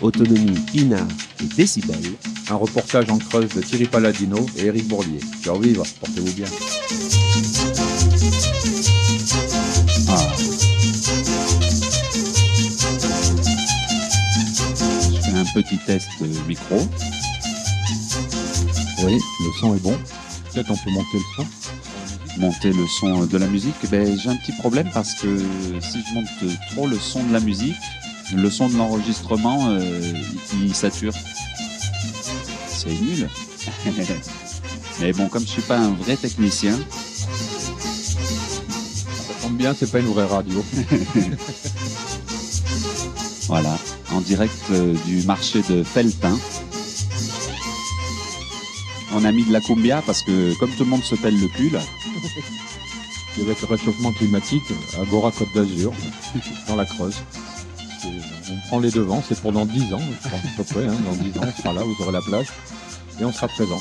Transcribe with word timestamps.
Autonomie, 0.00 0.54
INA 0.74 1.06
et 1.42 1.46
Décibel. 1.56 1.96
Un 2.50 2.54
reportage 2.54 3.10
en 3.10 3.18
creuse 3.18 3.48
de 3.54 3.60
Thierry 3.60 3.86
Palladino 3.86 4.46
et 4.56 4.66
Éric 4.66 4.86
Bourlier. 4.86 5.20
Ciao 5.42 5.58
vivre, 5.58 5.84
portez-vous 6.00 6.32
bien. 6.32 6.46
Ah. 10.08 10.32
Je 15.10 15.20
fais 15.20 15.36
un 15.36 15.62
petit 15.62 15.78
test 15.78 16.08
micro. 16.46 16.88
Oui, 19.04 19.14
le 19.14 19.60
son 19.60 19.74
est 19.74 19.80
bon. 19.80 19.98
Peut-être 20.52 20.70
on 20.70 20.76
peut 20.76 20.90
monter 20.90 21.14
le 21.14 21.20
son. 21.36 21.46
Monter 22.38 22.72
le 22.72 22.86
son 23.00 23.26
de 23.26 23.36
la 23.36 23.48
musique, 23.48 23.74
ben, 23.90 24.16
j'ai 24.16 24.28
un 24.30 24.36
petit 24.36 24.52
problème 24.52 24.88
parce 24.94 25.14
que 25.14 25.38
si 25.80 25.98
je 26.08 26.14
monte 26.14 26.56
trop 26.70 26.86
le 26.86 26.96
son 26.96 27.24
de 27.24 27.32
la 27.32 27.40
musique, 27.40 27.74
le 28.34 28.50
son 28.50 28.68
de 28.68 28.76
l'enregistrement, 28.76 29.68
euh, 29.68 30.12
il, 30.54 30.74
sature. 30.74 31.12
C'est 32.66 32.88
nul. 32.88 33.28
Mais 35.00 35.12
bon, 35.12 35.28
comme 35.28 35.42
je 35.42 35.48
suis 35.48 35.62
pas 35.62 35.78
un 35.78 35.92
vrai 35.92 36.16
technicien, 36.16 36.78
Ça 39.16 39.34
tombe 39.42 39.56
bien, 39.56 39.74
c'est 39.78 39.90
pas 39.90 40.00
une 40.00 40.12
vraie 40.12 40.26
radio. 40.26 40.64
voilà, 43.46 43.78
en 44.12 44.20
direct 44.20 44.54
euh, 44.72 44.94
du 45.06 45.22
marché 45.22 45.62
de 45.68 45.82
Feltin. 45.82 46.36
On 49.14 49.24
a 49.24 49.32
mis 49.32 49.44
de 49.44 49.52
la 49.52 49.60
cumbia 49.60 50.02
parce 50.04 50.22
que 50.22 50.52
comme 50.58 50.70
tout 50.70 50.84
le 50.84 50.90
monde 50.90 51.02
se 51.02 51.14
pèle 51.14 51.40
le 51.40 51.48
cul 51.48 51.70
là, 51.70 51.80
avec 53.40 53.60
le 53.62 53.68
réchauffement 53.68 54.12
climatique, 54.12 54.64
Agora 55.00 55.30
Côte 55.30 55.48
d'Azur, 55.54 55.92
dans 56.68 56.76
la 56.76 56.84
Creuse. 56.84 57.16
On 58.50 58.56
prend 58.68 58.78
les 58.80 58.90
devants, 58.90 59.22
c'est 59.26 59.38
pour 59.40 59.52
dans 59.52 59.66
10 59.66 59.92
ans, 59.94 60.00
je 60.00 60.28
pense 60.28 60.40
à 60.40 60.56
peu 60.56 60.64
près. 60.64 60.86
hein. 60.86 60.96
Dans 61.04 61.12
10 61.22 61.38
ans, 61.38 61.42
on 61.46 61.62
sera 61.62 61.72
là, 61.74 61.82
vous 61.82 61.94
aurez 62.02 62.12
la 62.12 62.22
plage. 62.22 62.46
Et 63.20 63.24
on 63.24 63.32
sera 63.32 63.48
présent. 63.48 63.78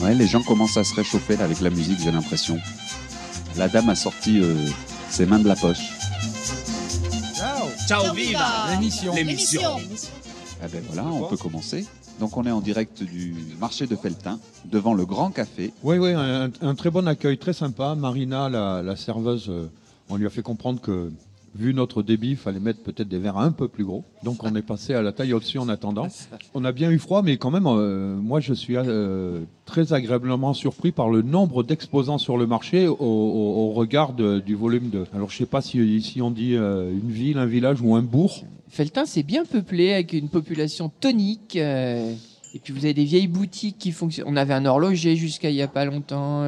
ouais, 0.00 0.14
les 0.14 0.26
gens 0.26 0.42
commencent 0.42 0.76
à 0.76 0.84
se 0.84 0.94
réchauffer 0.94 1.36
là, 1.36 1.44
avec 1.44 1.60
la 1.60 1.70
musique, 1.70 1.98
j'ai 2.02 2.10
l'impression. 2.12 2.58
La 3.56 3.68
dame 3.68 3.88
a 3.90 3.94
sorti 3.94 4.40
euh, 4.40 4.54
ses 5.08 5.26
mains 5.26 5.38
de 5.38 5.48
la 5.48 5.56
poche. 5.56 5.78
Ciao 7.88 8.14
viva 8.14 8.68
L'émission. 8.72 9.14
L'émission 9.14 9.62
Ah 10.62 10.66
ben 10.72 10.82
voilà, 10.86 11.06
on 11.08 11.28
peut 11.28 11.36
commencer. 11.36 11.84
Donc 12.20 12.36
on 12.36 12.44
est 12.44 12.50
en 12.50 12.60
direct 12.60 13.02
du 13.02 13.34
marché 13.58 13.86
de 13.86 13.96
Feltin, 13.96 14.38
devant 14.66 14.94
le 14.94 15.04
Grand 15.06 15.30
Café. 15.30 15.72
Oui, 15.82 15.96
oui, 15.98 16.12
un, 16.14 16.50
un 16.60 16.74
très 16.74 16.90
bon 16.90 17.08
accueil, 17.08 17.38
très 17.38 17.52
sympa. 17.54 17.94
Marina, 17.94 18.48
la, 18.48 18.82
la 18.82 18.94
serveuse, 18.94 19.46
euh, 19.48 19.66
on 20.10 20.16
lui 20.16 20.26
a 20.26 20.30
fait 20.30 20.42
comprendre 20.42 20.80
que, 20.80 21.10
vu 21.54 21.74
notre 21.74 22.02
débit, 22.02 22.30
il 22.30 22.36
fallait 22.36 22.60
mettre 22.60 22.80
peut-être 22.80 23.08
des 23.08 23.18
verres 23.18 23.38
un 23.38 23.52
peu 23.52 23.68
plus 23.68 23.84
gros. 23.84 24.04
Donc 24.22 24.44
on 24.44 24.54
est 24.54 24.62
passé 24.62 24.94
à 24.94 25.02
la 25.02 25.12
taille 25.12 25.32
au-dessus 25.32 25.58
en 25.58 25.68
attendant. 25.68 26.06
On 26.54 26.64
a 26.64 26.72
bien 26.72 26.90
eu 26.90 26.98
froid, 26.98 27.22
mais 27.22 27.36
quand 27.36 27.50
même, 27.50 27.66
euh, 27.66 28.16
moi 28.16 28.40
je 28.40 28.54
suis 28.54 28.76
euh, 28.76 29.40
très 29.64 29.92
agréablement 29.92 30.54
surpris 30.54 30.92
par 30.92 31.08
le 31.10 31.22
nombre 31.22 31.62
d'exposants 31.62 32.18
sur 32.18 32.36
le 32.36 32.46
marché 32.46 32.86
au, 32.86 33.72
regard 33.72 34.12
du 34.12 34.54
volume 34.54 34.90
de. 34.90 35.04
Alors 35.14 35.30
je 35.30 35.38
sais 35.38 35.46
pas 35.46 35.60
si 35.60 35.78
ici 35.78 36.22
on 36.22 36.30
dit 36.30 36.54
euh, 36.54 36.90
une 36.90 37.10
ville, 37.10 37.38
un 37.38 37.46
village 37.46 37.80
ou 37.80 37.94
un 37.94 38.02
bourg. 38.02 38.44
Feltin, 38.68 39.04
c'est 39.04 39.24
bien 39.24 39.44
peuplé 39.44 39.92
avec 39.92 40.12
une 40.12 40.28
population 40.28 40.90
tonique. 41.00 41.56
et 41.56 42.14
puis 42.62 42.72
vous 42.72 42.84
avez 42.84 42.94
des 42.94 43.04
vieilles 43.04 43.26
boutiques 43.26 43.78
qui 43.78 43.90
fonctionnent. 43.90 44.28
On 44.28 44.36
avait 44.36 44.54
un 44.54 44.64
horloger 44.64 45.16
jusqu'à 45.16 45.50
il 45.50 45.56
y 45.56 45.62
a 45.62 45.68
pas 45.68 45.84
longtemps. 45.84 46.44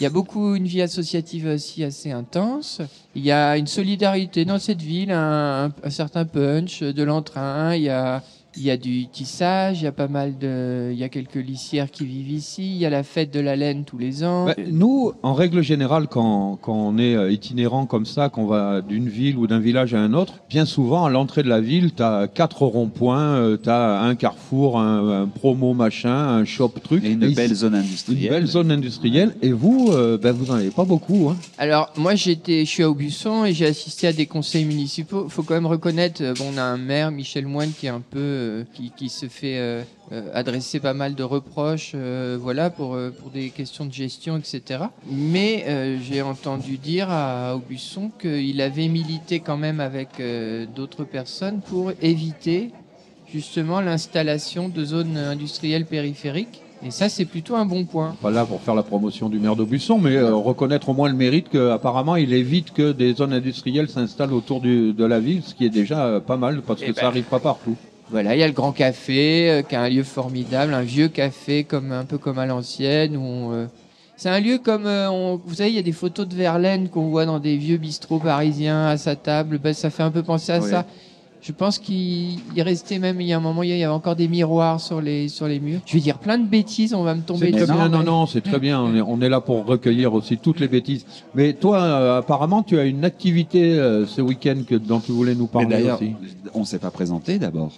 Il 0.00 0.04
y 0.04 0.06
a 0.06 0.10
beaucoup 0.10 0.54
une 0.54 0.64
vie 0.64 0.80
associative 0.80 1.46
aussi 1.46 1.84
assez 1.84 2.10
intense. 2.10 2.80
Il 3.14 3.22
y 3.22 3.30
a 3.30 3.58
une 3.58 3.66
solidarité 3.66 4.46
dans 4.46 4.58
cette 4.58 4.80
ville, 4.80 5.10
un, 5.10 5.70
certain 5.90 6.24
punch, 6.24 6.82
de 6.82 7.02
l'entrain. 7.02 7.74
Il 7.74 7.82
y 7.82 7.90
a 7.90 8.22
il 8.56 8.62
y 8.62 8.70
a 8.70 8.76
du 8.76 9.06
tissage, 9.08 9.80
il 9.80 9.84
y 9.84 9.86
a 9.86 9.92
pas 9.92 10.08
mal 10.08 10.38
de, 10.38 10.90
il 10.92 10.98
y 10.98 11.04
a 11.04 11.08
quelques 11.08 11.34
lissières 11.34 11.90
qui 11.90 12.04
vivent 12.04 12.30
ici. 12.30 12.62
Il 12.62 12.78
y 12.78 12.86
a 12.86 12.90
la 12.90 13.02
fête 13.02 13.32
de 13.32 13.40
la 13.40 13.56
laine 13.56 13.84
tous 13.84 13.98
les 13.98 14.24
ans. 14.24 14.46
Bah, 14.46 14.54
nous, 14.70 15.12
en 15.22 15.34
règle 15.34 15.62
générale, 15.62 16.08
quand, 16.08 16.58
quand 16.60 16.74
on 16.74 16.98
est 16.98 17.14
euh, 17.14 17.30
itinérant 17.32 17.86
comme 17.86 18.06
ça, 18.06 18.28
qu'on 18.28 18.46
va 18.46 18.80
d'une 18.80 19.08
ville 19.08 19.36
ou 19.36 19.46
d'un 19.46 19.60
village 19.60 19.94
à 19.94 20.00
un 20.00 20.14
autre, 20.14 20.34
bien 20.48 20.64
souvent, 20.64 21.04
à 21.04 21.10
l'entrée 21.10 21.42
de 21.42 21.48
la 21.48 21.60
ville, 21.60 21.92
tu 21.94 22.02
as 22.02 22.28
quatre 22.28 22.62
ronds-points, 22.62 23.56
tu 23.62 23.68
as 23.68 24.00
un 24.00 24.14
carrefour, 24.14 24.78
un, 24.78 25.22
un 25.22 25.26
promo 25.26 25.74
machin, 25.74 26.10
un 26.10 26.44
shop 26.44 26.74
truc. 26.82 27.04
Et 27.04 27.12
une 27.12 27.32
belle 27.34 27.54
zone 27.54 27.74
une 27.74 27.80
industrielle. 27.80 28.30
belle 28.30 28.46
zone 28.46 28.70
industrielle. 28.70 29.34
Et 29.42 29.52
vous, 29.52 29.88
euh, 29.90 30.18
ben, 30.18 30.32
vous 30.32 30.46
n'en 30.46 30.54
avez 30.54 30.70
pas 30.70 30.84
beaucoup. 30.84 31.28
Hein. 31.30 31.36
Alors 31.58 31.92
moi 31.96 32.14
j'étais, 32.14 32.64
je 32.64 32.70
suis 32.70 32.82
à 32.82 32.90
Aubusson 32.90 33.44
et 33.44 33.52
j'ai 33.52 33.66
assisté 33.66 34.06
à 34.06 34.12
des 34.12 34.26
conseils 34.26 34.64
municipaux. 34.64 35.28
Faut 35.28 35.42
quand 35.42 35.54
même 35.54 35.66
reconnaître, 35.66 36.22
euh, 36.22 36.34
bon 36.34 36.46
on 36.54 36.58
a 36.58 36.62
un 36.62 36.76
maire 36.76 37.10
Michel 37.10 37.46
Moine 37.46 37.70
qui 37.78 37.86
est 37.86 37.90
un 37.90 38.00
peu, 38.00 38.18
euh, 38.40 38.64
qui, 38.74 38.90
qui 38.96 39.08
se 39.08 39.26
fait 39.26 39.58
euh, 39.58 39.82
euh, 40.12 40.30
adresser 40.34 40.80
pas 40.80 40.94
mal 40.94 41.14
de 41.14 41.22
reproches, 41.22 41.94
voilà 42.40 42.70
pour 42.70 42.96
pour 43.20 43.30
des 43.30 43.50
questions 43.50 43.86
de 43.86 43.92
gestion 43.92 44.36
etc. 44.36 44.84
Mais 45.10 45.64
j'ai 46.02 46.22
entendu 46.22 46.78
dire 46.78 47.08
à 47.10 47.54
Aubusson 47.56 48.10
qu'il 48.20 48.60
avait 48.60 48.88
milité 48.88 49.40
quand 49.40 49.56
même 49.56 49.80
avec 49.80 50.08
d'autres 50.74 51.04
personnes 51.04 51.60
pour 51.60 51.92
éviter 52.02 52.70
justement 53.32 53.80
l'installation 53.80 54.68
de 54.68 54.84
zones 54.84 55.16
industrielles 55.16 55.86
périphériques. 55.86 56.62
Et 56.84 56.90
ça 56.90 57.10
c'est 57.10 57.26
plutôt 57.26 57.56
un 57.56 57.66
bon 57.66 57.84
point. 57.84 58.16
Pas 58.22 58.30
là 58.30 58.46
pour 58.46 58.60
faire 58.62 58.74
la 58.74 58.82
promotion 58.82 59.28
du 59.28 59.38
maire 59.38 59.54
d'Aubusson, 59.54 59.98
mais 59.98 60.16
euh, 60.16 60.34
reconnaître 60.34 60.88
au 60.88 60.94
moins 60.94 61.10
le 61.10 61.14
mérite 61.14 61.50
qu'apparemment 61.50 62.16
il 62.16 62.32
évite 62.32 62.72
que 62.72 62.92
des 62.92 63.12
zones 63.12 63.34
industrielles 63.34 63.90
s'installent 63.90 64.32
autour 64.32 64.62
du- 64.62 64.94
de 64.94 65.04
la 65.04 65.20
ville, 65.20 65.42
ce 65.44 65.54
qui 65.54 65.66
est 65.66 65.70
déjà 65.82 66.06
euh, 66.06 66.20
pas 66.20 66.38
mal 66.38 66.62
parce 66.62 66.80
Eh 66.82 66.86
que 66.86 66.92
ben. 66.92 67.00
ça 67.02 67.06
arrive 67.08 67.24
pas 67.24 67.38
partout. 67.38 67.76
Voilà, 68.10 68.34
il 68.34 68.40
y 68.40 68.42
a 68.42 68.46
le 68.48 68.52
Grand 68.52 68.72
Café, 68.72 69.50
euh, 69.50 69.62
qui 69.62 69.74
est 69.74 69.78
un 69.78 69.88
lieu 69.88 70.02
formidable, 70.02 70.74
un 70.74 70.82
vieux 70.82 71.08
café 71.08 71.64
comme 71.64 71.92
un 71.92 72.04
peu 72.04 72.18
comme 72.18 72.38
à 72.38 72.46
l'ancienne. 72.46 73.16
où 73.16 73.20
on, 73.20 73.52
euh, 73.52 73.66
C'est 74.16 74.28
un 74.28 74.40
lieu 74.40 74.58
comme, 74.58 74.84
euh, 74.86 75.10
on- 75.10 75.40
vous 75.46 75.54
savez, 75.54 75.70
il 75.70 75.76
y 75.76 75.78
a 75.78 75.82
des 75.82 75.92
photos 75.92 76.28
de 76.28 76.34
Verlaine 76.34 76.88
qu'on 76.90 77.08
voit 77.08 77.24
dans 77.24 77.38
des 77.38 77.56
vieux 77.56 77.78
bistrots 77.78 78.18
parisiens 78.18 78.86
à 78.88 78.96
sa 78.98 79.16
table. 79.16 79.58
Ben, 79.62 79.72
ça 79.72 79.88
fait 79.88 80.02
un 80.02 80.10
peu 80.10 80.22
penser 80.22 80.52
à 80.52 80.60
Oui. 80.60 80.68
ça. 80.68 80.84
Je 81.40 81.52
pense 81.52 81.78
qu'il 81.78 82.38
il 82.54 82.60
restait 82.62 82.98
même, 82.98 83.18
il 83.22 83.26
y 83.28 83.32
a 83.32 83.38
un 83.38 83.40
moment, 83.40 83.62
il 83.62 83.70
y 83.70 83.72
avait 83.72 83.86
encore 83.86 84.14
des 84.16 84.28
miroirs 84.28 84.78
sur 84.78 85.00
les, 85.00 85.28
sur 85.28 85.46
les 85.48 85.58
murs. 85.58 85.80
Je 85.86 85.94
vais 85.94 86.00
dire 86.00 86.18
plein 86.18 86.36
de 86.36 86.46
bêtises, 86.46 86.92
on 86.92 87.02
va 87.02 87.14
me 87.14 87.22
tomber 87.22 87.50
dessus. 87.50 87.66
non, 87.72 87.88
mais- 87.88 88.04
non, 88.04 88.26
c'est 88.26 88.42
très 88.42 88.58
bien. 88.58 88.78
On 88.82 88.94
est, 88.94 89.00
on 89.00 89.22
est 89.22 89.30
là 89.30 89.40
pour 89.40 89.64
recueillir 89.64 90.12
aussi 90.12 90.36
toutes 90.36 90.60
les 90.60 90.68
bêtises. 90.68 91.06
Mais 91.34 91.54
toi, 91.54 91.80
euh, 91.80 92.18
apparemment, 92.18 92.62
tu 92.62 92.78
as 92.78 92.84
une 92.84 93.06
activité 93.06 93.72
euh, 93.78 94.04
ce 94.06 94.20
week-end 94.20 94.56
que 94.68 94.74
dont 94.74 95.00
tu 95.00 95.12
voulais 95.12 95.34
nous 95.34 95.46
parler 95.46 95.90
aussi. 95.90 96.12
on 96.52 96.64
s'est 96.66 96.78
pas 96.80 96.90
présenté 96.90 97.38
d'abord. 97.38 97.72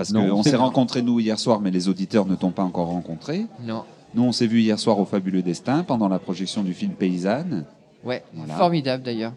Parce 0.00 0.12
qu'on 0.12 0.42
s'est 0.42 0.56
rencontrés 0.56 1.02
nous 1.02 1.20
hier 1.20 1.38
soir, 1.38 1.60
mais 1.60 1.70
les 1.70 1.88
auditeurs 1.88 2.24
ne 2.24 2.34
t'ont 2.34 2.52
pas 2.52 2.62
encore 2.62 2.86
rencontré. 2.86 3.44
Non. 3.62 3.84
Nous, 4.14 4.22
on 4.22 4.32
s'est 4.32 4.46
vu 4.46 4.60
hier 4.60 4.78
soir 4.78 4.98
au 4.98 5.04
Fabuleux 5.04 5.42
Destin 5.42 5.82
pendant 5.82 6.08
la 6.08 6.18
projection 6.18 6.62
du 6.62 6.72
film 6.72 6.92
Paysanne. 6.92 7.64
Ouais, 8.02 8.24
Voilà. 8.32 8.54
formidable 8.54 9.02
d'ailleurs. 9.02 9.34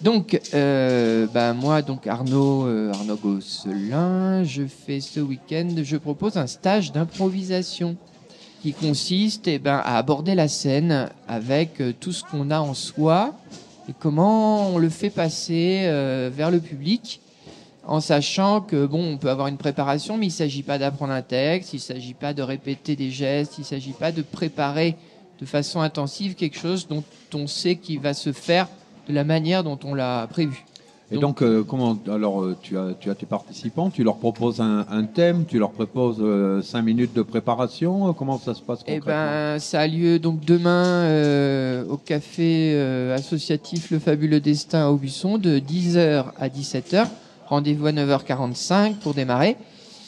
Donc, 0.00 0.40
euh, 0.54 1.26
bah, 1.34 1.52
moi, 1.52 1.82
donc 1.82 2.06
Arnaud, 2.06 2.64
euh, 2.66 2.92
Arnaud 2.94 3.16
Gosselin, 3.16 4.42
je 4.44 4.62
fais 4.62 5.00
ce 5.00 5.20
week-end, 5.20 5.68
je 5.82 5.98
propose 5.98 6.38
un 6.38 6.46
stage 6.46 6.92
d'improvisation 6.92 7.96
qui 8.62 8.72
consiste 8.72 9.48
eh 9.48 9.58
ben, 9.58 9.82
à 9.84 9.98
aborder 9.98 10.34
la 10.34 10.48
scène 10.48 11.10
avec 11.28 11.82
euh, 11.82 11.92
tout 11.98 12.12
ce 12.12 12.24
qu'on 12.24 12.50
a 12.50 12.60
en 12.60 12.72
soi 12.72 13.34
et 13.90 13.92
comment 13.98 14.68
on 14.70 14.78
le 14.78 14.88
fait 14.88 15.10
passer 15.10 15.82
vers 16.34 16.50
le 16.50 16.60
public 16.60 17.20
en 17.86 18.00
sachant 18.00 18.60
que 18.60 18.86
bon, 18.86 19.14
on 19.14 19.16
peut 19.16 19.30
avoir 19.30 19.48
une 19.48 19.56
préparation, 19.56 20.16
mais 20.16 20.26
il 20.26 20.32
s'agit 20.32 20.62
pas 20.62 20.78
d'apprendre 20.78 21.12
un 21.12 21.22
texte, 21.22 21.72
il 21.72 21.80
s'agit 21.80 22.14
pas 22.14 22.34
de 22.34 22.42
répéter 22.42 22.96
des 22.96 23.10
gestes, 23.10 23.58
il 23.58 23.64
s'agit 23.64 23.92
pas 23.92 24.12
de 24.12 24.22
préparer 24.22 24.96
de 25.40 25.46
façon 25.46 25.80
intensive 25.80 26.34
quelque 26.34 26.58
chose 26.58 26.86
dont 26.86 27.02
on 27.34 27.46
sait 27.46 27.76
qu'il 27.76 28.00
va 28.00 28.14
se 28.14 28.32
faire 28.32 28.68
de 29.08 29.14
la 29.14 29.24
manière 29.24 29.64
dont 29.64 29.78
on 29.84 29.94
l'a 29.94 30.26
prévu. 30.28 30.64
Et 31.12 31.18
donc, 31.18 31.42
euh, 31.42 31.64
comment 31.64 31.98
Alors, 32.08 32.42
euh, 32.42 32.56
tu 32.62 32.78
as, 32.78 32.94
tu 32.98 33.10
as 33.10 33.16
tes 33.16 33.26
participants, 33.26 33.90
tu 33.90 34.04
leur 34.04 34.18
proposes 34.18 34.60
un, 34.60 34.86
un 34.88 35.02
thème, 35.02 35.44
tu 35.44 35.58
leur 35.58 35.72
proposes 35.72 36.18
euh, 36.20 36.62
cinq 36.62 36.82
minutes 36.82 37.14
de 37.14 37.22
préparation. 37.22 38.12
Comment 38.12 38.38
ça 38.38 38.54
se 38.54 38.62
passe 38.62 38.84
Eh 38.86 39.00
ben, 39.00 39.58
ça 39.58 39.80
a 39.80 39.86
lieu 39.88 40.20
donc 40.20 40.44
demain 40.44 40.84
euh, 40.86 41.84
au 41.88 41.96
café 41.96 42.80
associatif 43.12 43.90
Le 43.90 43.98
Fabuleux 43.98 44.38
Destin 44.38 44.86
à 44.86 44.90
Aubusson 44.90 45.36
de 45.36 45.58
10h 45.58 46.26
à 46.38 46.48
17h. 46.48 47.08
Rendez-vous 47.50 47.88
à 47.88 47.92
9h45 47.92 48.94
pour 49.02 49.12
démarrer. 49.12 49.56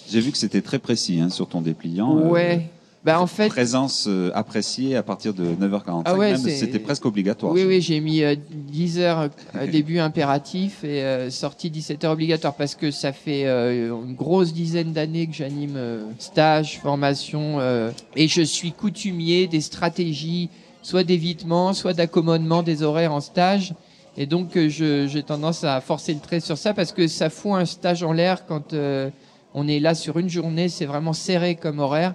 J'ai 0.09 0.21
vu 0.21 0.31
que 0.31 0.39
c'était 0.39 0.63
très 0.63 0.79
précis 0.79 1.19
hein, 1.21 1.29
sur 1.29 1.49
ton 1.49 1.61
dépliant. 1.61 2.17
euh, 2.19 2.29
ouais. 2.29 2.69
Bah 3.05 3.21
en 3.21 3.27
fait, 3.27 3.49
Présence 3.49 4.07
euh, 4.09 4.31
appréciée 4.33 4.95
à 4.95 5.03
partir 5.03 5.35
de 5.35 5.45
9h45. 5.45 6.03
Ah 6.05 6.15
ouais, 6.15 6.37
c'était 6.37 6.79
presque 6.79 7.05
obligatoire. 7.05 7.53
Oui, 7.53 7.65
oui, 7.67 7.81
j'ai 7.81 7.99
mis 7.99 8.23
euh, 8.23 8.37
10 8.53 9.01
heures 9.01 9.29
euh, 9.57 9.67
début 9.73 9.99
impératif 9.99 10.85
et 10.85 11.03
euh, 11.03 11.29
sortie 11.29 11.69
17 11.69 12.05
heures 12.05 12.13
obligatoire 12.13 12.55
parce 12.55 12.77
que 12.77 12.93
ça 12.93 13.13
fait 13.13 13.47
euh, 13.47 13.89
une 14.07 14.15
grosse 14.15 14.53
dizaine 14.53 14.93
d'années 14.93 15.27
que 15.27 15.35
j'anime 15.35 15.75
euh, 15.77 16.05
stage, 16.21 16.79
formation 16.79 17.59
euh, 17.59 17.91
et 18.15 18.29
je 18.29 18.43
suis 18.43 18.71
coutumier 18.71 19.49
des 19.49 19.61
stratégies 19.63 20.49
soit 20.83 21.03
d'évitement, 21.03 21.73
soit 21.75 21.95
d'accommodement 21.95 22.63
des 22.63 22.85
horaires 22.85 23.13
en 23.13 23.21
stage. 23.21 23.75
Et 24.17 24.27
donc, 24.27 24.57
euh, 24.57 24.69
j'ai 24.69 25.23
tendance 25.23 25.65
à 25.65 25.81
forcer 25.81 26.13
le 26.13 26.21
trait 26.21 26.41
sur 26.41 26.59
ça 26.59 26.75
parce 26.75 26.93
que 26.93 27.07
ça 27.09 27.31
fout 27.31 27.53
un 27.53 27.65
stage 27.65 28.03
en 28.03 28.13
l'air 28.13 28.45
quand 28.47 28.75
euh, 28.75 29.09
on 29.55 29.67
est 29.69 29.81
là 29.81 29.95
sur 29.95 30.19
une 30.19 30.29
journée. 30.29 30.69
C'est 30.69 30.85
vraiment 30.87 31.13
serré 31.15 31.55
comme 31.55 31.79
horaire. 31.79 32.15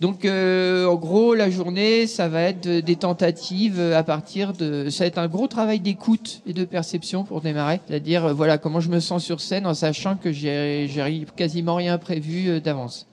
Donc, 0.00 0.24
euh, 0.24 0.86
en 0.86 0.94
gros, 0.96 1.34
la 1.34 1.50
journée, 1.50 2.06
ça 2.06 2.28
va 2.28 2.42
être 2.42 2.62
de- 2.66 2.80
des 2.80 2.96
tentatives 2.96 3.78
euh, 3.78 3.98
à 3.98 4.02
partir 4.02 4.54
de. 4.54 4.88
Ça 4.88 5.04
va 5.04 5.08
être 5.08 5.18
un 5.18 5.28
gros 5.28 5.46
travail 5.46 5.78
d'écoute 5.80 6.40
et 6.46 6.54
de 6.54 6.64
perception 6.64 7.24
pour 7.24 7.40
démarrer. 7.42 7.80
C'est-à-dire, 7.86 8.24
euh, 8.26 8.32
voilà, 8.32 8.56
comment 8.56 8.80
je 8.80 8.88
me 8.88 9.00
sens 9.00 9.22
sur 9.24 9.40
scène 9.42 9.66
en 9.66 9.74
sachant 9.74 10.16
que 10.16 10.32
j'ai 10.32 10.88
quasiment 11.36 11.74
rien 11.74 11.98
prévu 11.98 12.60
d'avance. 12.62 13.06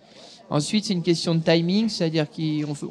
Ensuite, 0.49 0.85
c'est 0.85 0.93
une 0.93 1.03
question 1.03 1.35
de 1.35 1.41
timing, 1.41 1.89
c'est-à-dire 1.89 2.25
qu'on 2.29 2.41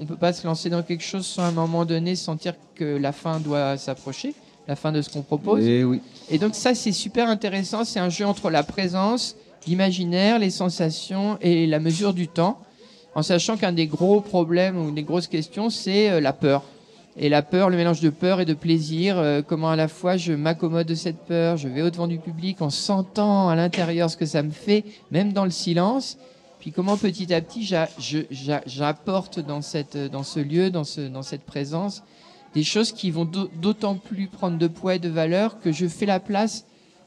ne 0.00 0.04
peut 0.06 0.16
pas 0.16 0.34
se 0.34 0.46
lancer 0.46 0.68
dans 0.68 0.82
quelque 0.82 1.02
chose 1.02 1.24
sans 1.24 1.44
à 1.44 1.46
un 1.46 1.52
moment 1.52 1.86
donné 1.86 2.14
sentir 2.16 2.52
que 2.74 2.84
la 2.98 3.12
fin 3.12 3.40
doit 3.40 3.78
s'approcher, 3.78 4.34
la 4.68 4.76
fin 4.76 4.92
de 4.92 5.02
ce 5.02 5.10
qu'on 5.10 5.22
propose. 5.22 5.64
Et 5.66 5.84
oui. 5.84 6.00
Et 6.30 6.38
donc 6.38 6.54
ça, 6.54 6.74
c'est 6.74 6.92
super 6.92 7.28
intéressant. 7.28 7.84
C'est 7.84 8.00
un 8.00 8.08
jeu 8.08 8.26
entre 8.26 8.50
la 8.50 8.62
présence, 8.62 9.36
l'imaginaire, 9.66 10.38
les 10.38 10.50
sensations 10.50 11.38
et 11.40 11.66
la 11.66 11.78
mesure 11.78 12.14
du 12.14 12.28
temps, 12.28 12.60
en 13.14 13.22
sachant 13.22 13.56
qu'un 13.56 13.72
des 13.72 13.86
gros 13.86 14.20
problèmes 14.20 14.76
ou 14.76 14.90
des 14.90 15.02
grosses 15.02 15.28
questions, 15.28 15.70
c'est 15.70 16.10
euh, 16.10 16.20
la 16.20 16.32
peur. 16.32 16.62
Et 17.18 17.30
la 17.30 17.40
peur, 17.40 17.70
le 17.70 17.78
mélange 17.78 18.00
de 18.00 18.10
peur 18.10 18.40
et 18.40 18.44
de 18.44 18.52
plaisir, 18.52 19.16
euh, 19.18 19.40
comment 19.40 19.70
à 19.70 19.76
la 19.76 19.88
fois 19.88 20.18
je 20.18 20.34
m'accommode 20.34 20.86
de 20.86 20.94
cette 20.94 21.24
peur, 21.24 21.56
je 21.56 21.66
vais 21.66 21.80
au-devant 21.80 22.08
du 22.08 22.18
public 22.18 22.60
en 22.60 22.68
sentant 22.68 23.48
à 23.48 23.56
l'intérieur 23.56 24.10
ce 24.10 24.18
que 24.18 24.26
ça 24.26 24.42
me 24.42 24.50
fait, 24.50 24.84
même 25.10 25.32
dans 25.32 25.44
le 25.44 25.50
silence, 25.50 26.18
puis 26.60 26.72
comment 26.72 26.98
petit 26.98 27.32
à 27.32 27.40
petit 27.40 27.64
j'apporte 28.66 29.40
dans, 29.40 29.62
cette, 29.62 29.96
dans 29.96 30.24
ce 30.24 30.40
lieu, 30.40 30.70
dans, 30.70 30.84
ce, 30.84 31.00
dans 31.00 31.22
cette 31.22 31.44
présence, 31.44 32.02
des 32.56 32.64
choses 32.64 32.90
qui 32.92 33.10
vont 33.10 33.26
d'au- 33.26 33.50
d'autant 33.60 33.96
plus 33.96 34.28
prendre 34.28 34.56
de 34.56 34.66
poids 34.66 34.94
et 34.94 34.98
de 34.98 35.10
valeur 35.10 35.60
que 35.60 35.72
je 35.72 35.86
fais 35.86 36.06
la 36.06 36.20
place 36.20 36.64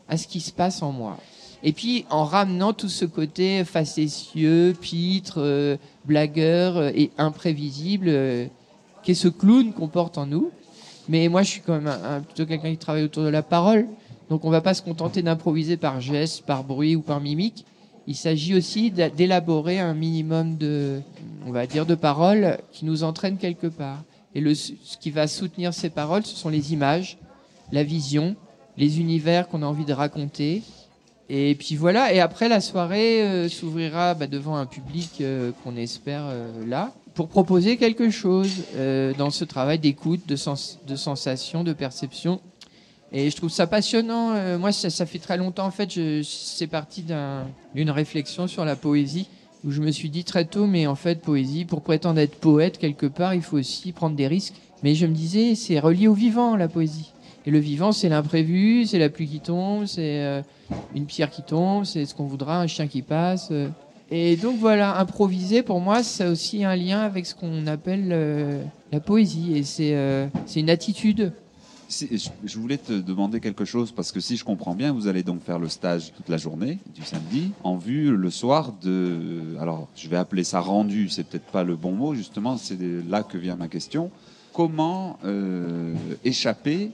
à 0.08 0.16
ce 0.16 0.28
qui 0.28 0.42
se 0.42 0.52
passe 0.52 0.84
en 0.84 0.92
moi. 0.92 1.18
Et 1.64 1.74
puis 1.74 2.06
en 2.12 2.24
ramenant 2.24 2.72
tout 2.72 2.88
ce 2.88 3.04
côté 3.04 3.64
facétieux, 3.66 4.76
pitre, 4.80 5.40
euh, 5.42 5.76
blagueur 6.06 6.78
euh, 6.78 6.92
et 6.94 7.10
imprévisible, 7.18 8.06
euh, 8.10 8.46
qu'est 9.04 9.16
ce 9.16 9.28
clown 9.28 9.74
qu'on 9.74 9.88
porte 9.88 10.20
en 10.20 10.28
nous. 10.28 10.52
Mais 11.08 11.28
moi, 11.30 11.42
je 11.42 11.50
suis 11.50 11.62
quand 11.62 11.74
même 11.82 11.88
un, 11.88 12.22
plutôt 12.22 12.46
quelqu'un 12.46 12.70
qui 12.70 12.78
travaille 12.78 13.04
autour 13.04 13.24
de 13.24 13.30
la 13.30 13.42
parole. 13.42 13.88
Donc 14.30 14.46
on 14.46 14.52
va 14.52 14.62
pas 14.62 14.76
se 14.76 14.84
contenter 14.84 15.24
d'improviser 15.24 15.76
par 15.78 16.00
geste, 16.00 16.46
par 16.46 16.64
bruit 16.64 16.96
ou 16.96 17.02
par 17.02 17.20
mimique. 17.20 17.66
Il 18.06 18.16
s'agit 18.16 18.54
aussi 18.54 18.92
d'élaborer 18.92 19.80
un 19.80 19.96
minimum 19.96 20.58
de, 20.58 21.02
on 21.48 21.52
va 21.52 21.66
dire, 21.66 21.88
de 21.88 21.96
paroles 21.96 22.60
qui 22.72 22.86
nous 22.86 23.04
entraînent 23.04 23.38
quelque 23.38 23.66
part. 23.68 24.04
Et 24.36 24.56
ce 24.56 24.98
qui 25.00 25.12
va 25.12 25.28
soutenir 25.28 25.74
ces 25.74 25.90
paroles, 25.90 26.26
ce 26.26 26.36
sont 26.36 26.50
les 26.50 26.74
images, 26.74 27.18
la 27.72 27.84
vision, 27.84 28.36
les 28.78 29.00
univers 29.00 29.48
qu'on 29.48 29.64
a 29.64 29.66
envie 29.66 29.86
de 29.86 29.94
raconter. 29.94 30.62
Et 31.30 31.56
puis 31.56 31.76
voilà, 31.76 32.14
et 32.14 32.20
après 32.20 32.50
la 32.50 32.60
soirée 32.62 33.22
euh, 33.22 33.50
s'ouvrira 33.50 34.16
bah, 34.16 34.26
devant 34.28 34.56
un 34.56 34.66
public 34.66 35.12
euh, 35.22 35.52
qu'on 35.64 35.76
espère 35.76 36.24
euh, 36.26 36.66
là, 36.66 36.94
pour 37.14 37.28
proposer 37.28 37.78
quelque 37.78 38.10
chose 38.10 38.50
dans 39.18 39.30
ce 39.30 39.44
travail 39.44 39.78
d'écoute, 39.78 40.22
de, 40.26 40.36
de 40.88 40.96
sensation, 40.96 41.64
de 41.66 41.74
perception. 41.74 42.40
Et 43.12 43.30
je 43.30 43.36
trouve 43.36 43.50
ça 43.50 43.68
passionnant. 43.68 44.58
Moi, 44.58 44.72
ça, 44.72 45.06
fait 45.06 45.20
très 45.20 45.36
longtemps, 45.36 45.66
en 45.66 45.72
fait, 45.72 45.90
c'est 46.24 46.68
parti 46.68 47.02
d'un- 47.02 47.46
d'une 47.76 47.90
réflexion 47.90 48.48
sur 48.48 48.64
la 48.64 48.78
poésie, 48.78 49.28
où 49.66 49.72
je 49.72 49.82
me 49.82 49.92
suis 49.92 50.10
dit 50.10 50.24
très 50.24 50.46
tôt, 50.46 50.68
mais 50.68 50.88
en 50.88 50.96
fait, 50.96 51.22
poésie, 51.22 51.66
pour 51.66 51.82
prétendre 51.82 52.20
être 52.20 52.36
poète 52.36 52.78
quelque 52.78 53.06
part, 53.06 53.34
il 53.34 53.42
faut 53.42 53.58
aussi 53.58 53.92
prendre 53.92 54.16
des 54.16 54.28
risques. 54.28 54.56
Mais 54.84 54.96
je 54.96 55.06
me 55.06 55.14
disais, 55.14 55.56
c'est 55.56 55.80
relié 55.80 56.08
au 56.08 56.14
vivant, 56.14 56.56
la 56.56 56.68
poésie. 56.68 57.12
Et 57.46 57.52
le 57.52 57.60
vivant, 57.60 57.92
c'est 57.92 58.10
l'imprévu, 58.10 58.86
c'est 58.86 59.00
la 59.00 59.10
pluie 59.10 59.28
qui 59.28 59.40
tombe, 59.40 59.86
c'est 59.86 60.22
euh, 60.22 60.42
une 60.96 61.06
pierre 61.06 61.30
qui 61.30 61.42
tombe, 61.42 61.84
c'est 61.86 62.06
ce 62.06 62.14
qu'on 62.16 62.26
voudra, 62.26 62.62
un 62.62 62.68
chien 62.68 62.88
qui 62.88 63.02
passe. 63.02 63.50
euh. 63.52 63.68
Et 64.12 64.38
donc 64.38 64.58
voilà, 64.58 64.98
improviser, 65.00 65.62
pour 65.62 65.80
moi, 65.82 66.04
c'est 66.04 66.26
aussi 66.26 66.64
un 66.64 66.76
lien 66.76 67.02
avec 67.02 67.26
ce 67.26 67.36
qu'on 67.36 67.68
appelle 67.68 68.10
euh, 68.12 68.64
la 68.92 69.00
poésie. 69.00 69.56
Et 69.56 69.64
c'est 69.64 69.96
c'est 70.48 70.62
une 70.62 70.70
attitude. 70.70 71.32
C'est- 71.92 72.32
Je 72.46 72.60
voulais 72.60 72.78
te 72.78 72.94
demander 72.94 73.40
quelque 73.40 73.66
chose 73.66 73.92
parce 73.92 74.12
que 74.12 74.20
si 74.20 74.38
je 74.38 74.46
comprends 74.46 74.76
bien, 74.76 74.94
vous 74.94 75.08
allez 75.08 75.24
donc 75.24 75.42
faire 75.44 75.58
le 75.58 75.68
stage 75.70 76.14
toute 76.16 76.30
la 76.30 76.38
journée 76.38 76.78
du 76.96 77.02
samedi 77.04 77.52
en 77.64 77.78
vue 77.78 78.16
le 78.16 78.30
soir 78.30 78.74
de. 78.82 79.58
Alors, 79.60 79.88
je 79.96 80.08
vais 80.08 80.18
appeler 80.18 80.44
ça 80.44 80.60
rendu. 80.60 81.10
C'est 81.10 81.24
peut-être 81.28 81.52
pas 81.52 81.64
le 81.64 81.76
bon 81.76 81.92
mot 81.94 82.14
justement. 82.14 82.58
C'est 82.58 82.78
là 83.10 83.24
que 83.24 83.38
vient 83.40 83.56
ma 83.56 83.68
question. 83.68 84.12
Comment 84.54 85.18
euh, 85.26 85.96
échapper 86.24 86.92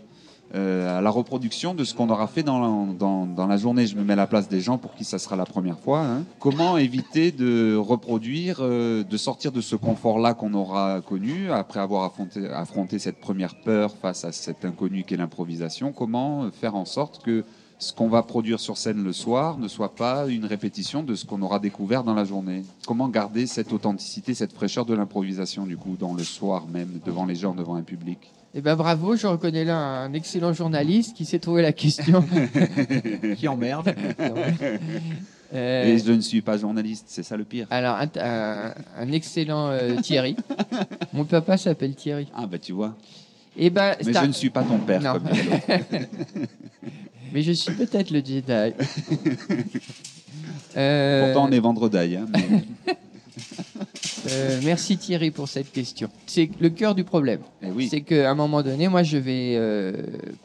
euh, 0.53 1.00
à 1.00 1.01
la 1.01 1.09
reproduction 1.09 1.74
de 1.74 1.83
ce 1.83 1.94
qu'on 1.94 2.09
aura 2.09 2.27
fait 2.27 2.44
dans 2.44 2.59
la, 2.59 2.94
dans, 2.94 3.47
la 3.47 3.57
journée 3.57 3.88
Je 3.88 3.95
me 3.95 4.03
mets 4.03 4.13
à 4.13 4.18
la 4.18 4.27
place 4.27 4.47
des 4.47 4.62
gens 4.62 4.77
pour 4.77 4.94
qui 4.94 5.03
ça 5.03 5.18
sera 5.18 5.36
la 5.36 5.45
première 5.45 5.80
fois. 5.80 6.01
hein. 6.01 6.24
Comment 6.39 6.77
éviter 6.77 7.31
de 7.31 7.75
reproduire, 7.75 8.57
euh, 8.62 9.03
de 9.03 9.18
sortir 9.18 9.51
de 9.51 9.62
ce 9.62 9.75
confort-là 9.75 10.33
qu'on 10.33 10.53
aura 10.53 11.01
connu 11.01 11.51
après 11.51 11.80
avoir 11.80 12.03
affronté, 12.03 12.47
affronté 12.47 13.00
cette 13.00 13.19
première 13.19 13.56
peur 13.56 13.95
face 14.01 14.24
à 14.24 14.31
cet 14.31 14.65
inconnu 14.65 15.03
qu'est 15.03 15.18
l'improvisation? 15.18 15.92
Comment 15.92 16.50
faire 16.51 16.75
en 16.75 16.86
sorte 16.86 17.24
que 17.24 17.44
ce 17.77 17.91
qu'on 17.91 18.07
va 18.07 18.24
produire 18.24 18.59
sur 18.59 18.77
scène 18.77 19.03
le 19.03 19.12
soir 19.12 19.57
ne 19.57 19.68
soit 19.68 19.95
pas 19.95 20.27
une 20.27 20.45
répétition 20.45 21.03
de 21.03 21.13
ce 21.15 21.25
qu'on 21.25 21.41
aura 21.41 21.59
découvert 21.59 22.03
dans 22.03 22.13
la 22.13 22.24
journée? 22.24 22.63
Comment 22.88 23.09
garder 23.09 23.48
cette 23.48 23.74
authenticité, 23.74 24.33
cette 24.33 24.53
fraîcheur 24.53 24.86
de 24.86 24.94
l'improvisation 24.94 25.65
du 25.65 25.75
coup 25.75 25.98
dans 26.00 26.13
le 26.13 26.24
soir 26.24 26.68
même, 26.68 27.00
devant 27.06 27.25
les 27.25 27.36
gens, 27.36 27.53
devant 27.53 27.75
un 27.75 27.81
public? 27.81 28.31
Eh 28.57 28.61
ben 28.61 28.75
bravo, 28.77 29.17
je 29.17 29.27
reconnais 29.27 29.65
là 29.65 29.75
un 29.77 30.13
excellent 30.13 30.53
journaliste 30.53 31.15
qui 31.15 31.25
s'est 31.25 31.39
trouvé 31.39 31.61
la 31.61 31.73
question. 31.73 32.23
Qui 33.37 33.47
emmerde. 33.47 33.93
Euh, 35.53 35.85
Et 35.85 35.99
je 35.99 36.11
ne 36.11 36.19
suis 36.21 36.41
pas 36.41 36.57
journaliste, 36.57 37.05
c'est 37.07 37.21
ça 37.23 37.37
le 37.37 37.43
pire. 37.45 37.67
alors, 37.69 37.95
un, 37.97 38.07
un- 38.19 38.73
un 38.97 39.11
excellent 39.11 39.69
euh, 39.69 39.95
Thierry. 40.01 40.35
Mon 41.13 41.23
papa 41.23 41.55
s'appelle 41.55 41.93
Thierry. 41.93 42.27
Ah 42.35 42.45
bah 42.47 42.57
tu 42.57 42.73
vois. 42.73 42.95
Et 43.55 43.69
ben, 43.69 43.95
Mais 44.03 44.11
je 44.11 44.25
ne 44.25 44.31
suis 44.33 44.49
pas 44.49 44.63
ton 44.63 44.79
père 44.79 45.01
Non. 45.01 45.13
comme 45.13 45.29
mais 47.31 47.41
je 47.43 47.51
suis 47.53 47.73
peut-être 47.73 48.09
le 48.09 48.19
Jedi. 48.25 48.73
Euh, 50.75 51.25
Pourtant 51.33 51.47
on 51.47 51.51
est 51.51 51.59
vendredi. 51.59 52.15
Hein, 52.17 52.25
mais- 52.33 52.95
euh, 54.29 54.59
merci 54.63 54.97
Thierry 54.97 55.31
pour 55.31 55.47
cette 55.47 55.71
question. 55.71 56.09
C'est 56.25 56.49
le 56.59 56.69
cœur 56.69 56.95
du 56.95 57.03
problème. 57.03 57.41
Eh 57.61 57.71
oui. 57.71 57.87
C'est 57.89 58.01
qu'à 58.01 58.29
un 58.29 58.35
moment 58.35 58.63
donné, 58.63 58.87
moi, 58.87 59.03
je 59.03 59.17
vais 59.17 59.55
euh, 59.55 59.93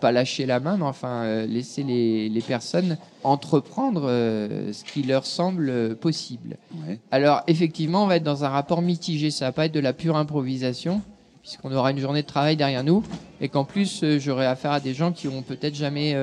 pas 0.00 0.12
lâcher 0.12 0.46
la 0.46 0.60
main, 0.60 0.76
mais 0.76 0.84
enfin 0.84 1.22
euh, 1.25 1.46
laisser 1.46 1.82
les, 1.82 2.28
les 2.28 2.40
personnes 2.40 2.96
entreprendre 3.22 4.02
ce 4.08 4.84
qui 4.84 5.02
leur 5.02 5.26
semble 5.26 5.94
possible. 5.96 6.56
Ouais. 6.86 6.98
Alors, 7.10 7.43
effectivement, 7.46 8.05
on 8.05 8.06
va 8.06 8.17
être 8.17 8.22
dans 8.22 8.44
un 8.44 8.48
rapport 8.48 8.81
mitigé. 8.81 9.31
Ça 9.31 9.46
va 9.46 9.53
pas 9.53 9.67
être 9.67 9.74
de 9.74 9.81
la 9.81 9.93
pure 9.93 10.17
improvisation, 10.17 11.03
puisqu'on 11.43 11.72
aura 11.72 11.91
une 11.91 11.98
journée 11.98 12.22
de 12.22 12.26
travail 12.26 12.56
derrière 12.56 12.82
nous, 12.82 13.03
et 13.43 13.50
qu'en 13.50 13.65
plus, 13.65 14.05
j'aurai 14.19 14.46
affaire 14.46 14.72
à 14.72 14.81
des 14.81 14.94
gens 14.94 15.12
qui 15.12 15.29
ont 15.29 15.43
peut-être 15.43 15.74
jamais 15.74 16.17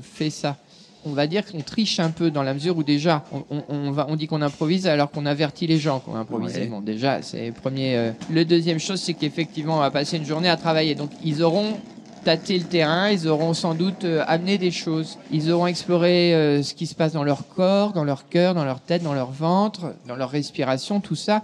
fait 0.00 0.30
ça. 0.30 0.58
On 1.04 1.12
va 1.12 1.26
dire 1.26 1.44
qu'on 1.50 1.60
triche 1.60 1.98
un 2.00 2.10
peu 2.10 2.30
dans 2.30 2.42
la 2.42 2.54
mesure 2.54 2.76
où 2.76 2.82
déjà, 2.84 3.24
on, 3.32 3.42
on- 3.50 3.62
on 3.68 3.90
va, 3.90 4.06
on 4.08 4.16
dit 4.16 4.26
qu'on 4.28 4.40
improvise 4.42 4.86
alors 4.86 5.10
qu'on 5.10 5.26
avertit 5.26 5.66
les 5.66 5.78
gens 5.78 5.98
qu'on 6.00 6.14
improvise. 6.14 6.54
Ouais. 6.56 6.66
Bon, 6.66 6.80
déjà, 6.80 7.22
c'est 7.22 7.46
le 7.48 7.52
premier. 7.52 7.96
euh. 7.96 8.12
Le 8.30 8.44
deuxième 8.44 8.78
chose, 8.78 9.00
c'est 9.00 9.14
qu'effectivement, 9.14 9.76
on 9.76 9.80
va 9.80 9.90
passer 9.90 10.16
une 10.16 10.24
journée 10.24 10.48
à 10.48 10.56
travailler. 10.56 10.94
Donc, 10.94 11.10
ils 11.24 11.42
auront 11.42 11.76
tâté 12.24 12.56
le 12.56 12.64
terrain, 12.64 13.10
ils 13.10 13.26
auront 13.26 13.52
sans 13.52 13.74
doute 13.74 14.04
euh, 14.04 14.22
amené 14.28 14.56
des 14.58 14.70
choses. 14.70 15.18
Ils 15.32 15.50
auront 15.50 15.66
exploré 15.66 16.34
euh, 16.34 16.62
ce 16.62 16.72
qui 16.74 16.86
se 16.86 16.94
passe 16.94 17.12
dans 17.14 17.24
leur 17.24 17.48
corps, 17.48 17.92
dans 17.92 18.04
leur 18.04 18.28
cœur, 18.28 18.54
dans 18.54 18.64
leur 18.64 18.78
tête, 18.80 19.02
dans 19.02 19.14
leur 19.14 19.32
ventre, 19.32 19.94
dans 20.06 20.14
leur 20.14 20.30
respiration, 20.30 21.00
tout 21.00 21.16
ça 21.16 21.42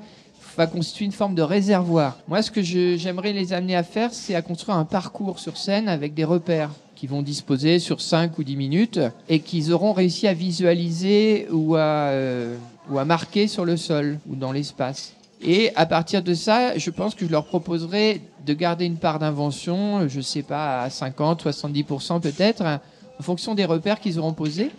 va 0.57 0.67
constituer 0.67 1.05
une 1.05 1.13
forme 1.13 1.37
de 1.37 1.43
réservoir. 1.43 2.19
Moi, 2.27 2.43
ce 2.43 2.51
que 2.51 2.63
j'aimerais 2.63 3.33
les 3.33 3.53
amener 3.53 3.77
à 3.77 3.85
faire, 3.85 4.13
c'est 4.13 4.35
à 4.35 4.43
construire 4.43 4.77
un 4.77 4.85
parcours 4.85 5.39
sur 5.39 5.57
scène 5.57 5.89
avec 5.89 6.15
des 6.15 6.25
repères 6.25 6.71
qui 6.99 7.07
vont 7.07 7.23
disposer 7.23 7.79
sur 7.79 8.01
5 8.01 8.37
ou 8.39 8.43
10 8.43 8.57
minutes 8.57 9.01
et 9.29 9.39
qu'ils 9.39 9.73
auront 9.73 9.93
réussi 9.93 10.27
à 10.27 10.35
visualiser 10.35 11.47
ou 11.53 11.77
à, 11.77 12.09
euh, 12.11 12.57
ou 12.91 12.99
à 12.99 13.05
marquer 13.05 13.47
sur 13.47 13.65
le 13.65 13.77
sol 13.77 14.19
ou 14.29 14.35
dans 14.35 14.51
l'espace. 14.51 15.13
Et 15.41 15.71
à 15.77 15.87
partir 15.87 16.25
de 16.25 16.35
ça, 16.35 16.77
je 16.77 16.91
pense 16.91 17.15
que 17.15 17.25
je 17.25 17.31
leur 17.31 17.45
proposerai 17.45 18.21
de 18.45 18.53
garder 18.53 18.85
une 18.85 18.97
part 18.97 19.21
d'invention, 19.21 20.09
je 20.09 20.21
sais 20.21 20.43
pas, 20.43 20.83
à 20.83 20.91
50, 20.91 21.47
70% 21.47 22.21
peut-être, 22.21 22.63
en 22.63 23.23
fonction 23.23 23.55
des 23.55 23.65
repères 23.65 24.01
qu'ils 24.01 24.19
auront 24.19 24.33
posés. 24.33 24.73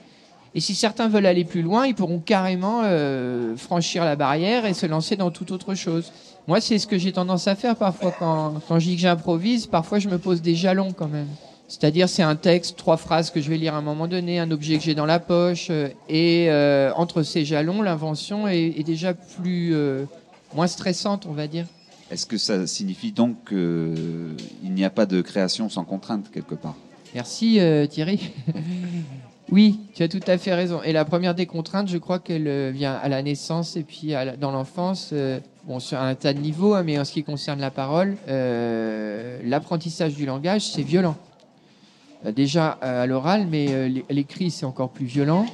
Et 0.54 0.60
si 0.60 0.76
certains 0.76 1.08
veulent 1.08 1.28
aller 1.28 1.46
plus 1.46 1.62
loin, 1.62 1.88
ils 1.88 1.96
pourront 1.96 2.20
carrément 2.20 2.82
euh, 2.84 3.56
franchir 3.56 4.04
la 4.04 4.18
barrière 4.18 4.66
et 4.66 4.74
se 4.74 4.86
lancer 4.86 5.16
dans 5.16 5.32
toute 5.32 5.52
autre 5.52 5.74
chose. 5.74 6.12
Moi, 6.50 6.60
c'est 6.60 6.80
ce 6.80 6.88
que 6.88 6.98
j'ai 6.98 7.14
tendance 7.14 7.48
à 7.48 7.56
faire 7.56 7.78
parfois 7.78 8.14
quand, 8.20 8.56
quand 8.68 8.78
je 8.78 8.88
dis 8.88 8.96
que 8.96 9.02
j'improvise. 9.02 9.68
Parfois, 9.68 10.00
je 10.00 10.10
me 10.10 10.18
pose 10.18 10.42
des 10.42 10.56
jalons 10.56 10.92
quand 10.92 11.08
même. 11.08 11.28
C'est-à-dire, 11.70 12.10
c'est 12.10 12.24
un 12.24 12.36
texte, 12.36 12.78
trois 12.78 12.98
phrases 12.98 13.30
que 13.30 13.40
je 13.42 13.50
vais 13.50 13.58
lire 13.58 13.76
à 13.76 13.78
un 13.78 13.82
moment 13.82 14.08
donné, 14.08 14.40
un 14.40 14.50
objet 14.50 14.78
que 14.78 14.84
j'ai 14.84 14.96
dans 14.96 15.06
la 15.06 15.20
poche. 15.20 15.68
euh, 15.70 15.88
et 16.10 16.48
euh, 16.50 16.92
entre 16.96 17.22
ces 17.22 17.46
jalons, 17.46 17.82
l'invention 17.84 18.48
est, 18.48 18.74
est 18.78 18.84
déjà 18.84 19.14
plus 19.14 19.76
euh, 19.76 20.06
moins 20.56 20.66
stressante, 20.68 21.28
on 21.30 21.34
va 21.34 21.46
dire. 21.48 21.66
Est-ce 22.10 22.26
que 22.26 22.40
ça 22.40 22.66
signifie 22.66 23.12
donc 23.12 23.36
qu'il 23.50 24.36
n'y 24.74 24.84
a 24.84 24.90
pas 24.90 25.06
de 25.06 25.22
création 25.22 25.70
sans 25.70 25.84
contrainte 25.86 26.32
quelque 26.34 26.56
part? 26.56 26.74
Merci 27.14 27.60
Thierry. 27.90 28.32
oui, 29.52 29.80
tu 29.94 30.02
as 30.02 30.08
tout 30.08 30.20
à 30.26 30.38
fait 30.40 30.56
raison. 30.56 30.82
Et 30.84 30.92
la 30.92 31.06
première 31.06 31.36
des 31.36 31.46
contraintes, 31.46 31.88
je 31.88 32.00
crois 32.00 32.18
qu'elle 32.18 32.72
vient 32.72 32.94
à 32.94 33.10
la 33.10 33.22
naissance 33.22 33.76
et 33.76 33.84
puis 33.84 34.16
à 34.16 34.26
la- 34.26 34.38
dans 34.38 34.50
l'enfance. 34.52 35.14
bon, 35.66 35.80
sur 35.80 36.00
un 36.00 36.16
tas 36.16 36.34
de 36.34 36.40
niveaux, 36.40 36.74
hein, 36.74 36.82
mais 36.84 36.98
en 36.98 37.06
ce 37.06 37.12
qui 37.12 37.24
concerne 37.24 37.60
la 37.60 37.70
parole, 37.72 38.16
euh, 38.28 39.40
l'apprentissage 39.44 40.16
du 40.16 40.26
langage, 40.26 40.66
c'est 40.66 40.82
violent. 40.82 41.16
Euh, 42.26 42.32
déjà 42.32 42.78
euh, 42.84 43.04
à 43.04 43.06
l'oral, 43.06 43.48
mais 43.50 43.68
euh, 43.70 43.88
l'é- 43.88 44.06
l'écrit, 44.10 44.52
c'est 44.52 44.66
encore 44.66 44.90
plus 44.90 45.06
violent. 45.06 45.46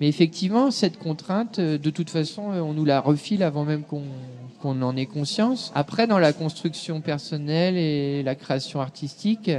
Mais 0.00 0.08
effectivement, 0.08 0.70
cette 0.70 0.98
contrainte, 0.98 1.60
de 1.60 1.90
toute 1.90 2.10
façon, 2.10 2.42
on 2.42 2.72
nous 2.72 2.84
la 2.84 3.00
refile 3.00 3.42
avant 3.44 3.64
même 3.64 3.84
qu'on 3.84 4.82
en 4.82 4.96
ait 4.96 5.06
conscience. 5.06 5.70
Après, 5.76 6.06
dans 6.08 6.18
la 6.18 6.32
construction 6.32 7.00
personnelle 7.00 7.76
et 7.76 8.22
la 8.24 8.34
création 8.34 8.80
artistique, 8.80 9.50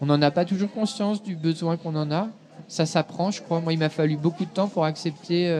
on 0.00 0.06
n'en 0.06 0.20
a 0.22 0.32
pas 0.32 0.44
toujours 0.44 0.72
conscience 0.72 1.22
du 1.22 1.36
besoin 1.36 1.76
qu'on 1.76 1.94
en 1.94 2.10
a. 2.10 2.28
Ça 2.66 2.84
s'apprend, 2.84 3.30
je 3.30 3.42
crois. 3.42 3.60
Moi, 3.60 3.74
il 3.74 3.78
m'a 3.78 3.88
fallu 3.88 4.16
beaucoup 4.16 4.44
de 4.44 4.50
temps 4.50 4.66
pour 4.66 4.84
accepter 4.84 5.54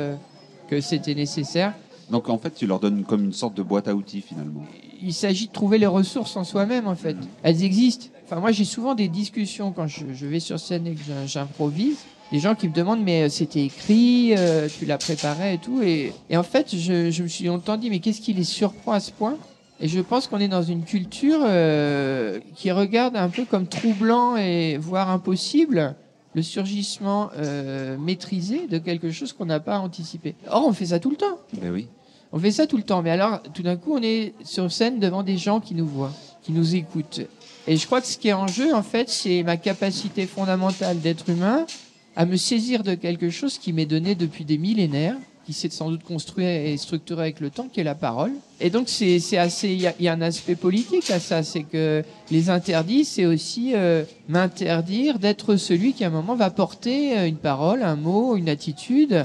que 0.68 0.80
c'était 0.80 1.14
nécessaire. 1.14 1.72
Donc 2.10 2.28
en 2.28 2.38
fait, 2.38 2.50
tu 2.54 2.66
leur 2.66 2.80
donnes 2.80 3.04
comme 3.04 3.24
une 3.26 3.32
sorte 3.32 3.54
de 3.54 3.62
boîte 3.62 3.86
à 3.86 3.94
outils 3.94 4.22
finalement. 4.22 4.62
Il 5.02 5.14
s'agit 5.14 5.46
de 5.46 5.52
trouver 5.52 5.78
les 5.78 5.86
ressources 5.86 6.36
en 6.36 6.42
soi-même, 6.42 6.88
en 6.88 6.96
fait. 6.96 7.16
Elles 7.44 7.62
existent. 7.62 8.06
Enfin, 8.26 8.40
moi, 8.40 8.50
j'ai 8.50 8.64
souvent 8.64 8.96
des 8.96 9.06
discussions 9.06 9.70
quand 9.70 9.86
je, 9.86 10.04
je 10.12 10.26
vais 10.26 10.40
sur 10.40 10.58
scène 10.58 10.86
et 10.88 10.94
que 10.94 11.00
j'im- 11.00 11.26
j'improvise. 11.26 11.98
Des 12.32 12.40
gens 12.40 12.56
qui 12.56 12.68
me 12.68 12.74
demandent, 12.74 13.02
mais 13.04 13.22
euh, 13.22 13.28
c'était 13.28 13.64
écrit, 13.64 14.34
euh, 14.36 14.68
tu 14.68 14.84
l'as 14.84 14.98
préparé 14.98 15.54
et 15.54 15.58
tout. 15.58 15.80
Et, 15.80 16.12
et 16.28 16.36
en 16.36 16.42
fait, 16.42 16.74
je, 16.74 17.12
je 17.12 17.22
me 17.22 17.28
suis 17.28 17.44
longtemps 17.44 17.76
dit, 17.76 17.88
mais 17.88 18.00
qu'est-ce 18.00 18.20
qui 18.20 18.32
les 18.32 18.42
surprend 18.42 18.92
à 18.92 19.00
ce 19.00 19.12
point? 19.12 19.36
Et 19.78 19.86
je 19.86 20.00
pense 20.00 20.26
qu'on 20.26 20.40
est 20.40 20.48
dans 20.48 20.62
une 20.62 20.82
culture 20.82 21.38
euh, 21.42 22.40
qui 22.56 22.72
regarde 22.72 23.14
un 23.14 23.28
peu 23.28 23.44
comme 23.44 23.68
troublant 23.68 24.36
et 24.36 24.76
voire 24.76 25.08
impossible 25.10 25.94
le 26.34 26.42
surgissement 26.42 27.30
euh, 27.36 27.96
maîtrisé 27.96 28.66
de 28.66 28.78
quelque 28.78 29.12
chose 29.12 29.32
qu'on 29.32 29.46
n'a 29.46 29.60
pas 29.60 29.78
anticipé. 29.78 30.34
Or, 30.50 30.66
on 30.66 30.72
fait 30.72 30.86
ça 30.86 30.98
tout 30.98 31.10
le 31.10 31.16
temps. 31.16 31.38
Ben 31.60 31.70
oui. 31.70 31.86
On 32.32 32.40
fait 32.40 32.50
ça 32.50 32.66
tout 32.66 32.76
le 32.76 32.82
temps, 32.82 33.02
mais 33.02 33.10
alors 33.10 33.40
tout 33.54 33.62
d'un 33.62 33.76
coup, 33.76 33.94
on 33.94 34.02
est 34.02 34.34
sur 34.42 34.70
scène 34.72 34.98
devant 34.98 35.22
des 35.22 35.36
gens 35.38 35.60
qui 35.60 35.74
nous 35.74 35.86
voient, 35.86 36.12
qui 36.42 36.50
nous 36.52 36.74
écoutent. 36.74 37.20
Et 37.66 37.76
je 37.76 37.86
crois 37.86 38.00
que 38.00 38.06
ce 38.06 38.16
qui 38.16 38.28
est 38.28 38.32
en 38.32 38.46
jeu, 38.46 38.74
en 38.74 38.82
fait, 38.82 39.08
c'est 39.08 39.42
ma 39.42 39.56
capacité 39.56 40.26
fondamentale 40.26 41.00
d'être 41.00 41.28
humain 41.28 41.66
à 42.14 42.24
me 42.24 42.36
saisir 42.36 42.82
de 42.82 42.94
quelque 42.94 43.30
chose 43.30 43.58
qui 43.58 43.72
m'est 43.72 43.86
donné 43.86 44.14
depuis 44.14 44.44
des 44.44 44.56
millénaires, 44.56 45.16
qui 45.44 45.52
s'est 45.52 45.70
sans 45.70 45.90
doute 45.90 46.02
construit 46.02 46.44
et 46.44 46.76
structuré 46.76 47.22
avec 47.22 47.40
le 47.40 47.50
temps, 47.50 47.68
qui 47.72 47.80
est 47.80 47.84
la 47.84 47.94
parole. 47.94 48.32
Et 48.60 48.70
donc, 48.70 48.88
c'est 48.88 49.36
assez. 49.36 49.68
Il 49.68 49.80
y, 49.80 50.08
a- 50.08 50.12
un 50.12 50.22
aspect 50.22 50.54
politique 50.56 51.10
à 51.10 51.20
ça, 51.20 51.42
c'est 51.42 51.64
que 51.64 52.02
les 52.30 52.50
interdits, 52.50 53.04
c'est 53.04 53.26
aussi 53.26 53.72
euh, 53.74 54.04
m'interdire 54.28 55.18
d'être 55.18 55.56
celui 55.56 55.92
qui, 55.92 56.04
à 56.04 56.06
un 56.06 56.10
moment, 56.10 56.34
va 56.36 56.50
porter 56.50 57.18
euh, 57.18 57.26
une 57.26 57.36
parole, 57.36 57.82
un 57.82 57.96
mot, 57.96 58.36
une 58.36 58.48
attitude 58.48 59.24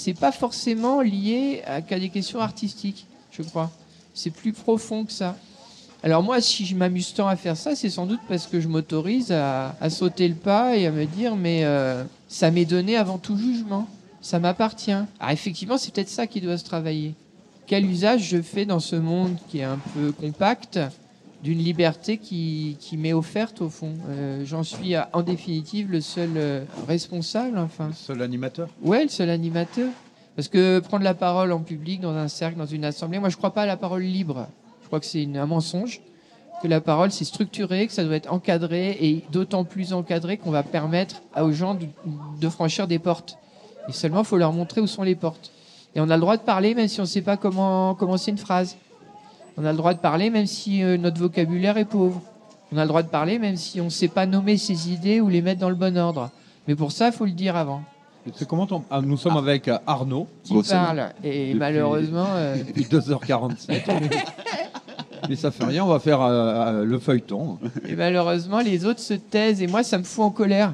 c'est 0.00 0.14
pas 0.14 0.32
forcément 0.32 1.02
lié 1.02 1.62
à, 1.66 1.80
des 1.82 2.08
questions 2.08 2.40
artistiques, 2.40 3.06
je 3.32 3.42
crois. 3.42 3.70
C'est 4.14 4.30
plus 4.30 4.52
profond 4.52 5.04
que 5.04 5.12
ça. 5.12 5.36
Alors 6.02 6.22
moi, 6.22 6.40
si 6.40 6.64
je 6.64 6.74
m'amuse 6.74 7.12
tant 7.12 7.28
à 7.28 7.36
faire 7.36 7.56
ça, 7.56 7.76
c'est 7.76 7.90
sans 7.90 8.06
doute 8.06 8.20
parce 8.28 8.46
que 8.46 8.58
je 8.60 8.68
m'autorise 8.68 9.32
à, 9.32 9.74
à 9.80 9.90
sauter 9.90 10.26
le 10.28 10.34
pas 10.34 10.76
et 10.76 10.86
à 10.86 10.90
me 10.90 11.04
dire, 11.04 11.36
mais 11.36 11.64
euh, 11.64 12.04
ça 12.28 12.50
m'est 12.50 12.64
donné 12.64 12.96
avant 12.96 13.18
tout 13.18 13.36
jugement. 13.36 13.86
Ça 14.22 14.38
m'appartient. 14.38 14.92
Alors 14.92 15.30
effectivement, 15.32 15.76
c'est 15.78 15.92
peut-être 15.94 16.08
ça 16.08 16.26
qui 16.26 16.40
doit 16.40 16.56
se 16.58 16.64
travailler. 16.64 17.14
Quel 17.66 17.84
usage 17.84 18.22
je 18.28 18.40
fais 18.40 18.64
dans 18.64 18.80
ce 18.80 18.96
monde 18.96 19.36
qui 19.48 19.58
est 19.58 19.64
un 19.64 19.78
peu 19.94 20.12
compact 20.12 20.78
d'une 21.42 21.58
liberté 21.58 22.16
qui, 22.18 22.76
qui 22.80 22.96
m'est 22.96 23.12
offerte 23.12 23.60
au 23.60 23.68
fond? 23.68 23.92
Euh, 24.08 24.42
J'en 24.44 24.62
suis 24.62 24.94
à- 24.94 25.08
en 25.12 25.22
définitive 25.22 25.90
le 25.90 26.00
seul 26.00 26.30
euh, 26.36 26.64
responsable, 26.88 27.58
enfin. 27.58 27.90
Seul 27.94 28.22
animateur? 28.22 28.68
Ouais, 28.82 29.02
le 29.04 29.08
seul 29.10 29.30
animateur. 29.30 29.88
Parce 30.36 30.48
que 30.48 30.78
prendre 30.80 31.04
la 31.04 31.14
parole 31.14 31.52
en 31.52 31.60
public, 31.60 32.00
dans 32.00 32.14
un 32.14 32.28
cercle, 32.28 32.56
dans 32.58 32.66
une 32.66 32.84
assemblée, 32.84 33.18
moi 33.18 33.28
je 33.28 33.36
crois 33.36 33.52
pas 33.52 33.62
à 33.62 33.66
la 33.66 33.76
parole 33.76 34.02
libre. 34.02 34.46
Je 34.90 34.96
crois 34.96 34.98
que 34.98 35.06
c'est 35.06 35.28
un 35.36 35.46
mensonge. 35.46 36.00
Que 36.60 36.66
la 36.66 36.80
parole 36.80 37.12
c'est 37.12 37.24
structuré, 37.24 37.86
que 37.86 37.92
ça 37.92 38.02
doit 38.02 38.16
être 38.16 38.32
encadré 38.32 38.98
et 39.00 39.24
d'autant 39.30 39.62
plus 39.62 39.92
encadré 39.92 40.36
qu'on 40.36 40.50
va 40.50 40.64
permettre 40.64 41.22
aux 41.40 41.52
gens 41.52 41.74
de, 41.74 41.86
de 42.40 42.48
franchir 42.48 42.88
des 42.88 42.98
portes. 42.98 43.38
Et 43.88 43.92
seulement, 43.92 44.22
il 44.22 44.24
faut 44.24 44.36
leur 44.36 44.52
montrer 44.52 44.80
où 44.80 44.88
sont 44.88 45.04
les 45.04 45.14
portes. 45.14 45.52
Et 45.94 46.00
on 46.00 46.10
a 46.10 46.16
le 46.16 46.20
droit 46.20 46.36
de 46.36 46.42
parler 46.42 46.74
même 46.74 46.88
si 46.88 46.98
on 46.98 47.04
ne 47.04 47.08
sait 47.08 47.22
pas 47.22 47.36
comment 47.36 47.94
commencer 47.94 48.32
une 48.32 48.38
phrase. 48.38 48.76
On 49.56 49.64
a 49.64 49.70
le 49.70 49.78
droit 49.78 49.94
de 49.94 50.00
parler 50.00 50.28
même 50.28 50.46
si 50.46 50.82
euh, 50.82 50.96
notre 50.96 51.20
vocabulaire 51.20 51.78
est 51.78 51.84
pauvre. 51.84 52.20
On 52.72 52.76
a 52.76 52.82
le 52.82 52.88
droit 52.88 53.04
de 53.04 53.08
parler 53.08 53.38
même 53.38 53.54
si 53.54 53.80
on 53.80 53.84
ne 53.84 53.90
sait 53.90 54.08
pas 54.08 54.26
nommer 54.26 54.56
ses 54.56 54.90
idées 54.90 55.20
ou 55.20 55.28
les 55.28 55.40
mettre 55.40 55.60
dans 55.60 55.70
le 55.70 55.76
bon 55.76 55.96
ordre. 55.96 56.30
Mais 56.66 56.74
pour 56.74 56.90
ça, 56.90 57.06
il 57.06 57.12
faut 57.12 57.26
le 57.26 57.30
dire 57.30 57.54
avant. 57.54 57.84
C'est 58.34 58.46
comment 58.48 58.66
ah, 58.90 59.00
Nous 59.00 59.16
sommes 59.16 59.36
avec 59.36 59.68
euh, 59.68 59.78
Arnaud 59.86 60.26
Qui 60.44 60.54
parle. 60.62 61.10
Et 61.24 61.48
Depuis- 61.48 61.54
malheureusement, 61.58 62.26
euh, 62.34 62.56
depuis 62.66 62.84
2h47. 62.84 63.82
Mais 65.28 65.36
ça 65.36 65.50
fait 65.50 65.64
rien, 65.64 65.84
on 65.84 65.88
va 65.88 65.98
faire 66.00 66.22
euh, 66.22 66.84
le 66.84 66.98
feuilleton. 66.98 67.58
et 67.86 67.94
malheureusement, 67.94 68.60
les 68.60 68.84
autres 68.86 69.00
se 69.00 69.14
taisent. 69.14 69.62
Et 69.62 69.66
moi, 69.66 69.82
ça 69.82 69.98
me 69.98 70.02
fout 70.02 70.24
en 70.24 70.30
colère. 70.30 70.72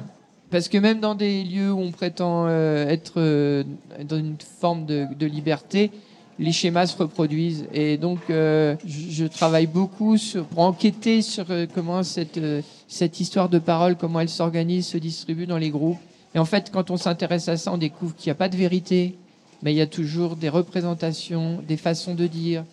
Parce 0.49 0.69
que 0.69 0.77
même 0.77 0.99
dans 1.01 1.15
des 1.15 1.43
lieux 1.43 1.71
où 1.71 1.79
on 1.79 1.91
prétend 1.91 2.45
euh, 2.47 2.87
être 2.87 3.13
euh, 3.17 3.63
dans 4.07 4.17
une 4.17 4.35
forme 4.61 4.85
de, 4.85 5.05
de 5.19 5.25
liberté, 5.25 5.91
les 6.39 6.53
schémas 6.53 6.85
se 6.87 6.97
reproduisent. 6.97 7.65
Et 7.73 7.97
donc, 7.97 8.19
je, 8.29 8.75
je 8.85 9.25
travaille 9.25 9.67
beaucoup 9.67 10.17
sur, 10.17 10.45
pour 10.45 10.59
enquêter 10.59 11.21
sur 11.23 11.45
comment 11.73 12.03
cette, 12.03 12.39
cette 12.87 13.19
histoire 13.19 13.49
de 13.49 13.57
parole, 13.59 13.95
comment 13.95 14.19
elle 14.19 14.29
s'organise, 14.29 14.85
se 14.85 14.97
distribue 14.99 15.47
dans 15.47 15.57
les 15.57 15.71
groupes. 15.71 15.97
Et 16.37 16.39
en 16.39 16.45
fait, 16.45 16.69
quand 16.71 16.91
on 16.91 16.97
s'intéresse 16.97 17.49
à 17.49 17.57
ça, 17.57 17.73
on 17.73 17.79
découvre 17.79 18.15
qu'il 18.15 18.29
n'y 18.29 18.31
a 18.33 18.35
pas 18.35 18.47
de 18.47 18.55
vérité, 18.55 19.15
mais 19.63 19.73
il 19.73 19.75
y 19.75 19.81
a 19.81 19.87
toujours 19.87 20.35
des 20.35 20.49
représentations, 20.49 21.63
des 21.67 21.77
façons 21.77 22.13
de 22.13 22.27
dire. 22.27 22.63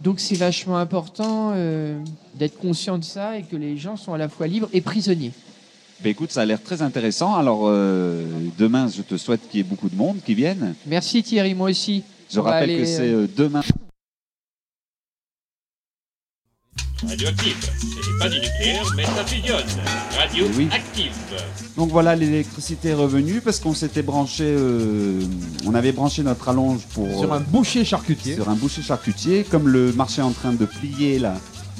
Donc, 0.00 0.20
c'est 0.20 0.36
vachement 0.36 0.78
important 0.78 1.52
euh, 1.54 1.98
d'être 2.36 2.56
conscient 2.56 2.96
de 2.96 3.04
ça 3.04 3.36
et 3.36 3.42
que 3.42 3.56
les 3.56 3.76
gens 3.76 3.98
sont 3.98 4.14
à 4.14 4.16
la 4.16 4.30
fois 4.30 4.46
libres 4.46 4.70
et 4.72 4.80
prisonniers. 4.80 5.32
Ben 6.02 6.08
écoute, 6.08 6.30
ça 6.30 6.40
a 6.40 6.44
l'air 6.46 6.62
très 6.62 6.80
intéressant. 6.80 7.34
Alors 7.34 7.64
euh, 7.64 8.24
demain, 8.58 8.88
je 8.88 9.02
te 9.02 9.18
souhaite 9.18 9.46
qu'il 9.50 9.58
y 9.58 9.60
ait 9.60 9.68
beaucoup 9.68 9.90
de 9.90 9.96
monde 9.96 10.16
qui 10.24 10.34
viennent. 10.34 10.74
Merci 10.86 11.22
Thierry, 11.22 11.52
moi 11.52 11.68
aussi. 11.68 12.02
Je 12.32 12.40
On 12.40 12.42
rappelle 12.42 12.70
aller, 12.70 12.78
que 12.78 12.86
c'est 12.86 13.12
euh, 13.12 13.26
demain. 13.36 13.60
Radioactive. 17.08 17.56
Ce 17.78 18.10
n'est 18.12 18.18
pas 18.18 18.28
du 18.28 18.40
nucléaire, 18.40 18.92
mais 18.96 19.04
ça 19.04 19.24
fusionne. 19.24 19.64
Radioactive. 20.18 21.12
Donc 21.76 21.90
voilà, 21.90 22.14
l'électricité 22.14 22.88
est 22.90 22.94
revenue 22.94 23.40
parce 23.40 23.58
qu'on 23.58 23.74
s'était 23.74 24.02
branché, 24.02 24.44
euh, 24.46 25.20
on 25.66 25.74
avait 25.74 25.92
branché 25.92 26.22
notre 26.22 26.48
allonge 26.48 26.80
pour 26.94 27.08
Sur 27.18 27.32
un 27.32 27.40
boucher 27.40 27.84
charcutier. 27.84 28.34
sur 28.34 28.48
un 28.50 28.54
boucher 28.54 28.82
charcutier. 28.82 29.44
Comme 29.44 29.68
le 29.68 29.92
marché 29.92 30.20
est 30.20 30.24
en 30.24 30.32
train 30.32 30.52
de 30.52 30.64
plier 30.66 31.18
là, 31.18 31.34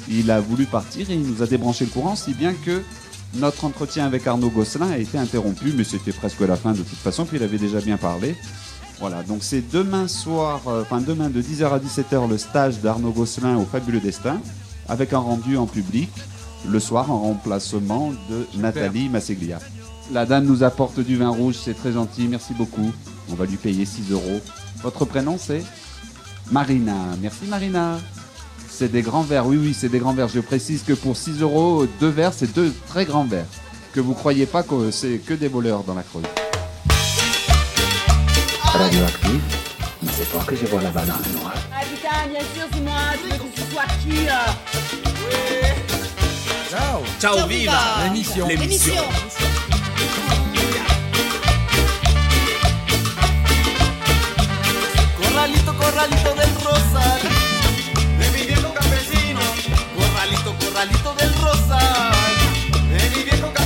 il 0.09 0.31
a 0.31 0.39
voulu 0.39 0.65
partir 0.65 1.09
et 1.09 1.13
il 1.13 1.21
nous 1.21 1.43
a 1.43 1.45
débranché 1.45 1.85
le 1.85 1.91
courant, 1.91 2.15
si 2.15 2.33
bien 2.33 2.53
que 2.53 2.81
notre 3.35 3.63
entretien 3.63 4.05
avec 4.05 4.25
Arnaud 4.27 4.49
Gosselin 4.49 4.89
a 4.91 4.97
été 4.97 5.17
interrompu, 5.17 5.71
mais 5.75 5.83
c'était 5.83 6.11
presque 6.11 6.41
la 6.41 6.55
fin 6.55 6.71
de 6.73 6.77
toute 6.81 6.97
façon, 6.97 7.25
puis 7.25 7.37
il 7.37 7.43
avait 7.43 7.57
déjà 7.59 7.79
bien 7.79 7.97
parlé. 7.97 8.35
Voilà, 8.99 9.23
donc 9.23 9.39
c'est 9.41 9.63
demain 9.71 10.07
soir, 10.07 10.61
euh, 10.67 10.81
enfin 10.83 10.99
demain 11.01 11.29
de 11.29 11.41
10h 11.41 11.65
à 11.71 11.79
17h 11.79 12.29
le 12.29 12.37
stage 12.37 12.79
d'Arnaud 12.81 13.11
Gosselin 13.11 13.57
au 13.57 13.65
Fabuleux 13.65 13.99
Destin, 13.99 14.39
avec 14.91 15.13
un 15.13 15.19
rendu 15.19 15.55
en 15.55 15.67
public, 15.67 16.11
le 16.67 16.79
soir 16.81 17.09
en 17.09 17.19
remplacement 17.19 18.11
de 18.29 18.45
Nathalie 18.55 19.07
Masseglia. 19.07 19.57
La 20.11 20.25
dame 20.25 20.43
nous 20.45 20.63
apporte 20.63 20.99
du 20.99 21.15
vin 21.15 21.29
rouge, 21.29 21.55
c'est 21.63 21.73
très 21.73 21.93
gentil, 21.93 22.27
merci 22.27 22.53
beaucoup. 22.53 22.91
On 23.31 23.35
va 23.35 23.45
lui 23.45 23.55
payer 23.55 23.85
6 23.85 24.11
euros. 24.11 24.41
Votre 24.83 25.05
prénom 25.05 25.37
c'est 25.39 25.63
Marina. 26.51 26.97
Merci 27.21 27.45
Marina. 27.47 27.99
C'est 28.69 28.91
des 28.91 29.01
grands 29.01 29.21
verres, 29.21 29.47
oui, 29.47 29.57
oui, 29.57 29.73
c'est 29.73 29.87
des 29.87 29.99
grands 29.99 30.13
verres. 30.13 30.27
Je 30.27 30.41
précise 30.41 30.83
que 30.83 30.91
pour 30.91 31.15
6 31.15 31.41
euros, 31.41 31.85
deux 32.01 32.09
verres, 32.09 32.33
c'est 32.33 32.53
deux 32.53 32.73
très 32.87 33.05
grands 33.05 33.23
verres. 33.23 33.45
Que 33.93 34.01
vous 34.01 34.13
croyez 34.13 34.45
pas 34.45 34.61
que 34.61 34.91
c'est 34.91 35.19
que 35.19 35.33
des 35.33 35.47
voleurs 35.47 35.83
dans 35.83 35.93
la 35.93 36.03
Creuse. 36.03 36.23
Radioactive, 38.63 39.41
c'est 40.11 40.29
toi 40.31 40.43
que 40.45 40.55
je 40.55 40.65
vois 40.65 40.81
là-bas 40.81 41.05
dans 41.05 41.17
le 41.17 41.39
noir. 41.39 41.53
Ah 41.73 41.81
putain, 41.83 42.29
bien 42.29 42.39
sûr, 42.39 42.67
c'est 42.73 42.81
moi, 42.81 43.50
soit 43.81 43.93
qui 44.03 44.25
là 44.25 44.45
Ciao, 47.19 47.47
viva. 47.47 47.73
L'émission 48.03 48.47
L'émission 48.47 49.03
Corralito, 55.17 55.73
corralito 55.73 56.33
del 56.33 56.53
rosal. 56.63 57.21
De 58.19 58.29
mi 58.31 58.45
viejo 58.45 58.73
campesino. 58.73 59.39
Corralito, 59.95 60.55
corralito 60.59 61.13
del 61.13 61.33
rosal. 61.35 62.11
De 62.89 63.09
mi 63.09 63.23
viejo 63.23 63.51
campesino 63.53 63.60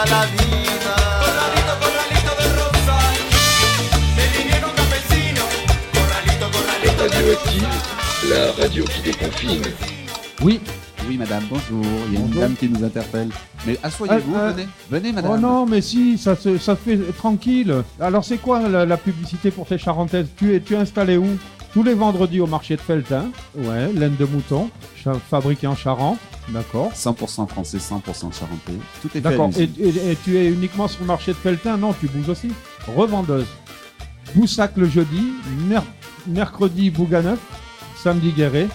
gracias 0.00 0.06
a 0.06 0.06
la 0.06 0.26
vida. 0.26 0.94
Corralito, 1.20 1.72
corralito 1.80 2.32
de 2.38 2.48
rosal, 2.58 3.16
me 4.16 4.24
vine 4.38 4.60
con 4.60 4.72
campesino. 4.74 5.42
Corralito, 5.92 6.46
corralito 6.50 7.02
de 7.02 7.08
Radioactive, 7.08 7.68
la 8.28 8.62
radio 8.62 8.84
qui 8.84 9.00
déconfine. 9.02 9.62
Oui. 10.42 10.60
Oui, 11.08 11.16
madame, 11.16 11.44
bonjour. 11.50 11.82
Il 12.08 12.12
y 12.14 12.16
a 12.16 12.20
une 12.20 12.26
Bonjour. 12.26 12.40
dame 12.42 12.54
qui 12.56 12.68
nous 12.68 12.84
interpelle. 12.84 13.30
Mais 13.66 13.76
asseyez-vous, 13.82 14.34
Euh, 14.36 14.38
euh, 14.38 14.52
venez. 14.52 14.68
Venez, 14.90 15.12
madame. 15.12 15.32
Oh 15.32 15.38
non, 15.38 15.66
mais 15.66 15.80
si, 15.80 16.16
ça 16.18 16.36
se, 16.36 16.56
ça 16.58 16.76
se 16.76 16.80
fait 16.80 16.98
tranquille. 17.16 17.74
Alors 17.98 18.24
c'est 18.24 18.36
quoi 18.36 18.60
la, 18.68 18.84
la 18.86 18.96
publicité 18.96 19.50
pour 19.50 19.66
tes 19.66 19.78
charentaises? 19.78 20.26
Tu 20.36 20.54
es, 20.54 20.60
tu 20.60 20.74
es 20.74 20.76
installé 20.76 21.16
où? 21.16 21.26
Tous 21.72 21.82
les 21.84 21.94
vendredis 21.94 22.40
au 22.40 22.46
marché 22.46 22.74
de 22.76 22.80
Feltin. 22.80 23.26
Ouais, 23.56 23.92
laine 23.92 24.16
de 24.18 24.24
mouton, 24.24 24.70
fabriquée 25.30 25.66
en 25.68 25.76
Charente. 25.76 26.18
D'accord. 26.48 26.90
100% 26.92 27.46
français, 27.46 27.78
100% 27.78 28.32
charentais. 28.32 28.72
Tout 29.00 29.08
est 29.08 29.10
fait 29.10 29.20
D'accord. 29.20 29.50
Et, 29.56 29.66
l'usine. 29.66 30.02
et- 30.06 30.10
et 30.12 30.16
tu 30.16 30.36
es 30.36 30.48
uniquement 30.48 30.88
sur 30.88 31.00
le 31.02 31.06
marché 31.06 31.30
de 31.32 31.36
Feltin? 31.36 31.76
Non, 31.76 31.92
tu 31.92 32.08
bouges 32.08 32.28
aussi. 32.28 32.50
Revendeuse. 32.96 33.46
Boussac 34.34 34.72
le 34.76 34.88
jeudi, 34.88 35.32
mer- 35.68 35.84
mercredi 36.26 36.90
Bouganeuf, 36.90 37.38
samedi 37.96 38.32
Guéret, 38.32 38.68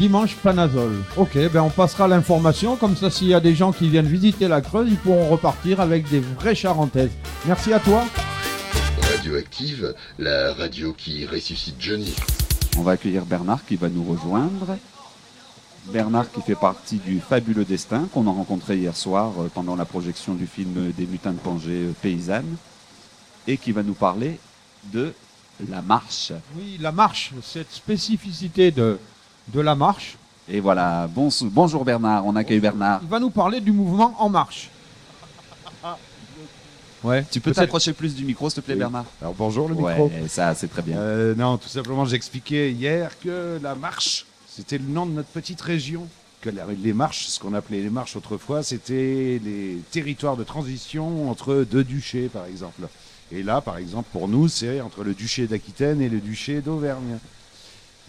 dimanche 0.00 0.34
Panazol. 0.36 0.92
Ok, 1.16 1.36
ben 1.52 1.62
on 1.62 1.70
passera 1.70 2.08
l'information, 2.08 2.74
comme 2.76 2.96
ça 2.96 3.10
s'il 3.10 3.28
y 3.28 3.34
a 3.34 3.40
des 3.40 3.54
gens 3.54 3.70
qui 3.72 3.88
viennent 3.88 4.06
visiter 4.06 4.48
la 4.48 4.60
Creuse, 4.60 4.88
ils 4.90 4.96
pourront 4.96 5.28
repartir 5.28 5.80
avec 5.80 6.08
des 6.10 6.20
vraies 6.20 6.54
charentaises. 6.56 7.10
Merci 7.46 7.72
à 7.72 7.78
toi. 7.78 8.04
Radioactive, 9.12 9.94
la 10.18 10.54
radio 10.54 10.92
qui 10.92 11.26
ressuscite 11.26 11.76
Johnny. 11.78 12.14
On 12.78 12.82
va 12.82 12.92
accueillir 12.92 13.24
Bernard 13.26 13.64
qui 13.64 13.76
va 13.76 13.88
nous 13.88 14.02
rejoindre. 14.04 14.78
Bernard 15.92 16.30
qui 16.32 16.40
fait 16.40 16.54
partie 16.54 16.96
du 16.96 17.20
Fabuleux 17.20 17.64
Destin 17.64 18.08
qu'on 18.12 18.26
a 18.26 18.30
rencontré 18.30 18.78
hier 18.78 18.96
soir 18.96 19.32
euh, 19.38 19.50
pendant 19.52 19.76
la 19.76 19.84
projection 19.84 20.34
du 20.34 20.46
film 20.46 20.92
des 20.96 21.04
lutins 21.06 21.32
de 21.32 21.38
Pangée 21.38 21.88
euh, 21.88 21.92
paysanne 22.00 22.56
et 23.46 23.58
qui 23.58 23.72
va 23.72 23.82
nous 23.82 23.94
parler 23.94 24.38
de 24.92 25.12
la 25.68 25.82
marche. 25.82 26.32
Oui, 26.56 26.78
la 26.80 26.90
marche, 26.90 27.32
cette 27.42 27.72
spécificité 27.72 28.70
de, 28.70 28.98
de 29.48 29.60
la 29.60 29.74
marche, 29.74 30.16
Et 30.48 30.60
voilà, 30.60 31.06
bon, 31.08 31.28
bonjour 31.42 31.84
Bernard, 31.84 32.26
on 32.26 32.36
accueille 32.36 32.60
Bernard. 32.60 33.00
il 33.02 33.08
va 33.08 33.20
nous 33.20 33.30
parler 33.30 33.60
du 33.60 33.72
mouvement 33.72 34.14
En 34.18 34.28
Marche. 34.30 34.70
Ouais, 37.04 37.24
Tu 37.30 37.40
peux 37.40 37.52
t'approcher 37.52 37.92
plus 37.92 38.14
du 38.14 38.24
micro 38.24 38.48
s'il 38.48 38.62
te 38.62 38.64
plaît 38.64 38.74
Oui. 38.74 38.80
Bernard 38.80 39.04
Alors 39.20 39.34
bonjour 39.34 39.68
le 39.68 39.74
Ouais, 39.74 39.92
micro. 39.92 40.10
ça 40.28 40.54
c'est 40.54 40.68
très 40.68 40.82
bien. 40.82 40.96
Euh, 40.96 41.34
non, 41.34 41.58
tout 41.58 41.68
simplement, 41.68 42.04
j'expliquais 42.06 42.72
hier 42.72 43.10
que 43.20 43.58
la 43.62 43.74
marche, 43.74 44.24
c'était 44.48 44.78
le 44.78 44.84
nom 44.86 45.04
de 45.06 45.12
notre 45.12 45.28
petite 45.28 45.60
région. 45.60 46.08
Que 46.40 46.50
les 46.82 46.92
marches, 46.92 47.26
ce 47.26 47.38
qu'on 47.40 47.54
appelait 47.54 47.80
les 47.82 47.90
marches 47.90 48.16
autrefois, 48.16 48.62
c'était 48.62 49.40
les 49.44 49.78
territoires 49.90 50.36
de 50.36 50.44
transition 50.44 51.30
entre 51.30 51.64
deux 51.70 51.84
duchés, 51.84 52.28
par 52.28 52.46
exemple. 52.46 52.82
Et 53.32 53.42
là, 53.42 53.60
par 53.60 53.78
exemple, 53.78 54.08
pour 54.12 54.28
nous, 54.28 54.48
c'est 54.48 54.80
entre 54.80 55.04
le 55.04 55.14
duché 55.14 55.46
d'Aquitaine 55.46 56.00
et 56.02 56.08
le 56.08 56.20
duché 56.20 56.60
d'Auvergne. 56.60 57.18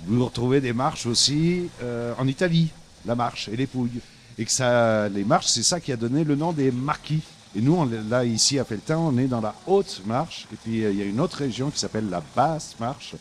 Vous 0.06 0.24
retrouvez 0.26 0.60
des 0.62 0.74
marches 0.74 1.06
aussi 1.06 1.68
euh, 1.82 2.14
en 2.18 2.28
Italie, 2.28 2.70
la 3.06 3.16
marche 3.16 3.48
et 3.50 3.56
les 3.56 3.68
pouilles. 3.68 4.02
Et 4.38 4.44
que 4.44 4.52
ça, 4.52 5.08
les 5.08 5.24
marches, 5.24 5.48
c'est 5.48 5.64
ça 5.64 5.80
qui 5.80 5.94
a 5.94 5.98
donné 5.98 6.26
le 6.26 6.36
nom 6.36 6.52
des 6.52 6.72
marquis. 6.72 7.22
Et 7.56 7.62
nous, 7.62 7.74
on, 7.76 7.86
là, 8.10 8.26
ici 8.26 8.60
à 8.60 8.66
Feltin, 8.66 8.98
on 8.98 9.18
est 9.18 9.28
dans 9.28 9.42
la 9.42 9.56
haute 9.68 10.02
marche. 10.06 10.48
Et 10.52 10.56
puis, 10.58 10.84
euh, 10.84 10.92
il 10.92 10.98
y 10.98 11.02
a 11.02 11.06
une 11.06 11.20
autre 11.22 11.38
région 11.38 11.70
qui 11.70 11.80
s'appelle 11.80 12.10
la 12.10 12.22
basse 12.36 12.76
marche. 12.80 13.16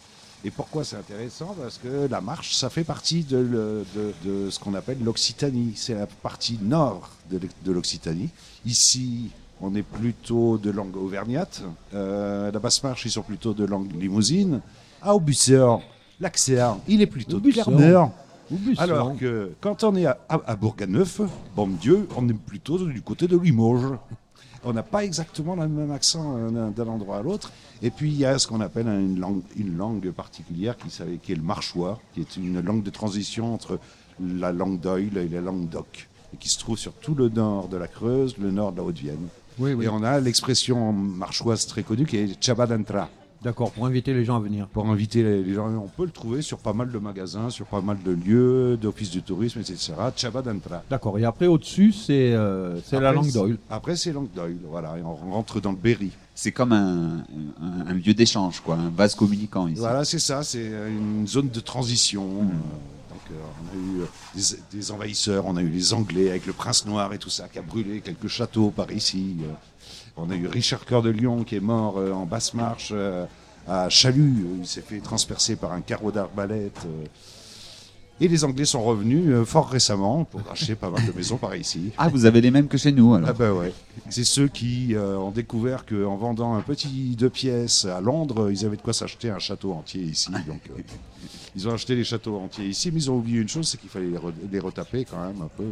Et 0.44 0.50
pourquoi 0.50 0.84
c'est 0.84 0.96
intéressant? 0.96 1.54
Parce 1.60 1.78
que 1.78 2.06
la 2.10 2.20
marche, 2.20 2.54
ça 2.54 2.68
fait 2.68 2.84
partie 2.84 3.22
de, 3.22 3.38
le- 3.38 3.84
de- 3.94 4.14
de 4.28 4.50
ce 4.50 4.58
qu'on 4.58 4.74
appelle 4.74 4.98
l'Occitanie. 5.02 5.72
C'est 5.76 5.94
la 5.94 6.06
partie 6.06 6.58
nord 6.60 7.08
de 7.30 7.38
l'Oc- 7.38 7.50
de 7.64 7.72
l'Occitanie. 7.72 8.28
Ici, 8.66 9.30
on 9.60 9.74
est 9.74 9.82
plutôt 9.82 10.58
de 10.58 10.70
langue 10.70 10.96
auvergnate. 10.96 11.62
Euh, 11.94 12.50
la 12.50 12.58
basse 12.58 12.82
marche, 12.82 13.04
ils 13.06 13.10
sont 13.10 13.22
plutôt 13.22 13.54
de 13.54 13.64
langue 13.64 13.90
limousine. 13.98 14.60
À 15.00 15.14
Aubusson, 15.14 15.80
l'accent, 16.20 16.80
il 16.88 17.00
est 17.00 17.06
plutôt 17.06 17.38
de. 17.38 17.42
Aubusson. 17.50 17.70
Alors 18.82 19.16
que 19.16 19.52
quand 19.62 19.84
on 19.84 19.96
est 19.96 20.04
à, 20.06 20.18
à, 20.28 20.40
à 20.46 20.56
Bourganeuf, 20.56 21.20
bon 21.56 21.68
Dieu, 21.68 22.06
on 22.16 22.28
est 22.28 22.34
plutôt 22.34 22.78
du 22.78 23.00
côté 23.00 23.26
de 23.26 23.38
Limoges. 23.38 23.96
On 24.64 24.72
n'a 24.72 24.82
pas 24.82 25.04
exactement 25.04 25.56
le 25.56 25.68
même 25.68 25.90
accent 25.90 26.36
euh, 26.36 26.70
d'un 26.70 26.86
endroit 26.86 27.18
à 27.18 27.22
l'autre. 27.22 27.52
Et 27.82 27.90
puis 27.90 28.10
il 28.10 28.16
y 28.16 28.24
a 28.24 28.38
ce 28.38 28.46
qu'on 28.46 28.60
appelle 28.60 28.86
une 28.86 29.20
langue, 29.20 29.42
une 29.56 29.76
langue 29.76 30.10
particulière 30.10 30.76
qui, 30.76 30.88
qui 31.22 31.32
est 31.32 31.36
le 31.36 31.42
marchois, 31.42 32.00
qui 32.14 32.20
est 32.20 32.36
une 32.36 32.60
langue 32.60 32.82
de 32.82 32.90
transition 32.90 33.52
entre 33.52 33.78
la 34.20 34.52
langue 34.52 34.80
d'Oil 34.80 35.16
et 35.18 35.28
la 35.28 35.40
langue 35.40 35.68
d'Oc, 35.68 36.08
et 36.32 36.36
qui 36.36 36.48
se 36.48 36.58
trouve 36.58 36.78
sur 36.78 36.92
tout 36.94 37.14
le 37.14 37.28
nord 37.28 37.68
de 37.68 37.76
la 37.76 37.88
Creuse, 37.88 38.36
le 38.38 38.50
nord 38.50 38.72
de 38.72 38.78
la 38.78 38.84
Haute-Vienne. 38.84 39.28
Oui, 39.58 39.72
oui. 39.72 39.84
Et 39.84 39.88
on 39.88 40.02
a 40.02 40.18
l'expression 40.20 40.92
marchoise 40.92 41.66
très 41.66 41.82
connue 41.82 42.06
qui 42.06 42.16
est 42.16 42.42
Chabadantra. 42.42 43.08
D'accord, 43.44 43.70
pour 43.72 43.84
inviter 43.86 44.14
les 44.14 44.24
gens 44.24 44.36
à 44.36 44.40
venir. 44.40 44.66
Pour 44.68 44.86
inviter 44.88 45.22
les 45.22 45.52
gens, 45.54 45.68
on 45.68 45.86
peut 45.88 46.06
le 46.06 46.10
trouver 46.10 46.40
sur 46.42 46.58
pas 46.58 46.72
mal 46.72 46.90
de 46.90 46.98
magasins, 46.98 47.50
sur 47.50 47.66
pas 47.66 47.82
mal 47.82 47.98
de 48.02 48.10
lieux, 48.12 48.78
d'offices 48.78 49.10
de 49.10 49.20
tourisme, 49.20 49.60
etc. 49.60 49.92
Chabadantra. 50.16 50.82
D'accord, 50.88 51.18
et 51.18 51.24
après 51.24 51.46
au-dessus, 51.46 51.92
c'est 51.92 52.32
euh, 52.32 52.80
c'est 52.80 52.98
la 53.00 53.12
langue 53.12 53.30
d'Oil. 53.32 53.58
Après, 53.68 53.96
c'est 53.96 54.12
langue 54.12 54.30
d'Oil, 54.34 54.56
voilà. 54.68 54.96
Et 54.98 55.02
on 55.02 55.14
rentre 55.14 55.60
dans 55.60 55.72
le 55.72 55.76
Berry. 55.76 56.10
C'est 56.34 56.52
comme 56.52 56.72
un, 56.72 57.18
un- 57.62 57.86
un 57.86 57.92
lieu 57.94 58.14
d'échange, 58.14 58.60
quoi, 58.60 58.76
un 58.76 58.88
vase 58.88 59.14
communicant 59.14 59.68
ici. 59.68 59.78
Voilà, 59.78 60.04
c'est 60.04 60.18
ça. 60.18 60.42
C'est 60.42 60.64
une 60.88 61.26
zone 61.28 61.50
de 61.50 61.60
transition. 61.60 62.24
Euh, 62.24 62.44
donc, 63.10 63.20
euh, 63.30 63.34
on 63.60 63.76
a 63.76 63.80
eu 63.98 64.00
euh, 64.00 64.06
des, 64.34 64.76
des 64.78 64.90
envahisseurs, 64.90 65.44
on 65.46 65.56
a 65.56 65.62
eu 65.62 65.68
les 65.68 65.92
Anglais 65.94 66.30
avec 66.30 66.46
le 66.46 66.52
Prince 66.52 66.86
Noir 66.86 67.12
et 67.12 67.18
tout 67.18 67.30
ça, 67.30 67.46
qui 67.48 67.58
a 67.58 67.62
brûlé 67.62 68.00
quelques 68.00 68.28
châteaux 68.28 68.70
par 68.70 68.90
ici. 68.90 69.36
Euh, 70.16 70.20
on 70.22 70.30
a 70.30 70.36
eu 70.36 70.46
Richard 70.46 70.84
Cœur 70.84 71.02
de 71.02 71.10
Lion 71.10 71.44
qui 71.44 71.56
est 71.56 71.60
mort 71.60 71.98
euh, 71.98 72.12
en 72.12 72.26
basse 72.26 72.54
marche 72.54 72.90
euh, 72.92 73.26
à 73.66 73.88
Chalut. 73.88 74.46
Il 74.58 74.66
s'est 74.66 74.82
fait 74.82 75.00
transpercer 75.00 75.56
par 75.56 75.72
un 75.72 75.80
carreau 75.80 76.10
d'arbalète. 76.10 76.86
Et 78.20 78.28
les 78.28 78.44
Anglais 78.44 78.64
sont 78.64 78.82
revenus 78.84 79.24
euh, 79.28 79.44
fort 79.44 79.68
récemment 79.68 80.24
pour 80.24 80.40
racheter 80.42 80.76
pas 80.76 80.88
mal 80.88 81.04
de 81.04 81.12
maisons 81.12 81.36
par 81.36 81.56
ici. 81.56 81.90
Ah, 81.98 82.08
vous 82.08 82.26
avez 82.26 82.40
les 82.40 82.50
mêmes 82.52 82.68
que 82.68 82.78
chez 82.78 82.92
nous 82.92 83.14
alors 83.14 83.28
Ah 83.30 83.32
bah 83.32 83.52
ouais. 83.52 83.72
C'est 84.08 84.22
ceux 84.24 84.46
qui 84.48 84.94
euh, 84.94 85.16
ont 85.16 85.30
découvert 85.32 85.84
qu'en 85.84 86.16
vendant 86.16 86.54
un 86.54 86.60
petit 86.60 87.16
deux 87.18 87.28
pièces 87.30 87.84
à 87.86 88.00
Londres, 88.00 88.50
ils 88.52 88.64
avaient 88.64 88.76
de 88.76 88.82
quoi 88.82 88.92
s'acheter 88.92 89.30
un 89.30 89.38
château 89.40 89.72
entier 89.72 90.02
ici. 90.02 90.30
Donc 90.46 90.60
euh, 90.70 90.80
ils 91.56 91.66
ont 91.68 91.72
acheté 91.72 91.94
les 91.96 92.04
châteaux 92.04 92.36
entiers 92.36 92.66
ici, 92.66 92.90
mais 92.92 93.00
ils 93.00 93.10
ont 93.10 93.16
oublié 93.16 93.40
une 93.40 93.48
chose, 93.48 93.68
c'est 93.68 93.78
qu'il 93.80 93.88
fallait 93.90 94.06
les, 94.10 94.16
re- 94.18 94.32
les 94.50 94.58
retaper 94.60 95.04
quand 95.04 95.20
même 95.24 95.40
un 95.42 95.48
peu. 95.56 95.64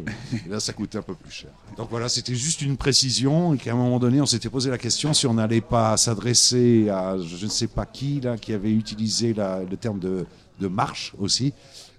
Et 0.45 0.49
là, 0.51 0.59
ça 0.59 0.73
coûtait 0.73 0.99
un 0.99 1.03
peu 1.03 1.15
plus 1.15 1.31
cher. 1.33 1.51
Donc 1.77 1.89
voilà, 1.91 2.09
c'était 2.09 2.35
juste 2.35 2.63
une 2.63 2.77
précision 2.77 3.55
et 3.55 3.59
qu'à 3.59 3.73
un 3.73 3.77
moment 3.77 3.99
donné, 4.01 4.21
on 4.21 4.27
s'était 4.27 4.49
posé 4.51 4.69
la 4.71 4.79
question 4.79 5.13
si 5.13 5.27
on 5.29 5.35
n'allait 5.35 5.61
pas 5.61 5.97
s'adresser 5.97 6.89
à 6.91 7.17
je 7.19 7.45
ne 7.45 7.51
sais 7.51 7.69
pas 7.69 7.87
qui 7.87 8.21
là 8.21 8.37
qui 8.37 8.53
avait 8.53 8.73
utilisé 8.73 9.33
la- 9.33 9.63
le 9.63 9.77
terme 9.77 9.99
de, 10.01 10.27
de 10.61 10.67
marche 10.69 11.15
aussi. 11.19 11.53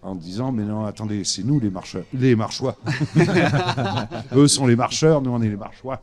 En 0.04 0.16
disant, 0.16 0.52
mais 0.52 0.64
non, 0.64 0.86
attendez, 0.86 1.24
c'est 1.24 1.44
nous 1.44 1.60
les 1.62 1.70
marcheurs, 1.70 2.04
les 2.14 2.36
marchois. 2.36 2.76
Eux 4.36 4.48
sont 4.50 4.68
les 4.68 4.76
marcheurs, 4.76 5.22
nous 5.22 5.32
on 5.32 5.42
est 5.42 5.48
les 5.50 5.56
marchois. 5.56 6.02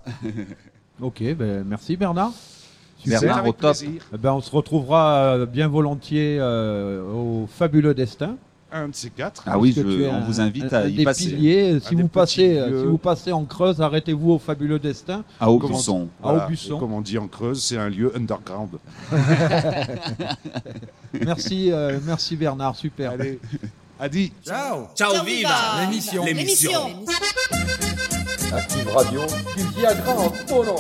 Ok, 1.03 1.23
ben, 1.35 1.65
merci 1.67 1.97
Bernard. 1.97 2.33
Super, 2.99 3.21
Bernard 3.21 3.45
au 3.47 3.53
top. 3.53 3.77
plaisir. 3.77 4.03
Eh 4.15 4.19
ben, 4.19 4.33
on 4.33 4.41
se 4.41 4.51
retrouvera 4.51 5.17
euh, 5.35 5.47
bien 5.47 5.69
volontiers 5.69 6.39
euh, 6.41 7.03
au 7.13 7.47
Fabuleux 7.47 7.95
Destin. 7.95 8.37
Un 8.73 8.89
de 8.89 8.95
ces 8.95 9.11
quatre. 9.11 9.43
Ah 9.47 9.59
oui, 9.59 9.73
je- 9.77 9.83
on 10.09 10.15
un- 10.15 10.21
vous 10.21 10.41
invite 10.41 10.73
un- 10.73 10.83
à 10.83 10.87
y 10.87 10.95
des 10.95 11.05
passer. 11.05 11.31
piliers. 11.31 11.81
Si 11.81 11.95
vous, 11.97 12.07
passez, 12.09 12.57
euh, 12.59 12.69
lieux. 12.71 12.81
si 12.83 12.87
vous 12.87 12.99
passez 12.99 13.33
en 13.33 13.45
Creuse, 13.45 13.81
arrêtez-vous 13.81 14.33
au 14.33 14.39
Fabuleux 14.39 14.79
Destin. 14.79 15.25
À 15.41 15.51
Aubusson. 15.51 16.09
À. 16.23 16.47
Aubusson. 16.47 16.79
Comme 16.79 16.93
on 16.93 17.01
dit 17.01 17.19
en 17.19 17.27
Creuse, 17.27 17.63
c'est 17.65 17.79
un 17.79 17.89
lieu 17.89 18.13
underground. 18.17 18.71
Merci, 21.25 21.73
euh, 21.73 21.99
merci 22.07 22.37
Bernard, 22.37 22.77
super. 22.77 23.13
Allez, 23.13 23.41
Adi. 24.01 24.33
Ciao. 24.43 24.91
Ciao 24.95 25.23
viva. 25.25 25.77
L'émission. 25.81 26.25
L'émission. 26.25 27.05
Active 28.51 28.89
Radio, 28.95 29.27
Du 29.55 29.65
Viagra 29.77 30.15
en 30.15 30.31
polo. 30.49 30.77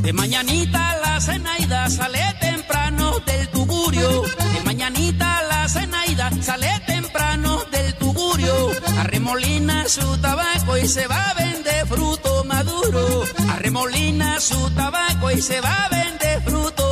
De 0.00 0.12
mañanita 0.14 0.96
la 1.04 1.20
cenaida 1.20 1.90
sale 1.90 2.24
temprano 2.40 3.18
del 3.26 3.48
tugurio. 3.48 4.22
De 4.22 4.60
mañanita 4.64 5.42
la 5.50 5.68
cenaida 5.68 6.30
sale 6.40 6.72
temprano 6.86 7.64
del 7.70 7.94
tugurio. 7.96 8.70
Arremolina 8.98 9.86
su 9.86 10.16
tabaco 10.22 10.78
y 10.78 10.88
se 10.88 11.06
va 11.06 11.32
a 11.32 11.34
vender 11.34 11.86
fruto 11.86 12.44
maduro. 12.44 13.24
Arremolina 13.50 14.40
su 14.40 14.70
tabaco 14.70 15.30
y 15.30 15.42
se 15.42 15.60
va 15.60 15.84
a 15.84 15.88
vender 15.90 16.42
fruto 16.42 16.87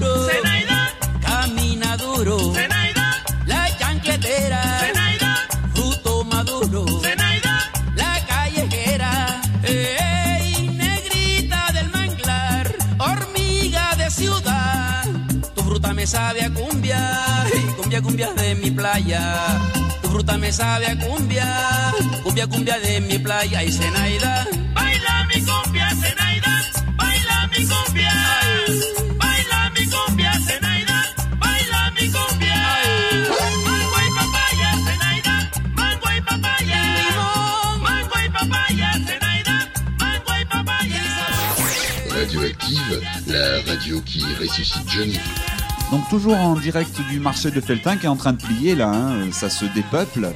maduro. 0.00 0.26
Zenaida. 0.26 0.92
Camina 1.20 1.96
duro. 1.96 2.52
Zenaida. 2.54 3.06
La 3.46 3.76
chancletera. 3.78 4.62
Zenaida. 4.80 5.36
Fruto 5.74 6.24
maduro. 6.24 6.84
Zenaida. 7.00 7.70
La 7.96 8.20
callejera. 8.26 9.40
Ey, 9.62 10.68
negrita 10.68 11.70
del 11.72 11.88
manglar, 11.90 12.74
hormiga 12.98 13.94
de 13.96 14.10
ciudad. 14.10 15.04
Tu 15.54 15.62
fruta 15.62 15.92
me 15.94 16.06
sabe 16.06 16.42
a 16.44 16.50
cumbia, 16.52 17.00
cumbia, 17.76 18.02
cumbia 18.02 18.32
de 18.32 18.54
mi 18.56 18.70
playa. 18.70 19.60
Tu 20.02 20.08
fruta 20.08 20.36
me 20.38 20.52
sabe 20.52 20.86
a 20.88 20.98
cumbia, 20.98 21.46
cumbia, 22.22 22.46
cumbia 22.46 22.78
de 22.78 23.00
mi 23.00 23.18
playa 23.18 23.62
y 23.62 23.70
Zenaida. 23.72 24.46
Baila 24.74 25.24
mi 25.28 25.40
cumbia, 25.42 25.88
Zenaida, 25.94 26.54
baila 26.96 27.46
mi 27.52 27.66
cumbia. 27.66 28.12
La 43.34 43.60
radio 43.62 44.00
qui 44.00 44.20
ressuscite 44.40 44.88
Johnny. 44.88 45.18
Donc 45.90 46.08
toujours 46.08 46.36
en 46.36 46.54
direct 46.54 47.00
du 47.10 47.18
marché 47.18 47.50
de 47.50 47.60
Feltin 47.60 47.96
qui 47.96 48.06
est 48.06 48.08
en 48.08 48.16
train 48.16 48.32
de 48.32 48.40
plier 48.40 48.76
là, 48.76 48.92
hein, 48.92 49.32
ça 49.32 49.50
se 49.50 49.64
dépeuple. 49.64 50.32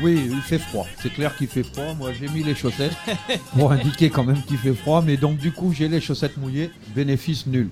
Oui, 0.00 0.28
il 0.30 0.40
fait 0.40 0.58
froid. 0.58 0.86
C'est 1.02 1.12
clair 1.12 1.36
qu'il 1.36 1.48
fait 1.48 1.62
froid. 1.62 1.92
Moi, 1.94 2.12
j'ai 2.18 2.28
mis 2.28 2.42
les 2.42 2.54
chaussettes 2.54 2.96
pour 3.58 3.72
indiquer 3.72 4.08
quand 4.08 4.24
même 4.24 4.42
qu'il 4.44 4.56
fait 4.56 4.74
froid. 4.74 5.02
Mais 5.04 5.16
donc, 5.16 5.38
du 5.38 5.50
coup, 5.50 5.74
j'ai 5.76 5.88
les 5.88 6.00
chaussettes 6.00 6.36
mouillées. 6.36 6.70
Bénéfice 6.94 7.46
nul. 7.46 7.68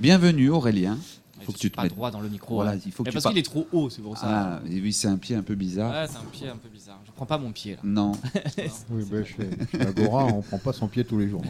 Bienvenue 0.00 0.50
Aurélien. 0.50 0.98
Faut 1.46 1.52
que 1.52 1.58
tu 1.58 1.70
te 1.70 1.76
pas 1.76 1.84
mettes 1.84 1.94
droit 1.94 2.10
dans 2.10 2.20
le 2.20 2.28
micro. 2.28 2.56
Voilà, 2.56 2.72
hein. 2.72 2.78
il 2.84 2.90
faut 2.92 3.04
que 3.04 3.08
Mais 3.08 3.12
tu 3.12 3.14
parce 3.14 3.22
par- 3.24 3.32
qu'il 3.32 3.38
est 3.38 3.42
trop 3.44 3.66
haut, 3.72 3.88
c'est 3.88 4.02
pour 4.02 4.18
ça. 4.18 4.26
Ah, 4.28 4.60
et 4.68 4.80
oui, 4.80 4.92
c'est 4.92 5.06
un 5.08 5.16
pied 5.16 5.36
un 5.36 5.42
peu 5.42 5.54
bizarre. 5.54 5.92
Ouais, 5.92 6.06
c'est 6.10 6.16
un 6.18 6.30
pied 6.30 6.48
un 6.48 6.56
peu 6.56 6.68
bizarre. 6.68 7.00
Je 7.06 7.12
prends 7.12 7.24
pas 7.26 7.38
mon 7.38 7.52
pied 7.52 7.72
là. 7.74 7.78
Non, 7.84 8.12
Oui, 8.90 9.04
ben, 9.10 9.24
chez, 9.24 9.48
chez 9.70 9.80
Agora, 9.80 10.24
on 10.26 10.42
prend 10.42 10.58
pas 10.58 10.72
son 10.72 10.88
pied 10.88 11.04
tous 11.04 11.18
les 11.18 11.28
jours. 11.28 11.42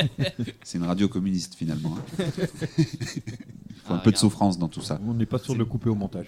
c'est 0.62 0.78
une 0.78 0.84
radio 0.84 1.08
communiste 1.08 1.54
finalement. 1.54 1.96
hein. 1.96 2.24
Faut 3.86 3.94
un 3.94 3.96
Ah, 3.96 4.00
peu 4.04 4.12
de 4.12 4.16
souffrance 4.16 4.58
dans 4.58 4.68
tout 4.68 4.82
ça. 4.82 5.00
On 5.06 5.14
n'est 5.14 5.26
pas 5.26 5.38
sûr 5.38 5.54
de 5.54 5.58
le 5.58 5.64
couper 5.64 5.88
au 5.88 5.94
montage. 5.94 6.26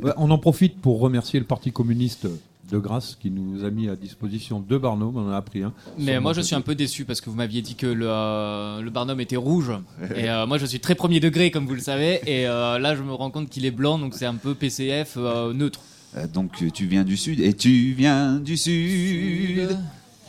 Ouais, 0.00 0.12
on 0.16 0.30
en 0.30 0.38
profite 0.38 0.80
pour 0.80 1.00
remercier 1.00 1.40
le 1.40 1.46
Parti 1.46 1.72
communiste 1.72 2.28
de 2.70 2.78
Grasse 2.78 3.16
qui 3.20 3.30
nous 3.30 3.64
a 3.64 3.70
mis 3.70 3.88
à 3.88 3.94
disposition 3.94 4.58
deux 4.58 4.78
Barnum. 4.78 5.16
On 5.16 5.28
en 5.28 5.32
a 5.32 5.40
pris 5.42 5.62
un. 5.62 5.72
Mais 5.98 6.18
moi, 6.18 6.32
je 6.32 6.40
suis 6.40 6.54
un 6.56 6.60
peu 6.60 6.74
déçu 6.74 7.04
parce 7.04 7.20
que 7.20 7.30
vous 7.30 7.36
m'aviez 7.36 7.62
dit 7.62 7.74
que 7.76 7.86
le, 7.86 8.06
euh, 8.08 8.80
le 8.80 8.90
Barnum 8.90 9.20
était 9.20 9.36
rouge. 9.36 9.70
et 10.16 10.28
euh, 10.28 10.46
moi, 10.46 10.58
je 10.58 10.66
suis 10.66 10.80
très 10.80 10.94
premier 10.96 11.20
degré, 11.20 11.50
comme 11.52 11.66
vous 11.66 11.74
le 11.74 11.80
savez. 11.80 11.95
Et 12.02 12.46
euh, 12.46 12.78
là, 12.78 12.94
je 12.94 13.02
me 13.02 13.12
rends 13.12 13.30
compte 13.30 13.48
qu'il 13.48 13.64
est 13.64 13.70
blanc, 13.70 13.98
donc 13.98 14.14
c'est 14.14 14.26
un 14.26 14.34
peu 14.34 14.54
PCF 14.54 15.14
euh, 15.16 15.52
neutre. 15.52 15.80
Euh, 16.16 16.26
donc 16.26 16.52
tu 16.72 16.86
viens 16.86 17.04
du 17.04 17.16
sud 17.16 17.40
et 17.40 17.52
tu 17.52 17.92
viens 17.92 18.36
du 18.36 18.56
sud 18.56 19.68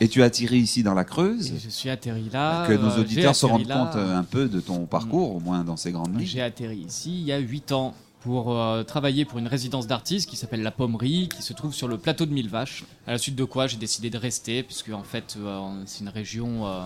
et 0.00 0.08
tu 0.08 0.22
as 0.22 0.26
atterri 0.26 0.58
ici 0.58 0.82
dans 0.82 0.94
la 0.94 1.04
Creuse. 1.04 1.52
Et 1.52 1.58
je 1.58 1.68
suis 1.68 1.90
atterri 1.90 2.28
là. 2.32 2.66
que 2.66 2.72
nos 2.72 2.90
auditeurs 2.98 3.34
se 3.34 3.46
rendent 3.46 3.66
là. 3.66 3.90
compte 3.92 3.96
un 3.96 4.22
peu 4.22 4.48
de 4.48 4.60
ton 4.60 4.86
parcours, 4.86 5.36
au 5.36 5.40
moins 5.40 5.64
dans 5.64 5.76
ces 5.76 5.90
grandes 5.90 6.16
lignes. 6.16 6.26
J'ai 6.26 6.42
atterri 6.42 6.78
ici 6.78 7.20
il 7.20 7.26
y 7.26 7.32
a 7.32 7.38
8 7.38 7.72
ans 7.72 7.94
pour 8.20 8.52
euh, 8.56 8.82
travailler 8.82 9.24
pour 9.24 9.38
une 9.38 9.46
résidence 9.46 9.86
d'artistes 9.86 10.28
qui 10.28 10.36
s'appelle 10.36 10.62
La 10.62 10.70
Pommerie, 10.70 11.28
qui 11.28 11.42
se 11.42 11.52
trouve 11.52 11.72
sur 11.72 11.88
le 11.88 11.98
plateau 11.98 12.26
de 12.26 12.32
Mille 12.32 12.48
Vaches. 12.48 12.84
À 13.06 13.12
la 13.12 13.18
suite 13.18 13.36
de 13.36 13.44
quoi, 13.44 13.66
j'ai 13.66 13.76
décidé 13.76 14.10
de 14.10 14.18
rester, 14.18 14.62
puisque 14.62 14.90
en 14.90 15.02
fait, 15.02 15.36
euh, 15.38 15.60
c'est 15.86 16.00
une 16.00 16.08
région. 16.08 16.66
Euh, 16.66 16.82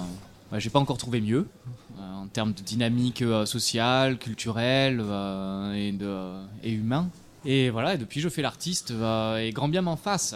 j'ai 0.59 0.71
pas 0.71 0.79
encore 0.79 0.99
trouvé 0.99 1.21
mieux 1.21 1.49
euh, 1.99 2.15
en 2.15 2.27
termes 2.27 2.53
de 2.53 2.63
dynamique 2.63 3.23
euh, 3.23 3.47
sociale, 3.47 4.19
culturelle 4.19 5.01
euh, 5.03 5.73
et, 5.73 5.93
de, 5.93 6.33
et 6.63 6.73
humain. 6.73 7.09
Et 7.45 7.71
voilà, 7.71 7.95
et 7.95 7.99
depuis 7.99 8.21
je 8.21 8.29
fais 8.29 8.43
l'artiste 8.43 8.93
et 8.93 9.51
grand 9.53 9.69
bien 9.69 9.83
m'en 9.83 9.97
fasse. 9.97 10.35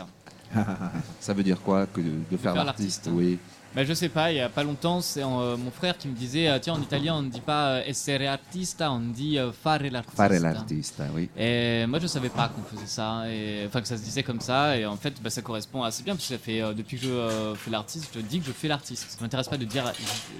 Ça 1.20 1.32
veut 1.34 1.42
dire 1.42 1.60
quoi 1.60 1.86
que 1.86 2.00
de, 2.00 2.10
de 2.30 2.36
faire 2.36 2.52
faire 2.52 2.64
l'artiste? 2.64 3.06
l'artiste. 3.06 3.10
Oui. 3.12 3.38
Bah, 3.76 3.84
je 3.84 3.92
sais 3.92 4.08
pas, 4.08 4.32
il 4.32 4.38
y 4.38 4.40
a 4.40 4.48
pas 4.48 4.64
longtemps, 4.64 5.02
c'est 5.02 5.22
euh, 5.22 5.54
mon 5.58 5.70
frère 5.70 5.98
qui 5.98 6.08
me 6.08 6.14
disait 6.14 6.48
euh, 6.48 6.58
tiens, 6.58 6.72
en 6.72 6.80
italien, 6.80 7.16
on 7.16 7.20
ne 7.20 7.28
dit 7.28 7.42
pas 7.42 7.72
euh, 7.72 7.84
essere 7.84 8.26
artista, 8.26 8.90
on 8.90 9.00
dit 9.00 9.36
fare 9.62 9.82
l'artista. 9.90 10.28
Fare 10.28 10.40
l'artiste, 10.40 11.02
oui. 11.14 11.28
Et 11.36 11.84
moi, 11.84 11.98
je 11.98 12.06
savais 12.06 12.30
pas 12.30 12.48
qu'on 12.48 12.62
faisait 12.62 12.86
ça, 12.86 13.24
enfin 13.66 13.82
que 13.82 13.86
ça 13.86 13.98
se 13.98 14.02
disait 14.02 14.22
comme 14.22 14.40
ça, 14.40 14.78
et 14.78 14.86
en 14.86 14.96
fait, 14.96 15.20
bah, 15.22 15.28
ça 15.28 15.42
correspond 15.42 15.82
assez 15.82 16.02
bien, 16.02 16.14
parce 16.14 16.26
que 16.26 16.32
ça 16.34 16.40
fait, 16.40 16.62
euh, 16.62 16.72
depuis 16.72 16.96
que 16.98 17.04
je 17.04 17.54
fais 17.54 17.70
l'artiste, 17.70 18.08
je 18.14 18.20
dis 18.20 18.40
que 18.40 18.46
je 18.46 18.52
fais 18.52 18.68
l'artiste. 18.68 19.10
Ça 19.10 19.18
m'intéresse 19.20 19.48
pas 19.48 19.58
de 19.58 19.66
dire 19.66 19.92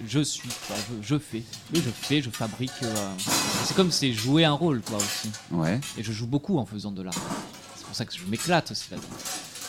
je, 0.06 0.18
je 0.18 0.20
suis, 0.24 0.48
je, 0.48 0.94
je 1.02 1.18
fais. 1.18 1.42
Oui, 1.74 1.82
je 1.84 1.90
fais, 1.90 2.22
je 2.22 2.30
fabrique. 2.30 2.72
c'est 3.64 3.76
comme 3.76 3.90
c'est 3.90 4.14
jouer 4.14 4.46
un 4.46 4.54
rôle, 4.54 4.80
quoi, 4.80 4.96
aussi. 4.96 5.30
Ouais. 5.50 5.78
Et 5.98 6.02
je 6.02 6.10
joue 6.10 6.26
beaucoup 6.26 6.56
en 6.56 6.64
faisant 6.64 6.90
de 6.90 7.02
l'art. 7.02 7.12
C'est 7.76 7.84
pour 7.84 7.94
ça 7.94 8.06
que 8.06 8.14
je 8.14 8.24
m'éclate 8.30 8.70
aussi 8.70 8.90
là-dedans. 8.90 9.08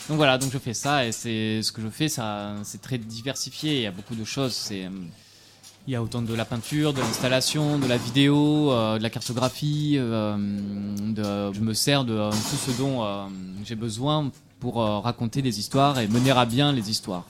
Donc 0.07 0.15
voilà, 0.15 0.37
donc 0.37 0.51
je 0.53 0.57
fais 0.57 0.73
ça 0.73 1.05
et 1.05 1.11
c'est 1.11 1.61
ce 1.61 1.73
que 1.73 1.81
je 1.81 1.89
fais, 1.89 2.07
ça, 2.07 2.55
c'est 2.63 2.81
très 2.81 2.97
diversifié. 2.97 3.75
Il 3.75 3.81
y 3.81 3.87
a 3.87 3.91
beaucoup 3.91 4.15
de 4.15 4.23
choses. 4.23 4.69
Euh, 4.71 4.89
il 5.85 5.91
y 5.91 5.95
a 5.95 6.01
autant 6.01 6.21
de 6.21 6.33
la 6.33 6.45
peinture, 6.45 6.93
de 6.93 6.99
l'installation, 6.99 7.77
de 7.77 7.87
la 7.87 7.97
vidéo, 7.97 8.71
euh, 8.71 8.97
de 8.97 9.03
la 9.03 9.09
cartographie. 9.09 9.95
euh, 9.97 10.37
je 11.53 11.59
me 11.59 11.73
sers 11.73 12.05
de 12.05 12.29
tout 12.29 12.55
ce 12.55 12.71
dont 12.77 13.05
j'ai 13.65 13.75
besoin 13.75 14.31
pour 14.61 14.75
raconter 14.77 15.41
des 15.41 15.59
histoires 15.59 15.99
et 15.99 16.07
mener 16.07 16.31
à 16.31 16.45
bien 16.45 16.71
les 16.71 16.89
histoires. 16.89 17.25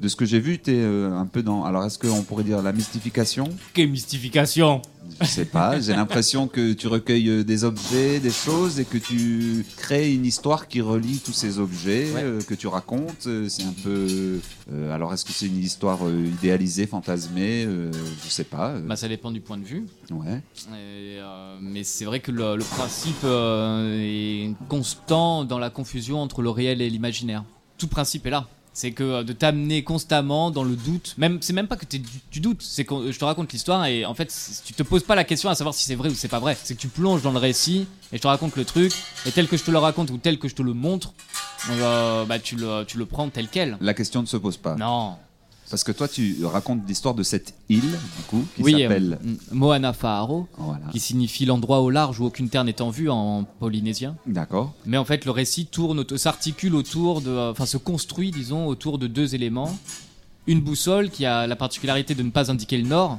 De 0.00 0.08
ce 0.08 0.16
que 0.16 0.24
j'ai 0.24 0.40
vu, 0.40 0.58
tu 0.58 0.74
es 0.74 0.82
un 0.82 1.26
peu 1.26 1.42
dans. 1.42 1.64
Alors, 1.64 1.84
est-ce 1.84 1.98
qu'on 1.98 2.22
pourrait 2.22 2.44
dire 2.44 2.62
la 2.62 2.72
mystification? 2.72 3.48
Quelle 3.74 3.90
mystification? 3.90 4.80
Je 5.20 5.26
sais 5.26 5.44
pas. 5.44 5.78
J'ai 5.78 5.92
l'impression 5.94 6.48
que 6.48 6.72
tu 6.72 6.86
recueilles 6.86 7.28
euh, 7.28 7.44
des 7.44 7.64
objets, 7.64 8.18
des 8.18 8.30
choses, 8.30 8.80
et 8.80 8.86
que 8.86 8.96
tu 8.96 9.62
crées 9.76 10.14
une 10.14 10.24
histoire 10.24 10.68
qui 10.68 10.80
relie 10.80 11.18
tous 11.18 11.34
ces 11.34 11.58
objets 11.58 12.10
Ouais. 12.14 12.22
euh, 12.22 12.40
que 12.40 12.54
tu 12.54 12.66
racontes. 12.66 13.26
Euh, 13.26 13.46
C'est 13.50 13.64
un 13.64 13.74
peu. 13.84 14.40
euh, 14.72 14.94
alors, 14.94 15.12
est-ce 15.12 15.26
que 15.26 15.32
c'est 15.32 15.46
une 15.48 15.58
histoire 15.58 15.98
euh, 16.06 16.24
idéalisée, 16.38 16.86
fantasmée 16.86 17.64
euh, 17.66 17.90
Je 18.24 18.30
sais 18.30 18.44
pas. 18.44 18.68
euh, 18.70 18.80
Bah, 18.80 18.96
ça 18.96 19.06
dépend 19.08 19.30
du 19.30 19.40
point 19.42 19.58
de 19.58 19.64
vue. 19.64 19.84
ouais. 20.12 20.36
Et, 20.72 21.18
euh, 21.20 21.58
mais 21.60 21.84
c'est 21.84 22.06
vrai 22.06 22.20
que 22.20 22.30
le, 22.32 22.56
le 22.56 22.64
principe 22.64 23.22
euh, 23.24 23.98
est 24.00 24.54
constant 24.70 25.44
dans 25.44 25.58
la 25.58 25.68
confusion 25.68 26.20
entre 26.22 26.40
le 26.40 26.48
réel 26.48 26.80
et 26.80 26.88
l'imaginaire. 26.88 27.44
Tout 27.76 27.88
principe 27.88 28.24
est 28.26 28.30
là. 28.30 28.48
C'est 28.72 28.92
que 28.92 29.02
euh, 29.02 29.22
de 29.24 29.32
t'amener 29.32 29.82
constamment 29.82 30.50
dans 30.50 30.62
le 30.62 30.76
doute, 30.76 31.14
même 31.18 31.38
c'est 31.40 31.52
même 31.52 31.66
pas 31.66 31.76
que 31.76 31.84
t'es 31.84 31.98
du, 31.98 32.08
du 32.30 32.40
doute, 32.40 32.62
c'est 32.62 32.84
que 32.84 33.10
je 33.10 33.18
te 33.18 33.24
raconte 33.24 33.52
l'histoire 33.52 33.84
et 33.86 34.04
en 34.04 34.14
fait 34.14 34.32
tu 34.64 34.72
te 34.74 34.82
poses 34.82 35.02
pas 35.02 35.14
la 35.14 35.24
question 35.24 35.50
à 35.50 35.54
savoir 35.54 35.74
si 35.74 35.84
c'est 35.84 35.96
vrai 35.96 36.08
ou 36.08 36.14
c'est 36.14 36.28
pas 36.28 36.38
vrai. 36.38 36.56
C'est 36.62 36.74
que 36.74 36.80
tu 36.80 36.88
plonges 36.88 37.22
dans 37.22 37.32
le 37.32 37.38
récit 37.38 37.86
et 38.12 38.16
je 38.16 38.22
te 38.22 38.28
raconte 38.28 38.56
le 38.56 38.64
truc 38.64 38.92
et 39.26 39.32
tel 39.32 39.48
que 39.48 39.56
je 39.56 39.64
te 39.64 39.70
le 39.70 39.78
raconte 39.78 40.10
ou 40.10 40.18
tel 40.18 40.38
que 40.38 40.48
je 40.48 40.54
te 40.54 40.62
le 40.62 40.72
montre, 40.72 41.12
euh, 41.70 42.24
bah 42.24 42.38
tu 42.38 42.56
le 42.56 42.84
tu 42.86 42.96
le 42.96 43.06
prends 43.06 43.28
tel 43.28 43.48
quel. 43.48 43.76
La 43.80 43.94
question 43.94 44.22
ne 44.22 44.26
se 44.26 44.36
pose 44.36 44.56
pas. 44.56 44.76
Non. 44.76 45.16
Parce 45.70 45.84
que 45.84 45.92
toi, 45.92 46.08
tu 46.08 46.44
racontes 46.44 46.80
l'histoire 46.88 47.14
de 47.14 47.22
cette 47.22 47.54
île, 47.68 47.80
du 47.82 48.22
coup, 48.28 48.44
qui 48.56 48.62
oui, 48.62 48.72
s'appelle. 48.72 49.18
euh, 49.24 49.34
Moana 49.52 49.92
Voilà. 49.92 50.86
qui 50.90 50.98
signifie 50.98 51.46
l'endroit 51.46 51.80
au 51.80 51.90
large 51.90 52.18
où 52.18 52.24
aucune 52.24 52.48
terre 52.48 52.64
n'est 52.64 52.82
en 52.82 52.90
vue 52.90 53.08
en 53.08 53.44
polynésien. 53.44 54.16
D'accord. 54.26 54.74
Mais 54.84 54.96
en 54.96 55.04
fait, 55.04 55.24
le 55.24 55.30
récit 55.30 55.66
tourne, 55.66 56.04
s'articule 56.16 56.74
autour 56.74 57.20
de, 57.20 57.30
euh, 57.30 57.52
enfin, 57.52 57.66
se 57.66 57.76
construit, 57.76 58.32
disons, 58.32 58.66
autour 58.66 58.98
de 58.98 59.06
deux 59.06 59.34
éléments. 59.36 59.78
Une 60.48 60.60
boussole 60.60 61.10
qui 61.10 61.24
a 61.24 61.46
la 61.46 61.54
particularité 61.56 62.14
de 62.16 62.22
ne 62.24 62.30
pas 62.30 62.50
indiquer 62.50 62.76
le 62.76 62.88
nord 62.88 63.18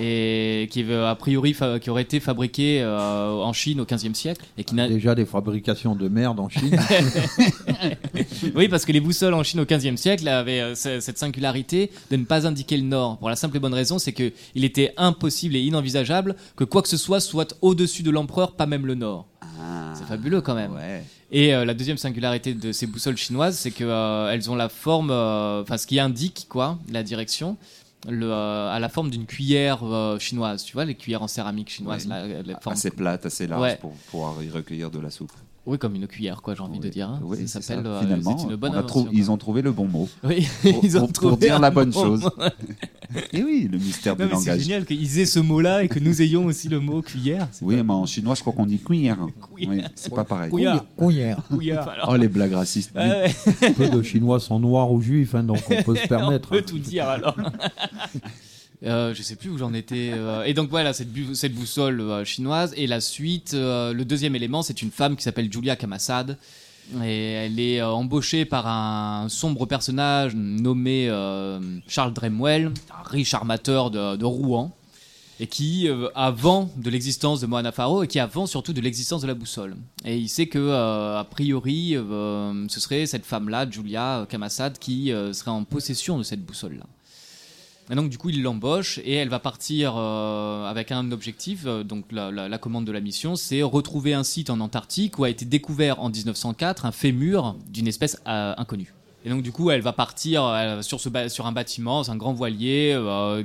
et 0.00 0.68
qui 0.70 0.84
a 0.92 1.14
priori 1.14 1.54
qui 1.80 1.90
aurait 1.90 2.02
été 2.02 2.20
fabriquée 2.20 2.80
euh, 2.82 3.30
en 3.42 3.52
Chine 3.52 3.80
au 3.80 3.84
15e 3.84 4.14
siècle 4.14 4.44
et 4.56 4.64
qui 4.64 4.74
n'a 4.74 4.88
Déjà 4.88 5.14
des 5.14 5.24
fabrications 5.24 5.94
de 5.94 6.08
merde 6.08 6.38
en 6.40 6.48
Chine. 6.48 6.78
oui, 8.54 8.68
parce 8.68 8.84
que 8.84 8.92
les 8.92 9.00
boussoles 9.00 9.34
en 9.34 9.42
Chine 9.42 9.60
au 9.60 9.64
15e 9.64 9.96
siècle 9.96 10.28
avaient 10.28 10.60
euh, 10.60 10.74
ce- 10.74 11.00
cette 11.00 11.18
singularité 11.18 11.90
de 12.10 12.16
ne 12.16 12.24
pas 12.24 12.46
indiquer 12.46 12.76
le 12.76 12.82
nord. 12.84 13.18
Pour 13.18 13.28
la 13.28 13.36
simple 13.36 13.56
et 13.56 13.60
bonne 13.60 13.74
raison, 13.74 13.98
c'est 13.98 14.12
que 14.12 14.32
il 14.54 14.64
était 14.64 14.92
impossible 14.96 15.56
et 15.56 15.60
inenvisageable 15.60 16.36
que 16.56 16.64
quoi 16.64 16.82
que 16.82 16.88
ce 16.88 16.96
soit 16.96 17.20
soit 17.20 17.56
au-dessus 17.62 18.02
de 18.02 18.10
l'empereur, 18.10 18.52
pas 18.52 18.66
même 18.66 18.86
le 18.86 18.94
nord. 18.94 19.26
C'est 19.94 20.06
fabuleux 20.06 20.40
quand 20.40 20.54
même. 20.54 20.72
Ouais. 20.74 21.02
Et 21.32 21.54
euh, 21.54 21.64
la 21.64 21.74
deuxième 21.74 21.96
singularité 21.98 22.54
de 22.54 22.72
ces 22.72 22.86
boussoles 22.86 23.16
chinoises, 23.16 23.58
c'est 23.58 23.70
que 23.72 23.84
euh, 23.84 24.30
elles 24.32 24.50
ont 24.50 24.54
la 24.54 24.68
forme, 24.68 25.10
enfin 25.10 25.76
ce 25.76 25.86
qui 25.86 25.98
indique 25.98 26.46
quoi, 26.48 26.78
la 26.90 27.02
direction, 27.02 27.56
le, 28.08 28.30
euh, 28.30 28.70
à 28.70 28.78
la 28.78 28.88
forme 28.88 29.10
d'une 29.10 29.26
cuillère 29.26 29.82
euh, 29.84 30.18
chinoise. 30.18 30.62
Tu 30.64 30.74
vois 30.74 30.84
les 30.84 30.94
cuillères 30.94 31.22
en 31.22 31.28
céramique 31.28 31.70
chinoise, 31.70 32.06
Ouais. 32.06 32.28
la, 32.28 32.42
la 32.42 32.60
forme- 32.60 32.74
Assez 32.74 32.90
plate, 32.90 33.26
assez 33.26 33.46
large 33.46 33.62
Ouais. 33.62 33.76
pour 33.76 33.92
pouvoir 34.10 34.42
y 34.42 34.50
recueillir 34.50 34.90
de 34.90 35.00
la 35.00 35.10
soupe. 35.10 35.32
Oui, 35.68 35.78
comme 35.78 35.94
une 35.96 36.06
cuillère, 36.06 36.40
quoi, 36.40 36.54
j'ai 36.54 36.62
envie 36.62 36.78
de 36.78 36.88
dire. 36.88 37.10
hein. 37.10 37.20
Oui, 37.22 37.46
ça 37.46 37.60
s'appelle. 37.60 37.86
euh, 37.86 38.00
Finalement, 38.00 38.38
c'est 38.38 38.44
une 38.48 38.56
bonne 38.56 38.72
on 38.74 38.78
a 38.78 38.82
trou- 38.82 39.00
invention, 39.00 39.18
ils 39.18 39.30
ont 39.30 39.36
trouvé 39.36 39.60
le 39.60 39.70
bon 39.70 39.86
mot. 39.86 40.08
Oui, 40.24 40.48
Pour- 40.62 40.80
ils 40.82 40.96
ont 40.96 41.00
pour- 41.00 41.12
trouvé 41.12 41.28
pour 41.30 41.36
dire 41.38 41.58
la 41.60 41.70
bonne 41.70 41.90
bon 41.90 42.02
chose. 42.02 42.30
Et 43.34 43.42
oui, 43.44 43.68
le 43.70 43.76
mystère 43.76 44.16
Non, 44.16 44.24
du 44.26 44.32
mais 44.32 44.38
c'est 44.40 44.46
langage. 44.50 44.62
génial 44.64 44.84
qu'ils 44.86 45.18
aient 45.18 45.26
ce 45.26 45.40
mot-là 45.40 45.82
et 45.84 45.88
que 45.88 45.98
nous 45.98 46.22
ayons 46.22 46.46
aussi 46.46 46.68
le 46.68 46.80
mot 46.80 47.02
cuillère. 47.02 47.48
Oui, 47.60 47.76
mais 47.82 47.92
en 47.92 48.06
chinois, 48.06 48.34
je 48.34 48.40
crois 48.40 48.52
qu'on 48.54 48.64
dit 48.66 48.78
cuillère. 48.78 49.18
Oui, 49.52 49.68
c'est 49.94 50.14
pas 50.14 50.24
pareil. 50.24 50.50
Couillard. 50.50 50.84
Alors, 50.96 52.08
Oh, 52.10 52.16
les 52.16 52.28
blagues 52.28 52.54
racistes. 52.54 52.92
ouais. 52.96 53.30
Peu 53.76 53.88
de 53.90 54.02
Chinois 54.02 54.40
sont 54.40 54.58
noirs 54.58 54.90
ou 54.90 55.02
juifs, 55.02 55.34
hein, 55.34 55.42
donc 55.42 55.58
on 55.70 55.82
peut 55.82 55.96
se 55.96 56.06
permettre. 56.08 56.48
On 56.50 56.54
peut 56.54 56.62
tout 56.62 56.78
dire 56.78 57.06
alors. 57.08 57.36
Euh, 58.84 59.12
je 59.12 59.22
sais 59.22 59.36
plus 59.36 59.50
où 59.50 59.58
j'en 59.58 59.74
étais. 59.74 60.10
euh, 60.12 60.44
Et 60.44 60.54
donc 60.54 60.70
voilà, 60.70 60.92
cette, 60.92 61.12
boussole 61.12 62.00
euh, 62.00 62.24
chinoise. 62.24 62.72
Et 62.76 62.86
la 62.86 63.00
suite, 63.00 63.52
le 63.54 64.02
deuxième 64.04 64.36
élément, 64.36 64.62
c'est 64.62 64.82
une 64.82 64.90
femme 64.90 65.16
qui 65.16 65.22
s'appelle 65.22 65.52
Julia 65.52 65.76
Kamassad. 65.76 66.38
Et 67.04 67.32
elle 67.32 67.60
est 67.60 67.82
embauchée 67.82 68.46
par 68.46 68.66
un 68.66 69.28
sombre 69.28 69.66
personnage 69.66 70.34
nommé 70.34 71.06
Charles 71.86 72.14
Dremwell, 72.14 72.72
un 72.90 73.08
riche 73.08 73.34
armateur 73.34 73.90
de, 73.90 74.24
Rouen. 74.24 74.74
et 75.38 75.46
qui, 75.48 75.86
avant 76.14 76.70
de 76.78 76.88
l'existence 76.88 77.42
de 77.42 77.46
Moana 77.46 77.72
Faro, 77.72 78.04
et 78.04 78.06
qui 78.06 78.18
avant 78.18 78.46
surtout 78.46 78.72
de 78.72 78.80
l'existence 78.80 79.20
de 79.20 79.26
la 79.26 79.34
boussole. 79.34 79.76
Et 80.06 80.16
il 80.16 80.30
sait 80.30 80.46
que, 80.46 80.70
a 80.72 81.24
priori, 81.24 81.94
ce 81.94 82.80
serait 82.80 83.04
cette 83.04 83.26
femme-là, 83.26 83.68
Julia 83.70 84.26
Kamassad, 84.30 84.78
qui 84.78 85.12
serait 85.34 85.50
en 85.50 85.64
possession 85.64 86.16
de 86.16 86.22
cette 86.22 86.42
boussole-là. 86.42 86.86
Et 87.90 87.94
donc, 87.94 88.10
du 88.10 88.18
coup, 88.18 88.28
il 88.28 88.42
l'embauche 88.42 88.98
et 89.04 89.14
elle 89.14 89.30
va 89.30 89.38
partir 89.38 89.94
euh, 89.96 90.66
avec 90.66 90.92
un 90.92 91.10
objectif. 91.10 91.64
euh, 91.66 91.82
donc, 91.82 92.04
la, 92.12 92.58
commande 92.58 92.84
de 92.84 92.92
la 92.92 93.00
mission, 93.00 93.34
c'est 93.34 93.62
retrouver 93.62 94.12
un 94.12 94.24
site 94.24 94.50
en 94.50 94.60
Antarctique 94.60 95.18
où 95.18 95.24
a 95.24 95.30
été 95.30 95.44
découvert 95.44 96.00
en 96.00 96.10
1904 96.10 96.84
un 96.84 96.92
fémur 96.92 97.56
d'une 97.68 97.88
espèce 97.88 98.20
euh, 98.26 98.54
inconnue. 98.58 98.92
Et 99.24 99.30
donc, 99.30 99.42
du 99.42 99.52
coup, 99.52 99.70
elle 99.70 99.80
va 99.80 99.92
partir 99.92 100.42
sur, 100.82 101.46
un 101.46 101.52
bâtiment, 101.52 102.04
c'est 102.04 102.12
un 102.12 102.16
grand 102.16 102.32
voilier 102.32 102.96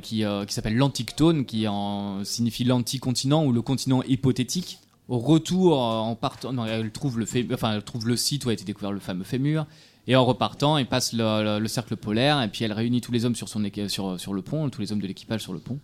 qui, 0.04 0.24
qui 0.48 0.54
s'appelle 0.54 0.78
l'Antictone, 0.78 1.46
qui 1.46 1.68
en, 1.68 2.24
signifie 2.24 2.64
l'anticontinent 2.64 3.44
ou 3.44 3.52
le 3.52 3.62
continent 3.64 4.04
hypothétique. 4.04 4.80
Au 5.10 5.18
retour, 5.18 5.80
en 5.80 6.16
partant, 6.16 6.66
elle 6.66 6.92
trouve 6.92 7.18
le 7.18 8.16
site 8.16 8.46
où 8.46 8.50
a 8.50 8.54
été 8.54 8.64
découvert 8.64 8.92
le 8.92 9.00
fameux 9.00 9.24
fémur. 9.24 9.66
Et 10.08 10.16
en 10.16 10.26
repartant, 10.26 10.78
il 10.78 10.86
passe 10.86 11.14
le, 11.14 11.24
le- 11.44 11.60
le 11.60 11.68
cercle 11.68 11.96
polaire 11.96 12.42
et 12.42 12.50
puis 12.50 12.66
elle 12.66 12.74
réunit 12.74 13.00
tous 13.02 13.12
les 13.14 13.24
hommes 13.26 13.36
sur, 13.36 13.48
son, 13.48 13.64
sur, 13.88 14.20
sur 14.20 14.34
le 14.34 14.42
pont, 14.42 14.70
tous 14.70 14.82
les 14.82 14.92
hommes 14.92 15.00
de 15.00 15.08
l'équipage 15.08 15.42
sur 15.42 15.54
le 15.54 15.60
pont. 15.60 15.80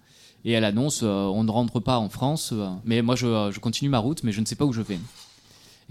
Et 0.45 0.51
elle 0.51 0.63
annonce 0.65 1.01
euh, 1.03 1.08
on 1.25 1.43
ne 1.43 1.51
rentre 1.51 1.79
pas 1.79 1.97
en 1.97 2.10
France, 2.10 2.51
euh, 2.53 2.67
mais 2.86 3.01
moi 3.01 3.15
je, 3.15 3.49
je 3.53 3.60
continue 3.60 3.89
ma 3.89 3.99
route, 3.99 4.23
mais 4.23 4.32
je 4.32 4.41
ne 4.41 4.45
sais 4.45 4.55
pas 4.55 4.65
où 4.65 4.73
je 4.73 4.82
vais. 4.82 4.99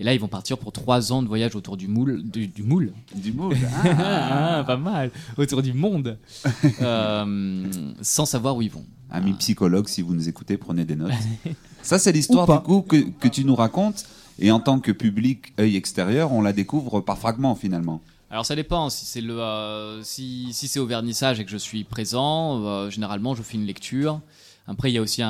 Et 0.01 0.05
là, 0.05 0.15
ils 0.15 0.21
vont 0.21 0.29
partir 0.29 0.59
pour 0.59 0.71
trois 0.71 1.11
ans 1.13 1.23
de 1.23 1.27
voyage 1.29 1.57
autour 1.57 1.77
du 1.77 1.89
moule. 1.89 2.23
Du, 2.23 2.47
du 2.47 2.63
moule 2.63 2.93
Du 3.17 3.33
moule 3.33 3.57
Ah, 3.85 4.63
Pas 4.65 4.77
mal 4.77 5.11
Autour 5.37 5.61
du 5.61 5.73
monde 5.73 6.19
Euh, 6.83 7.67
Sans 8.01 8.25
savoir 8.27 8.57
où 8.57 8.63
ils 8.63 8.71
vont. 8.71 8.85
Amis 9.11 9.33
psychologues, 9.35 9.89
si 9.89 10.03
vous 10.03 10.15
nous 10.15 10.29
écoutez, 10.29 10.57
prenez 10.57 10.85
des 10.85 10.95
notes. 10.97 11.11
Ça, 11.83 11.99
c'est 11.99 12.13
l'histoire 12.13 12.47
du 12.47 12.65
coup 12.65 12.83
que, 12.83 12.97
que 13.19 13.27
tu 13.29 13.45
nous 13.45 13.55
racontes. 13.57 14.05
Et 14.39 14.51
en 14.53 14.61
tant 14.61 14.79
que 14.79 14.93
public, 14.93 15.53
œil 15.59 15.75
extérieur, 15.77 16.33
on 16.33 16.43
la 16.43 16.53
découvre 16.53 17.01
par 17.01 17.19
fragments 17.19 17.57
finalement. 17.57 18.01
Alors 18.31 18.45
ça 18.45 18.55
dépend, 18.55 18.91
si 18.91 19.07
c'est 19.07 19.23
le 19.23 19.41
euh, 19.41 20.03
si, 20.03 20.49
si 20.53 20.69
c'est 20.69 20.79
au 20.81 20.87
vernissage 20.87 21.41
et 21.41 21.45
que 21.45 21.51
je 21.51 21.57
suis 21.57 21.85
présent, 21.85 22.63
euh, 22.65 22.91
généralement 22.91 23.35
je 23.35 23.43
fais 23.43 23.55
une 23.55 23.65
lecture. 23.67 24.21
Après 24.67 24.91
il 24.91 24.95
y 24.95 24.99
a 24.99 25.01
aussi 25.03 25.23
un, 25.23 25.29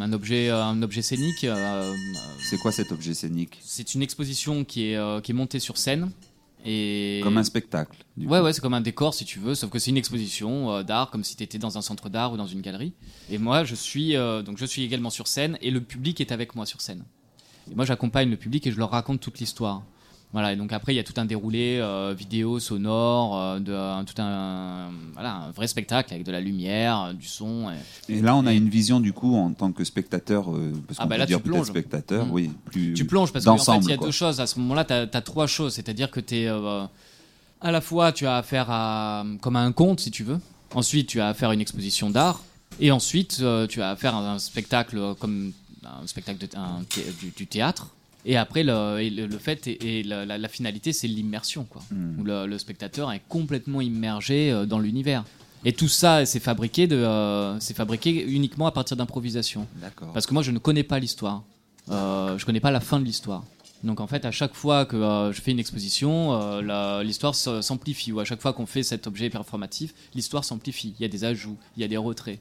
un 0.00 0.12
objet 0.12 0.50
un 0.50 0.82
objet 0.82 1.00
scénique. 1.00 1.44
euh, 1.44 1.94
C'est 2.50 2.58
quoi 2.58 2.70
cet 2.70 2.92
objet 2.92 3.14
scénique? 3.14 3.58
C'est 3.62 3.94
une 3.94 4.02
exposition 4.02 4.64
qui 4.64 4.88
est 4.90 4.96
euh, 4.96 5.20
qui 5.22 5.32
est 5.32 5.34
montée 5.34 5.58
sur 5.58 5.78
scène 5.78 6.10
et 6.66 7.20
Comme 7.24 7.38
un 7.38 7.44
spectacle. 7.44 7.96
du 8.18 8.26
Ouais 8.26 8.38
coup. 8.38 8.44
ouais, 8.44 8.52
c'est 8.52 8.60
comme 8.60 8.74
un 8.74 8.82
décor 8.82 9.14
si 9.14 9.24
tu 9.24 9.38
veux, 9.38 9.54
sauf 9.54 9.70
que 9.70 9.78
c'est 9.78 9.90
une 9.90 9.96
exposition 9.96 10.70
euh, 10.70 10.82
d'art 10.82 11.10
comme 11.10 11.24
si 11.24 11.34
tu 11.34 11.42
étais 11.42 11.56
dans 11.58 11.78
un 11.78 11.82
centre 11.82 12.10
d'art 12.10 12.34
ou 12.34 12.36
dans 12.36 12.46
une 12.46 12.60
galerie. 12.60 12.92
Et 13.30 13.38
moi 13.38 13.64
je 13.64 13.74
suis 13.74 14.16
euh, 14.16 14.42
donc 14.42 14.58
je 14.58 14.66
suis 14.66 14.82
également 14.84 15.08
sur 15.10 15.26
scène 15.28 15.56
et 15.62 15.70
le 15.70 15.80
public 15.80 16.20
est 16.20 16.30
avec 16.30 16.54
moi 16.54 16.66
sur 16.66 16.82
scène. 16.82 17.04
Et 17.70 17.74
moi 17.74 17.86
j'accompagne 17.86 18.28
le 18.28 18.36
public 18.36 18.66
et 18.66 18.70
je 18.70 18.76
leur 18.76 18.90
raconte 18.90 19.20
toute 19.20 19.38
l'histoire. 19.38 19.82
Voilà, 20.32 20.54
et 20.54 20.56
donc 20.56 20.72
après 20.72 20.94
il 20.94 20.96
y 20.96 20.98
a 20.98 21.04
tout 21.04 21.12
un 21.18 21.26
déroulé 21.26 21.78
euh, 21.78 22.14
vidéo, 22.16 22.58
sonore, 22.58 23.38
euh, 23.38 23.58
de, 23.60 23.74
un- 23.74 24.02
tout 24.04 24.14
un, 24.22 24.88
voilà, 25.12 25.34
un 25.34 25.50
vrai 25.50 25.66
spectacle 25.66 26.14
avec 26.14 26.24
de 26.24 26.32
la 26.32 26.40
lumière, 26.40 27.00
euh, 27.02 27.12
du 27.12 27.26
son. 27.26 27.70
Et, 28.08 28.14
Et 28.14 28.22
là, 28.22 28.34
on 28.34 28.46
a 28.46 28.54
une 28.54 28.70
vision 28.70 28.98
du 28.98 29.12
coup 29.12 29.36
en 29.36 29.52
tant 29.52 29.72
que 29.72 29.84
spectateur, 29.84 30.50
euh, 30.50 30.72
parce 30.86 30.98
Ah 30.98 31.02
qu'on 31.02 31.08
bah 31.10 31.16
peut 31.16 31.18
là, 31.20 31.26
dire 31.26 31.36
tu 31.36 31.42
peut-être 31.42 31.54
plonges. 31.56 31.66
spectateur, 31.66 32.24
Mm. 32.26 32.30
oui, 32.30 32.50
plus 32.64 32.94
tu 32.94 33.04
plonges 33.06 33.30
parce 33.30 33.44
qu'en 33.44 33.52
fait 33.52 33.58
d'ensemble, 33.58 33.84
il 33.84 33.90
y 33.90 33.92
a 33.92 33.96
quoi. 33.98 34.06
deux 34.06 34.12
choses. 34.12 34.40
À 34.40 34.46
ce 34.46 34.58
moment-là, 34.60 34.84
tu 34.86 34.92
as, 34.94 35.20
trois 35.20 35.46
choses. 35.46 35.74
C'est-à-dire 35.74 36.10
que 36.10 36.20
tu 36.20 36.36
es. 36.36 36.48
à 36.48 37.70
la 37.70 37.80
fois, 37.82 38.10
tu 38.12 38.26
as 38.26 38.36
affaire 38.38 38.66
à. 38.70 39.24
comme 39.42 39.56
à 39.56 39.60
un 39.60 39.72
conte, 39.72 40.00
si 40.00 40.10
tu 40.10 40.24
veux. 40.24 40.38
Ensuite, 40.74 41.08
tu 41.08 41.20
as 41.20 41.28
affaire 41.28 41.50
à 41.50 41.54
une 41.54 41.60
exposition 41.60 42.08
d'art. 42.08 42.40
Et 42.80 42.90
ensuite, 42.90 43.42
tu 43.68 43.82
as 43.82 43.90
affaire 43.90 44.14
à 44.14 44.32
un 44.32 44.38
spectacle 44.38 45.14
comme 45.20 45.52
un 45.84 46.06
spectacle 46.06 46.38
de, 46.38 46.48
un 46.56 46.82
thé- 46.88 47.04
du, 47.20 47.30
du 47.36 47.46
théâtre. 47.46 47.88
Et 48.24 48.36
après, 48.36 48.62
le, 48.62 49.00
et 49.00 49.10
le, 49.10 49.26
le 49.26 49.38
fait 49.38 49.66
et, 49.66 49.98
et 50.00 50.02
la, 50.04 50.24
la- 50.24 50.38
la 50.38 50.48
finalité, 50.48 50.92
c'est 50.92 51.08
l'immersion, 51.08 51.64
quoi. 51.64 51.82
Mm. 51.90 52.20
Où 52.20 52.24
le, 52.24 52.46
le 52.46 52.58
spectateur 52.58 53.10
est 53.12 53.22
complètement 53.28 53.80
immergé 53.80 54.50
euh, 54.52 54.64
dans 54.66 54.78
l'univers. 54.78 55.24
Et 55.64 55.72
tout 55.72 55.88
ça, 55.88 56.24
c'est 56.26 56.40
fabriqué, 56.40 56.86
de, 56.86 56.96
euh, 56.96 57.58
c'est 57.60 57.74
fabriqué 57.76 58.24
uniquement 58.30 58.66
à 58.66 58.72
partir 58.72 58.96
d'improvisation. 58.96 59.66
D'accord. 59.80 60.12
Parce 60.12 60.26
que 60.26 60.34
moi, 60.34 60.42
je 60.42 60.50
ne 60.52 60.58
connais 60.58 60.82
pas 60.84 60.98
l'histoire. 60.98 61.42
Euh, 61.90 62.38
je 62.38 62.46
connais 62.46 62.60
pas 62.60 62.70
la 62.70 62.80
fin 62.80 63.00
de 63.00 63.04
l'histoire. 63.04 63.44
Donc 63.84 63.98
en 63.98 64.06
fait, 64.06 64.24
à 64.24 64.30
chaque 64.30 64.54
fois 64.54 64.86
que 64.86 64.94
euh, 64.96 65.32
je 65.32 65.40
fais 65.40 65.50
une 65.50 65.58
exposition, 65.58 66.32
euh, 66.40 66.62
la- 66.62 67.02
l'histoire 67.02 67.34
s'amplifie. 67.34 68.12
Ou 68.12 68.20
à 68.20 68.24
chaque 68.24 68.40
fois 68.40 68.52
qu'on 68.52 68.66
fait 68.66 68.84
cet 68.84 69.08
objet 69.08 69.30
performatif, 69.30 69.94
l'histoire 70.14 70.44
s'amplifie. 70.44 70.94
Il 70.98 71.02
y 71.02 71.04
a 71.04 71.08
des 71.08 71.24
ajouts, 71.24 71.56
il 71.76 71.80
y 71.82 71.84
a 71.84 71.88
des 71.88 71.96
retraits. 71.96 72.38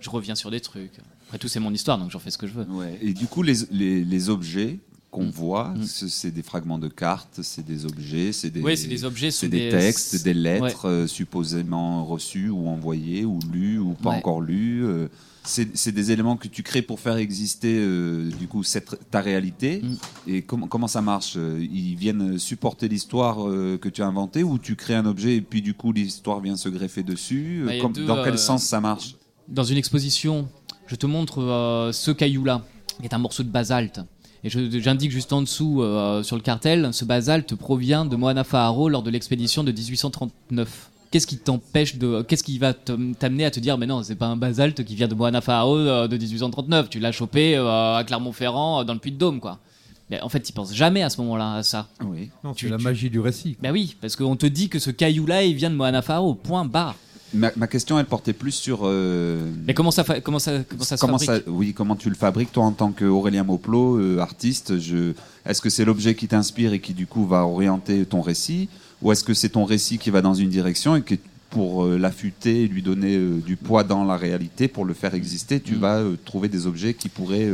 Je 0.00 0.10
reviens 0.10 0.34
sur 0.34 0.50
des 0.50 0.60
trucs. 0.60 0.98
Après 1.28 1.38
tout, 1.38 1.46
c'est 1.48 1.60
mon 1.60 1.72
histoire, 1.72 1.98
donc 1.98 2.10
j'en 2.10 2.18
fais 2.18 2.30
ce 2.32 2.38
que 2.38 2.46
je 2.48 2.52
veux. 2.54 2.64
Ouais. 2.64 2.98
Et 3.00 3.12
du 3.14 3.26
coup, 3.28 3.42
les, 3.42 3.54
les, 3.70 4.04
les 4.04 4.28
objets. 4.28 4.78
Qu'on 5.14 5.30
voit, 5.30 5.72
ce- 5.86 6.08
c'est 6.08 6.30
des 6.30 6.42
fragments 6.42 6.78
de 6.78 6.88
cartes, 6.88 7.40
c'est 7.42 7.64
des 7.64 7.86
objets, 7.86 8.32
c'est 8.32 8.50
des, 8.50 8.60
objets 9.04 9.30
des 9.42 9.48
des- 9.48 9.68
textes, 9.70 10.22
des 10.24 10.34
lettres 10.34 10.86
Ouais. 10.88 10.90
euh, 10.90 11.06
supposément 11.06 12.04
reçues 12.04 12.50
ou 12.50 12.68
envoyées 12.68 13.24
ou 13.24 13.38
lues 13.52 13.78
ou 13.78 13.92
pas 13.94 14.10
Ouais. 14.10 14.16
encore 14.16 14.40
lues. 14.40 14.84
euh, 14.84 15.08
c'est 15.46 15.92
des 15.92 16.10
éléments 16.10 16.38
que 16.38 16.48
tu 16.48 16.62
crées 16.62 16.80
pour 16.80 17.00
faire 17.00 17.16
exister 17.18 17.76
euh, 17.78 18.30
du 18.40 18.48
coup 18.48 18.62
cette, 18.62 18.98
ta 19.10 19.20
réalité. 19.20 19.82
Mm. 19.82 19.96
Et 20.30 20.42
comment 20.42 20.66
comment 20.68 20.88
ça 20.88 21.02
marche 21.02 21.36
Ils 21.36 21.96
viennent 21.96 22.38
supporter 22.38 22.88
l'histoire 22.88 23.36
que 23.78 23.88
tu 23.90 24.00
as 24.02 24.06
inventée 24.06 24.42
ou 24.42 24.58
tu 24.58 24.74
crées 24.74 24.94
un 24.94 25.04
objet 25.04 25.36
et 25.36 25.42
puis 25.42 25.60
du 25.60 25.74
coup 25.74 25.92
l'histoire 25.92 26.40
vient 26.40 26.56
se 26.56 26.70
greffer 26.70 27.02
dessus 27.02 27.62
Bah, 27.66 27.72
Comme- 27.78 27.92
deux, 27.92 28.06
Dans 28.06 28.24
quel 28.24 28.38
sens 28.38 28.62
ça 28.64 28.80
marche? 28.80 29.16
Dans 29.46 29.64
une 29.64 29.76
exposition, 29.76 30.48
je 30.86 30.96
te 30.96 31.04
montre 31.06 31.90
ce 31.92 32.10
caillou-là, 32.10 32.64
qui 33.00 33.04
est 33.06 33.12
un 33.12 33.18
morceau 33.18 33.42
de 33.42 33.50
basalte. 33.50 34.00
Et 34.44 34.50
je- 34.50 34.78
j'indique 34.78 35.10
juste 35.10 35.32
en 35.32 35.40
dessous, 35.40 35.82
euh, 35.82 36.22
sur 36.22 36.36
le 36.36 36.42
cartel, 36.42 36.90
ce 36.92 37.04
basalte 37.04 37.54
provient 37.54 38.04
de 38.04 38.14
Moana 38.14 38.44
Faharo 38.44 38.88
lors 38.90 39.02
de 39.02 39.10
l'expédition 39.10 39.64
de 39.64 39.72
1839. 39.72 40.90
Qu'est-ce 41.10 41.26
qui 41.26 41.38
t'empêche 41.38 41.96
de. 41.96 42.22
Qu'est-ce 42.22 42.42
qui 42.42 42.58
va 42.58 42.74
te- 42.74 43.12
t'amener 43.14 43.44
à 43.44 43.50
te 43.50 43.60
dire, 43.60 43.78
mais 43.78 43.86
non, 43.86 44.02
c'est 44.02 44.16
pas 44.16 44.26
un 44.26 44.36
basalte 44.36 44.84
qui 44.84 44.96
vient 44.96 45.08
de 45.08 45.14
Moana 45.14 45.40
Faharo 45.40 45.76
euh, 45.78 46.08
de 46.08 46.16
1839, 46.16 46.90
tu 46.90 46.98
l'as 46.98 47.12
chopé 47.12 47.56
euh, 47.56 47.96
à 47.96 48.04
Clermont-Ferrand, 48.04 48.84
dans 48.84 48.92
le 48.94 48.98
Puy-de-Dôme, 48.98 49.40
quoi. 49.40 49.58
Mais 50.10 50.20
en 50.20 50.28
fait, 50.28 50.40
tu 50.42 50.52
penses 50.52 50.74
jamais 50.74 51.02
à 51.02 51.08
ce 51.08 51.20
moment-là 51.22 51.54
à 51.54 51.62
ça. 51.62 51.86
Oui. 52.04 52.28
Non, 52.42 52.52
Tu- 52.52 52.66
c'est 52.66 52.70
la 52.72 52.76
tu- 52.78 52.84
magie 52.84 53.08
du 53.10 53.20
récit. 53.20 53.56
Bah 53.62 53.70
oui, 53.72 53.96
parce 54.00 54.16
qu'on 54.16 54.36
te 54.36 54.44
dit 54.44 54.68
que 54.68 54.78
ce 54.78 54.90
caillou-là, 54.90 55.44
il 55.44 55.54
vient 55.54 55.70
de 55.70 55.76
Moana 55.76 56.02
Faharo, 56.02 56.34
point 56.34 56.64
barre. 56.66 56.96
Ma, 57.34 57.50
ma 57.56 57.66
question, 57.66 57.98
elle 57.98 58.06
portait 58.06 58.32
plus 58.32 58.52
sur. 58.52 58.80
euh, 58.84 59.50
Mais 59.66 59.74
comment 59.74 59.90
ça, 59.90 60.04
comment 60.20 60.38
ça, 60.38 60.60
comment 60.68 60.84
ça 60.84 60.96
se 60.96 61.00
comment 61.00 61.18
fabrique? 61.18 61.44
Ça, 61.44 61.50
oui, 61.50 61.74
comment 61.74 61.96
tu 61.96 62.08
le 62.08 62.14
fabriques 62.14 62.52
toi 62.52 62.64
en 62.64 62.72
tant 62.72 62.92
qu'Aurélien 62.92 63.42
Mauplot, 63.44 63.98
euh, 63.98 64.18
artiste 64.20 64.78
je, 64.78 65.12
Est-ce 65.44 65.60
que 65.60 65.70
c'est 65.70 65.84
l'objet 65.84 66.14
qui 66.14 66.28
t'inspire 66.28 66.72
et 66.72 66.80
qui 66.80 66.94
du 66.94 67.06
coup 67.06 67.26
va 67.26 67.44
orienter 67.46 68.04
ton 68.06 68.20
récit, 68.20 68.68
ou 69.02 69.10
est-ce 69.12 69.24
que 69.24 69.34
c'est 69.34 69.50
ton 69.50 69.64
récit 69.64 69.98
qui 69.98 70.10
va 70.10 70.22
dans 70.22 70.34
une 70.34 70.48
direction 70.48 70.96
et 70.96 71.02
que 71.02 71.14
pour 71.50 71.84
euh, 71.84 71.98
l'affûter 71.98 72.62
et 72.64 72.68
lui 72.68 72.82
donner 72.82 73.16
euh, 73.16 73.38
du 73.44 73.56
poids 73.56 73.84
dans 73.84 74.04
la 74.04 74.16
réalité, 74.16 74.66
pour 74.68 74.84
le 74.84 74.94
faire 74.94 75.14
exister, 75.14 75.60
tu 75.60 75.74
Mm. 75.76 75.78
vas 75.78 76.02
trouver 76.24 76.48
des 76.48 76.66
objets 76.66 76.94
qui 76.94 77.08
pourraient 77.08 77.48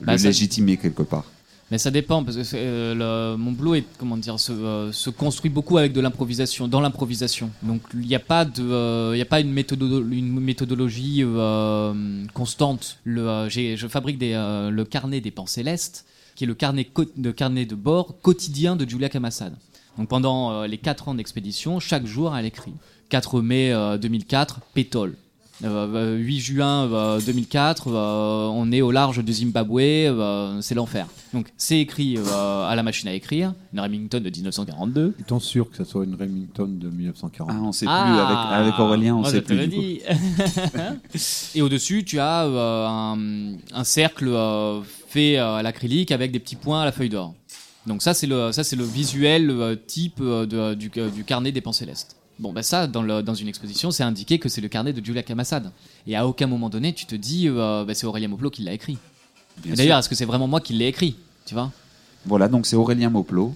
Bah, 0.00 0.16
le 0.16 0.22
légitimer 0.22 0.76
quelque 0.76 1.02
part? 1.02 1.24
Mais 1.70 1.78
ça 1.78 1.90
dépend 1.90 2.22
parce 2.22 2.36
que 2.36 2.42
euh, 2.54 3.36
mon 3.36 3.52
boulot 3.52 3.74
est 3.74 3.84
comment 3.98 4.16
dire 4.18 4.38
se, 4.38 4.52
euh, 4.52 4.92
se 4.92 5.08
construit 5.10 5.50
beaucoup 5.50 5.78
avec 5.78 5.92
de 5.92 6.00
l'improvisation, 6.00 6.68
dans 6.68 6.80
l'improvisation. 6.80 7.50
Donc 7.62 7.80
il 7.94 8.00
n'y 8.00 8.14
a 8.14 8.20
pas 8.20 8.44
de, 8.44 8.62
euh, 8.62 9.12
il 9.14 9.18
y 9.18 9.22
a 9.22 9.26
pas 9.26 9.40
une, 9.40 9.52
méthodo- 9.52 10.06
une 10.10 10.38
méthodologie 10.40 11.22
euh, 11.24 12.24
constante. 12.34 12.98
Euh, 13.06 13.48
je 13.48 13.86
fabrique 13.88 14.22
euh, 14.22 14.70
le 14.70 14.84
carnet 14.84 15.20
des 15.20 15.30
pensées 15.30 15.54
célestes, 15.62 16.04
qui 16.36 16.44
est 16.44 16.46
le 16.46 16.54
carnet 16.54 16.86
de 17.16 17.30
carnet 17.30 17.64
de 17.64 17.74
bord 17.74 18.20
quotidien 18.20 18.76
de 18.76 18.88
Julia 18.88 19.08
Kamassad. 19.08 19.54
Donc 19.96 20.08
pendant 20.08 20.50
euh, 20.52 20.66
les 20.66 20.78
4 20.78 21.08
ans 21.08 21.14
d'expédition, 21.14 21.80
chaque 21.80 22.06
jour 22.06 22.36
elle 22.36 22.44
écrit. 22.46 22.72
4 23.08 23.40
mai 23.40 23.72
euh, 23.72 23.96
2004, 23.96 24.60
pétole. 24.74 25.16
Euh, 25.62 25.86
euh, 25.94 26.16
8 26.16 26.40
juin 26.40 26.90
euh, 26.92 27.20
2004, 27.24 27.86
euh, 27.88 28.48
on 28.52 28.72
est 28.72 28.82
au 28.82 28.90
large 28.90 29.22
du 29.24 29.32
Zimbabwe, 29.32 29.78
euh, 29.80 30.60
c'est 30.60 30.74
l'enfer. 30.74 31.06
Donc 31.32 31.46
c'est 31.56 31.78
écrit 31.78 32.16
euh, 32.18 32.66
à 32.68 32.74
la 32.74 32.82
machine 32.82 33.08
à 33.08 33.12
écrire, 33.14 33.54
une 33.72 33.78
Remington 33.80 34.18
de 34.20 34.28
1942. 34.30 35.14
Est-on 35.20 35.38
sûr 35.38 35.70
que 35.70 35.76
ça 35.76 35.84
soit 35.84 36.04
une 36.04 36.16
Remington 36.16 36.66
de 36.68 36.88
1940 36.90 37.50
Ah, 37.52 37.60
on 37.62 37.70
sait 37.70 37.86
Ah, 37.88 38.04
plus 38.04 38.20
avec, 38.20 38.68
avec 38.68 38.80
Aurélien, 38.80 39.14
on 39.14 39.20
moi, 39.20 39.30
sait 39.30 39.36
je 39.36 39.40
te 39.42 39.46
plus. 39.46 39.56
le 39.56 39.66
dis. 39.68 40.00
Et 41.54 41.62
au-dessus, 41.62 42.04
tu 42.04 42.18
as 42.18 42.44
euh, 42.46 42.86
un, 42.88 43.54
un 43.72 43.84
cercle 43.84 44.28
euh, 44.28 44.80
fait 45.08 45.36
à 45.36 45.62
l'acrylique 45.62 46.10
avec 46.10 46.32
des 46.32 46.40
petits 46.40 46.56
points 46.56 46.82
à 46.82 46.84
la 46.84 46.92
feuille 46.92 47.10
d'or. 47.10 47.32
Donc 47.86 48.02
ça, 48.02 48.12
c'est 48.12 48.26
le, 48.26 48.50
ça, 48.50 48.64
c'est 48.64 48.76
le 48.76 48.84
visuel 48.84 49.50
euh, 49.50 49.76
type 49.76 50.20
de- 50.20 50.74
du, 50.74 50.88
du 50.90 51.24
carnet 51.24 51.52
des 51.52 51.60
pensées 51.60 51.84
célestes. 51.84 52.16
Bon, 52.38 52.52
bah 52.52 52.62
ça, 52.62 52.86
dans, 52.86 53.02
le- 53.02 53.22
dans 53.22 53.34
une 53.34 53.48
exposition, 53.48 53.90
c'est 53.90 54.02
indiqué 54.02 54.38
que 54.38 54.48
c'est 54.48 54.60
le 54.60 54.68
carnet 54.68 54.92
de 54.92 55.04
Julia 55.04 55.22
Kamassad. 55.22 55.70
Et 56.06 56.16
à 56.16 56.26
aucun 56.26 56.46
moment 56.48 56.68
donné, 56.68 56.92
tu 56.92 57.06
te 57.06 57.14
dis, 57.14 57.48
euh, 57.48 57.84
bah, 57.86 57.94
c'est 57.94 58.06
Aurélien 58.06 58.28
Mauplot 58.28 58.50
qui 58.50 58.62
l'a 58.62 58.72
écrit. 58.72 58.98
D'ailleurs, 59.64 59.98
est-ce 60.00 60.08
que 60.08 60.16
c'est 60.16 60.24
vraiment 60.24 60.48
moi 60.48 60.60
qui 60.60 60.72
l'ai 60.72 60.88
écrit 60.88 61.16
Tu 61.46 61.54
vois? 61.54 61.70
Voilà, 62.26 62.48
donc 62.48 62.66
c'est 62.66 62.74
Aurélien 62.76 63.08
Mauplot. 63.10 63.54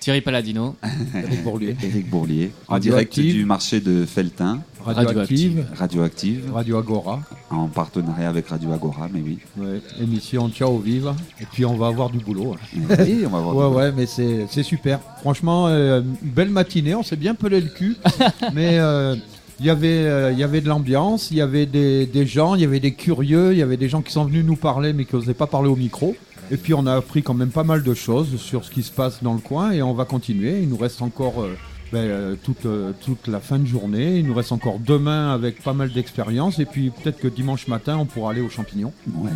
Thierry 0.00 0.20
Palladino. 0.20 0.76
Éric 1.14 1.42
Bourlier. 1.44 1.76
Éric 1.82 2.10
Bourlier, 2.10 2.50
en 2.68 2.78
direct 2.78 3.18
du 3.18 3.44
marché 3.44 3.80
de 3.80 4.04
Feltin. 4.04 4.60
Radioactive. 4.94 5.66
Radioactive. 5.74 6.50
Radio 6.52 6.78
Agora. 6.78 7.20
En 7.50 7.66
partenariat 7.66 8.28
avec 8.28 8.48
Radio 8.48 8.72
Agora, 8.72 9.08
mais 9.12 9.20
oui. 9.20 9.38
Ouais, 9.56 9.80
émission 10.00 10.48
Ciao 10.50 10.78
Vive. 10.78 11.12
Et 11.40 11.46
puis 11.52 11.64
on 11.64 11.76
va 11.76 11.88
avoir 11.88 12.10
du 12.10 12.18
boulot. 12.18 12.54
hein. 12.54 12.96
Oui, 13.00 13.24
on 13.26 13.30
va 13.30 13.38
avoir 13.38 13.56
ouais, 13.56 13.70
du 13.70 13.76
ouais, 13.76 13.92
mais 13.92 14.06
c'est 14.48 14.62
super. 14.62 15.00
Franchement, 15.20 15.66
euh, 15.68 16.00
une 16.22 16.30
belle 16.30 16.50
matinée. 16.50 16.94
On 16.94 17.02
s'est 17.02 17.16
bien 17.16 17.34
pelé 17.34 17.60
le 17.60 17.68
cul. 17.68 17.96
mais 18.54 18.78
euh, 18.78 19.16
il 19.58 19.66
y 19.66 19.70
avait, 19.70 19.88
euh, 20.06 20.32
il 20.32 20.38
y 20.38 20.42
avait 20.44 20.60
de 20.60 20.68
l'ambiance, 20.68 21.30
il 21.30 21.38
y 21.38 21.40
avait 21.40 21.66
des, 21.66 22.06
des 22.06 22.26
gens, 22.26 22.54
il 22.54 22.60
y 22.60 22.64
avait 22.64 22.80
des 22.80 22.92
curieux, 22.92 23.52
il 23.52 23.58
y 23.58 23.62
avait 23.62 23.76
des 23.78 23.88
gens 23.88 24.02
qui 24.02 24.12
sont 24.12 24.24
venus 24.24 24.44
nous 24.44 24.56
parler 24.56 24.92
mais 24.92 25.04
qui 25.04 25.16
n'osaient 25.16 25.34
pas 25.34 25.46
parler 25.46 25.68
au 25.68 25.76
micro. 25.76 26.14
Et 26.50 26.56
puis 26.56 26.74
on 26.74 26.86
a 26.86 26.94
appris 26.94 27.22
quand 27.24 27.34
même 27.34 27.50
pas 27.50 27.64
mal 27.64 27.82
de 27.82 27.94
choses 27.94 28.36
sur 28.40 28.64
ce 28.64 28.70
qui 28.70 28.82
se 28.84 28.92
passe 28.92 29.20
dans 29.22 29.34
le 29.34 29.40
coin 29.40 29.72
et 29.72 29.82
on 29.82 29.94
va 29.94 30.04
continuer. 30.04 30.60
Il 30.62 30.68
nous 30.68 30.76
reste 30.76 31.02
encore 31.02 31.42
euh, 31.42 31.56
ben, 31.92 31.98
euh, 31.98 32.36
toute, 32.42 32.66
euh, 32.66 32.92
toute 33.04 33.28
la 33.28 33.40
fin 33.40 33.58
de 33.58 33.66
journée. 33.66 34.18
Il 34.18 34.26
nous 34.26 34.34
reste 34.34 34.52
encore 34.52 34.78
demain 34.78 35.32
avec 35.32 35.62
pas 35.62 35.72
mal 35.72 35.92
d'expérience. 35.92 36.58
Et 36.58 36.66
puis 36.66 36.90
peut-être 36.90 37.18
que 37.18 37.28
dimanche 37.28 37.68
matin 37.68 37.96
on 37.98 38.06
pourra 38.06 38.32
aller 38.32 38.40
aux 38.40 38.50
champignons. 38.50 38.92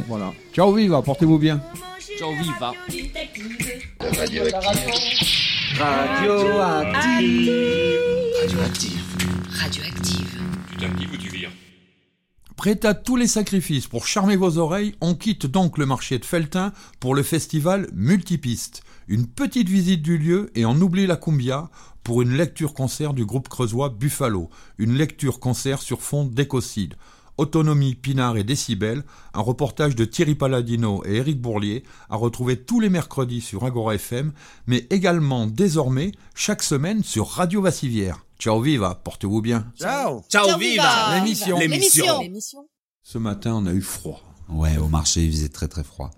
Voilà. 0.08 0.32
Ciao 0.52 0.72
viva, 0.74 1.02
portez-vous 1.02 1.38
bien. 1.38 1.62
Ciao 2.18 2.32
viva. 2.32 2.72
Radioactive. 5.78 7.50
Radioactive. 9.50 10.40
Tu 10.70 10.76
t'actives 10.76 11.12
ou 11.12 11.16
tu 11.16 11.28
vires 11.28 11.50
Prêt 12.56 12.84
à 12.84 12.92
tous 12.92 13.16
les 13.16 13.26
sacrifices 13.26 13.86
pour 13.86 14.06
charmer 14.06 14.36
vos 14.36 14.58
oreilles, 14.58 14.94
on 15.00 15.14
quitte 15.14 15.46
donc 15.46 15.78
le 15.78 15.86
marché 15.86 16.18
de 16.18 16.26
Feltin 16.26 16.74
pour 16.98 17.14
le 17.14 17.22
festival 17.22 17.88
Multipiste. 17.94 18.82
Une 19.08 19.26
petite 19.26 19.68
visite 19.68 20.02
du 20.02 20.18
lieu 20.18 20.50
et 20.54 20.66
on 20.66 20.74
oublie 20.76 21.06
la 21.06 21.16
cumbia 21.16 21.70
pour 22.02 22.22
une 22.22 22.32
lecture-concert 22.36 23.12
du 23.14 23.24
groupe 23.24 23.48
creusois 23.48 23.88
Buffalo. 23.90 24.48
Une 24.78 24.94
lecture-concert 24.94 25.82
sur 25.82 26.02
fond 26.02 26.24
d'écocide. 26.24 26.94
Autonomie, 27.38 27.94
Pinard 27.94 28.36
et 28.36 28.44
Décibel, 28.44 29.02
un 29.32 29.40
reportage 29.40 29.96
de 29.96 30.04
Thierry 30.04 30.34
Palladino 30.34 31.02
et 31.06 31.16
Éric 31.16 31.40
Bourlier 31.40 31.84
à 32.10 32.16
retrouver 32.16 32.56
tous 32.62 32.80
les 32.80 32.90
mercredis 32.90 33.40
sur 33.40 33.64
Agora 33.64 33.94
FM, 33.94 34.32
mais 34.66 34.86
également 34.90 35.46
désormais 35.46 36.12
chaque 36.34 36.62
semaine 36.62 37.02
sur 37.02 37.28
Radio 37.28 37.62
Vassivière. 37.62 38.26
Ciao 38.38 38.60
viva, 38.60 38.94
portez-vous 38.94 39.40
bien. 39.40 39.66
Ciao 39.78 40.22
Ciao, 40.28 40.58
viva 40.58 41.14
L'émission. 41.14 41.58
L'émission 41.58 42.66
Ce 43.02 43.16
matin 43.18 43.54
on 43.54 43.66
a 43.66 43.72
eu 43.72 43.80
froid. 43.82 44.20
Ouais, 44.50 44.76
au 44.76 44.88
marché, 44.88 45.24
il 45.24 45.30
faisait 45.32 45.48
très 45.48 45.68
très 45.68 45.84
froid. 45.84 46.10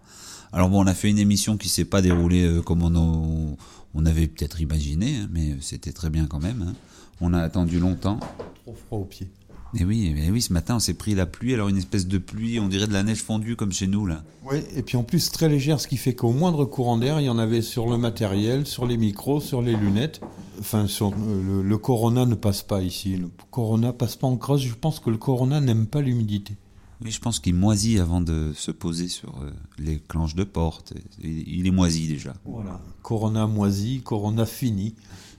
Alors 0.52 0.70
bon, 0.70 0.82
on 0.82 0.86
a 0.86 0.94
fait 0.94 1.08
une 1.10 1.18
émission 1.18 1.56
qui 1.56 1.68
s'est 1.68 1.84
pas 1.84 2.02
déroulée 2.02 2.44
euh, 2.44 2.62
comme 2.62 2.82
on, 2.82 2.94
a- 2.96 3.56
on 3.94 4.06
avait 4.06 4.26
peut-être 4.26 4.60
imaginé, 4.60 5.16
hein, 5.16 5.28
mais 5.32 5.56
c'était 5.60 5.92
très 5.92 6.10
bien 6.10 6.26
quand 6.26 6.40
même. 6.40 6.62
hein. 6.68 6.74
On 7.20 7.32
a 7.34 7.40
attendu 7.40 7.78
longtemps. 7.78 8.18
Trop 8.64 8.74
froid 8.74 8.98
aux 9.00 9.04
pieds. 9.04 9.28
Et 9.74 9.86
oui, 9.86 10.12
mais 10.14 10.28
oui, 10.30 10.42
ce 10.42 10.52
matin, 10.52 10.76
on 10.76 10.80
s'est 10.80 10.92
pris 10.92 11.14
la 11.14 11.24
pluie, 11.24 11.54
alors 11.54 11.68
une 11.68 11.78
espèce 11.78 12.06
de 12.06 12.18
pluie, 12.18 12.60
on 12.60 12.68
dirait 12.68 12.86
de 12.86 12.92
la 12.92 13.02
neige 13.02 13.22
fondue 13.22 13.56
comme 13.56 13.72
chez 13.72 13.86
nous 13.86 14.04
là. 14.04 14.22
Oui, 14.44 14.58
et 14.76 14.82
puis 14.82 14.98
en 14.98 15.02
plus 15.02 15.30
très 15.30 15.48
légère, 15.48 15.80
ce 15.80 15.88
qui 15.88 15.96
fait 15.96 16.14
qu'au 16.14 16.30
moindre 16.32 16.66
courant 16.66 16.98
d'air, 16.98 17.20
il 17.20 17.24
y 17.24 17.28
en 17.30 17.38
avait 17.38 17.62
sur 17.62 17.88
le 17.88 17.96
matériel, 17.96 18.66
sur 18.66 18.86
les 18.86 18.98
micros, 18.98 19.40
sur 19.40 19.62
les 19.62 19.74
lunettes. 19.74 20.20
Enfin, 20.60 20.86
sur, 20.86 21.08
euh, 21.08 21.62
le, 21.62 21.62
le 21.62 21.78
Corona 21.78 22.26
ne 22.26 22.34
passe 22.34 22.62
pas 22.62 22.82
ici. 22.82 23.16
Le 23.16 23.30
Corona 23.50 23.94
passe 23.94 24.16
pas 24.16 24.26
en 24.26 24.36
creuse. 24.36 24.60
Je 24.60 24.74
pense 24.74 25.00
que 25.00 25.08
le 25.08 25.16
Corona 25.16 25.60
n'aime 25.62 25.86
pas 25.86 26.02
l'humidité. 26.02 26.54
Oui, 27.02 27.10
je 27.10 27.20
pense 27.20 27.40
qu'il 27.40 27.56
moisit 27.56 27.98
avant 27.98 28.20
de 28.20 28.52
se 28.54 28.70
poser 28.70 29.08
sur 29.08 29.42
euh, 29.42 29.50
les 29.76 29.98
clenches 29.98 30.36
de 30.36 30.44
porte. 30.44 30.92
Il, 31.18 31.66
est 31.66 31.72
moisi 31.72 32.06
déjà. 32.06 32.32
Voilà. 32.44 32.80
Corona 33.02 33.48
moisi, 33.48 34.02
Corona 34.02 34.46
fini. 34.46 34.94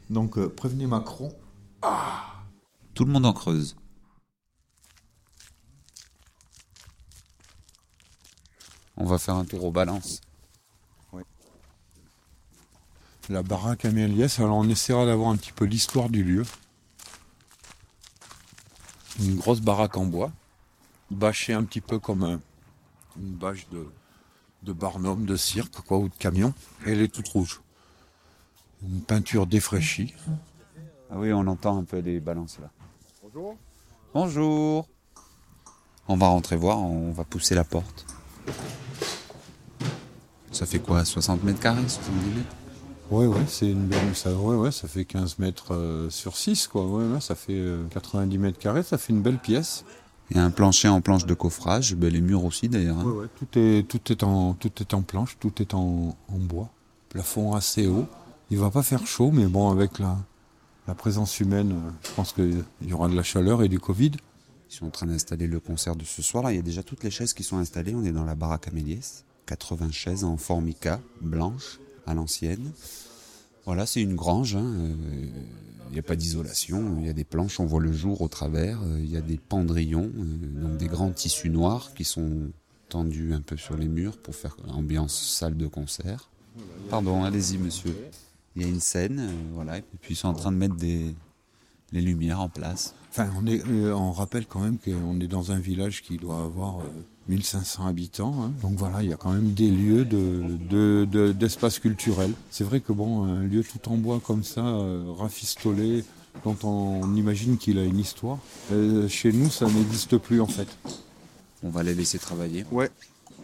Donc 0.10 0.38
euh, 0.38 0.50
prévenez 0.50 0.88
Macron. 0.88 1.34
Tout 2.94 3.06
le 3.06 3.12
monde 3.12 3.26
en 3.26 3.32
creuse. 3.32 3.78
On 8.98 9.06
va 9.06 9.18
faire 9.18 9.36
un 9.36 9.46
tour 9.46 9.64
aux 9.64 9.72
balances. 9.72 10.20
La 13.30 13.42
baraque 13.42 13.86
Améliès, 13.86 14.38
alors 14.40 14.58
on 14.58 14.68
essaiera 14.68 15.06
d'avoir 15.06 15.30
un 15.30 15.38
petit 15.38 15.54
peu 15.54 15.64
l'histoire 15.64 16.10
du 16.10 16.26
lieu. 16.26 16.46
Une 19.22 19.38
grosse 19.38 19.62
baraque 19.62 19.96
en 19.96 20.06
bois, 20.06 20.34
bâchée 21.14 21.54
un 21.54 21.64
petit 21.64 21.82
peu 21.82 22.00
comme 22.00 22.24
un- 22.24 22.40
une 23.18 23.34
bâche 23.34 23.68
de, 23.72 23.86
de 24.64 24.74
barnum, 24.74 25.26
de 25.26 25.36
cirque, 25.36 25.82
quoi, 25.88 25.98
ou 26.00 26.10
de 26.10 26.16
camion. 26.16 26.54
Et 26.86 26.92
elle 26.92 27.02
est 27.02 27.14
toute 27.14 27.28
rouge. 27.30 27.62
Une 28.84 29.02
peinture 29.02 29.46
défraîchie. 29.48 30.14
Ah 31.12 31.16
oui, 31.18 31.32
on 31.32 31.46
entend 31.48 31.78
un 31.78 31.84
peu 31.84 32.00
les 32.00 32.20
balances 32.20 32.58
là. 32.60 32.70
Bonjour. 33.22 33.56
Bonjour. 34.14 34.88
On 36.08 36.18
va 36.18 36.28
rentrer 36.28 36.58
voir, 36.58 36.80
on 36.80 37.12
va 37.12 37.24
pousser 37.24 37.56
la 37.56 37.64
porte. 37.64 38.06
Ça 40.52 40.66
fait 40.66 40.80
quoi 40.80 41.04
60 41.06 41.44
mètres 41.44 41.60
carrés 41.60 41.82
70 41.88 42.36
mètres? 42.36 42.56
Ouais, 43.10 43.26
ouais, 43.28 43.46
c'est 43.48 43.70
une 43.70 43.88
belle. 43.88 44.16
Ça, 44.16 44.34
ouais, 44.34 44.56
ouais, 44.56 44.72
ça 44.72 44.88
fait 44.88 45.06
15 45.06 45.40
mètres 45.40 45.74
euh, 45.74 46.10
sur 46.10 46.36
6, 46.38 46.68
quoi. 46.68 46.86
Ouais, 46.86 47.06
ouais, 47.06 47.22
ça 47.22 47.36
fait 47.36 47.54
euh, 47.54 47.86
90 47.90 48.38
mètres 48.38 48.60
carrés, 48.60 48.84
ça 48.84 48.98
fait 48.98 49.14
une 49.14 49.22
belle 49.22 49.40
pièce. 49.40 49.84
Il 50.32 50.38
y 50.38 50.40
a 50.40 50.44
un 50.44 50.52
plancher 50.52 50.88
en 50.88 51.02
planche 51.02 51.26
de 51.26 51.34
coffrage, 51.34 51.96
ben, 51.96 52.12
les 52.12 52.22
murs 52.22 52.46
aussi 52.46 52.70
d'ailleurs. 52.70 52.98
hein. 53.00 53.04
Ouais, 53.06 53.22
ouais, 53.24 53.28
tout 53.38 53.60
est, 53.60 53.88
tout 53.88 54.12
est 54.12 54.24
en, 54.24 54.54
tout 54.54 54.72
est 54.82 54.94
en 54.94 55.02
planche, 55.02 55.38
tout 55.40 55.62
est 55.62 55.74
en, 55.74 56.16
en 56.28 56.38
bois. 56.38 56.70
Plafond 57.10 57.54
assez 57.54 57.88
haut. 57.88 58.06
Il 58.50 58.58
va 58.58 58.72
pas 58.72 58.84
faire 58.84 59.06
chaud, 59.06 59.32
mais 59.32 59.46
bon, 59.46 59.70
avec 59.70 60.00
la, 60.00 60.18
la 60.88 60.96
présence 60.96 61.40
humaine, 61.40 61.76
je 62.04 62.12
pense 62.16 62.34
qu'il 62.34 62.64
y 62.82 62.94
aura 62.94 63.08
de 63.10 63.16
la 63.16 63.24
chaleur 63.24 63.62
et 63.64 63.70
du 63.70 63.80
Covid. 63.80 64.12
Ils 64.70 64.76
sont 64.76 64.86
en 64.88 64.92
train 64.92 65.06
d'installer 65.06 65.46
le 65.48 65.60
concert 65.60 65.96
de 65.96 66.04
ce 66.04 66.22
soir. 66.22 66.44
Là, 66.44 66.52
il 66.52 66.56
y 66.56 66.60
a 66.60 66.64
déjà 66.64 66.82
toutes 66.84 67.04
les 67.04 67.12
chaises 67.12 67.34
qui 67.34 67.44
sont 67.44 67.58
installées. 67.58 67.94
On 67.94 68.04
est 68.04 68.12
dans 68.12 68.26
la 68.26 68.36
baraque 68.36 68.68
Améliès. 68.68 69.24
80 69.46 69.92
chaises 69.92 70.24
en 70.24 70.38
formica, 70.38 71.00
blanche, 71.22 71.80
à 72.08 72.14
l'ancienne. 72.14 72.72
Voilà, 73.66 73.86
c'est 73.86 74.02
une 74.02 74.16
grange. 74.16 74.56
hein. 74.56 74.66
Euh, 74.66 75.26
Il 75.90 75.94
n'y 75.94 76.00
a 76.00 76.04
pas 76.04 76.16
d'isolation. 76.16 76.98
Il 77.00 77.06
y 77.06 77.10
a 77.10 77.14
des 77.14 77.24
planches, 77.24 77.60
on 77.60 77.66
voit 77.66 77.80
le 77.82 77.94
jour 77.94 78.22
au 78.22 78.28
travers. 78.28 78.82
Euh, 78.84 79.00
Il 79.00 79.12
y 79.12 79.18
a 79.18 79.22
des 79.22 79.38
pendrillons, 79.38 80.12
euh, 80.18 80.62
donc 80.62 80.78
des 80.78 80.88
grands 80.88 81.12
tissus 81.12 81.50
noirs 81.50 81.94
qui 81.94 82.04
sont 82.04 82.52
tendus 82.90 83.34
un 83.34 83.42
peu 83.42 83.58
sur 83.58 83.78
les 83.78 83.88
murs 83.88 84.18
pour 84.18 84.36
faire 84.36 84.56
ambiance 84.70 85.14
salle 85.16 85.56
de 85.58 85.68
concert. 85.68 86.30
Pardon, 86.90 87.24
allez-y, 87.24 87.58
monsieur. 87.58 87.96
Il 88.56 88.62
y 88.62 88.66
a 88.66 88.68
une 88.68 88.80
scène, 88.80 89.32
voilà, 89.54 89.80
et 89.80 89.84
puis 90.02 90.14
ils 90.14 90.18
sont 90.18 90.28
en 90.28 90.34
train 90.34 90.52
de 90.52 90.58
mettre 90.58 90.76
des, 90.76 91.16
les 91.92 92.02
lumières 92.02 92.40
en 92.40 92.50
place. 92.50 92.94
Enfin, 93.10 93.32
on, 93.36 93.92
on 93.94 94.12
rappelle 94.12 94.46
quand 94.46 94.60
même 94.60 94.78
qu'on 94.78 95.20
est 95.20 95.28
dans 95.28 95.52
un 95.52 95.60
village 95.60 96.04
qui 96.04 96.18
doit 96.18 96.44
avoir 96.44 96.82
1500 97.30 97.86
habitants. 97.88 98.36
hein. 98.44 98.52
Donc 98.62 98.74
voilà, 98.74 99.02
il 99.02 99.10
y 99.10 99.14
a 99.14 99.18
quand 99.18 99.32
même 99.32 99.54
des 99.54 99.70
lieux 99.72 100.04
de, 100.06 100.44
de- 100.70 101.06
de- 101.10 101.32
d'espace 101.32 101.80
culturel. 101.80 102.34
C'est 102.52 102.64
vrai 102.66 102.82
que 102.82 102.92
bon, 102.92 103.24
un 103.24 103.44
lieu 103.44 103.64
tout 103.64 103.90
en 103.90 103.96
bois 103.98 104.20
comme 104.20 104.44
ça, 104.44 104.62
euh, 104.66 105.06
rafistolé, 105.18 106.04
dont 106.44 106.58
on 106.64 107.16
imagine 107.16 107.58
qu'il 107.58 107.78
a 107.80 107.84
une 107.84 108.00
histoire, 108.00 108.40
euh, 108.72 109.08
chez 109.08 109.32
nous, 109.32 109.50
ça 109.50 109.66
n'existe 109.68 110.18
plus 110.18 110.42
en 110.42 110.48
fait. 110.48 110.68
On 111.64 111.70
va 111.70 111.82
les 111.84 111.96
laisser 111.96 112.20
travailler. 112.20 112.66
Ouais. 112.72 112.92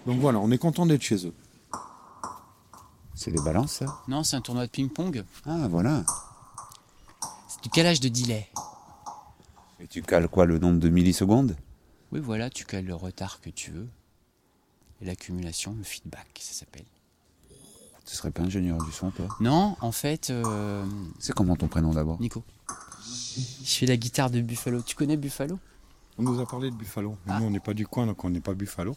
Donc 0.06 0.20
voilà, 0.20 0.40
on 0.40 0.52
est 0.52 0.58
content 0.58 0.86
d'être 0.86 1.02
chez 1.04 1.26
eux. 1.26 1.34
C'est 3.16 3.32
des 3.32 3.42
balances, 3.42 3.74
ça? 3.74 3.86
Non, 4.08 4.24
c'est 4.24 4.36
un 4.38 4.42
tournoi 4.42 4.66
de 4.66 4.72
ping-pong. 4.72 5.24
Ah, 5.46 5.68
voilà. 5.70 6.04
C'est 7.48 7.62
du 7.64 7.70
calage 7.70 8.00
de 8.00 8.08
delay. 8.10 8.48
Et 9.82 9.88
tu 9.88 10.02
cales 10.02 10.28
quoi, 10.28 10.46
le 10.46 10.58
nombre 10.60 10.80
de 10.80 10.90
millisecondes? 10.90 11.56
Oui, 12.12 12.20
voilà, 12.20 12.50
tu 12.50 12.66
cales 12.66 12.86
le 12.86 12.96
retard 12.96 13.40
que 13.42 13.50
tu 13.50 13.72
veux. 13.72 13.88
Et 15.02 15.06
l'accumulation, 15.06 15.74
le 15.78 15.84
feedback, 15.84 16.28
ça 16.40 16.54
s'appelle. 16.54 16.86
Tu 18.06 18.16
serais 18.16 18.32
pas 18.32 18.42
ingénieur 18.42 18.84
du 18.84 18.92
son, 18.92 19.12
toi? 19.12 19.28
Non, 19.40 19.78
en 19.82 19.92
fait. 19.92 20.32
euh, 20.32 20.84
C'est 21.20 21.34
comment 21.34 21.56
ton 21.56 21.68
prénom 21.68 21.92
d'abord? 21.94 22.20
Nico. 22.20 22.44
Je 23.06 23.78
fais 23.78 23.86
la 23.86 23.98
guitare 23.98 24.32
de 24.32 24.42
Buffalo. 24.42 24.82
Tu 24.82 24.96
connais 24.96 25.16
Buffalo? 25.16 25.60
On 26.18 26.24
nous 26.24 26.40
a 26.40 26.46
parlé 26.48 26.72
de 26.72 26.76
Buffalo. 26.76 27.16
Mais 27.28 27.40
Nous, 27.40 27.46
on 27.46 27.50
n'est 27.52 27.60
pas 27.60 27.74
du 27.76 27.86
coin, 27.88 28.08
donc 28.08 28.24
on 28.26 28.30
n'est 28.32 28.42
pas 28.42 28.54
Buffalo. 28.56 28.96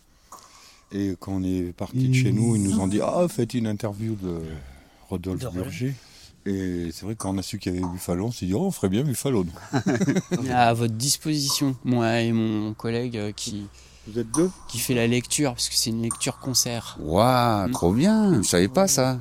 Et 0.93 1.15
quand 1.21 1.33
on 1.33 1.43
est 1.43 1.73
parti 1.73 2.09
de 2.09 2.15
chez 2.15 2.33
nous, 2.33 2.57
ils 2.57 2.63
nous 2.63 2.81
ont 2.81 2.89
dit 2.89 3.01
Ah, 3.03 3.27
faites 3.29 3.55
une 3.55 3.67
interview 3.67 4.15
de 4.15 4.41
Rodolphe 5.09 5.41
De 5.41 5.47
Rodolphe. 5.47 5.65
Burger. 5.69 5.95
Et 6.45 6.91
c'est 6.93 7.05
vrai, 7.05 7.15
quand 7.15 7.35
on 7.35 7.39
a 7.39 7.43
su 7.43 7.59
qu'il 7.59 7.75
y 7.75 7.79
avait 7.79 7.87
Buffalo, 7.87 8.27
on 8.27 8.33
s'est 8.33 8.47
dit 8.47 8.55
Oh, 8.55 8.63
on 8.67 8.71
ferait 8.71 8.89
bien 8.89 9.03
Buffalo. 9.03 9.47
À 10.51 10.73
votre 10.75 10.95
disposition, 10.95 11.77
moi 11.85 12.21
et 12.21 12.33
mon 12.33 12.75
collègue 12.75 13.17
euh, 13.17 13.33
qui. 13.33 13.67
Vous 14.09 14.19
êtes 14.19 14.33
deux? 14.33 14.51
Qui 14.67 14.79
fait 14.79 14.95
la 14.95 15.07
lecture, 15.07 15.53
parce 15.53 15.69
que 15.69 15.77
c'est 15.77 15.91
une 15.91 16.03
lecture 16.03 16.41
concert. 16.41 16.99
Waouh, 17.01 17.71
trop 17.71 17.93
bien 17.93 18.43
Je 18.43 18.49
savais 18.49 18.67
pas 18.67 18.89
ça? 18.89 19.21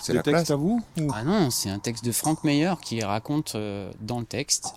C'est 0.00 0.12
Le 0.12 0.18
la 0.18 0.22
texte 0.22 0.36
classe. 0.46 0.50
à 0.52 0.56
vous 0.56 0.80
Ah 1.12 1.24
non, 1.24 1.50
c'est 1.50 1.70
un 1.70 1.80
texte 1.80 2.04
de 2.04 2.12
Frank 2.12 2.44
Meyer 2.44 2.74
qui 2.80 3.02
raconte 3.02 3.54
euh, 3.56 3.90
dans 4.00 4.20
le 4.20 4.24
texte 4.24 4.74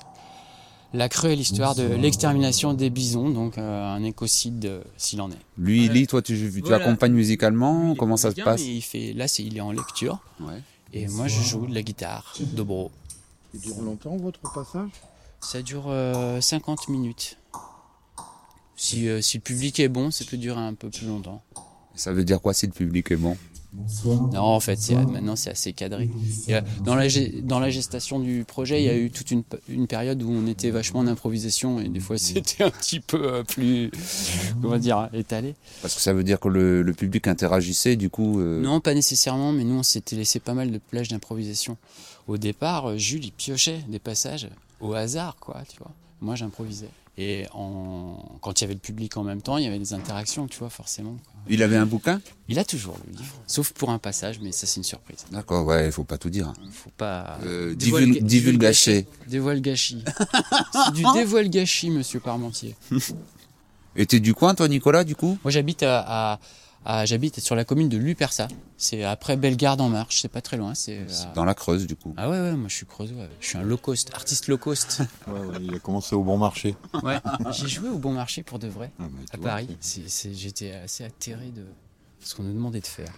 la 0.93 1.09
cruelle 1.09 1.39
histoire 1.41 1.75
de 1.75 1.83
l'extermination 1.83 2.73
des 2.73 2.89
bisons, 2.89 3.29
donc 3.29 3.57
euh, 3.59 3.85
un 3.95 4.01
écocide 4.03 4.65
euh, 4.65 4.81
s'il 4.97 5.21
en 5.21 5.29
est. 5.29 5.37
Lui, 5.59 5.85
il 5.85 5.91
lit, 5.91 6.07
toi, 6.07 6.21
tu, 6.23 6.35
tu 6.37 6.61
Voilà. 6.61 6.77
accompagnes 6.83 7.13
musicalement? 7.13 7.93
Comment 7.95 8.17
ça 8.17 8.31
se 8.31 8.35
Bien, 8.35 8.45
passe? 8.45 8.61
il 8.63 8.81
fait, 8.81 9.13
Là, 9.13 9.27
c'est, 9.27 9.43
il 9.43 9.57
est 9.57 9.61
en 9.61 9.71
lecture. 9.73 10.19
Ouais. 10.39 10.61
Et 10.97 11.07
moi, 11.07 11.27
je 11.27 11.41
joue 11.41 11.67
de 11.67 11.75
la 11.75 11.81
guitare, 11.81 12.33
dobro. 12.53 12.89
Il 13.53 13.59
dure 13.59 13.81
longtemps 13.81 14.15
votre 14.15 14.39
passage? 14.39 14.89
Ça 15.41 15.61
dure 15.61 15.89
euh, 15.89 16.39
50 16.39 16.87
minutes. 16.87 17.37
Si, 18.77 19.09
euh, 19.09 19.19
si 19.19 19.37
le 19.37 19.41
public 19.41 19.77
est 19.81 19.89
bon, 19.89 20.09
ça 20.09 20.23
peut 20.23 20.37
durer 20.37 20.61
un 20.61 20.73
peu 20.73 20.89
plus 20.89 21.05
longtemps. 21.05 21.43
Ça 21.95 22.13
veut 22.13 22.23
dire 22.23 22.39
quoi 22.39 22.53
si 22.53 22.65
le 22.65 22.71
public 22.71 23.11
est 23.11 23.17
bon? 23.17 23.35
Non, 24.33 24.41
en 24.41 24.59
fait, 24.59 24.77
maintenant 25.11 25.35
c'est 25.35 25.49
assez 25.51 25.73
cadré. 25.73 26.09
Dans, 26.83 26.95
la, 26.95 27.07
dans 27.43 27.59
la 27.59 27.69
gestation 27.69 28.19
du 28.19 28.43
projet, 28.47 28.81
il 28.81 28.85
y 28.85 28.89
a 28.89 28.97
eu 28.97 29.11
toute 29.11 29.31
une, 29.31 29.43
une 29.69 29.87
période 29.87 30.21
où 30.23 30.29
on 30.31 30.47
était 30.47 30.69
vachement 30.71 30.99
en 31.01 31.07
improvisation 31.07 31.79
et 31.79 31.89
des 31.89 31.99
fois 31.99 32.17
c'était 32.17 32.63
un 32.63 32.69
petit 32.71 32.99
peu 32.99 33.21
euh, 33.23 33.43
plus, 33.43 33.91
comment 34.61 34.77
dire, 34.77 35.09
étalé. 35.13 35.55
Parce 35.81 35.95
que 35.95 36.01
ça 36.01 36.13
veut 36.13 36.23
dire 36.23 36.39
que 36.39 36.47
le, 36.47 36.81
le 36.81 36.93
public 36.93 37.27
interagissait, 37.27 37.95
du 37.95 38.09
coup. 38.09 38.39
euh, 38.39 38.61
Non, 38.61 38.79
pas 38.79 38.93
nécessairement, 38.93 39.51
mais 39.51 39.63
nous 39.63 39.75
on 39.75 39.83
s'était 39.83 40.15
laissé 40.15 40.39
pas 40.39 40.53
mal 40.53 40.71
de 40.71 40.77
plages 40.77 41.09
d'improvisation. 41.09 41.77
Au 42.27 42.37
départ, 42.37 42.89
euh, 42.89 42.97
Jules 42.97 43.25
il 43.25 43.31
piochait 43.31 43.81
des 43.87 43.99
passages 43.99 44.47
au 44.81 44.93
hasard, 44.93 45.35
quoi, 45.39 45.61
tu 45.69 45.77
vois. 45.77 45.91
Moi 46.21 46.35
j'improvisais. 46.35 46.89
Et 47.17 47.45
en... 47.53 48.17
quand 48.41 48.59
il 48.59 48.63
y 48.63 48.65
avait 48.65 48.73
le 48.73 48.79
public 48.79 49.15
en 49.15 49.23
même 49.23 49.41
temps, 49.41 49.57
il 49.57 49.63
y 49.63 49.67
avait 49.67 49.79
des 49.79 49.93
interactions, 49.93 50.47
tu 50.47 50.59
vois, 50.59 50.69
forcément. 50.69 51.11
quoi. 51.23 51.33
Il 51.47 51.63
avait 51.63 51.77
un 51.77 51.85
bouquin? 51.85 52.19
Il 52.49 52.59
a 52.59 52.65
toujours 52.65 52.97
le 53.07 53.17
livre, 53.17 53.35
sauf 53.47 53.71
pour 53.71 53.89
un 53.91 53.99
passage, 53.99 54.39
mais 54.41 54.51
ça 54.51 54.67
c'est 54.67 54.77
une 54.77 54.83
surprise. 54.83 55.25
D'accord, 55.31 55.65
ouais, 55.65 55.85
il 55.85 55.91
faut 55.93 56.03
pas 56.03 56.17
tout 56.17 56.29
dire. 56.29 56.51
Faut 56.71 56.89
pas. 56.97 57.37
Euh, 57.45 57.73
Dévoile- 57.75 58.57
gâchis. 59.61 60.03
c'est 60.05 60.93
du 60.93 61.03
dévoile 61.13 61.49
gâchis, 61.49 61.89
monsieur 61.89 62.19
Parmentier. 62.19 62.75
Et 63.95 64.05
t'es 64.05 64.19
du 64.19 64.33
coin, 64.33 64.53
toi, 64.55 64.67
Nicolas, 64.67 65.03
du 65.05 65.15
coup? 65.15 65.37
Moi 65.43 65.51
j'habite 65.51 65.83
à- 65.83 66.39
j'habite 67.05 67.39
sur 67.39 67.55
la 67.55 67.65
commune 67.65 67.89
de 67.89 67.97
Lupersa. 67.97 68.47
C'est 68.77 69.03
après 69.03 69.37
Bellegarde 69.37 69.81
en 69.81 69.89
Marche, 69.89 70.21
c'est 70.21 70.27
pas 70.29 70.41
très 70.41 70.57
loin. 70.57 70.73
C'est 70.75 70.99
à- 70.99 71.33
Dans 71.33 71.45
la 71.45 71.53
Creuse, 71.53 71.87
du 71.87 71.95
coup. 71.95 72.13
Ah 72.17 72.29
ouais, 72.29 72.39
ouais, 72.39 72.55
moi 72.55 72.67
je 72.69 72.75
suis 72.75 72.85
creusois. 72.85 73.25
Je 73.39 73.47
suis 73.47 73.57
un 73.57 73.63
low 73.63 73.77
cost, 73.77 74.11
artiste 74.13 74.47
low 74.47 74.57
cost. 74.57 75.01
il 75.61 75.73
a 75.73 75.79
commencé 75.79 76.15
au 76.15 76.23
bon 76.23 76.37
marché. 76.37 76.75
Ouais, 77.03 77.17
j'ai 77.51 77.67
joué 77.67 77.89
au 77.89 77.97
bon 77.97 78.13
marché 78.13 78.43
pour 78.43 78.59
de 78.59 78.67
vrai, 78.67 78.91
Ah, 78.99 79.03
à 79.33 79.37
Paris. 79.37 79.67
J'étais 80.33 80.71
assez 80.73 81.03
atterré 81.03 81.49
de 81.55 81.65
ce 82.19 82.35
qu'on 82.35 82.43
nous 82.43 82.53
demandait 82.53 82.81
de 82.81 82.87
faire. 82.87 83.11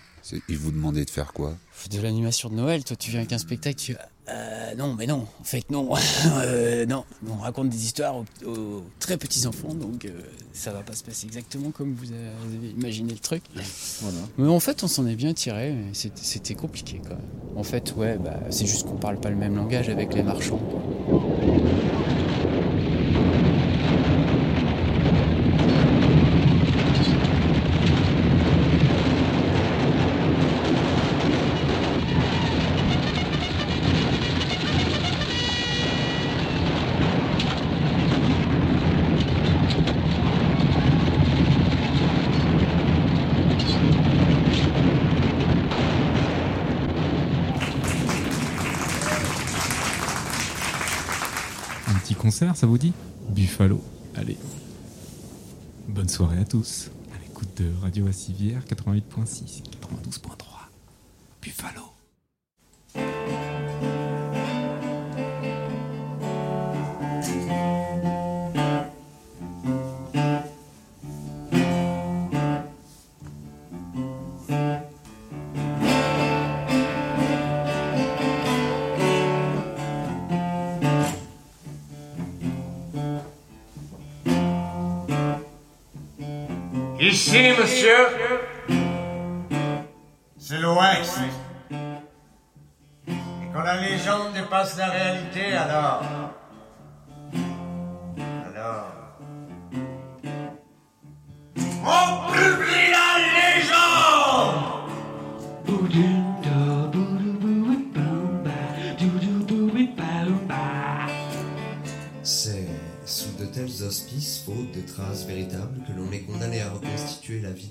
Ils 0.50 0.58
vous 0.58 0.72
demandaient 0.72 1.06
de 1.06 1.10
faire 1.10 1.34
quoi 1.34 1.56
De 1.92 2.00
l'animation 2.00 2.50
de 2.50 2.56
Noël, 2.56 2.84
toi 2.84 2.96
tu 2.96 3.12
viens 3.12 3.20
avec 3.20 3.34
un 3.34 3.38
spectacle, 3.38 3.78
tu 3.78 3.96
euh, 4.30 4.76
non, 4.76 4.94
mais 4.94 5.08
non, 5.08 5.26
en 5.40 5.44
fait 5.44 5.70
non, 5.70 5.90
Euh, 6.36 6.86
non, 6.86 7.06
on 7.30 7.38
raconte 7.38 7.70
des 7.70 7.86
histoires 7.86 8.18
aux, 8.18 8.26
aux 8.46 8.84
très 9.00 9.18
petits 9.18 9.48
enfants, 9.48 9.74
donc 9.74 10.04
euh, 10.06 10.10
ça 10.52 10.72
va 10.72 10.82
pas 10.82 10.94
se 10.94 11.04
passer 11.04 11.28
exactement 11.28 11.72
comme 11.72 11.94
vous 11.94 12.12
avez, 12.12 12.70
imaginé 12.72 13.14
le 13.14 13.20
truc. 13.20 13.44
Mais 14.38 14.48
en 14.50 14.60
fait, 14.60 14.84
on 14.84 14.88
s'en 14.88 15.08
est 15.08 15.16
bien 15.16 15.34
tiré, 15.34 15.76
c'était 15.94 16.56
compliqué 16.56 17.02
quand 17.04 17.16
même. 17.16 17.20
En 17.56 17.64
fait, 17.64 17.96
ouais, 17.96 18.18
bah, 18.18 18.38
c'est 18.50 18.66
juste 18.66 18.86
qu'on 18.86 18.98
parle 18.98 19.20
pas 19.20 19.30
le 19.30 19.38
même 19.38 19.56
langage 19.56 19.90
avec 19.90 20.14
les 20.14 20.24
marchands. 20.24 20.60
Tous. 56.48 56.92
À 57.14 57.20
l'écoute 57.22 57.50
de 57.62 57.72
Radio 57.82 58.08
Assivière 58.08 58.62
88.6, 58.66 59.64
92.3. 59.64 60.68
Buffalo. 61.42 61.97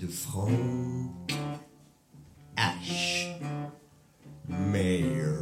De 0.00 0.06
Frank 0.06 0.50
H. 2.56 3.38
Mayer. 4.48 5.36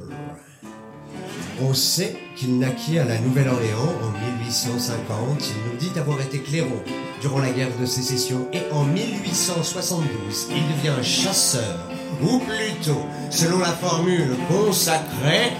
On 1.61 1.73
sait 1.73 2.17
qu'il 2.37 2.59
naquit 2.59 2.99
à 2.99 3.05
la 3.05 3.19
Nouvelle-Orléans 3.21 3.93
en 4.03 4.11
1850. 4.43 5.43
Il 5.49 5.73
nous 5.73 5.79
dit 5.79 5.99
avoir 5.99 6.21
été 6.21 6.41
clairon 6.41 6.83
durant 7.21 7.39
la 7.39 7.51
guerre 7.51 7.77
de 7.79 7.87
sécession 7.87 8.49
et 8.53 8.63
en 8.73 8.85
1872, 8.85 10.49
il 10.51 10.77
devient 10.77 11.03
chasseur, 11.03 11.89
ou 12.23 12.39
plutôt, 12.41 13.03
selon 13.31 13.59
la 13.59 13.73
formule 13.73 14.37
consacrée, 14.49 15.53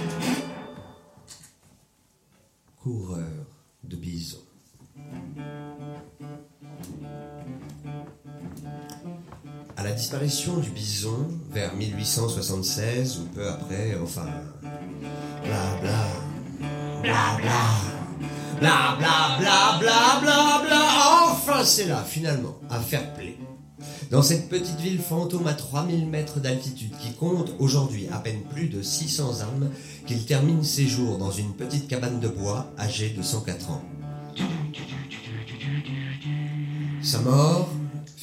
coureur 2.83 3.47
de 3.83 3.97
bisons. 3.97 4.44
Disparition 9.95 10.57
du 10.59 10.71
bison, 10.71 11.29
vers 11.53 11.75
1876 11.75 13.21
ou 13.21 13.35
peu 13.35 13.49
après, 13.49 13.97
enfin, 14.03 14.27
bla 15.45 15.79
bla, 15.81 16.07
bla 17.03 17.37
bla, 17.39 17.53
bla 18.61 18.97
bla 18.99 19.39
bla 19.39 19.79
bla 19.81 20.21
bla 20.21 20.63
bla, 20.67 20.89
enfin 21.31 21.65
c'est 21.65 21.87
là 21.87 22.05
finalement, 22.07 22.57
à 22.71 22.81
faire 22.81 23.15
play. 23.15 23.37
Dans 24.11 24.23
cette 24.23 24.49
petite 24.49 24.81
ville 24.81 25.01
fantôme 25.01 25.47
à 25.47 25.55
3000 25.55 26.07
mètres 26.07 26.41
d'altitude 26.41 26.93
qui 27.01 27.13
compte 27.13 27.53
aujourd'hui 27.59 28.09
à 28.13 28.19
peine 28.19 28.43
plus 28.53 28.69
de 28.69 28.83
600 28.83 29.41
âmes, 29.43 29.71
qu'il 30.07 30.25
termine 30.25 30.63
ses 30.63 30.87
jours 30.87 31.19
dans 31.19 31.31
une 31.31 31.53
petite 31.55 31.89
cabane 31.89 32.21
de 32.21 32.29
bois 32.29 32.67
âgée 32.79 33.11
de 33.11 33.23
104 33.23 33.71
ans. 33.71 33.83
Sa 37.03 37.21
mort 37.21 37.69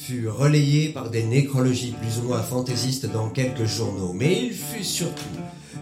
fut 0.04 0.28
relayée 0.28 0.88
par 0.88 1.10
des 1.10 1.22
nécrologies 1.22 1.94
plus 2.00 2.18
ou 2.18 2.26
moins 2.26 2.42
fantaisistes 2.42 3.06
dans 3.06 3.28
quelques 3.28 3.66
journaux, 3.66 4.12
mais 4.12 4.46
il 4.46 4.52
fut 4.52 4.82
surtout, 4.82 5.22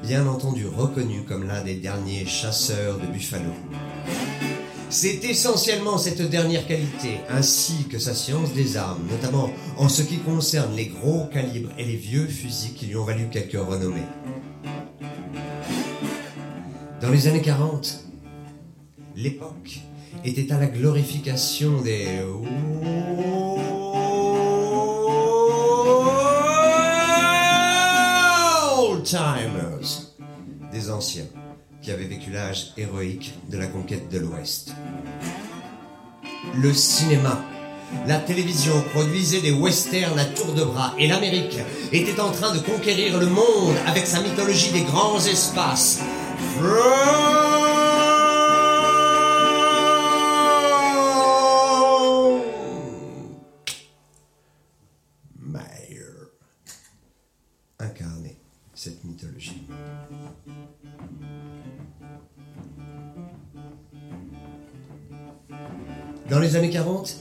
bien 0.03 0.27
entendu, 0.27 0.67
reconnu 0.67 1.23
comme 1.23 1.47
l'un 1.47 1.65
des 1.65 1.77
derniers 1.77 2.27
chasseurs 2.27 2.99
de 2.99 3.07
Buffalo. 3.07 3.51
C'est 4.91 5.25
essentiellement 5.25 5.97
cette 5.97 6.21
dernière 6.21 6.67
qualité, 6.67 7.21
ainsi 7.31 7.85
que 7.89 7.99
sa 7.99 8.13
science 8.13 8.53
des 8.53 8.77
armes, 8.77 9.07
notamment 9.11 9.51
en 9.79 9.89
ce 9.89 10.03
qui 10.03 10.19
concerne 10.19 10.77
les 10.77 10.89
gros 10.89 11.25
calibres 11.33 11.71
et 11.79 11.87
les 11.87 11.97
vieux 11.97 12.27
fusils 12.27 12.75
qui 12.75 12.87
lui 12.87 12.97
ont 12.97 13.05
valu 13.05 13.29
quelques 13.33 13.53
renommées. 13.59 14.07
Dans 17.01 17.09
les 17.09 17.27
années 17.27 17.41
40, 17.41 18.05
l'époque 19.17 19.81
était 20.27 20.53
à 20.53 20.59
la 20.59 20.67
glorification 20.67 21.81
des 21.81 22.21
timers, 29.11 30.03
des 30.73 30.89
anciens 30.89 31.25
qui 31.83 31.91
avaient 31.91 32.05
vécu 32.05 32.31
l'âge 32.31 32.73
héroïque 32.77 33.35
de 33.51 33.59
la 33.59 33.67
conquête 33.67 34.09
de 34.09 34.21
l'Ouest. 34.21 34.73
Le 36.55 36.73
cinéma, 36.73 37.43
la 38.07 38.19
télévision 38.19 38.81
produisait 38.95 39.41
des 39.41 39.51
westerns 39.51 40.19
à 40.19 40.27
tour 40.27 40.55
de 40.55 40.63
bras 40.63 40.95
et 40.97 41.09
l'Amérique 41.09 41.59
était 41.93 42.21
en 42.21 42.31
train 42.31 42.55
de 42.55 42.61
conquérir 42.61 43.19
le 43.19 43.27
monde 43.27 43.75
avec 43.89 44.07
sa 44.07 44.21
mythologie 44.21 44.71
des 44.71 44.83
grands 44.83 45.19
espaces. 45.19 46.01
Les 66.51 66.57
années 66.57 66.71
40 66.71 67.17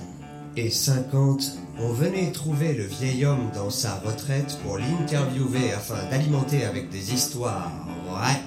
et 0.57 0.71
50, 0.71 1.57
on 1.77 1.89
venait 1.89 2.32
trouver 2.32 2.73
le 2.73 2.84
vieil 2.84 3.25
homme 3.25 3.51
dans 3.53 3.69
sa 3.69 3.99
retraite 3.99 4.57
pour 4.63 4.80
l'interviewer 4.80 5.71
afin 5.71 6.03
d'alimenter 6.09 6.65
avec 6.65 6.89
des 6.89 7.13
histoires 7.13 7.71
vraies 8.07 8.41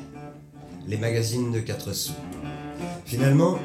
les 0.89 0.97
magazines 0.97 1.53
de 1.53 1.61
4 1.61 1.93
sous. 1.93 2.13
Finalement, 3.05 3.59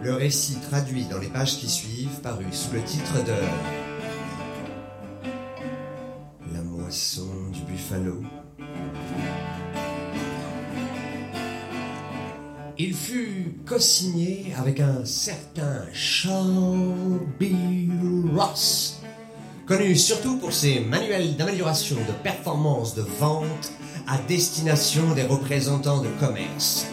le 0.00 0.14
récit 0.14 0.58
traduit 0.70 1.06
dans 1.06 1.18
les 1.18 1.26
pages 1.26 1.58
qui 1.58 1.68
suivent 1.68 2.20
parut 2.22 2.52
sous 2.52 2.72
le 2.72 2.82
titre 2.82 3.14
de 3.24 3.34
La 6.54 6.62
moisson 6.62 7.26
du 7.52 7.62
buffalo. 7.62 8.22
Il 12.82 12.94
fut 12.94 13.56
co-signé 13.66 14.54
avec 14.56 14.80
un 14.80 15.04
certain 15.04 15.84
Shelby 15.92 17.54
Ross, 18.34 19.02
connu 19.66 19.94
surtout 19.94 20.38
pour 20.38 20.54
ses 20.54 20.80
manuels 20.80 21.36
d'amélioration 21.36 21.96
de 21.96 22.12
performance 22.22 22.94
de 22.94 23.02
vente 23.02 23.72
à 24.08 24.16
destination 24.26 25.14
des 25.14 25.24
représentants 25.24 26.00
de 26.00 26.08
commerce. 26.18 26.86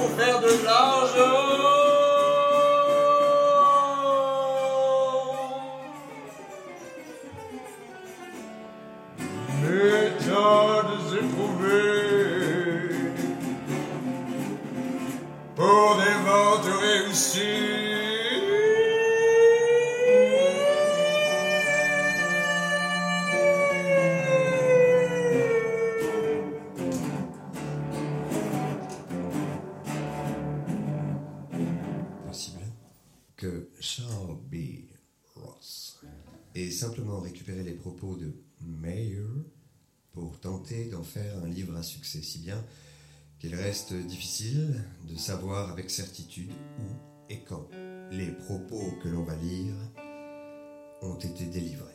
Pour 0.00 0.10
faire 0.16 0.40
de 0.40 0.64
l'argent 0.64 1.59
un 41.76 41.82
succès, 41.82 42.22
si 42.22 42.38
bien 42.38 42.62
qu'il 43.38 43.54
reste 43.54 43.94
difficile 43.94 44.84
de 45.08 45.16
savoir 45.16 45.70
avec 45.70 45.90
certitude 45.90 46.52
où 46.78 47.30
et 47.30 47.40
quand 47.40 47.68
les 48.10 48.32
propos 48.32 48.92
que 49.02 49.08
l'on 49.08 49.22
va 49.22 49.34
lire 49.36 49.74
ont 51.00 51.16
été 51.16 51.46
délivrés. 51.46 51.86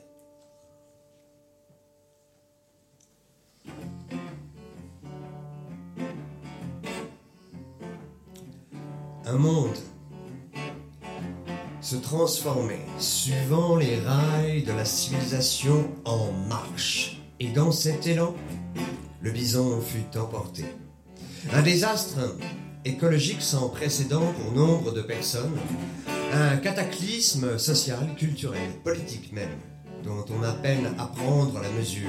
Un 9.25 9.37
monde 9.37 9.75
se 11.81 11.95
transformait 11.95 12.85
suivant 12.97 13.75
les 13.75 13.99
rails 13.99 14.63
de 14.63 14.71
la 14.71 14.85
civilisation 14.85 15.91
en 16.05 16.31
marche. 16.47 17.21
Et 17.39 17.49
dans 17.49 17.71
cet 17.71 18.07
élan, 18.07 18.33
le 19.25 19.31
bison 19.31 19.81
fut 19.81 20.15
emporté. 20.19 20.65
Un 21.51 21.63
désastre 21.63 22.37
écologique 22.85 23.41
sans 23.41 23.69
précédent 23.69 24.31
pour 24.33 24.51
nombre 24.51 24.91
de 24.91 25.01
personnes, 25.01 25.57
un 26.31 26.57
cataclysme 26.57 27.57
social, 27.57 28.13
culturel, 28.15 28.69
politique 28.83 29.33
même, 29.33 29.57
dont 30.03 30.23
on 30.29 30.43
a 30.43 30.51
peine 30.51 30.93
à 30.99 31.07
prendre 31.07 31.59
la 31.59 31.71
mesure. 31.71 32.07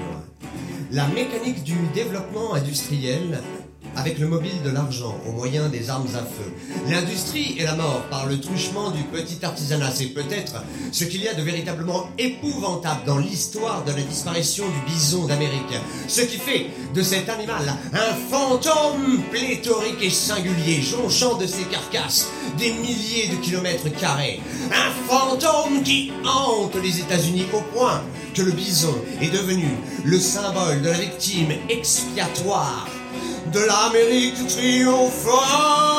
La 0.93 1.09
mécanique 1.09 1.65
du 1.65 1.79
développement 1.95 2.53
industriel 2.53 3.41
avec 3.97 4.19
le 4.19 4.29
mobile 4.29 4.63
de 4.65 4.71
l'argent 4.71 5.19
au 5.27 5.33
moyen 5.33 5.69
des 5.69 5.91
armes 5.91 6.07
à 6.15 6.19
feu. 6.19 6.53
L'industrie 6.89 7.57
et 7.59 7.65
la 7.65 7.75
mort 7.75 8.03
par 8.11 8.27
le 8.27 8.39
truchement 8.41 8.91
du 8.91 9.03
petit 9.05 9.45
artisanat, 9.45 9.91
c'est 9.93 10.07
peut-être 10.07 10.63
ce 10.93 11.05
qu'il 11.05 11.23
y 11.23 11.29
a 11.29 11.35
de 11.35 11.43
véritablement 11.43 12.09
épouvantable 12.19 13.01
dans 13.07 13.19
l'histoire 13.19 13.85
de 13.85 13.93
la 13.93 14.03
disparition 14.03 14.65
du 14.67 14.93
bison 14.93 15.27
d'Amérique. 15.27 15.63
Ce 16.09 16.21
qui 16.21 16.37
fait 16.37 16.67
de 16.95 17.03
cet 17.03 17.29
animal 17.29 17.75
un 17.93 18.15
fantôme 18.31 19.23
pléthorique 19.31 20.03
et 20.03 20.11
singulier, 20.11 20.83
jonchant 20.83 21.37
de 21.37 21.47
ses 21.47 21.65
carcasses 21.65 22.29
des 22.59 22.73
milliers 22.73 23.29
de 23.29 23.37
kilomètres 23.37 23.91
carrés. 23.99 24.41
Un 24.73 24.91
fantôme 25.09 25.83
qui 25.83 26.13
hante 26.25 26.77
les 26.83 27.01
États-Unis 27.01 27.47
au 27.53 27.61
point 27.77 28.03
que 28.35 28.43
le 28.43 28.53
bison 28.53 28.95
est 29.21 29.31
devenu 29.31 29.69
le 30.05 30.19
symbole 30.19 30.83
de 30.83 30.89
la 30.89 30.99
victime 30.99 31.53
expiatoire 31.69 32.87
de 33.53 33.61
l'Amérique 33.61 34.47
triomphante. 34.49 35.97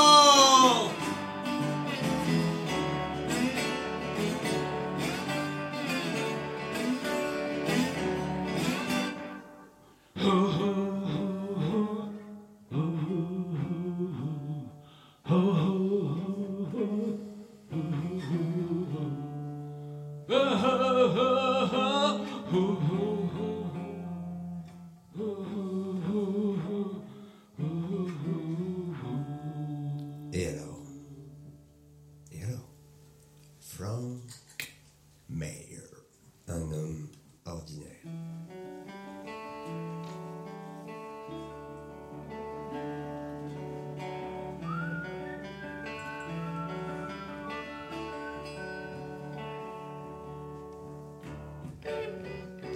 Et 20.30 20.94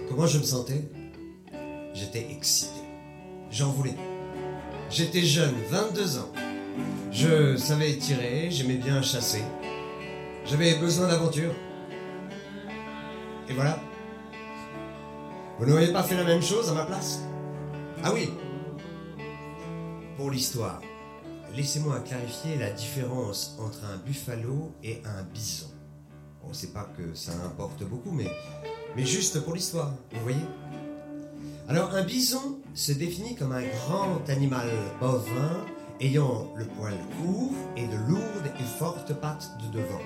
Comment 0.08 0.26
je 0.26 0.38
me 0.38 0.44
sentais? 0.44 0.84
J'étais 1.94 2.26
excité. 2.30 2.80
J'en 3.50 3.70
voulais. 3.70 3.96
J'étais 4.90 5.22
jeune, 5.22 5.54
22 5.70 6.18
ans. 6.18 6.32
Je 7.10 7.56
savais 7.56 7.96
tirer, 7.96 8.50
j'aimais 8.50 8.76
bien 8.76 9.00
chasser. 9.02 9.42
J'avais 10.44 10.76
besoin 10.76 11.08
d'aventure. 11.08 11.54
Et 13.48 13.52
voilà. 13.54 13.80
Vous 15.58 15.66
n'auriez 15.66 15.92
pas 15.92 16.02
fait 16.02 16.16
la 16.16 16.24
même 16.24 16.42
chose 16.42 16.68
à 16.70 16.74
ma 16.74 16.84
place? 16.84 17.20
Ah 18.02 18.12
oui. 18.12 18.30
Pour 20.16 20.30
l'histoire, 20.30 20.80
laissez-moi 21.54 22.00
clarifier 22.00 22.56
la 22.58 22.70
différence 22.70 23.56
entre 23.60 23.84
un 23.84 23.96
buffalo 23.98 24.72
et 24.82 25.02
un 25.04 25.22
bison. 25.22 25.68
On 26.42 26.52
sait 26.52 26.68
pas 26.68 26.90
que 26.96 27.14
ça 27.14 27.32
importe 27.44 27.84
beaucoup, 27.84 28.10
mais, 28.10 28.30
mais 28.96 29.04
juste 29.04 29.40
pour 29.44 29.54
l'histoire, 29.54 29.94
vous 30.12 30.22
voyez? 30.22 30.44
Alors 31.68 31.94
un 31.94 32.02
bison 32.02 32.58
se 32.74 32.92
définit 32.92 33.36
comme 33.36 33.52
un 33.52 33.62
grand 33.62 34.28
animal 34.28 34.68
bovin 35.00 35.64
ayant 36.00 36.52
le 36.56 36.64
poil 36.64 36.94
court 37.20 37.52
et 37.76 37.86
de 37.86 37.96
lourdes 38.08 38.52
et 38.58 38.78
fortes 38.78 39.14
pattes 39.14 39.50
de 39.62 39.78
devant. 39.78 40.00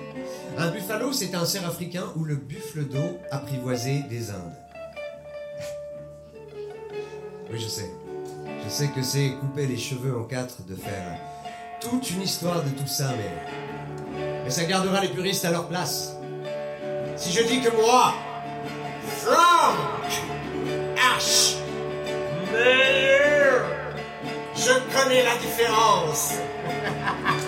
Un 0.59 0.70
buffalo, 0.70 1.12
c'est 1.12 1.34
un 1.34 1.47
cerf 1.47 1.66
africain 1.66 2.05
ou 2.16 2.24
le 2.24 2.36
buffle 2.36 2.84
d'eau 2.86 3.18
apprivoisé 3.30 4.03
des 4.11 4.30
Indes. 4.30 4.66
Oui, 7.51 7.59
je 7.61 7.68
sais. 7.68 7.90
Je 8.64 8.68
sais 8.68 8.88
que 8.88 9.03
c'est 9.03 9.30
couper 9.40 9.66
les 9.66 9.76
cheveux 9.76 10.16
en 10.18 10.24
quatre 10.24 10.62
de 10.68 10.74
faire 10.74 11.18
toute 11.80 12.11
une 12.11 12.22
histoire 12.22 12.62
de 12.62 12.70
tout 12.70 12.86
ça, 12.86 13.11
mais. 13.16 13.30
Mais 14.44 14.51
ça 14.51 14.64
gardera 14.64 15.01
les 15.01 15.09
puristes 15.09 15.44
à 15.44 15.51
leur 15.51 15.68
place. 15.68 16.16
Si 17.16 17.32
je 17.32 17.42
dis 17.44 17.61
que 17.61 17.70
moi, 17.76 18.14
Frank 19.18 19.76
H. 20.97 21.57
Meyer, 22.53 23.61
je 24.55 24.72
connais 24.97 25.22
la 25.22 25.36
différence. 25.36 26.34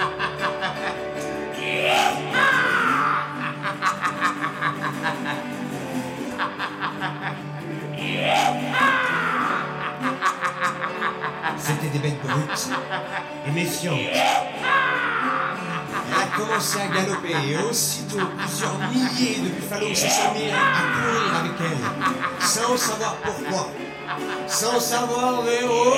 et 12.05 13.51
méfiante. 13.51 13.99
Elle 16.11 16.15
a 16.15 16.37
commencé 16.37 16.79
à 16.81 16.87
galoper 16.89 17.35
et 17.49 17.57
aussitôt 17.59 18.27
plusieurs 18.39 18.79
milliers 18.91 19.41
de 19.41 19.49
buffalos 19.49 19.95
se 19.95 20.09
sont 20.09 20.33
mis 20.35 20.51
à 20.51 20.83
courir 20.95 21.35
avec 21.41 21.53
elle, 21.61 21.85
sans 22.41 22.77
savoir 22.77 23.17
pourquoi, 23.17 23.71
sans 24.47 24.81
savoir 24.81 25.43
vers 25.43 25.65
où. 25.65 25.93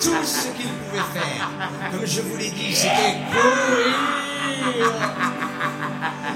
Tout 0.00 0.24
ce 0.24 0.48
qu'ils 0.48 0.68
pouvaient 0.68 1.20
faire, 1.20 1.48
comme 1.90 2.06
je 2.06 2.20
vous 2.20 2.36
l'ai 2.36 2.50
dit, 2.50 2.74
c'était 2.74 3.16
courir. 3.32 3.96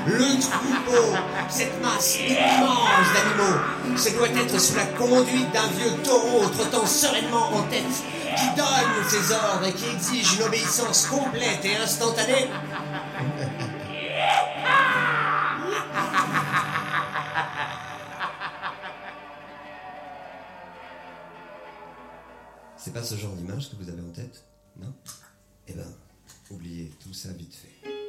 Le 0.07 0.41
troupeau, 0.41 1.17
cette 1.49 1.81
masse 1.81 2.19
immense 2.19 3.07
d'animaux, 3.15 3.97
ce 3.97 4.11
doit 4.11 4.29
être 4.29 4.61
sous 4.61 4.77
la 4.77 4.87
conduite 4.87 5.53
d'un 5.53 5.67
vieux 5.69 6.03
taureau 6.03 6.49
trottant 6.49 6.87
sereinement 6.87 7.53
en 7.53 7.63
tête, 7.65 7.85
qui 8.37 8.47
donne 8.57 9.09
ses 9.09 9.33
ordres 9.33 9.67
et 9.67 9.73
qui 9.73 9.89
exige 9.91 10.35
une 10.35 10.45
obéissance 10.45 11.07
complète 11.07 11.65
et 11.65 11.77
instantanée. 11.77 12.49
C'est 22.77 22.93
pas 22.93 23.03
ce 23.05 23.15
genre 23.15 23.33
d'image 23.33 23.71
que 23.71 23.77
vous 23.77 23.89
avez 23.89 24.03
en 24.03 24.11
tête 24.11 24.43
Non? 24.81 24.93
Eh 25.69 25.73
ben, 25.73 25.87
oubliez 26.51 26.91
tout 27.01 27.13
ça 27.13 27.29
vite 27.29 27.55
fait. 27.55 28.02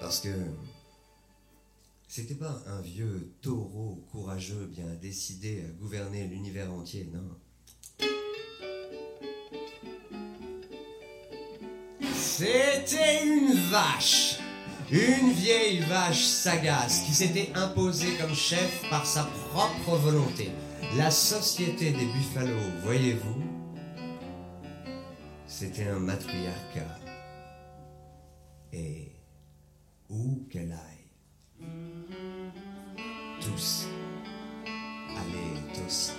Parce 0.00 0.20
que 0.20 0.34
c'était 2.08 2.34
pas 2.34 2.62
un 2.66 2.80
vieux 2.80 3.32
taureau 3.42 4.02
courageux 4.10 4.66
bien 4.74 4.94
décidé 5.00 5.62
à 5.62 5.70
gouverner 5.80 6.26
l'univers 6.26 6.72
entier, 6.72 7.08
non. 7.12 8.08
C'était 12.14 13.22
une 13.22 13.52
vache, 13.70 14.38
une 14.90 15.32
vieille 15.32 15.80
vache 15.80 16.24
sagace 16.24 17.02
qui 17.04 17.12
s'était 17.12 17.52
imposée 17.54 18.16
comme 18.18 18.34
chef 18.34 18.82
par 18.88 19.04
sa 19.04 19.24
propre 19.50 19.96
volonté. 19.98 20.50
La 20.96 21.10
société 21.10 21.92
des 21.92 22.06
buffalos, 22.06 22.80
voyez-vous, 22.82 23.42
c'était 25.46 25.86
un 25.86 25.98
matriarcat. 25.98 26.98
Et 28.72 29.09
où 30.10 30.46
qu'elle 30.50 30.72
aille, 30.72 31.68
tous 33.40 33.86
allaient 35.16 35.86
aussi. 35.86 36.12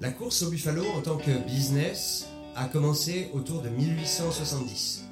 La 0.00 0.10
course 0.10 0.42
au 0.42 0.50
buffalo 0.50 0.84
en 0.96 1.02
tant 1.02 1.16
que 1.16 1.30
business 1.46 2.28
a 2.54 2.66
commencé 2.68 3.30
autour 3.34 3.62
de 3.62 3.68
1870. 3.68 5.04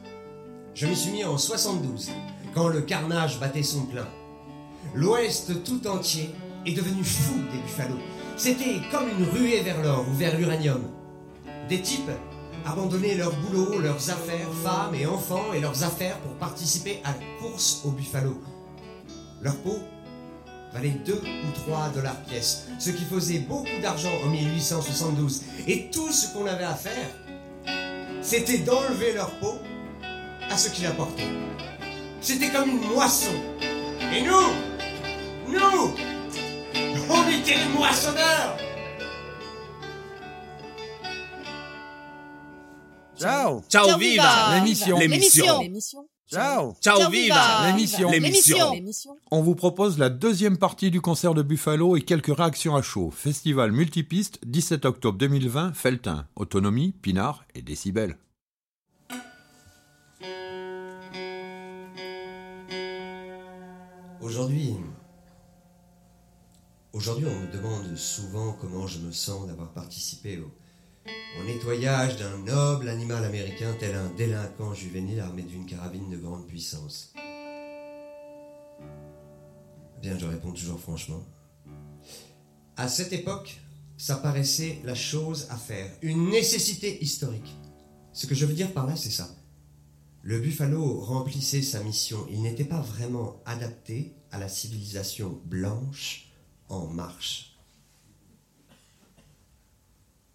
Je 0.75 0.87
m'y 0.87 0.97
suis 0.97 1.11
mis 1.11 1.25
en 1.25 1.39
72, 1.39 2.11
quand 2.55 2.69
le 2.69 2.81
carnage 2.81 3.41
battait 3.41 3.63
son 3.63 3.87
plein. 3.87 4.09
L'Ouest 4.95 5.65
tout 5.65 5.87
entier 5.87 6.31
est 6.67 6.75
devenu 6.75 7.03
fou 7.03 7.35
des 7.53 7.59
buffalos. 7.59 8.24
C'était 8.37 8.81
comme 8.91 9.09
une 9.09 9.25
ruée 9.25 9.61
vers 9.61 9.81
l'or 9.83 10.05
ou 10.11 10.15
vers 10.15 10.37
l'uranium. 10.37 10.83
Des 11.69 11.81
types 11.81 12.11
abandonnaient 12.67 13.15
leur 13.15 13.33
boulot, 13.37 13.79
leurs 13.79 14.11
affaires, 14.11 14.49
femmes 14.63 14.95
et 14.95 15.07
enfants 15.07 15.53
et 15.55 15.61
leurs 15.61 15.85
affaires 15.85 16.19
pour 16.19 16.33
participer 16.35 17.01
à 17.05 17.11
la 17.11 17.41
course 17.41 17.83
au 17.85 17.91
buffalo. 17.91 18.41
Leur 19.41 19.57
peau 19.57 19.79
valait 20.73 20.97
2 21.07 21.13
ou 21.13 21.61
3 21.67 21.91
dollars 21.91 22.21
pièce, 22.23 22.67
ce 22.79 22.91
qui 22.91 23.05
faisait 23.05 23.39
beaucoup 23.39 23.81
d'argent 23.81 24.11
en 24.25 24.29
1872. 24.29 25.43
Et 25.69 25.91
tout 25.91 26.11
ce 26.11 26.33
qu'on 26.33 26.47
avait 26.47 26.65
à 26.65 26.75
faire, 26.75 27.11
c'était 28.21 28.59
d'enlever 28.59 29.13
leur 29.13 29.31
peau 29.39 29.55
à 30.51 30.57
ceux 30.57 30.71
qui 30.71 30.83
la 30.83 30.91
portaient. 30.91 31.31
C'était 32.21 32.51
comme 32.51 32.69
une 32.69 32.89
moisson. 32.89 33.33
Et 34.13 34.23
nous, 34.23 35.53
nous, 35.53 35.95
on 37.11 37.29
était 37.29 37.57
les 37.57 37.73
moissonneurs. 37.77 38.57
Ciao 43.17 43.63
Ciao, 43.69 43.87
Ciao 43.89 43.99
viva. 43.99 44.23
viva. 44.23 44.55
L'émission 44.59 44.99
L'émission. 44.99 45.61
L'émission. 45.61 46.09
Ciao 46.31 46.75
Ciao 46.81 47.11
viva. 47.11 47.67
L'émission 47.67 48.11
L'émission. 48.11 48.73
On 49.31 49.41
vous 49.43 49.55
propose 49.55 49.99
la 49.99 50.11
deuxième 50.11 50.57
partie 50.59 50.91
du 50.91 51.01
concert 51.01 51.35
de 51.35 51.43
Buffalo 51.43 51.97
et 51.97 52.03
quelques 52.03 52.35
réactions 52.37 52.75
à 52.75 52.83
chaud. 52.83 53.11
Festival 53.11 53.71
multipiste, 53.73 54.41
17 54.47 54.85
octobre 54.85 55.19
2020, 55.19 55.75
Feltin. 55.75 56.27
Autonomie, 56.37 56.93
Pinard 57.03 57.45
et 57.55 57.63
Décibel. 57.63 58.17
Aujourd'hui, 64.21 64.75
aujourd'hui, 66.95 67.27
on 67.27 67.41
me 67.41 67.53
demande 67.53 67.97
souvent 67.97 68.57
comment 68.61 68.87
je 68.87 69.01
me 69.01 69.11
sens 69.11 69.47
d'avoir 69.47 69.73
participé 69.73 70.39
au, 70.39 70.51
nettoyage 71.45 72.17
d'un 72.17 72.39
noble 72.39 72.89
animal 72.89 73.25
américain 73.25 73.75
tel 73.79 73.95
un 73.95 74.09
délinquant 74.17 74.73
juvénile 74.73 75.21
armé 75.21 75.43
d'une 75.43 75.67
carabine 75.67 76.09
de 76.09 76.17
grande 76.17 76.47
puissance. 76.47 77.13
Bien, 80.01 80.17
je 80.19 80.27
réponds 80.27 80.53
toujours 80.53 80.81
franchement. 80.81 81.23
À 82.77 82.89
cette 82.89 83.13
époque, 83.13 83.61
ça 83.99 84.17
paraissait 84.17 84.79
la 84.85 84.95
chose 84.95 85.47
à 85.51 85.57
faire, 85.57 85.91
une 86.01 86.31
nécessité 86.31 87.03
historique. 87.03 87.57
Ce 88.13 88.27
que 88.27 88.35
je 88.35 88.47
veux 88.47 88.55
dire 88.55 88.73
par 88.73 88.87
là, 88.87 88.97
c'est 88.97 89.11
ça. 89.11 89.29
Le 90.23 90.41
buffalo 90.41 91.01
remplissait 91.01 91.63
sa 91.63 91.83
mission. 91.83 92.27
Il 92.31 92.43
n'était 92.43 92.65
pas 92.65 92.81
vraiment 92.81 93.43
adapté 93.45 94.15
à 94.31 94.39
la 94.39 94.49
civilisation 94.49 95.41
blanche 95.45 96.24
en 96.69 96.87
marche. 96.87 97.57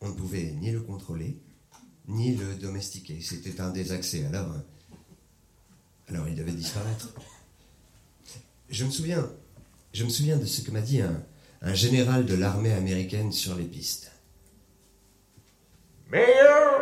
On 0.01 0.09
ne 0.09 0.13
pouvait 0.13 0.51
ni 0.59 0.71
le 0.71 0.81
contrôler, 0.81 1.37
ni 2.07 2.35
le 2.35 2.55
domestiquer. 2.55 3.19
C'était 3.21 3.59
un 3.59 3.69
désaccès. 3.69 4.25
Alors, 4.25 4.51
hein, 4.51 4.63
alors 6.07 6.27
il 6.27 6.35
devait 6.35 6.51
disparaître. 6.51 7.09
Je 8.69 8.85
me 8.85 8.91
souviens, 8.91 9.29
je 9.93 10.03
me 10.03 10.09
souviens 10.09 10.37
de 10.37 10.45
ce 10.45 10.61
que 10.61 10.71
m'a 10.71 10.81
dit 10.81 11.01
un, 11.01 11.73
général 11.73 12.25
de 12.25 12.35
l'armée 12.35 12.71
américaine 12.71 13.31
sur 13.31 13.55
les 13.55 13.65
pistes. 13.65 14.11
Mais 16.09 16.35
euh, 16.41 16.79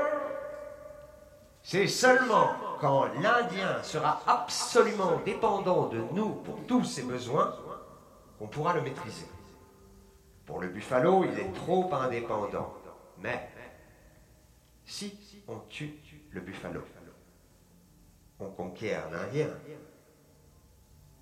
c'est 1.64 1.88
seulement 1.88 2.52
quand 2.80 3.06
l'Indien 3.22 3.82
sera 3.84 4.22
absolument 4.28 5.20
dépendant 5.26 5.89
de 5.89 6.02
nous 6.14 6.30
pour 6.30 6.60
tous 6.68 6.86
ses 6.86 7.02
besoins 7.02 7.56
qu'on 8.38 8.48
pourra 8.48 8.74
le 8.74 8.82
maîtriser. 8.84 9.26
Pour 10.48 10.62
le 10.62 10.70
buffalo, 10.70 11.26
il 11.26 11.38
est 11.38 11.54
trop 11.54 11.93
indépendant. 11.93 12.74
Mais 13.20 13.50
si 14.86 15.14
on 15.45 15.60
tue 15.70 16.00
le 16.32 16.39
buffalo, 16.39 16.82
on 18.39 18.50
conquiert 18.52 19.12
l'Indien. 19.12 19.50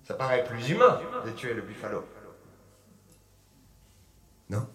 Ça 0.04 0.14
paraît 0.14 0.44
plus 0.44 0.70
humain 0.70 1.00
de 1.26 1.30
tuer 1.32 1.54
le 1.54 1.62
buffalo. 1.62 2.04
Non? 4.48 4.68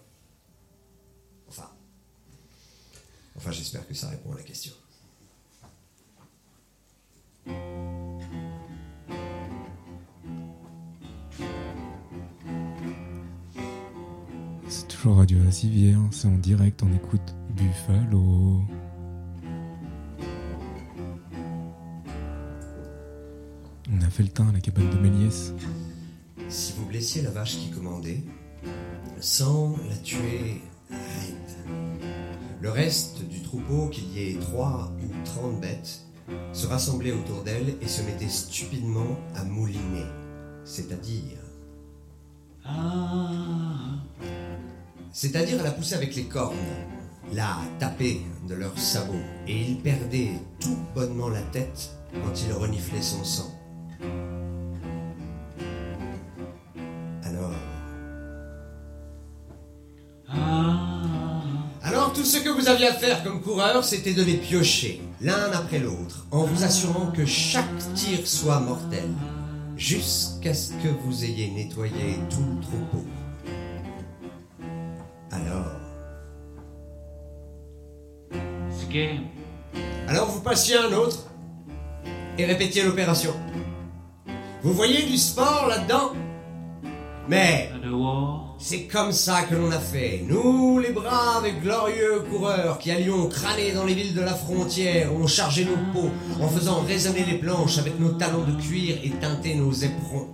Enfin. 1.48 1.70
Enfin, 3.34 3.50
j'espère 3.52 3.88
que 3.88 3.94
ça 3.94 4.10
répond 4.10 4.32
à 4.32 4.36
la 4.36 4.42
question. 4.42 4.74
Toujours 15.02 15.18
Radio 15.18 15.38
La 15.44 15.50
Civière, 15.50 15.98
c'est 16.12 16.28
en 16.28 16.38
direct, 16.38 16.80
on 16.84 16.94
écoute 16.94 17.34
Buffalo. 17.56 18.62
On 23.90 24.00
a 24.00 24.10
fait 24.10 24.22
le 24.22 24.28
teint 24.28 24.48
à 24.48 24.52
la 24.52 24.60
cabane 24.60 24.88
de 24.90 24.98
Méliès. 24.98 25.54
Si 26.48 26.74
vous 26.76 26.86
blessiez 26.86 27.22
la 27.22 27.30
vache 27.30 27.56
qui 27.56 27.70
commandait, 27.70 28.22
sans 29.18 29.74
la 29.88 29.96
tuer 29.96 30.62
raide, 30.88 31.74
le 32.60 32.70
reste 32.70 33.26
du 33.28 33.42
troupeau, 33.42 33.88
qu'il 33.88 34.08
y 34.12 34.20
ait 34.20 34.38
trois 34.38 34.92
ou 35.02 35.24
trente 35.24 35.60
bêtes, 35.60 36.06
se 36.52 36.68
rassemblait 36.68 37.10
autour 37.10 37.42
d'elle 37.42 37.74
et 37.80 37.88
se 37.88 38.02
mettait 38.02 38.28
stupidement 38.28 39.18
à 39.34 39.42
mouliner, 39.42 40.06
c'est-à-dire 40.64 41.38
c'est-à-dire 45.12 45.60
à 45.60 45.64
la 45.64 45.70
pousser 45.70 45.94
avec 45.94 46.14
les 46.16 46.24
cornes, 46.24 46.56
la 47.32 47.58
taper 47.78 48.22
de 48.48 48.54
leurs 48.54 48.78
sabots, 48.78 49.14
et 49.46 49.60
ils 49.60 49.78
perdaient 49.78 50.40
tout 50.58 50.78
bonnement 50.94 51.28
la 51.28 51.42
tête 51.42 51.90
quand 52.12 52.32
ils 52.46 52.52
reniflaient 52.52 53.02
son 53.02 53.22
sang. 53.22 53.50
Alors? 57.22 57.52
Alors 61.82 62.12
tout 62.14 62.24
ce 62.24 62.38
que 62.38 62.48
vous 62.48 62.68
aviez 62.68 62.88
à 62.88 62.94
faire 62.94 63.22
comme 63.22 63.42
coureur, 63.42 63.84
c'était 63.84 64.14
de 64.14 64.22
les 64.22 64.38
piocher, 64.38 65.02
l'un 65.20 65.52
après 65.52 65.78
l'autre, 65.78 66.26
en 66.30 66.44
vous 66.44 66.64
assurant 66.64 67.12
que 67.12 67.26
chaque 67.26 67.66
tir 67.94 68.26
soit 68.26 68.60
mortel, 68.60 69.10
jusqu'à 69.76 70.54
ce 70.54 70.72
que 70.74 70.88
vous 71.04 71.24
ayez 71.24 71.50
nettoyé 71.50 72.18
tout 72.30 72.44
le 72.44 72.60
troupeau. 72.62 73.04
Alors. 75.32 75.66
Alors 80.06 80.30
vous 80.30 80.40
passiez 80.40 80.76
un 80.76 80.92
autre 80.92 81.26
et 82.36 82.44
répétiez 82.44 82.82
l'opération. 82.82 83.32
Vous 84.62 84.74
voyez 84.74 85.04
du 85.04 85.16
sport 85.16 85.66
là-dedans? 85.68 86.12
Mais 87.26 87.70
c'est 88.58 88.84
comme 88.84 89.12
ça 89.12 89.42
que 89.42 89.54
l'on 89.54 89.70
a 89.70 89.78
fait. 89.78 90.24
Nous, 90.28 90.78
les 90.78 90.92
braves 90.92 91.46
et 91.46 91.52
glorieux 91.52 92.20
coureurs 92.30 92.78
qui 92.78 92.90
allions 92.90 93.28
crâner 93.28 93.72
dans 93.72 93.84
les 93.84 93.94
villes 93.94 94.14
de 94.14 94.20
la 94.20 94.34
frontière, 94.34 95.14
où 95.14 95.22
on 95.22 95.26
chargeait 95.26 95.64
nos 95.64 95.78
peaux 95.92 96.10
en 96.40 96.48
faisant 96.48 96.80
résonner 96.80 97.24
les 97.24 97.38
planches 97.38 97.78
avec 97.78 97.98
nos 97.98 98.10
talons 98.10 98.44
de 98.44 98.60
cuir 98.60 98.98
et 99.02 99.10
teinter 99.10 99.54
nos 99.54 99.72
éperons. 99.72 100.28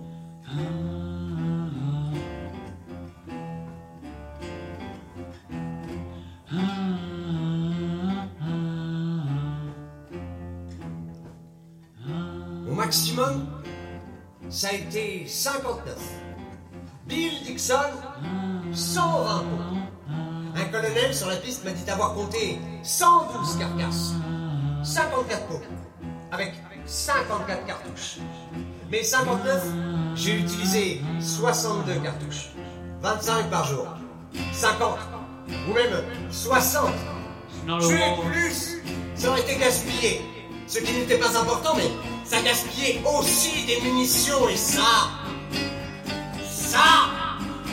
Maximum, 13.19 13.45
ça 14.49 14.69
a 14.69 14.73
été 14.73 15.25
59. 15.27 15.95
Bill 17.07 17.43
Dixon, 17.43 17.75
120 18.73 19.39
pots. 19.39 19.45
Un 20.55 20.65
colonel 20.65 21.13
sur 21.13 21.27
la 21.27 21.35
piste 21.37 21.63
m'a 21.63 21.71
dit 21.71 21.89
avoir 21.89 22.13
compté 22.13 22.59
112 22.83 23.57
carcasses. 23.57 24.13
54 24.83 25.47
pots. 25.47 25.61
Avec 26.31 26.53
54 26.85 27.65
cartouches. 27.65 28.17
Mais 28.91 29.03
59, 29.03 29.63
j'ai 30.15 30.39
utilisé 30.39 31.01
62 31.19 31.93
cartouches. 31.99 32.49
25 33.01 33.49
par 33.49 33.65
jour. 33.65 33.87
50. 34.53 34.97
Ou 35.69 35.73
même 35.73 36.03
60. 36.31 36.89
Tuer 37.81 37.99
plus, 38.31 38.77
ça 39.15 39.29
aurait 39.29 39.41
été 39.41 39.57
gaspillé. 39.57 40.21
Ce 40.67 40.79
qui 40.79 40.93
n'était 40.93 41.17
pas 41.17 41.37
important, 41.39 41.75
mais 41.75 41.89
ça 42.29 42.41
gaspillait 42.41 43.01
aussi 43.05 43.65
des 43.65 43.81
munitions 43.81 44.47
et 44.49 44.55
ça. 44.55 45.09
Ça 46.47 47.09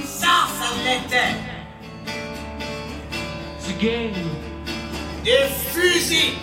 Ça, 0.06 0.48
ça 0.58 0.68
l'était 0.84 1.36
Des 5.24 5.44
fusils 5.72 6.34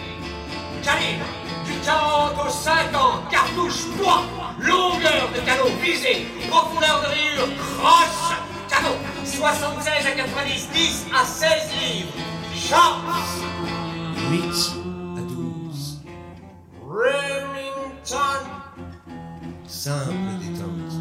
Calibre 0.84 1.26
du 1.66 1.74
40 1.86 2.34
au 2.46 2.50
50, 2.50 3.32
cartouche 3.32 3.86
poids, 3.98 4.24
longueur 4.60 5.30
de 5.34 5.40
canon 5.46 5.74
visée, 5.82 6.26
profondeur 6.50 7.02
de 7.02 7.08
rayure, 7.08 7.48
croche, 7.80 8.38
canon, 8.70 8.98
76 9.24 10.06
à 10.06 10.12
90, 10.12 10.70
10 10.74 11.06
à 11.16 11.26
16 11.26 11.50
livres, 11.82 12.12
chance 12.54 13.40
8 14.30 14.42
à 15.18 15.22
12. 15.22 16.02
Remington 16.86 17.43
Simple 18.06 18.52
détente, 20.42 20.94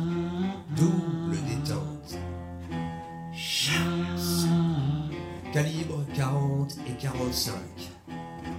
double 0.77 1.37
détente. 1.49 2.17
Chasse. 3.35 4.47
Calibre 5.53 6.05
40 6.15 6.77
et 6.87 6.93
45. 6.93 7.55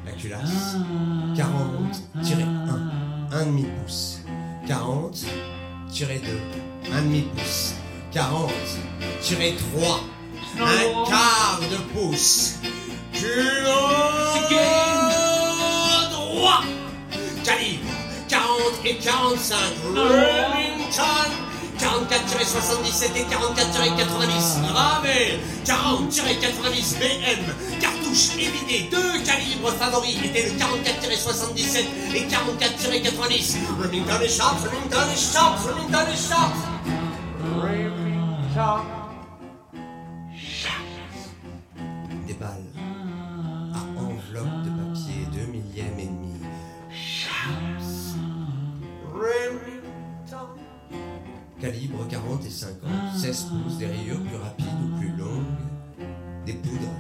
La 0.06 0.12
culasse 0.12 0.76
40-1, 1.36 1.40
1 3.32 3.46
demi 3.46 3.64
pouce. 3.64 4.20
40 4.68 5.26
2, 5.90 6.92
1 6.92 7.02
demi 7.02 7.22
pouce. 7.22 7.76
40 8.12 8.52
3, 9.56 10.00
un 10.60 11.06
quart 11.06 11.62
de 11.72 11.78
pouce. 11.94 12.60
Culot 13.14 14.50
droit. 16.12 16.64
Calibre 17.46 17.93
40 18.64 18.86
et 18.86 18.96
45. 18.96 19.58
Remington 19.94 21.30
44-77 21.80 23.18
et 23.18 23.24
44-90. 23.24 24.62
Gravé 24.72 25.40
40-90 25.66 27.00
BM. 27.00 27.80
Cartouche 27.82 28.36
évidée. 28.38 28.90
Deux 28.90 29.20
calibres 29.26 29.72
favoris 29.72 30.18
étaient 30.24 30.50
le 30.50 30.52
44-77 30.52 31.86
et 32.16 32.22
44-90. 32.22 33.58
Remington 33.82 34.22
et 34.24 34.30
Sharp, 34.30 34.58
Remington 34.64 35.08
et 35.14 35.18
Sharp, 35.18 35.60
Remington 35.66 36.06
et 36.12 36.30
Sharp. 36.30 36.54
Remington. 37.62 39.03
Calibre 51.64 52.06
40 52.10 52.46
et 52.46 52.50
50, 52.50 52.92
16 53.16 53.44
pouces, 53.44 53.78
des 53.78 53.86
rayures 53.86 54.22
plus 54.22 54.36
rapides 54.36 54.68
ou 54.84 54.98
plus 55.00 55.16
longues, 55.16 55.46
des 56.46 56.56
poudres 56.56 57.00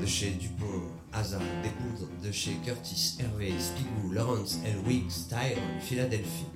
de 0.00 0.04
chez 0.04 0.30
Dupont, 0.30 0.82
Hazard, 1.12 1.40
des 1.62 1.68
poudres 1.68 2.10
de 2.20 2.32
chez 2.32 2.54
Curtis, 2.64 3.18
Hervé, 3.20 3.52
Spigou, 3.56 4.10
Lawrence, 4.10 4.58
Elwig, 4.66 5.08
Styron, 5.08 5.78
Philadelphie. 5.78 6.46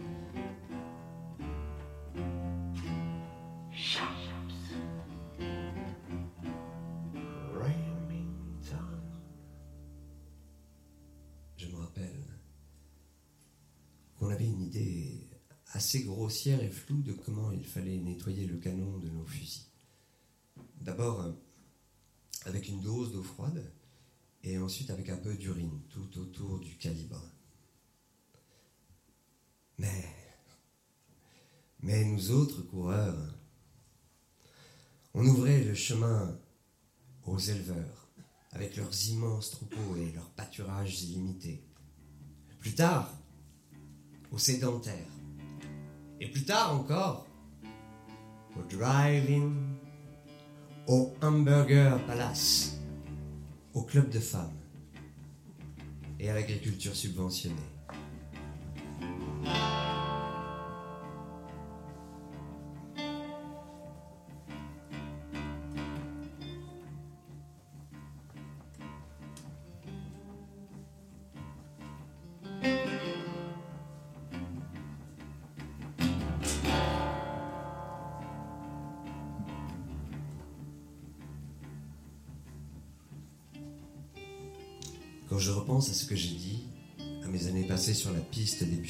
Je 11.56 11.68
me 11.68 11.76
rappelle 11.76 12.24
qu'on 14.18 14.28
avait 14.28 14.44
une 14.44 14.62
idée 14.62 15.21
assez 15.72 16.02
grossière 16.04 16.62
et 16.62 16.70
floue 16.70 17.02
de 17.02 17.12
comment 17.12 17.50
il 17.52 17.64
fallait 17.64 17.98
nettoyer 17.98 18.46
le 18.46 18.58
canon 18.58 18.98
de 18.98 19.08
nos 19.08 19.24
fusils. 19.24 19.66
D'abord 20.80 21.22
euh, 21.22 21.32
avec 22.44 22.68
une 22.68 22.80
dose 22.80 23.12
d'eau 23.12 23.22
froide 23.22 23.72
et 24.42 24.58
ensuite 24.58 24.90
avec 24.90 25.08
un 25.08 25.16
peu 25.16 25.34
d'urine 25.36 25.80
tout 25.88 26.18
autour 26.18 26.58
du 26.58 26.76
calibre. 26.76 27.22
Mais, 29.78 30.04
mais 31.80 32.04
nous 32.04 32.30
autres 32.30 32.62
coureurs, 32.62 33.34
on 35.14 35.26
ouvrait 35.26 35.64
le 35.64 35.74
chemin 35.74 36.38
aux 37.24 37.38
éleveurs 37.38 38.08
avec 38.50 38.76
leurs 38.76 39.08
immenses 39.08 39.50
troupeaux 39.50 39.96
et 39.96 40.12
leurs 40.12 40.30
pâturages 40.30 41.02
illimités. 41.02 41.64
Plus 42.58 42.74
tard, 42.74 43.10
aux 44.30 44.38
sédentaires. 44.38 45.11
Et 46.22 46.26
plus 46.28 46.44
tard 46.44 46.72
encore, 46.72 47.26
au 48.56 48.62
drive-in, 48.70 49.50
au 50.86 51.12
Hamburger 51.20 51.98
Palace, 52.06 52.78
au 53.74 53.82
club 53.82 54.08
de 54.08 54.20
femmes 54.20 54.54
et 56.20 56.30
à 56.30 56.34
l'agriculture 56.34 56.94
subventionnée. 56.94 57.56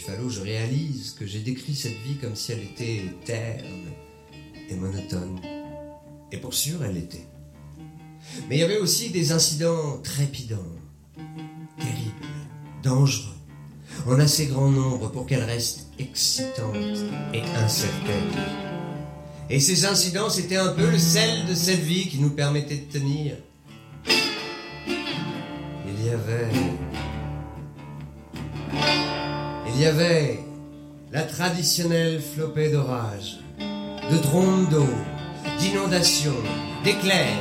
Je 0.06 0.40
réalise 0.40 1.14
que 1.18 1.26
j'ai 1.26 1.40
décrit 1.40 1.74
cette 1.74 1.96
vie 2.04 2.16
comme 2.20 2.34
si 2.34 2.52
elle 2.52 2.62
était 2.62 3.02
terne 3.24 3.92
et 4.68 4.74
monotone. 4.74 5.40
Et 6.32 6.38
pour 6.38 6.54
sûr, 6.54 6.82
elle 6.84 6.94
l'était. 6.94 7.26
Mais 8.48 8.56
il 8.56 8.60
y 8.60 8.64
avait 8.64 8.78
aussi 8.78 9.10
des 9.10 9.32
incidents 9.32 9.98
trépidants, 10.02 10.58
terribles, 11.78 12.26
dangereux, 12.82 13.36
en 14.06 14.18
assez 14.18 14.46
grand 14.46 14.70
nombre 14.70 15.10
pour 15.10 15.26
qu'elle 15.26 15.44
reste 15.44 15.88
excitante 15.98 16.76
et 17.32 17.42
incertaine. 17.56 18.32
Et 19.50 19.60
ces 19.60 19.84
incidents, 19.84 20.30
c'était 20.30 20.56
un 20.56 20.72
peu 20.72 20.90
le 20.90 20.98
sel 20.98 21.46
de 21.46 21.54
cette 21.54 21.80
vie 21.80 22.08
qui 22.08 22.18
nous 22.18 22.30
permettait 22.30 22.78
de 22.78 22.90
tenir. 22.92 23.36
Il 25.86 26.06
y 26.06 26.10
avait... 26.10 26.91
Il 29.74 29.80
y 29.80 29.86
avait 29.86 30.38
la 31.12 31.22
traditionnelle 31.22 32.20
flopée 32.20 32.70
d'orage, 32.70 33.38
de 34.10 34.18
trombes 34.18 34.68
d'eau, 34.68 34.86
d'inondations, 35.58 36.36
d'éclairs, 36.84 37.38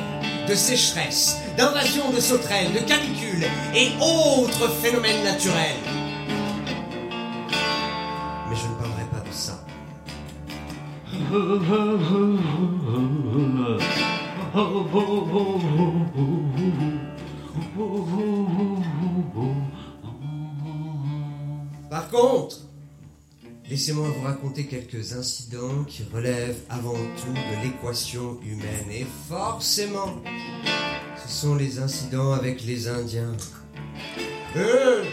de 0.48 0.56
sécheresse, 0.56 1.38
d'invasions 1.58 2.10
de 2.10 2.22
sauterelles, 2.22 2.72
de 2.74 2.80
canicules 2.80 3.46
et 3.76 3.90
autres 4.00 4.70
phénomènes 4.82 5.24
naturels. 5.24 5.76
Mais 8.50 8.56
je 8.56 8.68
ne 8.68 8.76
parlerai 8.80 9.06
pas 9.12 9.24
de 9.28 9.34
ça. 9.34 9.60
Par 21.92 22.08
contre, 22.08 22.56
laissez-moi 23.70 24.08
vous 24.08 24.24
raconter 24.24 24.66
quelques 24.66 25.12
incidents 25.12 25.84
qui 25.86 26.04
relèvent 26.04 26.62
avant 26.70 26.94
tout 26.94 27.34
de 27.34 27.64
l'équation 27.64 28.40
humaine. 28.44 28.90
Et 28.90 29.06
forcément, 29.28 30.22
ce 31.22 31.30
sont 31.30 31.56
les 31.56 31.80
incidents 31.80 32.32
avec 32.32 32.64
les 32.64 32.88
Indiens. 32.88 33.36
Eux, 34.56 35.04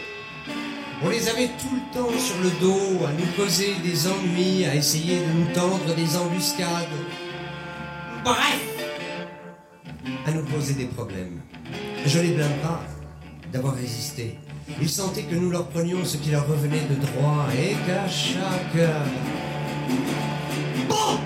on 1.02 1.08
les 1.08 1.28
avait 1.28 1.48
tout 1.48 1.74
le 1.74 1.92
temps 1.92 2.16
sur 2.16 2.40
le 2.44 2.50
dos, 2.60 3.04
à 3.04 3.12
nous 3.12 3.26
causer 3.36 3.74
des 3.82 4.06
ennuis, 4.06 4.64
à 4.64 4.76
essayer 4.76 5.18
de 5.18 5.32
nous 5.32 5.52
tendre 5.52 5.96
des 5.96 6.16
embuscades. 6.16 6.86
Bref, 8.22 8.62
à 10.26 10.30
nous 10.30 10.44
poser 10.44 10.74
des 10.74 10.86
problèmes. 10.86 11.40
Je 12.06 12.20
les 12.20 12.34
blâme 12.34 12.56
pas 12.62 12.84
d'avoir 13.52 13.74
résisté. 13.74 14.38
Ils 14.80 14.88
sentaient 14.88 15.22
que 15.22 15.34
nous 15.34 15.50
leur 15.50 15.66
prenions 15.68 16.04
ce 16.04 16.16
qui 16.16 16.30
leur 16.30 16.46
revenait 16.46 16.86
de 16.88 16.94
droit 17.06 17.46
et 17.56 17.74
qu'à 17.86 18.08
chaque 18.08 18.88
Bon 20.88 21.18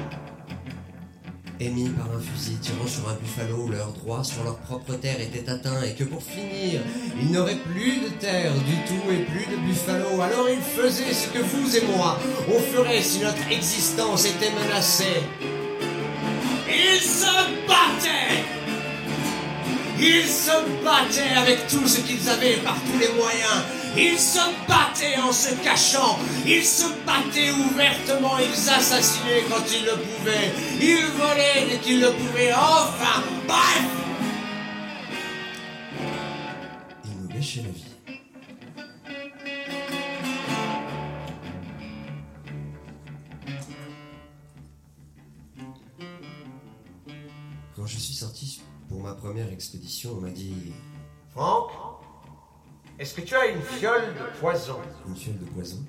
émis 1.62 1.90
par 1.90 2.06
un 2.06 2.20
fusil 2.20 2.56
tirant 2.56 2.86
sur 2.86 3.08
un 3.08 3.14
buffalo, 3.14 3.68
leur 3.68 3.92
droit 3.92 4.24
sur 4.24 4.42
leur 4.42 4.56
propre 4.56 4.94
terre 4.94 5.20
était 5.20 5.48
atteint 5.48 5.80
et 5.82 5.94
que 5.94 6.04
pour 6.04 6.22
finir, 6.22 6.80
ils 7.20 7.30
n'auraient 7.30 7.62
plus 7.72 8.00
de 8.00 8.08
terre 8.18 8.52
du 8.54 8.76
tout 8.86 9.10
et 9.12 9.24
plus 9.24 9.46
de 9.46 9.56
buffalo. 9.64 10.20
Alors 10.20 10.48
ils 10.48 10.60
faisaient 10.60 11.12
ce 11.12 11.28
que 11.28 11.38
vous 11.38 11.76
et 11.76 11.82
moi, 11.96 12.18
on 12.48 12.58
ferait 12.58 13.02
si 13.02 13.20
notre 13.20 13.50
existence 13.50 14.24
était 14.24 14.50
menacée. 14.50 15.22
Ils 20.04 20.26
se 20.26 20.50
battaient 20.82 21.36
avec 21.36 21.68
tout 21.68 21.86
ce 21.86 22.00
qu'ils 22.00 22.28
avaient 22.28 22.56
par 22.56 22.74
tous 22.74 22.98
les 22.98 23.08
moyens. 23.10 23.62
Ils 23.96 24.18
se 24.18 24.40
battaient 24.66 25.16
en 25.22 25.32
se 25.32 25.54
cachant. 25.62 26.18
Ils 26.44 26.64
se 26.64 26.86
battaient 27.06 27.52
ouvertement. 27.52 28.36
Ils 28.40 28.68
assassinaient 28.68 29.44
quand 29.48 29.62
ils 29.72 29.84
le 29.84 29.92
pouvaient. 29.92 30.52
Ils 30.80 31.06
volaient 31.16 31.66
dès 31.70 31.78
qu'ils 31.78 32.00
le 32.00 32.10
pouvaient. 32.10 32.52
Enfin, 32.52 33.22
bref 33.46 34.01
expédition, 49.72 50.18
on 50.18 50.20
m'a 50.20 50.30
dit 50.30 50.74
Franck, 51.30 51.70
est-ce 52.98 53.14
que 53.14 53.22
tu 53.22 53.34
as 53.34 53.46
une 53.46 53.62
fiole 53.62 54.12
de 54.14 54.38
poison? 54.38 54.78
Une 55.08 55.16
fiole 55.16 55.38
de 55.38 55.46
poison? 55.46 55.82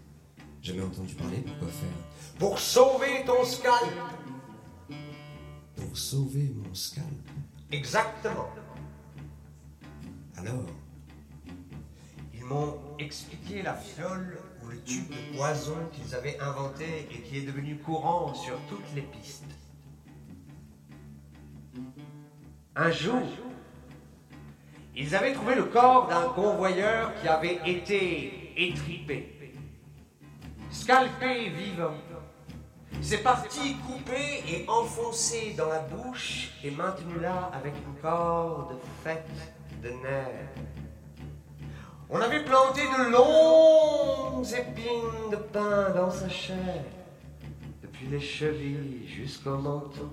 Jamais 0.62 0.84
entendu 0.84 1.14
parler, 1.16 1.40
pourquoi 1.40 1.68
faire? 1.68 2.38
Pour 2.40 2.60
sauver 2.60 3.26
ton 3.26 3.44
scalp 3.44 3.92
Pour 5.76 5.98
sauver 5.98 6.54
mon 6.56 6.74
scalp? 6.74 7.06
Exactement. 7.74 8.48
Alors? 10.38 10.66
Ils 12.34 12.46
m'ont 12.46 12.78
expliqué 13.00 13.64
la 13.64 13.74
fiole 13.74 14.40
ou 14.64 14.70
le 14.70 14.82
tube 14.84 15.10
de 15.10 15.36
poison 15.36 15.76
qu'ils 15.92 16.16
avaient 16.16 16.40
inventé 16.40 17.10
et 17.12 17.22
qui 17.24 17.40
est 17.40 17.46
devenu 17.46 17.78
courant 17.80 18.34
sur 18.34 18.58
toutes 18.70 18.96
les 18.96 19.02
pistes. 19.02 19.44
Un 22.76 22.90
jour, 22.92 23.22
ils 24.96 25.16
avaient 25.16 25.34
trouvé 25.34 25.56
le 25.56 25.64
corps 25.64 26.08
d'un 26.08 26.30
convoyeur 26.30 27.14
qui 27.22 27.28
avait 27.28 27.60
été 27.66 28.54
étripé, 28.56 29.56
scalpé 30.70 31.50
vivant. 31.50 31.96
C'est 33.02 33.24
parti 33.24 33.76
coupé 33.88 34.44
et 34.48 34.66
enfoncé 34.70 35.56
dans 35.58 35.68
la 35.68 35.80
bouche 35.80 36.52
et 36.64 36.72
maintenu 36.72 37.20
là 37.20 37.52
avec 37.54 37.74
une 37.76 38.00
corde 38.02 38.78
faite 39.04 39.26
de 39.82 39.90
nerfs. 39.90 40.50
On 42.10 42.22
avait 42.22 42.44
planté 42.44 42.82
de 42.82 43.12
longues 43.12 44.46
épines 44.54 45.32
de 45.32 45.36
pain 45.36 45.90
dans 45.96 46.12
sa 46.12 46.30
chair, 46.30 46.84
depuis 47.82 48.06
les 48.08 48.20
chevilles 48.20 49.08
jusqu'au 49.08 49.58
menton, 49.58 50.12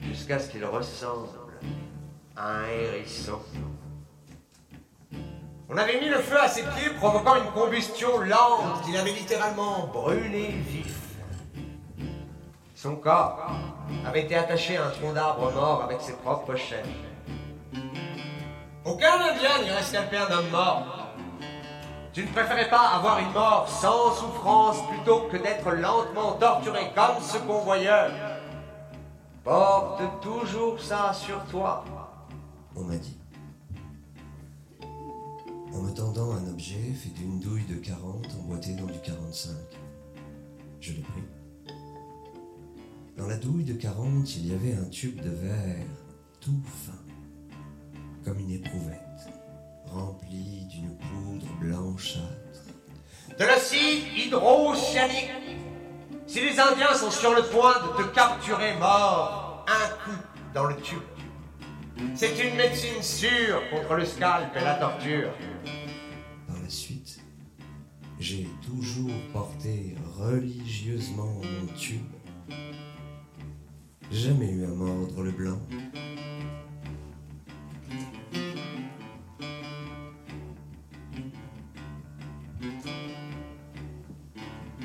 jusqu'à 0.00 0.38
ce 0.38 0.50
qu'il 0.50 0.64
ressemble 0.64 1.28
un 2.36 2.64
hérisson. 2.66 3.40
On 5.68 5.76
avait 5.76 6.00
mis 6.00 6.08
le 6.08 6.18
feu 6.18 6.38
à 6.40 6.48
ses 6.48 6.62
pieds, 6.62 6.90
provoquant 6.98 7.36
une 7.36 7.50
combustion 7.52 8.20
lente 8.20 8.82
qu'il 8.84 8.96
avait 8.96 9.12
littéralement 9.12 9.86
brûlé 9.92 10.48
vif. 10.68 10.98
Son 12.74 12.96
corps 12.96 13.50
avait 14.06 14.22
été 14.22 14.34
attaché 14.36 14.76
à 14.76 14.86
un 14.86 14.90
tronc 14.90 15.12
d'arbre 15.12 15.52
mort 15.52 15.82
avec 15.84 16.00
ses 16.00 16.14
propres 16.14 16.56
chaînes. 16.56 16.84
Aucun 18.84 19.14
Indien 19.14 19.62
n'irait 19.62 19.82
scalper 19.82 20.18
un 20.18 20.32
homme 20.32 20.50
mort. 20.50 20.84
Tu 22.12 22.24
ne 22.24 22.28
préférais 22.28 22.68
pas 22.68 22.90
avoir 22.96 23.20
une 23.20 23.32
mort 23.32 23.66
sans 23.68 24.12
souffrance 24.12 24.86
plutôt 24.88 25.28
que 25.30 25.36
d'être 25.36 25.70
lentement 25.70 26.32
torturé 26.32 26.92
comme 26.94 27.22
ce 27.22 27.38
convoyeur 27.38 28.10
Porte 29.44 30.02
toujours 30.20 30.80
ça 30.80 31.12
sur 31.12 31.42
toi. 31.46 31.84
On 32.76 32.84
m'a 32.84 32.96
dit. 32.96 33.16
En 35.74 35.82
me 35.82 35.92
tendant 35.92 36.32
un 36.32 36.48
objet 36.48 36.92
fait 36.94 37.10
d'une 37.10 37.40
douille 37.40 37.64
de 37.64 37.76
40 37.76 38.26
emboîtée 38.40 38.74
dans 38.74 38.86
du 38.86 38.98
45. 39.00 39.52
Je 40.80 40.92
l'ai 40.92 41.02
pris. 41.02 41.22
Dans 43.16 43.26
la 43.26 43.36
douille 43.36 43.64
de 43.64 43.74
40, 43.74 44.36
il 44.36 44.50
y 44.50 44.54
avait 44.54 44.74
un 44.74 44.88
tube 44.88 45.20
de 45.20 45.30
verre 45.30 45.86
tout 46.40 46.62
fin, 46.64 46.98
comme 48.24 48.38
une 48.38 48.50
éprouvette, 48.50 48.98
remplie 49.86 50.66
d'une 50.66 50.96
poudre 50.96 51.46
blanchâtre. 51.60 52.24
De 53.38 53.44
l'acide 53.44 54.04
hydrocyanique. 54.16 55.30
Si 56.26 56.40
les 56.40 56.58
Indiens 56.58 56.94
sont 56.94 57.10
sur 57.10 57.34
le 57.34 57.42
point 57.42 57.74
de 57.80 58.02
te 58.02 58.08
capturer 58.14 58.76
mort, 58.78 59.66
un 59.68 59.88
coup 60.04 60.18
dans 60.54 60.64
le 60.64 60.76
tube. 60.76 61.11
C'est 62.14 62.38
une 62.38 62.56
médecine 62.56 63.02
sûre 63.02 63.62
contre 63.70 63.94
le 63.94 64.04
scalp 64.04 64.56
et 64.56 64.60
la 64.60 64.74
torture. 64.74 65.30
Par 66.46 66.60
la 66.62 66.68
suite, 66.68 67.20
j'ai 68.18 68.46
toujours 68.64 69.10
porté 69.32 69.96
religieusement 70.18 71.40
mon 71.42 71.66
tube. 71.76 72.02
Jamais 74.10 74.50
eu 74.50 74.64
à 74.64 74.68
mordre 74.68 75.22
le 75.22 75.30
blanc. 75.30 75.58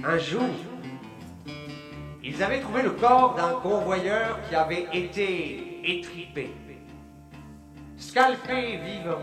Un 0.04 0.18
jour, 0.20 0.48
ils 2.24 2.42
avaient 2.42 2.62
trouvé 2.62 2.82
le 2.84 2.92
corps 2.92 3.36
d'un 3.36 3.60
convoyeur 3.60 4.40
qui 4.48 4.56
avait 4.56 4.88
été 4.94 5.82
étripé, 5.84 6.50
scalpé 7.98 8.78
vivant. 8.78 9.22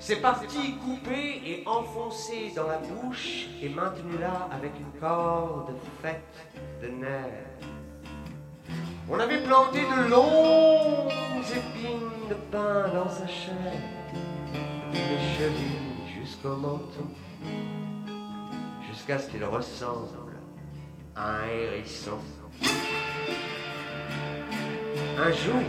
C'est 0.00 0.20
parti 0.20 0.76
coupé 0.76 1.42
et 1.44 1.62
enfoncé 1.66 2.52
dans 2.54 2.66
la 2.68 2.78
bouche 2.78 3.48
et 3.60 3.68
maintenu 3.68 4.16
là 4.18 4.48
avec 4.52 4.72
une 4.78 5.00
corde 5.00 5.74
faite 6.00 6.22
de 6.82 6.88
nerfs. 6.88 7.48
On 9.10 9.18
avait 9.18 9.42
planté 9.42 9.80
de 9.80 10.08
longues 10.08 11.10
épines 11.50 12.28
de 12.28 12.34
pin 12.52 12.88
dans 12.94 13.08
sa 13.08 13.26
chair, 13.26 13.72
les 14.92 15.36
chevilles 15.36 16.20
jusqu'au 16.20 16.56
menton, 16.56 17.08
jusqu'à 18.88 19.18
ce 19.18 19.30
qu'il 19.30 19.44
ressemble 19.44 20.36
à 21.16 21.40
un 21.40 21.48
hérisson. 21.48 22.18
Un 25.18 25.32
jour, 25.32 25.62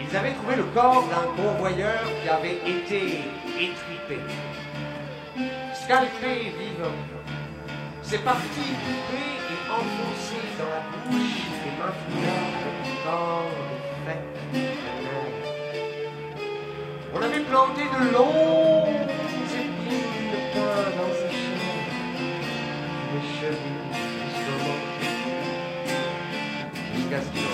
ils 0.00 0.16
avaient 0.16 0.32
trouvé 0.32 0.56
le 0.56 0.64
corps 0.64 1.04
d'un 1.08 1.42
convoyeur 1.42 2.00
qui 2.22 2.28
avait 2.28 2.58
été 2.66 3.24
étripé, 3.58 4.18
scalpé 5.74 6.52
vivant. 6.58 6.98
C'est 8.02 8.24
parti 8.24 8.64
coupé 8.84 9.24
et 9.52 9.70
enfoncé 9.70 10.40
dans 10.58 10.70
la 10.70 10.82
bouche 11.10 11.48
corps 13.04 13.44
de 13.44 13.94
fête 14.04 14.36
de 14.52 14.58
neige. 14.58 15.48
On 17.14 17.20
avait 17.22 17.40
planté 17.40 17.82
de 17.82 18.00
longues 18.12 19.08
épines 19.54 20.30
de 20.32 20.40
pain 20.52 20.80
dans 20.96 21.12
sa 21.14 21.28
chair, 21.30 21.58
les 23.12 23.74
menton, 24.44 24.72
jusqu'à 26.94 27.20
ce 27.20 27.28
qu'il 27.30 27.46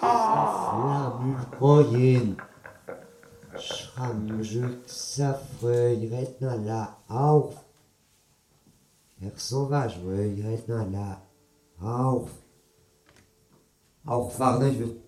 Flamme 0.00 1.46
moyenne. 1.60 2.36
Schrammstück 3.56 4.88
la 6.40 6.96
auf. 7.08 7.54
Er 9.20 9.32
sauvage, 9.36 9.96
la 10.68 11.20
auf. 11.80 12.30
Auch 14.06 14.30
fahren 14.30 14.70
ich 14.70 14.78
will. 14.78 15.00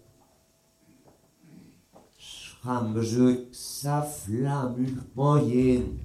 Schrammstück 2.18 3.54
Flamme 4.02 5.04
moyenne. 5.14 6.00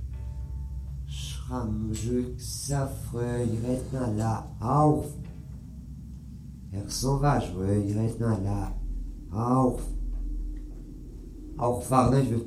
Schrammstück 6.76 7.22
la 7.22 7.38
auf. 7.38 7.50
Er 7.60 7.78
sauvage, 8.18 8.44
la 8.44 8.74
auf. 9.58 9.82
Auch 11.58 11.82
fahren 11.84 12.22
ich 12.22 12.32
will. 12.32 12.46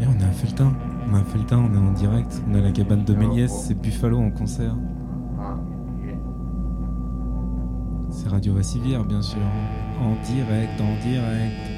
Et 0.00 0.06
on 0.06 0.20
a 0.20 0.26
un 0.26 0.32
feltin. 0.32 0.74
On 1.08 1.14
a 1.14 1.18
un 1.18 1.24
feltin, 1.24 1.58
on 1.58 1.74
est 1.74 1.78
en 1.78 1.92
direct. 1.92 2.42
On 2.48 2.54
a 2.54 2.60
la 2.60 2.72
cabane 2.72 3.04
de 3.04 3.14
Méliès, 3.14 3.52
c'est 3.66 3.74
Buffalo 3.74 4.18
en 4.18 4.30
concert. 4.30 4.76
Radio 8.28 8.54
Vassivière, 8.54 9.04
bien 9.04 9.22
sûr. 9.22 9.38
En 10.00 10.14
direct, 10.24 10.80
en 10.80 11.08
direct. 11.08 11.76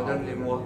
Redonne-les-moi. 0.00 0.62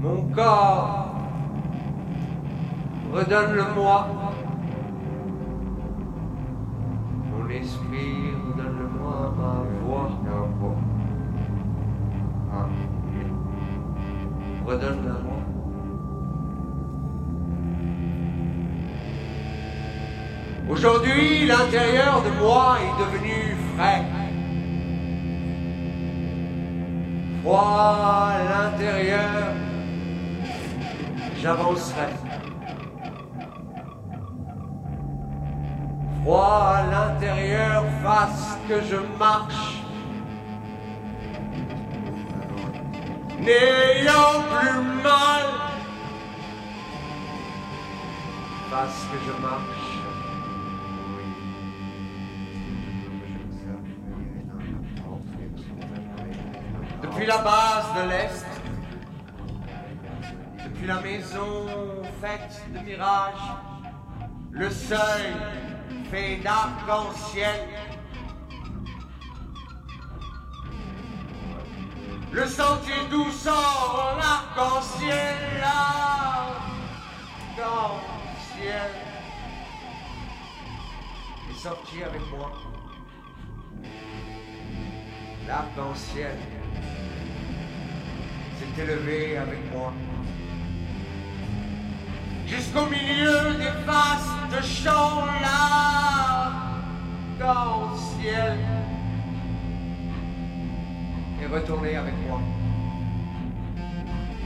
Mon 0.00 0.22
corps, 0.34 1.14
redonne-le-moi. 3.12 4.08
Mon 7.30 7.48
esprit, 7.48 8.34
redonne-le-moi 8.46 9.34
ma 9.38 9.86
voix. 9.86 10.10
Redonne-la-moi. 14.66 15.34
Aujourd'hui, 20.70 21.46
l'intérieur 21.46 22.22
de 22.22 22.42
moi 22.42 22.78
est 22.80 22.98
devenu 23.04 23.56
frais. 23.76 24.13
Froid 27.44 28.30
à 28.30 28.42
l'intérieur, 28.42 29.52
j'avancerai. 31.42 32.08
Froid 36.22 36.74
à 36.74 36.86
l'intérieur, 36.90 37.84
fasse 38.02 38.56
que 38.66 38.80
je 38.80 38.96
marche. 39.18 39.82
N'ayant 43.40 44.40
plus 44.48 45.02
mal, 45.02 45.46
fasse 48.70 49.06
que 49.12 49.18
je 49.26 49.42
marche. 49.42 49.73
Depuis 57.14 57.26
la 57.26 57.38
base 57.38 57.94
de 57.94 58.08
l'Est, 58.10 58.44
depuis 60.64 60.86
la 60.88 61.00
maison 61.00 61.68
faite 62.20 62.60
de 62.74 62.80
mirages, 62.80 63.52
le 64.50 64.68
seuil 64.68 65.32
fait 66.10 66.38
d'arc-en-ciel. 66.38 67.68
Le 72.32 72.46
sentier 72.48 72.94
d'où 73.08 73.30
sort 73.30 74.16
l'arc-en-ciel, 74.18 75.36
l'arc-en-ciel. 75.60 76.50
est 81.48 81.62
sorti 81.62 82.02
avec 82.02 82.22
moi. 82.32 82.50
L'arc-en-ciel 85.46 86.63
élevé 88.78 89.36
avec 89.36 89.60
moi. 89.72 89.92
Jusqu'au 92.46 92.86
milieu 92.86 93.54
des 93.54 93.70
vastes 93.86 94.62
champs 94.62 95.26
l'arc-en-ciel 97.40 98.58
est 101.42 101.46
retourné 101.46 101.96
avec 101.96 102.14
moi. 102.28 102.40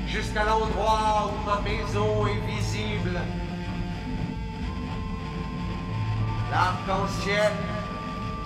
Jusqu'à 0.06 0.44
l'endroit 0.44 1.32
où 1.32 1.38
ma 1.46 1.60
maison 1.60 2.26
est 2.26 2.40
visible. 2.46 3.20
L'arc-en-ciel 6.50 7.52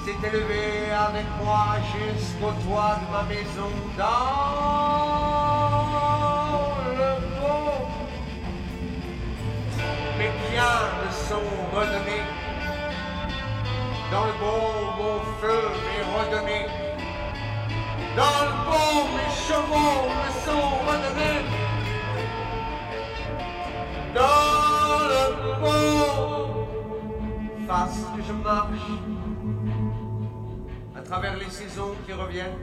s'est 0.05 0.21
élevé 0.27 0.91
avec 0.91 1.27
moi 1.43 1.77
jusqu'au 1.93 2.53
toit 2.67 2.97
de 3.01 3.07
ma 3.13 3.23
maison 3.23 3.71
dans 3.97 5.02
le 10.57 11.11
sont 11.11 11.51
redonnés. 11.75 12.27
Dans 14.11 14.27
le 14.27 14.33
bon, 14.41 14.61
mon 14.99 15.19
feu 15.41 15.61
m'est 15.85 16.05
redonné. 16.17 16.67
Dans 18.17 18.39
le 18.45 18.53
bon, 18.67 18.91
mes 19.17 19.33
chevaux 19.47 20.01
me 20.19 20.29
sont 20.45 20.69
redonnés. 20.87 21.41
Dans 24.15 24.99
le 25.13 25.23
bon, 25.63 26.67
face 27.67 28.05
que 28.15 28.23
je 28.23 28.33
marche, 28.33 28.91
à 30.95 31.01
travers 31.01 31.37
les 31.37 31.49
saisons 31.49 31.95
qui 32.05 32.13
reviennent, 32.13 32.59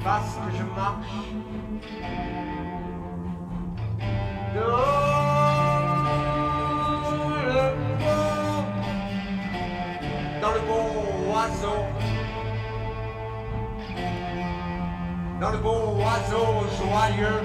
face 0.00 0.34
que 0.34 0.50
je 0.58 0.64
marche. 0.78 1.16
Dans 4.54 5.13
bon 11.44 11.50
oiseau, 11.50 11.78
dans 15.40 15.50
le 15.50 15.58
bon 15.58 15.96
oiseau 15.98 16.66
joyeux. 16.78 17.42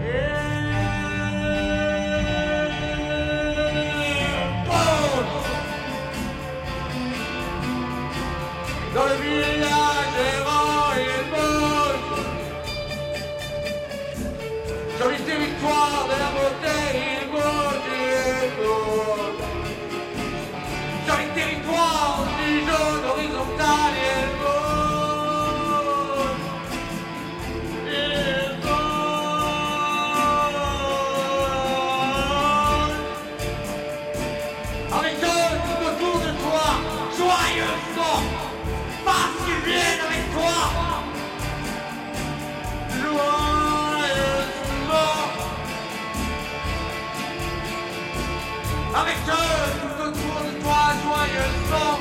Et 0.00 0.44
dans 8.94 9.06
le 9.06 9.14
village 9.22 10.16
errant 10.36 10.92
et 10.96 11.22
bon. 11.30 11.94
Sur 14.96 15.08
les 15.10 15.18
territoires 15.18 16.06
de 16.06 16.16
la 16.22 16.30
beauté, 16.36 17.13
Sur 21.64 21.72
les 21.72 21.76
territoires 21.76 22.24
du 22.36 22.60
jaune 22.60 23.04
horizontal, 23.10 24.03
joyeusement, 51.34 51.98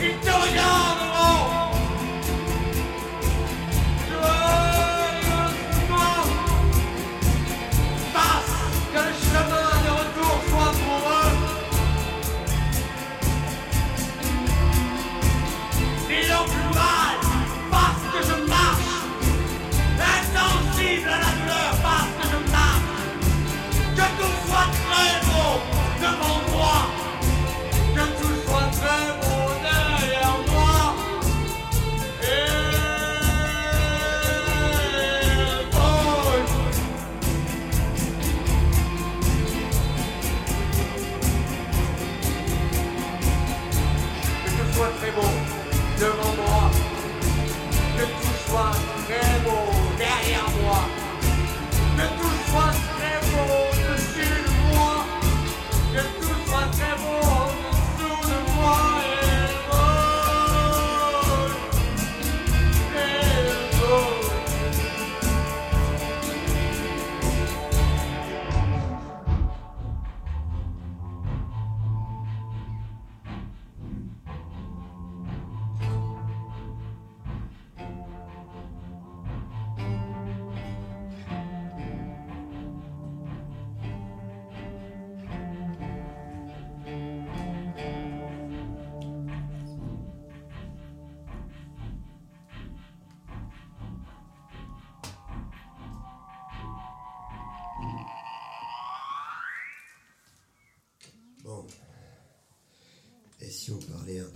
ils 0.00 0.18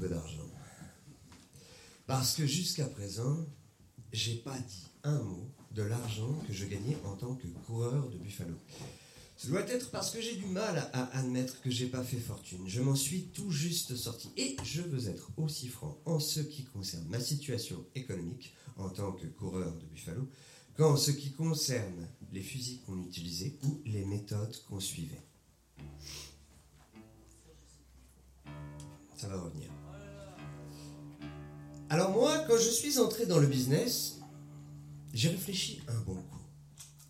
d'argent 0.08 0.50
Parce 2.06 2.34
que 2.34 2.46
jusqu'à 2.46 2.86
présent, 2.86 3.46
j'ai 4.12 4.36
pas 4.36 4.58
dit 4.58 4.86
un 5.04 5.18
mot 5.22 5.50
de 5.72 5.82
l'argent 5.82 6.32
que 6.46 6.52
je 6.52 6.64
gagnais 6.64 6.96
en 7.04 7.16
tant 7.16 7.34
que 7.34 7.46
coureur 7.66 8.08
de 8.08 8.16
Buffalo. 8.18 8.54
Ce 9.36 9.48
doit 9.48 9.68
être 9.68 9.90
parce 9.90 10.10
que 10.10 10.20
j'ai 10.20 10.36
du 10.36 10.46
mal 10.46 10.90
à 10.94 11.18
admettre 11.18 11.60
que 11.60 11.70
j'ai 11.70 11.88
pas 11.88 12.02
fait 12.02 12.18
fortune. 12.18 12.66
Je 12.66 12.80
m'en 12.80 12.94
suis 12.94 13.26
tout 13.26 13.50
juste 13.50 13.94
sorti. 13.94 14.30
Et 14.38 14.56
je 14.64 14.80
veux 14.80 15.08
être 15.08 15.30
aussi 15.36 15.68
franc 15.68 16.00
en 16.06 16.18
ce 16.18 16.40
qui 16.40 16.64
concerne 16.64 17.06
ma 17.08 17.20
situation 17.20 17.84
économique 17.94 18.54
en 18.76 18.88
tant 18.88 19.12
que 19.12 19.26
coureur 19.26 19.74
de 19.74 19.84
Buffalo 19.84 20.26
qu'en 20.76 20.96
ce 20.96 21.10
qui 21.10 21.32
concerne 21.32 22.08
les 22.32 22.42
fusils 22.42 22.80
qu'on 22.82 23.02
utilisait 23.02 23.58
ou 23.64 23.80
les 23.84 24.04
méthodes 24.04 24.56
qu'on 24.68 24.80
suivait. 24.80 25.22
Ça 29.16 29.28
va 29.28 29.40
revenir. 29.40 29.70
Alors 31.88 32.10
moi, 32.10 32.38
quand 32.48 32.56
je 32.56 32.68
suis 32.68 32.98
entré 32.98 33.26
dans 33.26 33.38
le 33.38 33.46
business, 33.46 34.18
j'ai 35.14 35.28
réfléchi 35.28 35.82
un 35.86 36.00
bon 36.00 36.16
coup. 36.16 36.36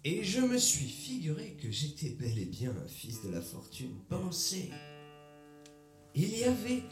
Et 0.05 0.23
je 0.23 0.40
me 0.40 0.59
suis 0.59 0.86
figuré 0.86 1.57
que 1.62 1.70
j'étais 1.70 2.11
bel 2.11 2.39
et 2.39 2.44
bien 2.44 2.70
un 2.70 2.89
fils 2.89 3.23
de 3.23 3.31
la 3.31 3.40
fortune. 3.40 3.97
Pensez, 4.11 4.70
il 6.15 6.36
y 6.36 6.44
avait 6.44 6.82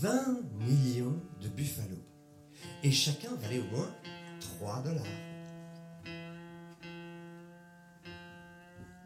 20 0.00 0.42
millions 0.60 1.20
de 1.40 1.48
buffalo. 1.48 1.96
Et 2.84 2.92
chacun 2.92 3.34
valait 3.34 3.58
au 3.58 3.76
moins 3.76 3.92
3 4.58 4.82
dollars. 4.82 5.04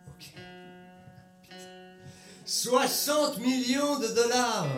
Ok. 0.07 0.35
Putain. 1.43 1.57
60 2.45 3.39
millions 3.39 3.99
de 3.99 4.09
dollars 4.09 4.69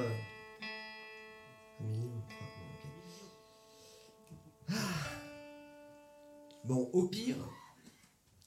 Bon, 6.71 6.89
au 6.93 7.09
pire, 7.09 7.35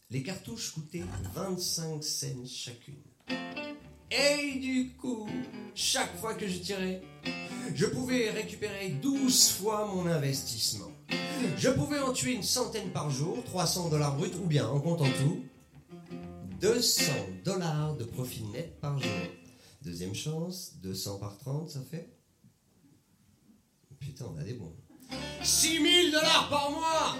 les 0.09 0.23
cartouches 0.23 0.71
coûtaient 0.71 1.03
25 1.35 2.01
cents 2.01 2.45
chacune. 2.45 3.03
Et 4.09 4.59
du 4.59 4.93
coup, 4.95 5.27
chaque 5.75 6.15
fois 6.21 6.33
que 6.33 6.47
je 6.47 6.59
tirais, 6.59 7.01
je 7.75 7.85
pouvais 7.85 8.29
récupérer 8.29 8.91
12 8.91 9.49
fois 9.49 9.87
mon 9.93 10.05
investissement. 10.05 10.89
Je 11.57 11.67
pouvais 11.71 11.99
en 11.99 12.13
tuer 12.13 12.31
une 12.31 12.43
centaine 12.43 12.91
par 12.91 13.09
jour, 13.09 13.43
300 13.43 13.89
dollars 13.89 14.15
bruts, 14.15 14.31
ou 14.41 14.47
bien, 14.47 14.69
en 14.69 14.79
comptant 14.79 15.11
tout, 15.19 15.43
200 16.61 17.03
dollars 17.43 17.97
de 17.97 18.05
profit 18.05 18.45
net 18.53 18.79
par 18.79 18.97
jour. 18.99 19.27
Deuxième 19.81 20.15
chance, 20.15 20.77
200 20.81 21.19
par 21.19 21.37
30, 21.39 21.71
ça 21.71 21.81
fait 21.81 22.09
Putain, 23.99 24.27
on 24.33 24.37
a 24.37 24.43
des 24.45 24.53
bons. 24.53 24.73
6 25.43 25.81
000 25.81 26.11
dollars 26.13 26.47
par 26.49 26.71
mois 26.71 27.17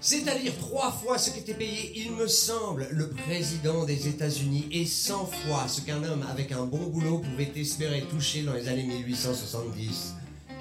C'est-à-dire 0.00 0.56
trois 0.58 0.92
fois 0.92 1.18
ce 1.18 1.30
qu'était 1.30 1.54
payé, 1.54 1.92
il 1.96 2.12
me 2.12 2.28
semble, 2.28 2.86
le 2.92 3.10
président 3.10 3.84
des 3.84 4.06
États-Unis 4.06 4.68
et 4.70 4.86
100 4.86 5.26
fois 5.26 5.66
ce 5.66 5.80
qu'un 5.80 6.04
homme 6.04 6.24
avec 6.30 6.52
un 6.52 6.64
bon 6.66 6.86
boulot 6.86 7.18
pouvait 7.18 7.50
espérer 7.56 8.02
toucher 8.02 8.42
dans 8.42 8.54
les 8.54 8.68
années 8.68 8.84
1870. 8.84 10.14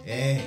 Eh 0.07 0.37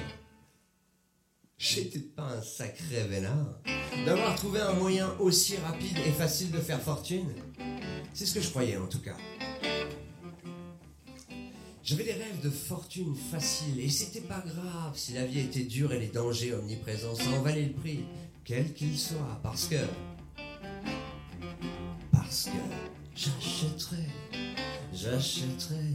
J'étais 1.57 2.01
pas 2.01 2.37
un 2.39 2.43
sacré 2.43 3.05
vénard 3.09 3.61
d'avoir 4.07 4.35
trouvé 4.35 4.61
un 4.61 4.73
moyen 4.73 5.15
aussi 5.21 5.57
rapide 5.59 5.99
et 6.07 6.11
facile 6.11 6.51
de 6.51 6.59
faire 6.59 6.81
fortune. 6.81 7.29
C'est 8.15 8.25
ce 8.27 8.35
que 8.35 8.41
je 8.41 8.49
croyais 8.49 8.77
en 8.79 8.87
tout 8.87 9.01
cas. 9.01 9.17
J'avais 11.85 12.05
des 12.05 12.13
rêves 12.13 12.41
de 12.43 12.51
fortune 12.51 13.15
facile 13.31 13.79
et 13.79 13.91
c'était 13.91 14.21
pas 14.23 14.43
grave 14.47 14.93
si 14.95 15.13
la 15.13 15.27
vie 15.27 15.41
était 15.41 15.65
dure 15.65 15.93
et 15.93 15.99
les 16.01 16.09
dangers 16.09 16.55
omniprésents, 16.55 17.15
ça 17.15 17.29
en 17.31 17.43
valait 17.43 17.67
le 17.67 17.73
prix, 17.73 18.05
quel 18.45 18.73
qu'il 18.73 18.99
soit, 18.99 19.41
parce 19.43 19.67
que. 19.67 19.77
Parce 22.13 22.47
que 22.47 22.59
j'achèterais, 23.15 24.09
j'achèterais. 24.93 25.95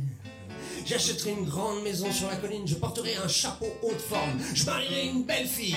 J'achèterai 0.85 1.31
une 1.31 1.45
grande 1.45 1.83
maison 1.83 2.11
sur 2.11 2.27
la 2.27 2.35
colline, 2.35 2.67
je 2.67 2.75
porterai 2.75 3.15
un 3.15 3.27
chapeau 3.27 3.65
haute 3.81 3.99
forme, 3.99 4.39
je 4.53 4.65
marierai 4.65 5.07
une 5.07 5.23
belle 5.23 5.47
fille 5.47 5.75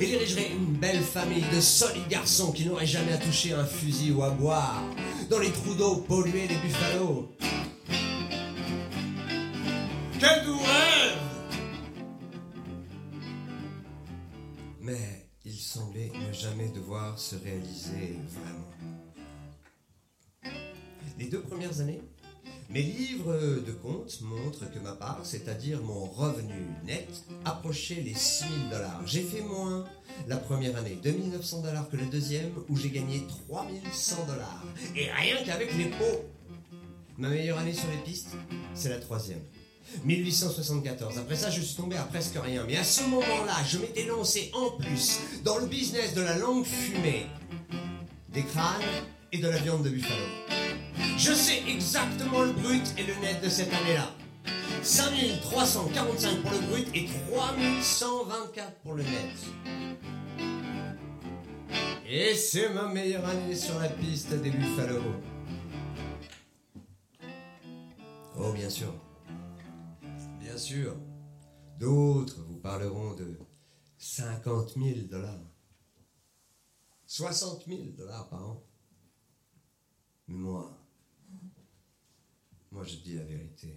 et 0.00 0.04
dirigerai 0.04 0.52
une 0.52 0.74
belle 0.74 1.00
famille 1.00 1.44
de 1.54 1.60
solides 1.60 2.08
garçons 2.08 2.52
qui 2.52 2.66
n'auraient 2.66 2.86
jamais 2.86 3.12
à 3.12 3.18
toucher 3.18 3.54
un 3.54 3.64
fusil 3.64 4.10
ou 4.12 4.22
à 4.22 4.30
boire 4.30 4.82
dans 5.30 5.38
les 5.38 5.50
trous 5.50 5.74
d'eau 5.74 5.96
pollués 5.96 6.48
des 6.48 6.56
buffalos. 6.56 7.30
Quel 10.20 10.44
doux 10.44 10.58
rêve 10.58 11.18
Mais 14.80 15.21
semblait 15.62 16.10
ne 16.14 16.32
jamais 16.32 16.68
devoir 16.68 17.18
se 17.18 17.36
réaliser 17.36 18.18
vraiment. 18.28 18.68
Les 21.18 21.26
deux 21.26 21.40
premières 21.40 21.80
années, 21.80 22.02
mes 22.68 22.82
livres 22.82 23.62
de 23.66 23.72
compte 23.72 24.20
montrent 24.22 24.70
que 24.72 24.78
ma 24.78 24.92
part, 24.92 25.20
c'est-à-dire 25.24 25.82
mon 25.82 26.04
revenu 26.06 26.66
net, 26.84 27.08
approchait 27.44 28.00
les 28.00 28.14
6 28.14 28.44
000 28.44 28.54
dollars. 28.70 29.02
J'ai 29.06 29.22
fait 29.22 29.42
moins 29.42 29.84
la 30.26 30.36
première 30.36 30.76
année, 30.76 30.98
2900 31.02 31.62
dollars 31.62 31.88
que 31.88 31.96
la 31.96 32.06
deuxième, 32.06 32.52
où 32.68 32.76
j'ai 32.76 32.90
gagné 32.90 33.24
3100 33.48 34.26
dollars. 34.26 34.64
Et 34.96 35.10
rien 35.10 35.44
qu'avec 35.44 35.76
les 35.76 35.90
pots. 35.90 36.24
Ma 37.18 37.28
meilleure 37.28 37.58
année 37.58 37.74
sur 37.74 37.90
les 37.90 37.98
pistes, 37.98 38.34
c'est 38.74 38.88
la 38.88 38.98
troisième. 38.98 39.42
1874. 40.04 41.18
Après 41.18 41.36
ça, 41.36 41.50
je 41.50 41.60
suis 41.60 41.76
tombé 41.76 41.96
à 41.96 42.02
presque 42.02 42.36
rien. 42.42 42.64
Mais 42.66 42.76
à 42.76 42.84
ce 42.84 43.02
moment-là, 43.04 43.56
je 43.66 43.78
m'étais 43.78 44.04
lancé 44.04 44.50
en 44.54 44.70
plus 44.70 45.20
dans 45.44 45.58
le 45.58 45.66
business 45.66 46.14
de 46.14 46.22
la 46.22 46.36
langue 46.38 46.64
fumée, 46.64 47.26
des 48.32 48.42
crânes 48.42 48.82
et 49.32 49.38
de 49.38 49.48
la 49.48 49.58
viande 49.58 49.82
de 49.82 49.90
buffalo. 49.90 50.24
Je 51.16 51.32
sais 51.32 51.62
exactement 51.68 52.42
le 52.42 52.52
brut 52.52 52.94
et 52.98 53.04
le 53.04 53.14
net 53.20 53.42
de 53.42 53.48
cette 53.48 53.72
année-là. 53.72 54.10
5345 54.82 56.42
pour 56.42 56.50
le 56.50 56.66
brut 56.66 56.88
et 56.94 57.06
3124 57.30 58.72
pour 58.82 58.94
le 58.94 59.02
net. 59.04 59.36
Et 62.14 62.34
c'est 62.34 62.68
ma 62.68 62.88
meilleure 62.88 63.24
année 63.24 63.54
sur 63.54 63.78
la 63.78 63.88
piste 63.88 64.34
des 64.34 64.50
Buffalo. 64.50 65.00
Oh, 68.38 68.52
bien 68.52 68.68
sûr. 68.68 68.92
Bien 70.52 70.60
sûr. 70.60 70.94
D'autres 71.80 72.42
vous 72.42 72.58
parleront 72.58 73.14
de 73.14 73.38
50 73.96 74.74
000 74.74 75.06
dollars. 75.10 75.40
60 77.06 77.64
000 77.66 77.80
dollars 77.96 78.28
par 78.28 78.46
an. 78.46 78.62
Mais 80.28 80.36
moi, 80.36 80.78
moi 82.70 82.84
je 82.84 82.96
dis 82.96 83.14
la 83.14 83.24
vérité. 83.24 83.74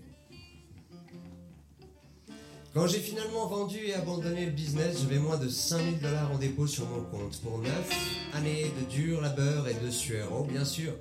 Quand 2.73 2.87
j'ai 2.87 2.99
finalement 2.99 3.47
vendu 3.47 3.77
et 3.77 3.93
abandonné 3.93 4.45
le 4.45 4.51
business, 4.51 4.99
j'avais 4.99 5.19
moins 5.19 5.37
de 5.37 5.47
5000 5.47 6.01
dollars 6.01 6.29
en 6.29 6.37
dépôt 6.37 6.67
sur 6.67 6.85
mon 6.89 7.05
compte 7.05 7.39
pour 7.39 7.59
9 7.59 8.33
années 8.33 8.69
de 8.81 8.85
dur 8.91 9.21
labeur 9.21 9.69
et 9.69 9.75
de 9.75 9.89
sueur. 9.89 10.29
Oh, 10.33 10.43
bien 10.43 10.65
sûr, 10.65 10.91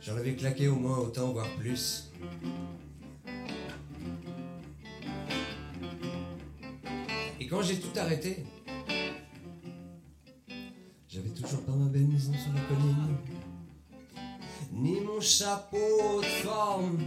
j'en 0.00 0.16
avais 0.16 0.34
claqué 0.34 0.66
au 0.66 0.74
moins 0.74 0.98
autant, 0.98 1.30
voire 1.30 1.54
plus. 1.58 2.10
Et 7.46 7.48
quand 7.48 7.62
j'ai 7.62 7.78
tout 7.78 7.96
arrêté, 7.96 8.38
j'avais 11.06 11.28
toujours 11.28 11.62
pas 11.62 11.70
ma 11.70 11.88
belle 11.88 12.08
maison 12.08 12.32
sur 12.32 12.52
la 12.52 12.60
colline, 12.62 13.16
ni 14.72 14.98
mon 15.02 15.20
chapeau 15.20 16.22
de 16.22 16.26
forme, 16.44 16.98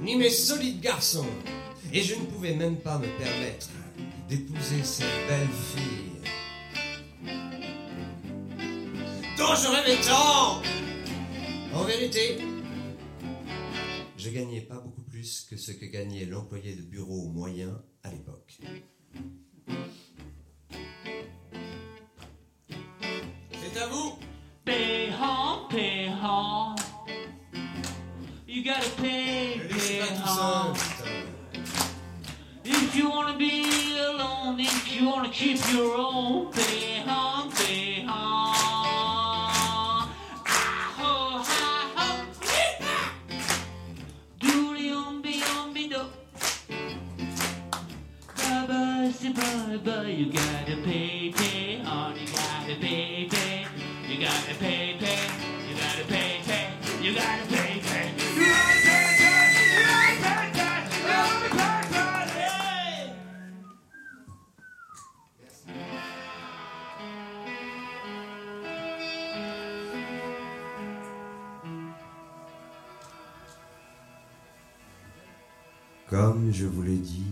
ni 0.00 0.16
mes 0.16 0.30
solides 0.30 0.80
garçons. 0.80 1.26
Et 1.92 2.00
je 2.00 2.14
ne 2.14 2.24
pouvais 2.24 2.54
même 2.54 2.78
pas 2.78 2.96
me 2.96 3.06
permettre 3.18 3.68
d'épouser 4.26 4.82
cette 4.82 5.28
belle 5.28 5.48
fille 5.48 6.22
dont 9.36 9.54
je 9.54 9.68
rêvais 9.68 10.00
tant. 10.00 10.62
En 11.78 11.84
vérité, 11.84 12.38
je 14.16 14.30
gagnais 14.30 14.62
pas 14.62 14.80
beaucoup 14.80 15.02
plus 15.02 15.46
que 15.50 15.58
ce 15.58 15.72
que 15.72 15.84
gagnait 15.84 16.24
l'employé 16.24 16.74
de 16.74 16.80
bureau 16.80 17.28
moyen 17.28 17.82
à 18.02 18.10
l'époque. 18.10 18.58
C'est 23.52 23.80
à 23.80 23.86
vous. 23.88 24.18
Pay 24.64 25.10
home, 25.10 25.68
pay 25.68 26.08
home. 26.08 26.76
You 28.46 28.64
gotta 28.64 28.88
pay, 29.02 29.60
pay 29.68 30.00
home. 30.22 30.76
If 32.64 32.96
you 32.96 33.10
wanna 33.10 33.36
be 33.36 33.98
alone, 33.98 34.60
if 34.60 34.92
you 34.92 35.08
wanna 35.08 35.30
keep 35.30 35.58
your 35.72 35.98
own, 35.98 36.52
pay 36.52 37.02
home, 37.06 37.50
pay 37.50 38.04
home. 38.06 38.43
Bye-bye, 49.78 50.08
you 50.08 50.30
gotta 50.30 50.76
pay, 50.84 51.32
pay, 51.34 51.82
hon, 51.82 52.14
you 52.16 52.26
gotta 52.26 52.76
pay, 52.80 53.26
pay. 53.28 53.66
You 54.08 54.20
gotta 54.20 54.54
pay, 54.54 54.96
pay, 55.00 55.18
you 55.68 55.74
gotta 55.74 56.04
pay, 56.04 56.38
pay, 56.46 56.70
you 57.02 57.14
gotta 57.14 57.44
pay. 57.48 57.54
You 57.56 57.56
gotta 57.56 57.56
pay, 57.56 57.80
pay, 57.82 58.12
you 58.36 58.46
gotta 60.22 60.44
pay, 60.44 60.74
you 61.42 61.50
gotta 61.50 62.30
pay, 62.30 62.44
pay! 62.44 63.14
Comme 76.08 76.52
je 76.52 76.66
vous 76.66 76.82
l'ai 76.82 76.96
dit, 76.96 77.23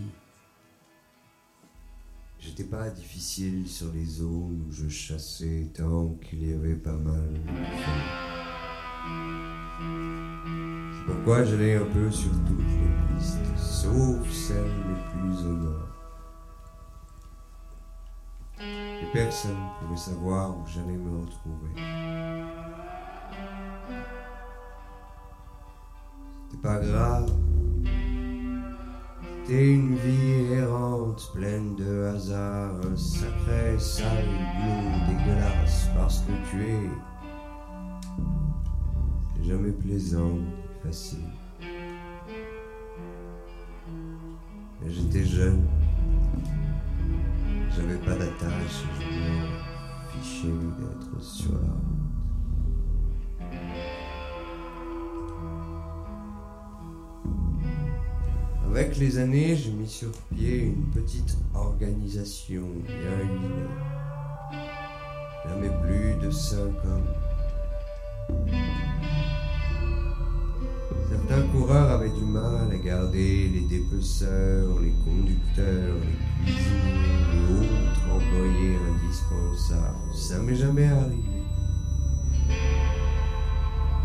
j'étais 2.55 2.69
pas 2.69 2.87
difficile 2.91 3.67
sur 3.67 3.91
les 3.93 4.05
zones 4.05 4.63
où 4.67 4.71
je 4.71 4.87
chassais 4.87 5.71
tant 5.73 6.09
qu'il 6.21 6.47
y 6.47 6.53
avait 6.53 6.75
pas 6.75 6.93
mal. 6.93 7.33
C'est 10.93 11.05
pourquoi 11.11 11.43
j'allais 11.45 11.77
un 11.77 11.85
peu 11.85 12.11
sur 12.11 12.29
toutes 12.45 12.59
les 12.59 13.15
pistes, 13.17 13.57
sauf 13.57 14.31
celles 14.31 14.65
les 14.65 15.01
plus 15.11 15.45
au 15.47 15.53
nord. 15.53 15.87
Et 18.59 19.11
personne 19.11 19.57
pouvait 19.79 19.97
savoir 19.97 20.55
où 20.55 20.63
j'allais 20.67 20.95
me 20.95 21.21
retrouver. 21.21 21.71
C'était 26.51 26.61
pas 26.61 26.77
grave. 26.77 27.31
C'était 29.45 29.73
une 29.73 29.95
vie 29.95 30.53
errante, 30.53 31.31
pleine 31.33 31.75
de 31.75 32.05
hasard, 32.05 32.75
un 32.89 32.95
sacré 32.95 33.77
sale 33.77 34.29
dégueulasse, 35.05 35.89
parce 35.93 36.19
que 36.19 36.31
tu 36.49 36.63
es. 36.63 36.89
Jamais 39.45 39.71
plaisant, 39.71 40.39
facile. 40.81 41.27
Mais 44.81 44.89
j'étais 44.89 45.25
jeune, 45.25 45.67
j'avais 47.75 47.97
pas 47.97 48.15
d'attache, 48.15 48.85
je 48.97 49.05
m'en 49.05 50.21
fichais 50.21 50.47
d'être 50.47 51.21
sur 51.21 51.51
la 51.51 51.57
route. 51.57 51.92
Avec 58.75 58.97
les 58.97 59.19
années, 59.19 59.55
j'ai 59.55 59.69
mis 59.69 59.87
sur 59.87 60.09
pied 60.35 60.63
une 60.63 60.85
petite 60.85 61.37
organisation 61.53 62.63
bien 62.87 63.19
huilée. 63.19 63.69
Jamais 65.47 65.69
plus 65.83 66.25
de 66.25 66.31
cinq 66.31 66.73
hommes. 66.83 67.13
Certains 71.07 71.47
coureurs 71.49 71.91
avaient 71.91 72.09
du 72.09 72.25
mal 72.25 72.71
à 72.71 72.77
garder 72.77 73.49
les 73.49 73.61
dépeceurs, 73.61 74.79
les 74.79 74.93
conducteurs, 75.05 75.93
les 76.43 76.51
cuisiniers 76.51 77.21
et 77.31 77.53
autres 77.53 78.01
employés 78.11 78.77
indispensables. 78.89 80.15
Ça 80.15 80.39
m'est 80.39 80.55
jamais 80.55 80.87
arrivé. 80.87 81.43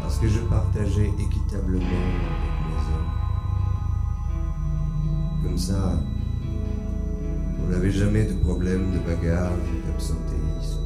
Parce 0.03 0.19
que 0.19 0.29
je 0.29 0.41
partageais 0.41 1.11
équitablement 1.19 1.87
avec 1.87 2.53
mes 2.67 2.95
hommes. 2.95 3.28
Comme 5.59 5.67
ça, 5.67 5.93
on 7.61 7.73
n'avait 7.73 7.91
jamais 7.91 8.23
de 8.27 8.35
problème 8.35 8.93
de 8.93 8.99
bagarre 9.01 9.51
d'absentéisme. 9.87 10.83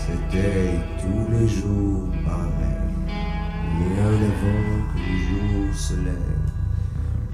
C'était 0.00 0.80
tous 0.98 1.30
les 1.30 1.46
jours 1.46 2.08
pareil. 2.24 2.80
Bien 3.76 4.06
avant 4.06 4.72
que 4.88 4.98
le 4.98 5.14
jour 5.28 5.74
se 5.74 5.94
lève. 5.96 6.40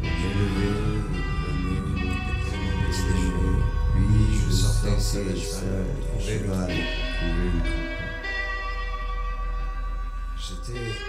Je 0.03 0.09
me 0.09 0.47
et. 0.65 0.99
Puis 3.95 4.35
je 4.35 4.51
sortais 4.51 4.99
seul 4.99 5.29
au 5.29 6.21
cheval, 6.21 6.67
trouver 6.67 7.51
le. 7.55 7.89
J'étais 10.37 11.08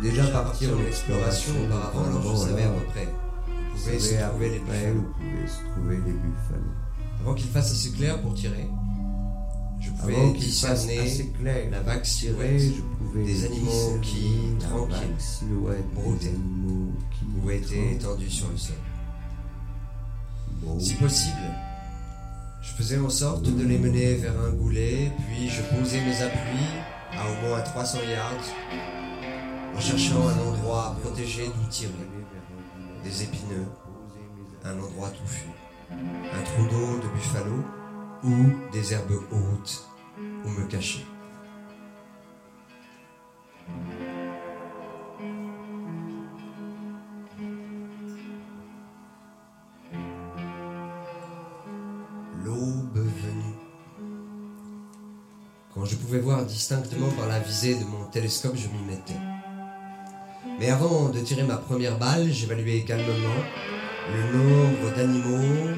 déjà 0.00 0.26
parti 0.28 0.66
en 0.66 0.86
exploration 0.86 1.52
auparavant, 1.64 2.04
alors 2.04 2.36
je 2.36 2.40
savais 2.40 2.62
à 2.64 2.68
peu 2.68 2.84
près. 2.86 3.08
Où 3.74 3.78
pouvaient 3.78 3.98
se 3.98 4.14
trouver 4.14 4.50
les 4.50 4.58
buffalos. 4.60 5.04
Où 5.18 5.48
se 5.48 5.70
trouver 5.72 5.96
les 5.96 6.12
buffalos. 6.12 6.74
Avant 7.20 7.34
qu'il 7.34 7.48
fasse 7.48 7.72
assez 7.72 7.90
clair 7.90 8.20
pour 8.20 8.34
tirer, 8.34 8.68
je 9.80 9.90
pouvais 9.90 10.14
Avant 10.14 10.32
discerner 10.32 10.98
assez 11.00 11.28
clair 11.28 11.70
la 11.70 11.80
vague 11.80 12.04
silhouette 12.04 12.60
je 12.60 12.82
pouvais 12.98 13.24
des 13.24 13.44
animaux 13.44 13.98
qui, 14.00 14.56
tranquilles, 14.60 15.16
silhouette 15.18 15.84
broutaient 15.94 16.30
qui, 16.30 17.24
ou 17.42 17.50
étaient 17.50 17.92
étendus 17.92 18.30
sur 18.30 18.48
le 18.48 18.56
sol. 18.56 18.76
Si 20.78 20.94
possible, 20.94 21.36
je 22.62 22.72
faisais 22.72 22.98
en 22.98 23.10
sorte 23.10 23.42
de 23.42 23.64
les 23.64 23.78
mener 23.78 24.14
vers 24.14 24.38
un 24.40 24.50
goulet, 24.52 25.10
puis 25.26 25.48
je 25.48 25.62
posais 25.62 26.00
mes 26.00 26.22
appuis 26.22 26.68
à 27.12 27.28
au 27.28 27.48
moins 27.48 27.60
300 27.60 27.98
yards, 28.08 29.01
en 29.74 29.80
cherchant 29.80 30.28
un 30.28 30.38
endroit 30.48 30.96
protégé 31.02 31.46
d'où 31.46 31.68
tirer. 31.68 31.92
Des 33.04 33.24
épineux, 33.24 33.66
un 34.64 34.78
endroit 34.78 35.10
touffu, 35.10 35.48
un 35.90 36.42
trou 36.42 36.62
d'eau 36.68 36.98
de 36.98 37.08
buffalo 37.14 37.64
ou 38.24 38.70
des 38.72 38.92
herbes 38.92 39.20
hautes 39.32 39.88
où 40.44 40.48
me 40.48 40.66
cacher. 40.66 41.04
L'aube 52.44 52.96
venue. 52.96 53.54
Quand 55.74 55.84
je 55.84 55.96
pouvais 55.96 56.20
voir 56.20 56.44
distinctement 56.44 57.08
par 57.16 57.26
la 57.26 57.40
visée 57.40 57.74
de 57.74 57.84
mon 57.84 58.04
télescope, 58.06 58.56
je 58.56 58.68
m'y 58.68 58.82
mettais. 58.84 59.31
Mais 60.62 60.70
avant 60.70 61.08
de 61.08 61.18
tirer 61.18 61.42
ma 61.42 61.56
première 61.56 61.98
balle, 61.98 62.30
j'évaluais 62.30 62.82
calmement 62.82 63.42
le 64.12 64.38
nombre 64.38 64.94
d'animaux 64.94 65.74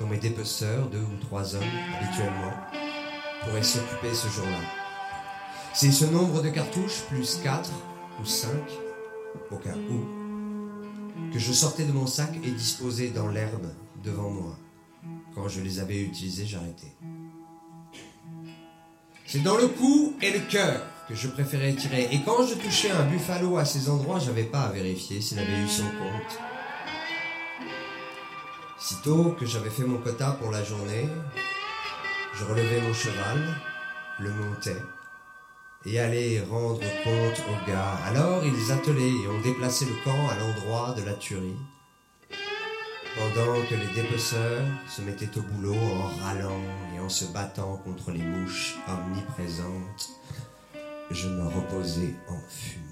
dont 0.00 0.08
mes 0.08 0.16
dépeceurs, 0.16 0.88
deux 0.88 0.98
ou 0.98 1.16
trois 1.20 1.54
hommes 1.54 1.62
habituellement, 1.94 2.52
pourraient 3.44 3.62
s'occuper 3.62 4.12
ce 4.12 4.26
jour-là. 4.26 4.58
C'est 5.72 5.92
ce 5.92 6.06
nombre 6.06 6.42
de 6.42 6.48
cartouches, 6.48 7.02
plus 7.08 7.36
quatre 7.36 7.70
ou 8.20 8.24
cinq, 8.24 8.72
au 9.52 9.56
cas 9.58 9.76
où, 9.88 11.30
que 11.32 11.38
je 11.38 11.52
sortais 11.52 11.84
de 11.84 11.92
mon 11.92 12.08
sac 12.08 12.34
et 12.42 12.50
disposais 12.50 13.10
dans 13.10 13.28
l'herbe 13.28 13.68
devant 14.02 14.30
moi. 14.30 14.58
Quand 15.36 15.46
je 15.46 15.60
les 15.60 15.78
avais 15.78 16.00
utilisés, 16.00 16.44
j'arrêtais. 16.44 16.92
C'est 19.26 19.44
dans 19.44 19.56
le 19.56 19.68
cou 19.68 20.14
et 20.22 20.32
le 20.32 20.40
cœur 20.40 20.82
que 21.08 21.14
je 21.14 21.28
préférais 21.28 21.74
tirer. 21.74 22.08
Et 22.12 22.22
quand 22.24 22.46
je 22.46 22.54
touchais 22.54 22.90
un 22.90 23.04
buffalo 23.04 23.56
à 23.56 23.64
ces 23.64 23.88
endroits, 23.88 24.18
j'avais 24.18 24.44
pas 24.44 24.62
à 24.62 24.68
vérifier 24.70 25.20
s'il 25.20 25.38
avait 25.38 25.60
eu 25.60 25.68
son 25.68 25.84
compte. 25.84 26.38
Sitôt 28.78 29.36
que 29.38 29.46
j'avais 29.46 29.70
fait 29.70 29.84
mon 29.84 29.98
quota 29.98 30.36
pour 30.40 30.50
la 30.50 30.62
journée, 30.62 31.08
je 32.34 32.44
relevais 32.44 32.80
mon 32.80 32.92
cheval, 32.92 33.42
le 34.20 34.30
montais 34.30 34.76
et 35.86 35.98
allais 35.98 36.40
rendre 36.40 36.80
compte 37.04 37.42
aux 37.48 37.70
gars. 37.70 37.98
Alors 38.06 38.42
ils 38.44 38.72
attelaient 38.72 39.08
et 39.08 39.28
on 39.28 39.40
déplaçait 39.40 39.86
le 39.86 39.94
camp 40.04 40.28
à 40.28 40.34
l'endroit 40.38 40.94
de 40.94 41.02
la 41.02 41.14
tuerie. 41.14 41.56
Pendant 43.16 43.60
que 43.68 43.74
les 43.74 44.02
dépeceurs 44.02 44.64
se 44.88 45.02
mettaient 45.02 45.36
au 45.38 45.42
boulot 45.42 45.74
en 45.74 46.24
râlant 46.24 46.60
et 46.94 47.00
en 47.00 47.08
se 47.08 47.24
battant 47.26 47.76
contre 47.78 48.10
les 48.12 48.22
mouches 48.22 48.76
omniprésentes, 48.86 50.10
je 51.10 51.28
me 51.28 51.46
reposais 51.46 52.14
en 52.28 52.38
fumant. 52.48 52.84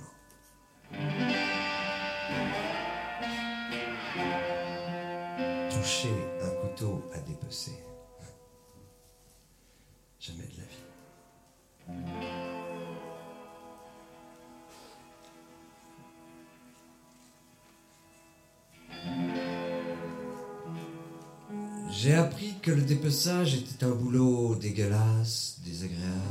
Toucher 5.71 6.15
un 6.43 6.51
couteau 6.63 7.05
à 7.15 7.19
dépecer. 7.21 7.79
Jamais 10.19 10.45
de 10.45 10.57
la 10.59 10.65
vie. 10.65 10.87
J'ai 21.91 22.15
appris 22.15 22.55
que 22.61 22.71
le 22.71 22.83
dépeçage 22.83 23.55
était 23.55 23.85
un 23.85 23.91
boulot 23.91 24.55
dégueulasse, 24.57 25.61
désagréable. 25.65 26.26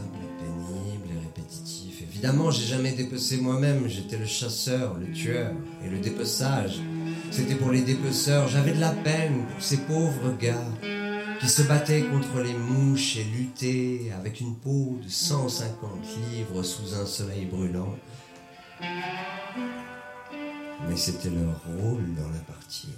Évidemment, 2.25 2.49
j'ai 2.49 2.65
jamais 2.65 2.91
dépecé 2.91 3.37
moi-même, 3.37 3.87
j'étais 3.87 4.17
le 4.17 4.25
chasseur, 4.25 4.95
le 4.95 5.11
tueur. 5.11 5.51
Et 5.85 5.89
le 5.91 5.99
dépeçage, 5.99 6.79
c'était 7.29 7.53
pour 7.53 7.69
les 7.69 7.81
dépeceurs. 7.81 8.47
J'avais 8.47 8.73
de 8.73 8.79
la 8.79 8.93
peine 8.93 9.45
pour 9.45 9.61
ces 9.61 9.77
pauvres 9.77 10.35
gars 10.39 10.65
qui 11.39 11.47
se 11.47 11.61
battaient 11.61 12.01
contre 12.01 12.41
les 12.41 12.55
mouches 12.55 13.17
et 13.17 13.23
luttaient 13.25 14.11
avec 14.17 14.41
une 14.41 14.55
peau 14.55 14.99
de 15.03 15.07
150 15.07 15.77
livres 16.31 16.63
sous 16.63 16.95
un 16.95 17.05
soleil 17.05 17.45
brûlant. 17.45 17.95
Mais 20.89 20.95
c'était 20.95 21.29
leur 21.29 21.61
rôle 21.77 22.11
dans 22.15 22.29
la 22.29 22.39
partie. 22.39 22.89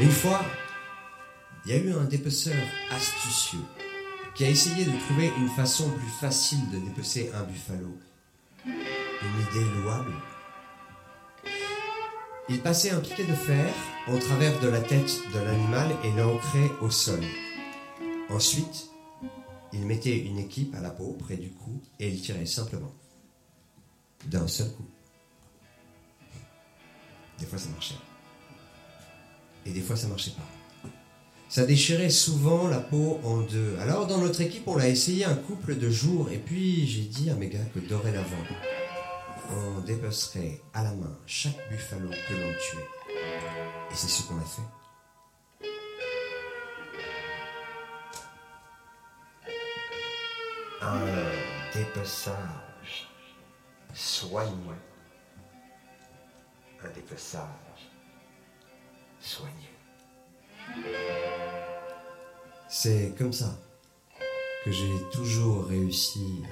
Une 0.00 0.08
fois, 0.08 0.44
il 1.66 1.72
y 1.72 1.74
a 1.74 1.78
eu 1.78 1.92
un 1.94 2.04
dépeceur 2.04 2.54
astucieux 2.92 3.58
qui 4.34 4.44
a 4.44 4.50
essayé 4.50 4.84
de 4.84 4.98
trouver 5.04 5.30
une 5.38 5.48
façon 5.48 5.90
plus 5.90 6.08
facile 6.20 6.70
de 6.70 6.78
dépecer 6.78 7.30
un 7.34 7.42
buffalo. 7.42 7.96
Une 8.64 9.40
idée 9.50 9.70
louable. 9.76 10.12
Il 12.48 12.60
passait 12.60 12.90
un 12.90 13.00
piquet 13.00 13.24
de 13.24 13.34
fer 13.34 13.72
en 14.08 14.18
travers 14.18 14.58
de 14.60 14.68
la 14.68 14.80
tête 14.80 15.20
de 15.32 15.38
l'animal 15.38 15.90
et 16.04 16.10
l'ancrait 16.12 16.70
au 16.80 16.90
sol. 16.90 17.20
Ensuite, 18.30 18.90
il 19.72 19.86
mettait 19.86 20.18
une 20.18 20.38
équipe 20.38 20.74
à 20.74 20.80
la 20.80 20.90
peau 20.90 21.16
près 21.18 21.36
du 21.36 21.50
cou 21.50 21.80
et 21.98 22.08
il 22.08 22.20
tirait 22.20 22.46
simplement. 22.46 22.92
D'un 24.26 24.46
seul 24.46 24.70
coup. 24.72 24.86
Des 27.38 27.46
fois 27.46 27.58
ça 27.58 27.68
marchait. 27.70 27.94
Et 29.66 29.72
des 29.72 29.80
fois 29.80 29.96
ça 29.96 30.08
marchait 30.08 30.32
pas. 30.32 30.61
Ça 31.52 31.66
déchirait 31.66 32.08
souvent 32.08 32.66
la 32.66 32.78
peau 32.78 33.20
en 33.24 33.42
deux. 33.42 33.76
Alors 33.78 34.06
dans 34.06 34.16
notre 34.16 34.40
équipe, 34.40 34.66
on 34.66 34.74
l'a 34.74 34.88
essayé 34.88 35.26
un 35.26 35.34
couple 35.34 35.76
de 35.76 35.90
jours 35.90 36.30
et 36.32 36.38
puis 36.38 36.86
j'ai 36.86 37.02
dit 37.02 37.28
à 37.28 37.34
mes 37.34 37.50
gars 37.50 37.66
que 37.74 37.78
dorénavant, 37.78 38.42
on 39.50 39.80
dépecerait 39.80 40.62
à 40.72 40.82
la 40.82 40.92
main 40.92 41.14
chaque 41.26 41.58
buffalo 41.70 42.08
que 42.08 42.32
l'on 42.32 42.54
tuait. 42.54 42.88
Et 43.90 43.94
c'est 43.94 44.08
ce 44.08 44.22
qu'on 44.22 44.38
a 44.38 44.44
fait. 44.46 44.62
Un 50.80 51.04
dépeçage 51.74 53.10
soigné. 53.92 54.50
Un 56.82 56.88
dépeçage 56.94 57.90
soigné. 59.20 59.71
C'est 62.68 63.14
comme 63.18 63.32
ça 63.32 63.54
que 64.64 64.72
j'ai 64.72 64.92
toujours 65.12 65.66
réussi 65.66 66.42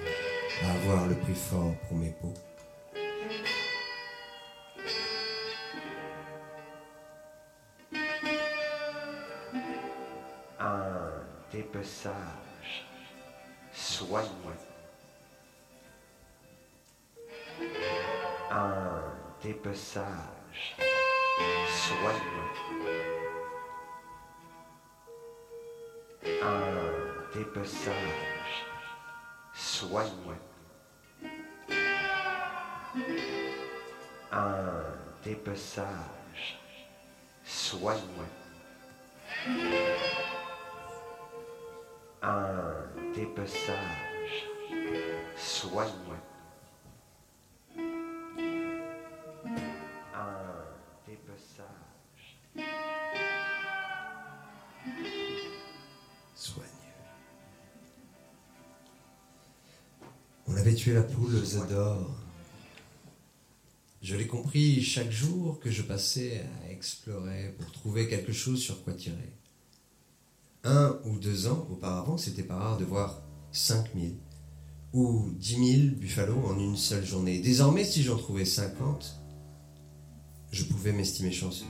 à 0.63 0.71
avoir 0.71 1.07
le 1.07 1.15
prix 1.15 1.33
fort 1.33 1.73
pour 1.87 1.97
mes 1.97 2.11
peaux. 2.11 2.33
Un 10.59 11.11
dépeçage 11.51 12.85
soigneux. 13.73 14.29
Un 18.51 19.01
dépeçage 19.41 20.75
soigneux. 21.67 23.30
Un 26.23 27.33
dépeçage 27.33 28.65
soigneux. 29.53 30.37
Un 34.31 34.83
dépeçage 35.23 36.59
soigneux. 37.43 38.01
Un 42.21 42.73
dépeçage 43.15 44.45
soigneux. 45.35 46.21
Un 50.13 51.07
dépeçage 51.07 51.71
On 60.51 60.57
avait 60.57 60.75
tué 60.75 60.93
la 60.93 61.03
poule 61.03 61.33
aux 61.35 61.55
œufs 61.55 61.69
d'or. 61.69 62.11
Je 64.01 64.15
l'ai 64.17 64.27
compris 64.27 64.83
chaque 64.83 65.11
jour 65.11 65.59
que 65.61 65.71
je 65.71 65.81
passais 65.81 66.43
à 66.65 66.71
explorer 66.71 67.55
pour 67.57 67.71
trouver 67.71 68.09
quelque 68.09 68.33
chose 68.33 68.59
sur 68.59 68.83
quoi 68.83 68.93
tirer. 68.93 69.31
Un 70.65 70.99
ou 71.05 71.19
deux 71.19 71.47
ans 71.47 71.65
auparavant, 71.71 72.17
c'était 72.17 72.43
pas 72.43 72.57
rare 72.57 72.77
de 72.77 72.83
voir 72.83 73.21
5000 73.53 74.17
ou 74.91 75.31
10 75.37 75.79
000 75.87 75.95
buffalo 75.95 76.35
en 76.45 76.59
une 76.59 76.75
seule 76.75 77.05
journée. 77.05 77.39
Désormais, 77.39 77.85
si 77.85 78.03
j'en 78.03 78.17
trouvais 78.17 78.43
50, 78.43 79.15
je 80.51 80.63
pouvais 80.65 80.91
m'estimer 80.91 81.31
chanceux. 81.31 81.65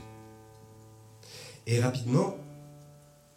Et 1.68 1.80
rapidement, 1.80 2.36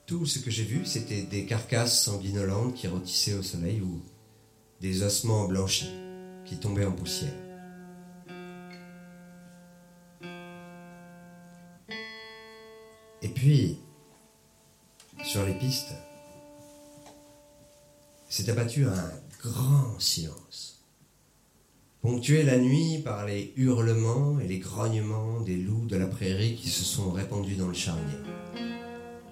tout 0.08 0.26
ce 0.26 0.40
que 0.40 0.50
j'ai 0.50 0.64
vu, 0.64 0.88
c'était 0.88 1.22
des 1.22 1.46
carcasses 1.46 2.04
sanguinolentes 2.04 2.74
qui 2.74 2.88
rôtissaient 2.88 3.36
au 3.36 3.44
soleil 3.44 3.82
ou 3.82 4.02
des 4.86 5.02
ossements 5.02 5.48
blanchis 5.48 5.90
qui 6.46 6.58
tombaient 6.58 6.86
en 6.86 6.92
poussière. 6.92 7.34
Et 13.24 13.30
puis, 13.30 13.80
sur 15.24 15.44
les 15.44 15.56
pistes, 15.56 15.96
s'est 18.30 18.48
abattu 18.52 18.86
un 18.86 19.12
grand 19.42 20.00
silence, 20.00 20.86
ponctué 22.04 22.44
la 22.44 22.60
nuit 22.60 23.02
par 23.04 23.26
les 23.26 23.54
hurlements 23.56 24.40
et 24.40 24.48
les 24.48 24.60
grognements 24.60 25.42
des 25.42 25.58
loups 25.58 25.88
de 25.88 25.96
la 25.96 26.06
prairie 26.06 26.56
qui 26.56 26.70
se 26.70 26.84
sont 26.84 27.10
répandus 27.10 27.56
dans 27.56 27.70
le 27.70 27.74
charnier. 27.74 28.20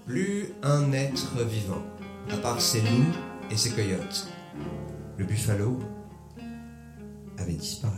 Plus 0.08 0.48
un 0.64 0.92
être 0.94 1.46
vivant, 1.46 1.84
à 2.32 2.38
part 2.38 2.60
ces 2.60 2.82
loups 2.82 3.14
et 3.52 3.58
ces 3.58 3.70
coyotes. 3.70 4.28
Le 5.18 5.26
buffalo 5.26 5.78
avait 7.38 7.54
disparu. 7.54 7.98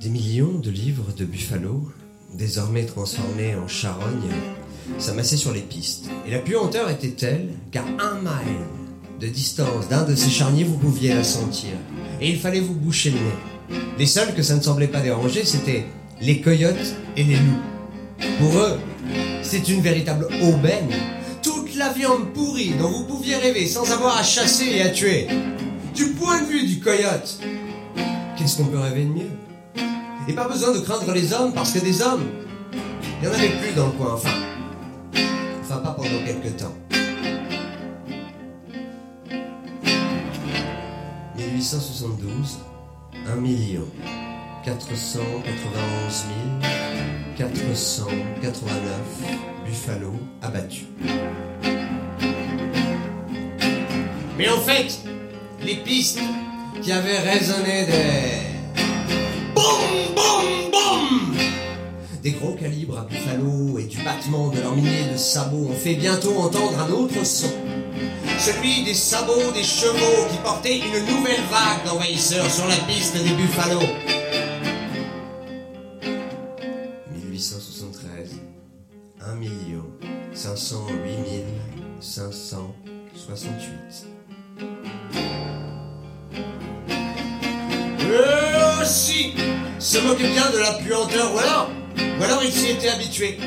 Des 0.00 0.08
millions 0.08 0.58
de 0.58 0.70
livres 0.70 1.12
de 1.16 1.24
buffalo, 1.24 1.88
désormais 2.34 2.84
transformés 2.86 3.54
en 3.54 3.68
charognes, 3.68 4.02
s'amassaient 4.98 5.36
sur 5.36 5.52
les 5.52 5.60
pistes. 5.60 6.10
Et 6.26 6.32
la 6.32 6.40
puanteur 6.40 6.90
était 6.90 7.12
telle 7.12 7.50
qu'à 7.70 7.84
un 8.00 8.20
mile 8.20 8.66
de 9.20 9.28
distance 9.28 9.88
d'un 9.88 10.02
de 10.04 10.16
ces 10.16 10.30
charniers, 10.30 10.64
vous 10.64 10.76
pouviez 10.76 11.14
la 11.14 11.22
sentir. 11.22 11.70
Et 12.20 12.30
il 12.30 12.40
fallait 12.40 12.58
vous 12.58 12.74
boucher 12.74 13.10
le 13.10 13.18
nez. 13.18 13.51
Les 13.98 14.06
seuls 14.06 14.34
que 14.34 14.42
ça 14.42 14.54
ne 14.56 14.60
semblait 14.60 14.88
pas 14.88 15.00
déranger, 15.00 15.44
c'était 15.44 15.84
les 16.20 16.40
coyotes 16.40 16.94
et 17.16 17.24
les 17.24 17.36
loups. 17.36 17.62
Pour 18.38 18.58
eux, 18.58 18.78
c'est 19.42 19.68
une 19.68 19.80
véritable 19.80 20.28
aubaine. 20.42 20.90
Toute 21.42 21.74
la 21.74 21.92
viande 21.92 22.32
pourrie 22.32 22.74
dont 22.78 22.90
vous 22.90 23.04
pouviez 23.04 23.36
rêver 23.36 23.66
sans 23.66 23.90
avoir 23.92 24.18
à 24.18 24.22
chasser 24.22 24.66
et 24.66 24.82
à 24.82 24.90
tuer. 24.90 25.26
Du 25.94 26.06
point 26.12 26.42
de 26.42 26.46
vue 26.46 26.66
du 26.66 26.80
coyote, 26.80 27.38
qu'est-ce 28.36 28.56
qu'on 28.56 28.66
peut 28.66 28.78
rêver 28.78 29.04
de 29.04 29.10
mieux? 29.10 29.30
Et 30.28 30.32
pas 30.32 30.48
besoin 30.48 30.72
de 30.72 30.78
craindre 30.78 31.12
les 31.12 31.32
hommes 31.32 31.52
parce 31.52 31.72
que 31.72 31.80
des 31.80 32.00
hommes, 32.00 32.24
il 33.20 33.28
n'y 33.28 33.34
en 33.34 33.36
avait 33.36 33.48
plus 33.48 33.72
dans 33.74 33.86
le 33.86 33.92
coin, 33.92 34.14
enfin. 34.14 34.30
Enfin, 35.62 35.76
pas 35.78 35.90
pendant 35.90 36.24
quelques 36.24 36.56
temps. 36.56 36.74
1872, 41.62 42.58
1 43.28 43.36
million 43.36 43.86
491 44.64 46.24
489 47.36 48.90
buffalo 49.64 50.12
abattus. 50.42 50.84
Mais 54.38 54.48
en 54.48 54.58
fait, 54.58 54.98
les 55.64 55.76
pistes 55.76 56.20
qui 56.82 56.92
avaient 56.92 57.18
résonné 57.18 57.86
des... 57.86 58.42
Boum, 59.54 59.64
boum, 60.14 60.70
boum 60.70 61.36
Des 62.22 62.32
gros 62.32 62.54
calibres 62.54 62.98
à 62.98 63.04
buffalo 63.04 63.78
et 63.78 63.84
du 63.84 64.02
battement 64.02 64.48
de 64.48 64.60
leurs 64.60 64.74
milliers 64.74 65.10
de 65.12 65.16
sabots 65.16 65.68
ont 65.70 65.74
fait 65.74 65.94
bientôt 65.94 66.36
entendre 66.38 66.78
un 66.80 66.90
autre 66.90 67.24
son. 67.24 67.52
Celui 68.44 68.82
des 68.82 68.94
sabots 68.94 69.52
des 69.54 69.62
chevaux 69.62 70.26
qui 70.28 70.36
portaient 70.38 70.78
une 70.78 71.06
nouvelle 71.06 71.40
vague 71.48 71.84
d'envahisseurs 71.86 72.50
sur 72.50 72.66
la 72.66 72.74
piste 72.88 73.14
des 73.14 73.34
buffalos. 73.34 73.86
1873, 77.12 78.40
1 79.20 79.34
million 79.36 79.84
508 80.34 81.44
568. 82.00 84.08
Eux 88.10 88.82
aussi 88.82 89.34
se 89.78 89.98
moquaient 89.98 90.32
bien 90.32 90.50
de 90.50 90.58
la 90.58 90.72
puanteur, 90.72 91.32
ou 91.32 91.38
alors, 91.38 91.70
ou 91.96 92.22
alors 92.24 92.42
ils 92.42 92.50
s'y 92.50 92.70
étaient 92.70 92.88
habitués. 92.88 93.38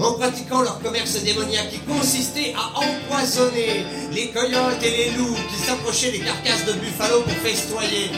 En 0.00 0.12
pratiquant 0.14 0.62
leur 0.62 0.80
commerce 0.80 1.22
démoniaque 1.22 1.70
qui 1.70 1.78
consistait 1.80 2.54
à 2.56 2.78
empoisonner 2.78 3.86
les 4.12 4.30
coyotes 4.30 4.82
et 4.82 4.90
les 4.90 5.10
loups 5.12 5.36
qui 5.48 5.64
s'approchaient 5.64 6.10
des 6.10 6.18
carcasses 6.18 6.66
de 6.66 6.72
buffalo 6.72 7.20
pour 7.22 7.32
festoyer. 7.34 8.10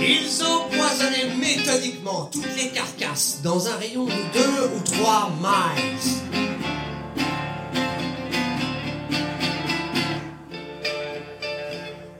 Ils 0.00 0.42
empoisonnaient 0.42 1.34
méthodiquement 1.38 2.30
toutes 2.32 2.56
les 2.56 2.68
carcasses 2.68 3.40
dans 3.42 3.68
un 3.68 3.76
rayon 3.76 4.06
de 4.06 4.10
deux 4.32 4.70
ou 4.74 4.80
trois 4.84 5.30
miles. 5.40 6.22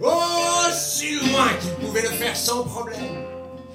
Oh, 0.02 0.69
si 0.73 1.14
loin 1.14 1.48
qu'ils 1.60 1.86
pouvaient 1.86 2.02
le 2.02 2.10
faire 2.10 2.36
sans 2.36 2.64
problème. 2.64 3.27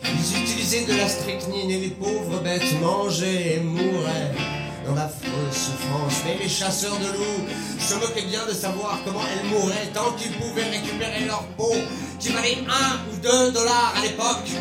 Ils 0.04 0.42
utilisaient 0.42 0.86
de 0.86 0.96
la 0.96 1.10
strychnine 1.10 1.72
et 1.72 1.80
les 1.80 1.90
pauvres 1.90 2.40
bêtes 2.44 2.80
mangeaient 2.82 3.56
et 3.56 3.60
mouraient 3.60 4.57
dans 4.88 4.96
l'affreuse 4.96 5.52
souffrance. 5.52 6.22
Mais 6.26 6.38
les 6.38 6.50
chasseurs 6.50 6.98
de 7.00 7.06
loups 7.06 7.48
se 7.80 7.96
moquaient 7.96 8.26
bien 8.26 8.46
de 8.46 8.54
savoir 8.54 9.00
comment 9.06 9.22
elles 9.22 9.50
mouraient 9.50 9.92
tant 9.94 10.14
qu'ils 10.14 10.32
pouvaient 10.34 10.70
récupérer 10.70 11.26
leur 11.26 11.46
peau 11.56 11.74
qui 12.20 12.30
valait 12.30 12.58
un 12.68 13.12
ou 13.12 13.18
deux 13.22 13.52
dollars 13.52 13.94
à 13.96 14.02
l'époque. 14.02 14.52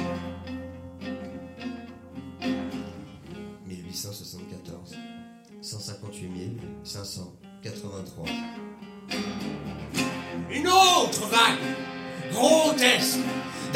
1874, 3.66 4.96
158 5.62 6.60
583. 6.84 8.26
Une 10.50 10.68
autre 10.68 11.26
vague, 11.28 12.32
grotesque, 12.32 13.18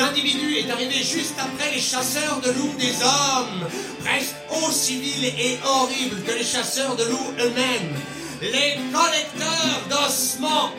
d'individus 0.01 0.57
est 0.57 0.71
arrivée 0.71 1.05
juste 1.05 1.35
après 1.39 1.73
les 1.75 1.81
chasseurs 1.81 2.41
de 2.41 2.51
loups 2.53 2.75
des 2.79 2.95
hommes, 3.03 3.69
presque 4.03 4.35
aussi 4.63 4.99
vils 4.99 5.27
et 5.27 5.59
horribles 5.63 6.23
que 6.23 6.33
les 6.33 6.45
chasseurs 6.45 6.97
de 6.97 7.05
loups 7.05 7.33
eux-mêmes, 7.39 7.95
les 8.41 8.79
collecteurs 8.93 9.81
d'ossements. 9.91 10.71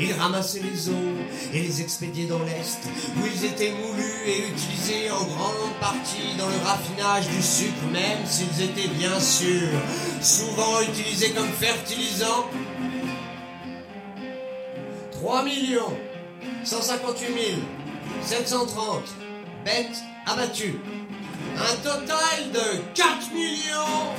Il 0.00 0.12
ramassait 0.14 0.62
les 0.62 0.88
eaux 0.88 1.16
et 1.52 1.60
les 1.60 1.82
expédiait 1.82 2.26
dans 2.26 2.38
l'Est, 2.38 2.80
où 3.18 3.26
ils 3.26 3.44
étaient 3.44 3.70
moulus 3.70 4.22
et 4.26 4.38
utilisés 4.48 5.10
en 5.10 5.24
grande 5.24 5.74
partie 5.78 6.34
dans 6.38 6.48
le 6.48 6.56
raffinage 6.64 7.28
du 7.28 7.42
sucre, 7.42 7.84
même 7.92 8.24
s'ils 8.24 8.64
étaient 8.64 8.88
bien 8.88 9.20
sûr 9.20 9.68
souvent 10.22 10.80
utilisés 10.80 11.30
comme 11.32 11.52
fertilisants. 11.60 12.46
3 15.12 15.44
millions 15.44 15.96
158 16.64 17.87
730 18.22 19.02
bêtes 19.64 20.02
abattues. 20.26 20.80
Un 21.56 21.76
total 21.76 22.52
de 22.52 22.82
4 22.94 23.32
millions 23.32 24.14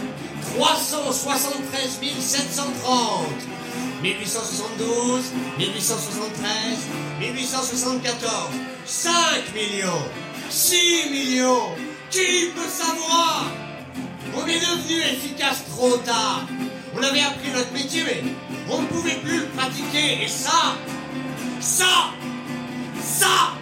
373 0.57 1.99
730. 2.19 3.27
1872, 4.01 5.31
1873, 5.57 6.87
1874. 7.19 8.49
5 8.85 9.53
millions 9.53 10.05
6 10.49 11.11
millions 11.11 11.75
Qui 12.09 12.51
peut 12.55 12.67
savoir? 12.67 13.45
On 14.35 14.47
est 14.47 14.59
devenu 14.59 14.99
efficace 15.01 15.63
trop 15.69 15.97
tard. 15.97 16.47
On 16.95 17.03
avait 17.03 17.21
appris 17.21 17.51
notre 17.53 17.71
métier, 17.71 18.03
mais 18.03 18.23
on 18.69 18.81
ne 18.81 18.87
pouvait 18.87 19.19
plus 19.23 19.41
le 19.41 19.45
pratiquer. 19.47 20.23
Et 20.23 20.27
ça, 20.27 20.75
ça, 21.59 22.11
ça, 23.01 23.53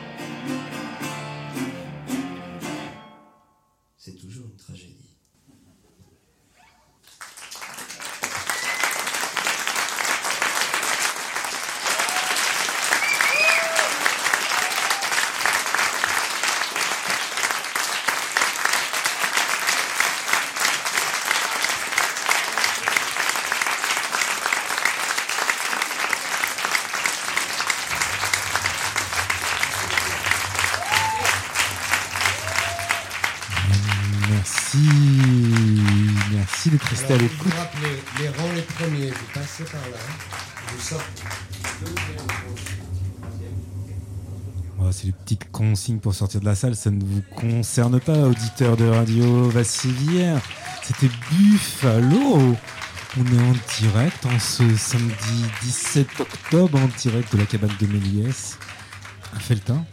c'est 44.92 45.06
les 45.06 45.12
petites 45.12 45.52
consignes 45.52 46.00
pour 46.00 46.14
sortir 46.16 46.40
de 46.40 46.46
la 46.46 46.56
salle. 46.56 46.76
Ça 46.76 46.92
ne 46.92 47.04
vous 47.04 47.22
concerne 47.36 48.00
pas, 48.00 48.28
auditeur 48.28 48.78
de 48.78 48.86
radio 48.86 49.50
Vassivière. 49.50 50.42
C'était 50.84 51.10
Buffalo. 51.30 52.56
On 53.20 53.26
est 53.26 53.42
en 53.42 53.54
direct 53.80 54.26
en 54.26 54.40
ce 54.40 54.76
samedi 54.76 55.44
17 55.62 56.20
octobre, 56.20 56.80
en 56.80 56.88
direct 57.00 57.34
de 57.34 57.40
la 57.40 57.46
cabane 57.46 57.72
de 57.80 57.88
Méliès 57.88 58.58
à 59.36 59.40
Feltin. 59.40 59.86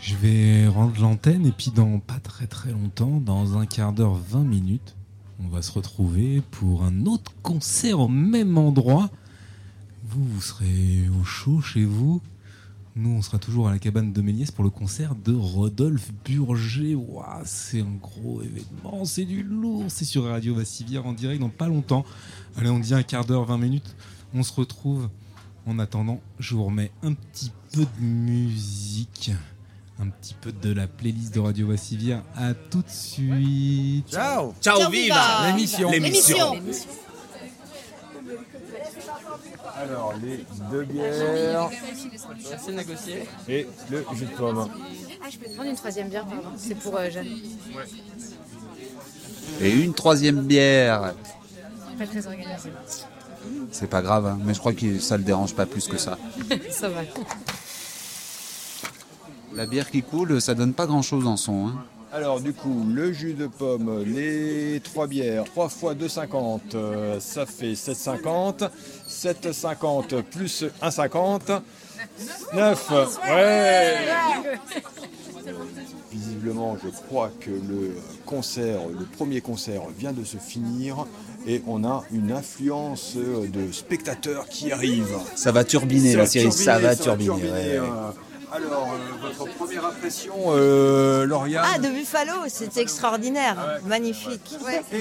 Je 0.00 0.14
vais 0.16 0.66
rendre 0.68 1.00
l'antenne 1.00 1.46
et 1.46 1.52
puis 1.52 1.70
dans 1.70 1.98
pas 1.98 2.20
très 2.22 2.46
très 2.46 2.70
longtemps, 2.70 3.20
dans 3.20 3.58
un 3.58 3.66
quart 3.66 3.92
d'heure, 3.92 4.14
20 4.14 4.44
minutes, 4.44 4.96
on 5.44 5.48
va 5.48 5.62
se 5.62 5.72
retrouver 5.72 6.42
pour 6.50 6.84
un 6.84 7.06
autre 7.06 7.32
concert 7.42 8.00
au 8.00 8.08
même 8.08 8.56
endroit. 8.56 9.10
Vous, 10.16 10.24
vous 10.24 10.40
serez 10.40 11.10
au 11.20 11.24
chaud 11.24 11.60
chez 11.60 11.84
vous. 11.84 12.22
Nous, 12.94 13.10
on 13.10 13.20
sera 13.20 13.38
toujours 13.38 13.68
à 13.68 13.72
la 13.72 13.78
cabane 13.78 14.14
de 14.14 14.22
Méliès 14.22 14.50
pour 14.50 14.64
le 14.64 14.70
concert 14.70 15.14
de 15.14 15.34
Rodolphe 15.34 16.10
Burger. 16.24 16.94
Ouah, 16.94 17.42
c'est 17.44 17.82
un 17.82 17.98
gros 18.00 18.40
événement, 18.40 19.04
c'est 19.04 19.26
du 19.26 19.42
lourd. 19.42 19.84
C'est 19.88 20.06
sur 20.06 20.24
Radio 20.24 20.54
Vassivière 20.54 21.06
en 21.06 21.12
direct 21.12 21.42
dans 21.42 21.50
pas 21.50 21.68
longtemps. 21.68 22.06
Allez, 22.56 22.70
on 22.70 22.78
dit 22.78 22.94
un 22.94 23.02
quart 23.02 23.26
d'heure, 23.26 23.44
20 23.44 23.58
minutes. 23.58 23.94
On 24.32 24.42
se 24.42 24.54
retrouve. 24.54 25.10
En 25.66 25.78
attendant, 25.78 26.22
je 26.38 26.54
vous 26.54 26.64
remets 26.64 26.92
un 27.02 27.12
petit 27.12 27.52
peu 27.74 27.80
de 27.82 28.02
musique. 28.02 29.32
Un 29.98 30.08
petit 30.08 30.34
peu 30.40 30.50
de 30.50 30.72
la 30.72 30.86
playlist 30.86 31.34
de 31.34 31.40
Radio 31.40 31.68
Vassivière. 31.68 32.22
À 32.34 32.54
tout 32.54 32.80
de 32.80 32.88
suite. 32.88 34.08
Ciao 34.08 34.54
Ciao, 34.62 34.80
Ciao, 34.80 34.90
viva 34.90 35.14
viva 35.14 35.50
L'émission 35.50 35.90
L'émission 35.90 36.54
Alors, 39.76 40.14
les 40.22 40.44
deux 40.70 40.84
bières 40.84 41.70
C'est 42.58 42.72
négocié. 42.72 43.24
et 43.48 43.66
le 43.90 44.04
jus 44.14 44.24
de 44.24 44.30
pomme. 44.30 44.68
Ah, 45.22 45.26
je 45.30 45.36
peux 45.38 45.46
te 45.46 45.54
prendre 45.54 45.68
une 45.70 45.76
troisième 45.76 46.08
bière, 46.08 46.24
pardon. 46.24 46.48
C'est 46.56 46.74
pour 46.76 46.96
euh, 46.96 47.10
Jeanne. 47.10 47.26
Et 49.60 49.70
une 49.70 49.92
troisième 49.94 50.40
bière. 50.42 51.14
Pas 51.98 52.06
très 52.06 52.26
organisé. 52.26 52.70
C'est 53.70 53.88
pas 53.88 54.02
grave, 54.02 54.26
hein, 54.26 54.38
mais 54.44 54.54
je 54.54 54.58
crois 54.60 54.72
que 54.72 54.98
ça 54.98 55.16
le 55.16 55.22
dérange 55.24 55.54
pas 55.54 55.66
plus 55.66 55.86
que 55.88 55.98
ça. 55.98 56.18
Ça 56.70 56.88
va. 56.88 57.02
La 59.54 59.66
bière 59.66 59.90
qui 59.90 60.02
coule, 60.02 60.40
ça 60.40 60.54
donne 60.54 60.74
pas 60.74 60.86
grand 60.86 61.02
chose 61.02 61.26
en 61.26 61.36
son. 61.36 61.68
Hein. 61.68 61.84
Alors, 62.12 62.40
du 62.40 62.52
coup, 62.52 62.84
le 62.88 63.12
jus 63.12 63.34
de 63.34 63.46
pomme, 63.46 64.02
les 64.04 64.80
trois 64.82 65.06
bières, 65.06 65.44
3 65.44 65.68
fois 65.68 65.94
2,50, 65.94 66.60
euh, 66.74 67.20
ça 67.20 67.46
fait 67.46 67.72
7,50. 67.72 68.68
7,50 69.08 70.22
plus 70.22 70.64
1,50. 70.82 71.60
9. 72.54 72.92
Ouais 73.28 73.96
Visiblement, 76.12 76.76
je 76.82 76.88
crois 76.88 77.30
que 77.40 77.50
le 77.50 77.96
concert, 78.24 78.80
le 78.88 79.04
premier 79.04 79.40
concert 79.40 79.82
vient 79.98 80.12
de 80.12 80.24
se 80.24 80.38
finir 80.38 81.06
et 81.46 81.62
on 81.66 81.84
a 81.84 82.04
une 82.10 82.32
affluence 82.32 83.16
de 83.16 83.72
spectateurs 83.72 84.48
qui 84.48 84.72
arrivent. 84.72 85.18
Ça 85.34 85.52
va 85.52 85.64
turbiner, 85.64 86.12
Ça 86.12 86.18
la 86.18 86.26
série, 86.26 86.52
ça 86.52 86.78
va 86.78 86.96
turbiner, 86.96 87.26
turbiner, 87.26 87.52
ouais, 87.52 87.80
ouais. 87.80 87.86
euh. 87.86 88.10
Alors, 88.52 88.88
euh, 88.92 89.28
votre 89.40 89.54
première 89.56 89.84
impression, 89.86 90.34
euh, 90.48 91.26
Lauriane 91.26 91.64
Ah, 91.74 91.78
de 91.78 91.88
Buffalo, 91.88 92.32
c'était 92.48 92.80
extraordinaire, 92.80 93.80
magnifique. 93.84 94.56
Et 94.92 94.96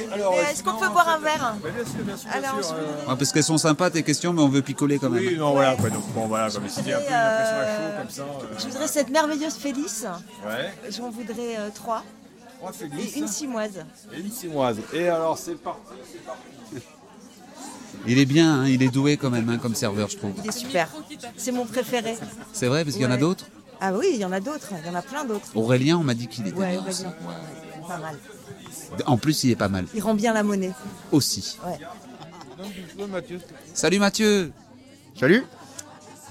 Est-ce 0.52 0.64
qu'on 0.64 0.74
peut 0.78 0.90
boire 0.90 1.08
un 1.10 1.20
verre 1.20 1.56
Alors, 2.34 2.56
je 2.62 3.10
Ouais, 3.10 3.16
parce 3.18 3.32
qu'elles 3.32 3.44
sont 3.44 3.58
sympas 3.60 3.92
tes 3.92 4.02
questions, 4.04 4.34
mais 4.34 4.42
on 4.42 4.50
veut 4.50 4.62
picoler 4.64 4.98
quand 4.98 5.10
même. 5.10 5.24
Oui, 5.24 5.38
non, 5.38 5.52
voilà, 5.54 5.76
quoi, 5.76 5.90
donc, 5.90 6.04
bon, 6.14 6.26
voilà, 6.28 6.50
comme 6.50 6.68
c'était 6.68 6.94
un 6.94 7.00
peu 7.00 7.06
une 7.08 7.14
impression 7.14 7.54
à 7.62 7.66
chaud, 7.66 7.98
comme 8.00 8.10
ça. 8.10 8.22
euh, 8.24 8.58
je 8.60 8.66
voudrais 8.68 8.88
cette 8.88 9.10
merveilleuse 9.10 9.54
Félice. 9.56 10.06
Ouais. 10.46 10.74
J'en 10.90 11.10
voudrais 11.12 11.58
euh, 11.60 11.70
trois. 11.74 12.04
Trois 12.60 12.72
Félices. 12.72 13.16
Et 13.16 13.20
une 13.20 13.28
cimoise. 13.28 13.86
Et 14.12 14.20
une 14.22 14.32
cimoise. 14.32 14.78
Et 14.92 15.08
alors, 15.08 15.38
c'est 15.38 15.56
parti, 15.62 15.80
c'est 16.12 16.26
parti. 16.26 16.42
Il 18.08 18.20
est 18.20 18.26
bien, 18.26 18.62
hein, 18.62 18.68
il 18.68 18.84
est 18.84 18.90
doué 18.90 19.18
quand 19.18 19.30
même, 19.30 19.50
hein, 19.50 19.58
comme 19.58 19.76
serveur, 19.76 20.10
je 20.10 20.18
trouve. 20.18 20.32
Il 20.44 20.50
est 20.50 20.52
super. 20.52 20.90
C'est 21.38 21.52
mon 21.52 21.66
préféré. 21.66 22.16
C'est 22.54 22.68
vrai, 22.68 22.84
parce 22.84 22.96
qu'il 22.96 23.06
y 23.06 23.08
en 23.08 23.12
a 23.12 23.18
d'autres 23.18 23.46
Ah 23.82 23.94
oui, 23.94 24.08
il 24.14 24.18
y 24.20 24.26
en 24.26 24.32
a 24.32 24.40
d'autres. 24.40 24.70
Il 24.84 24.88
y 24.88 24.90
en 24.90 24.96
a 24.96 25.02
plein 25.02 25.26
d'autres. 25.26 25.48
Aurélien, 25.56 25.98
on 25.98 26.04
m'a 26.04 26.14
dit 26.14 26.28
qu'il 26.28 26.48
était 26.48 26.58
Ouais, 26.58 26.72
bien 26.72 26.80
Aurélien. 26.82 27.08
Ouais, 27.08 27.88
Pas 27.88 27.98
mal. 27.98 28.16
En 29.06 29.18
plus, 29.18 29.44
il 29.44 29.52
est 29.52 29.56
pas 29.56 29.70
mal. 29.70 29.86
Il 29.94 30.02
rend 30.02 30.14
bien 30.14 30.34
la 30.34 30.44
monnaie. 30.44 30.72
Aussi. 31.12 31.58
Ouais. 31.66 31.80
Salut 33.74 34.00
Mathieu 34.00 34.52
Salut 35.20 35.44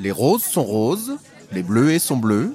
Les 0.00 0.10
roses 0.10 0.42
sont 0.44 0.64
roses, 0.64 1.16
les 1.52 1.62
bleuets 1.62 1.98
sont 1.98 2.16
bleus, 2.16 2.54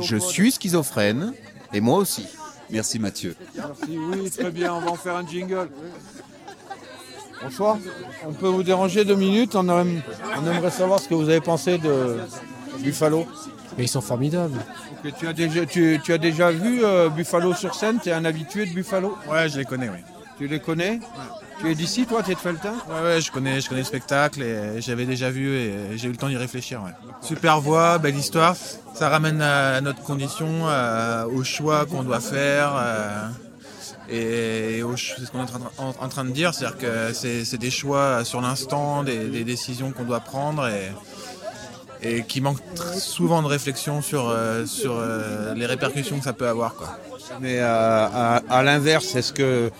je 0.00 0.16
suis 0.16 0.52
schizophrène, 0.52 1.34
et 1.72 1.80
moi 1.80 1.98
aussi. 1.98 2.26
Merci 2.70 2.98
Mathieu. 2.98 3.34
Merci, 3.54 3.98
oui, 3.98 4.30
très 4.30 4.50
bien, 4.50 4.74
on 4.74 4.80
va 4.80 4.90
en 4.92 4.96
faire 4.96 5.16
un 5.16 5.26
jingle. 5.26 5.68
Bonsoir. 7.42 7.78
On 8.26 8.32
peut 8.32 8.48
vous 8.48 8.62
déranger 8.62 9.04
deux 9.04 9.14
minutes 9.16 9.56
on, 9.56 9.66
aimerait 9.68 10.70
savoir 10.70 11.00
ce 11.00 11.08
que 11.08 11.14
vous 11.14 11.28
avez 11.28 11.40
pensé 11.40 11.78
de 11.78 12.18
Buffalo. 12.80 13.26
Mais 13.78 13.84
ils 13.84 13.88
sont 13.88 14.00
formidables. 14.00 14.58
Tu, 15.18 15.26
as 15.26 15.32
déjà, 15.32 15.64
tu, 15.64 15.98
tu 16.04 16.12
as 16.12 16.18
déjà 16.18 16.50
vu 16.50 16.84
euh, 16.84 17.08
Buffalo 17.08 17.54
sur 17.54 17.74
scène? 17.74 17.98
Tu 18.02 18.10
es 18.10 18.12
un 18.12 18.24
habitué 18.24 18.66
de 18.66 18.74
Buffalo? 18.74 19.16
Ouais, 19.30 19.48
je 19.48 19.58
les 19.58 19.64
connais, 19.64 19.88
oui. 19.88 19.98
Tu 20.36 20.46
les 20.46 20.60
connais? 20.60 21.00
Tu 21.60 21.70
es 21.70 21.74
d'ici, 21.74 22.04
toi 22.06 22.22
Tu 22.22 22.32
es 22.32 22.34
de 22.34 22.40
Feltin? 22.40 22.74
Ouais, 22.88 23.02
ouais, 23.02 23.20
je 23.20 23.30
connais, 23.30 23.60
je 23.60 23.68
connais 23.68 23.80
le 23.82 23.86
spectacle 23.86 24.42
et 24.42 24.80
j'avais 24.80 25.06
déjà 25.06 25.30
vu 25.30 25.54
et 25.56 25.72
j'ai 25.96 26.08
eu 26.08 26.10
le 26.10 26.16
temps 26.16 26.28
d'y 26.28 26.36
réfléchir. 26.36 26.82
ouais. 26.82 26.92
Super 27.22 27.60
voix, 27.60 27.98
belle 27.98 28.16
histoire. 28.16 28.54
Ça 28.94 29.08
ramène 29.08 29.40
à 29.40 29.80
notre 29.80 30.02
condition, 30.02 30.46
euh, 30.68 31.24
au 31.26 31.42
choix 31.44 31.86
qu'on 31.86 32.02
doit 32.02 32.20
faire. 32.20 32.74
euh, 32.76 33.28
et 34.10 34.82
c'est 34.96 35.24
ce 35.24 35.30
qu'on 35.30 35.38
est 35.38 35.42
en 35.42 35.46
train, 35.46 35.60
en- 35.78 35.94
en 36.04 36.08
train 36.08 36.24
de 36.24 36.30
dire, 36.30 36.52
c'est-à-dire 36.54 36.78
que 36.78 37.12
c'est 37.12 37.44
c'est 37.44 37.58
des 37.58 37.70
choix 37.70 38.24
sur 38.24 38.40
l'instant, 38.40 39.02
des, 39.04 39.28
des 39.28 39.44
décisions 39.44 39.92
qu'on 39.92 40.04
doit 40.04 40.20
prendre 40.20 40.66
et, 40.68 40.90
et 42.02 42.22
qui 42.24 42.40
manquent 42.40 42.62
tr- 42.74 42.98
souvent 42.98 43.42
de 43.42 43.46
réflexion 43.46 44.02
sur, 44.02 44.28
euh, 44.28 44.66
sur 44.66 44.94
euh, 44.98 45.54
les 45.54 45.66
répercussions 45.66 46.18
que 46.18 46.24
ça 46.24 46.32
peut 46.32 46.48
avoir. 46.48 46.74
Quoi. 46.74 46.98
Mais 47.40 47.60
euh, 47.60 47.66
à, 47.66 48.36
à 48.48 48.62
l'inverse, 48.62 49.14
est-ce 49.14 49.32
que 49.32 49.70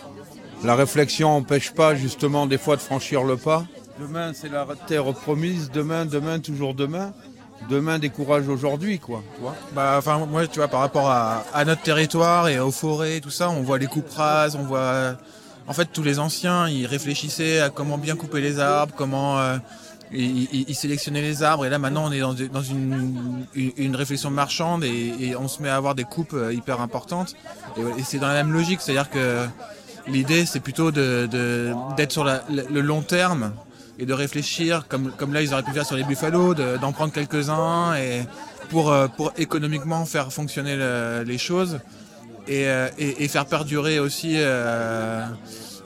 la 0.62 0.74
réflexion 0.74 1.30
n'empêche 1.30 1.72
pas 1.72 1.94
justement 1.94 2.46
des 2.46 2.58
fois 2.58 2.76
de 2.76 2.82
franchir 2.82 3.24
le 3.24 3.36
pas? 3.36 3.64
Demain, 3.98 4.32
c'est 4.34 4.48
la 4.50 4.66
terre 4.86 5.12
promise. 5.12 5.70
Demain, 5.70 6.06
demain, 6.06 6.38
toujours 6.38 6.74
demain. 6.74 7.12
Demain 7.68 7.98
décourage 7.98 8.48
aujourd'hui, 8.48 8.98
quoi. 8.98 9.22
Bah, 9.74 9.94
enfin, 9.98 10.18
moi, 10.26 10.46
tu 10.46 10.58
vois, 10.58 10.68
par 10.68 10.80
rapport 10.80 11.10
à, 11.10 11.44
à 11.52 11.64
notre 11.64 11.82
territoire 11.82 12.48
et 12.48 12.58
aux 12.58 12.70
forêts, 12.72 13.20
tout 13.20 13.30
ça, 13.30 13.50
on 13.50 13.62
voit 13.62 13.78
les 13.78 13.86
coupes 13.86 14.08
on 14.56 14.62
voit. 14.64 15.16
En 15.66 15.72
fait, 15.72 15.86
tous 15.92 16.02
les 16.02 16.18
anciens, 16.18 16.68
ils 16.68 16.86
réfléchissaient 16.86 17.60
à 17.60 17.70
comment 17.70 17.98
bien 17.98 18.16
couper 18.16 18.40
les 18.40 18.58
arbres, 18.58 18.94
comment. 18.96 19.38
euh, 19.38 19.58
ils, 20.12 20.48
ils- 20.52 20.64
ils 20.68 20.74
sélectionnaient 20.74 21.20
les 21.22 21.42
arbres. 21.44 21.64
Et 21.64 21.70
là, 21.70 21.78
maintenant, 21.78 22.06
on 22.08 22.12
est 22.12 22.18
dans, 22.18 22.34
une, 22.62 23.46
une, 23.54 23.72
une 23.76 23.94
réflexion 23.94 24.30
marchande 24.30 24.82
et, 24.82 25.14
et 25.20 25.36
on 25.36 25.46
se 25.46 25.62
met 25.62 25.68
à 25.68 25.76
avoir 25.76 25.94
des 25.94 26.02
coupes 26.02 26.32
euh, 26.34 26.52
hyper 26.52 26.80
importantes. 26.80 27.34
Et, 27.76 28.00
et 28.00 28.02
c'est 28.02 28.18
dans 28.18 28.26
la 28.26 28.34
même 28.34 28.52
logique, 28.52 28.80
c'est-à-dire 28.80 29.08
que 29.10 29.46
l'idée, 30.08 30.46
c'est 30.46 30.58
plutôt 30.58 30.90
de, 30.90 31.28
de- 31.30 31.72
d'être 31.96 32.10
sur 32.10 32.24
la- 32.24 32.42
le 32.48 32.80
long 32.80 33.02
terme 33.02 33.52
et 34.00 34.06
de 34.06 34.14
réfléchir, 34.14 34.86
comme, 34.88 35.12
comme 35.18 35.32
là, 35.34 35.42
ils 35.42 35.52
auraient 35.52 35.62
pu 35.62 35.72
faire 35.72 35.84
sur 35.86 35.94
les 35.96 36.04
Buffalo, 36.04 36.54
de- 36.54 36.78
d'en 36.78 36.90
prendre 36.92 37.12
quelques-uns 37.12 37.94
et 37.96 38.22
pour, 38.70 38.90
euh, 38.90 39.06
pour 39.08 39.32
économiquement 39.36 40.04
faire 40.06 40.32
fonctionner 40.32 40.74
le- 40.74 41.22
les 41.24 41.38
choses 41.38 41.80
et, 42.48 42.66
euh, 42.66 42.88
et, 42.98 43.24
et 43.24 43.28
faire 43.28 43.44
perdurer 43.46 43.98
aussi 44.00 44.34
euh, 44.36 45.26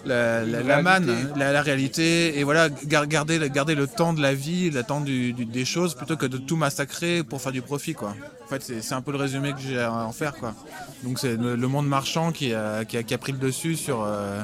la, 0.06 0.44
la, 0.44 0.62
la 0.62 0.82
manne, 0.82 1.10
la, 1.34 1.50
la 1.52 1.62
réalité, 1.62 2.38
et 2.38 2.44
voilà, 2.44 2.68
gar- 2.68 3.06
garder, 3.08 3.38
le- 3.40 3.48
garder 3.48 3.74
le 3.74 3.86
temps 3.88 4.12
de 4.12 4.22
la 4.22 4.32
vie, 4.34 4.70
le 4.70 4.82
temps 4.84 5.00
du, 5.00 5.32
du- 5.32 5.46
des 5.46 5.64
choses, 5.64 5.94
plutôt 5.94 6.16
que 6.16 6.26
de 6.26 6.36
tout 6.38 6.56
massacrer 6.56 7.24
pour 7.24 7.40
faire 7.40 7.52
du 7.52 7.62
profit, 7.62 7.94
quoi. 7.94 8.14
En 8.44 8.48
fait, 8.48 8.62
c'est 8.62 8.82
c'est 8.82 8.94
un 8.94 9.00
peu 9.00 9.10
le 9.10 9.18
résumé 9.18 9.52
que 9.54 9.60
j'ai 9.66 9.80
à 9.80 9.90
en 9.92 10.12
faire, 10.12 10.34
quoi. 10.34 10.54
Donc 11.02 11.18
c'est 11.18 11.36
le, 11.36 11.56
le 11.56 11.68
monde 11.68 11.88
marchand 11.88 12.30
qui 12.30 12.52
a, 12.54 12.84
qui, 12.84 12.96
a, 12.98 13.02
qui 13.02 13.14
a 13.14 13.18
pris 13.18 13.32
le 13.32 13.38
dessus 13.38 13.74
sur 13.76 14.04
euh, 14.06 14.42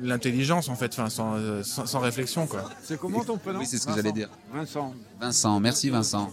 l'intelligence, 0.00 0.68
en 0.68 0.74
fait, 0.74 0.92
enfin, 0.92 1.08
sans, 1.10 1.34
euh, 1.36 1.62
sans, 1.62 1.86
sans 1.86 1.98
réflexion, 2.00 2.46
quoi. 2.46 2.64
C'est 2.82 2.98
comment 2.98 3.22
ton 3.24 3.36
prénom 3.38 3.60
Oui, 3.60 3.66
c'est 3.66 3.78
ce 3.78 3.86
que 3.86 3.94
j'allais 3.94 4.12
dire. 4.12 4.28
Vincent. 4.52 4.94
Vincent, 5.20 5.60
merci 5.60 5.90
Vincent. 5.90 6.30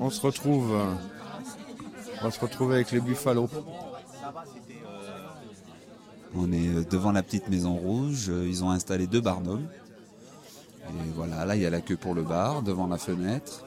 On 0.00 0.10
se 0.10 0.20
retrouve. 0.20 0.72
euh, 0.74 0.84
On 2.20 2.24
va 2.24 2.30
se 2.30 2.40
retrouver 2.40 2.76
avec 2.76 2.90
les 2.92 3.00
Buffalo. 3.00 3.48
On 6.34 6.52
est 6.52 6.68
euh, 6.68 6.84
devant 6.90 7.12
la 7.12 7.22
petite 7.22 7.48
maison 7.48 7.74
rouge. 7.74 8.28
Ils 8.28 8.62
ont 8.64 8.70
installé 8.70 9.06
deux 9.06 9.20
barnums. 9.20 9.66
Et 10.88 11.10
voilà, 11.14 11.44
là, 11.44 11.56
il 11.56 11.62
y 11.62 11.66
a 11.66 11.70
la 11.70 11.80
queue 11.80 11.96
pour 11.96 12.14
le 12.14 12.22
bar, 12.22 12.62
devant 12.62 12.86
la 12.86 12.98
fenêtre. 12.98 13.64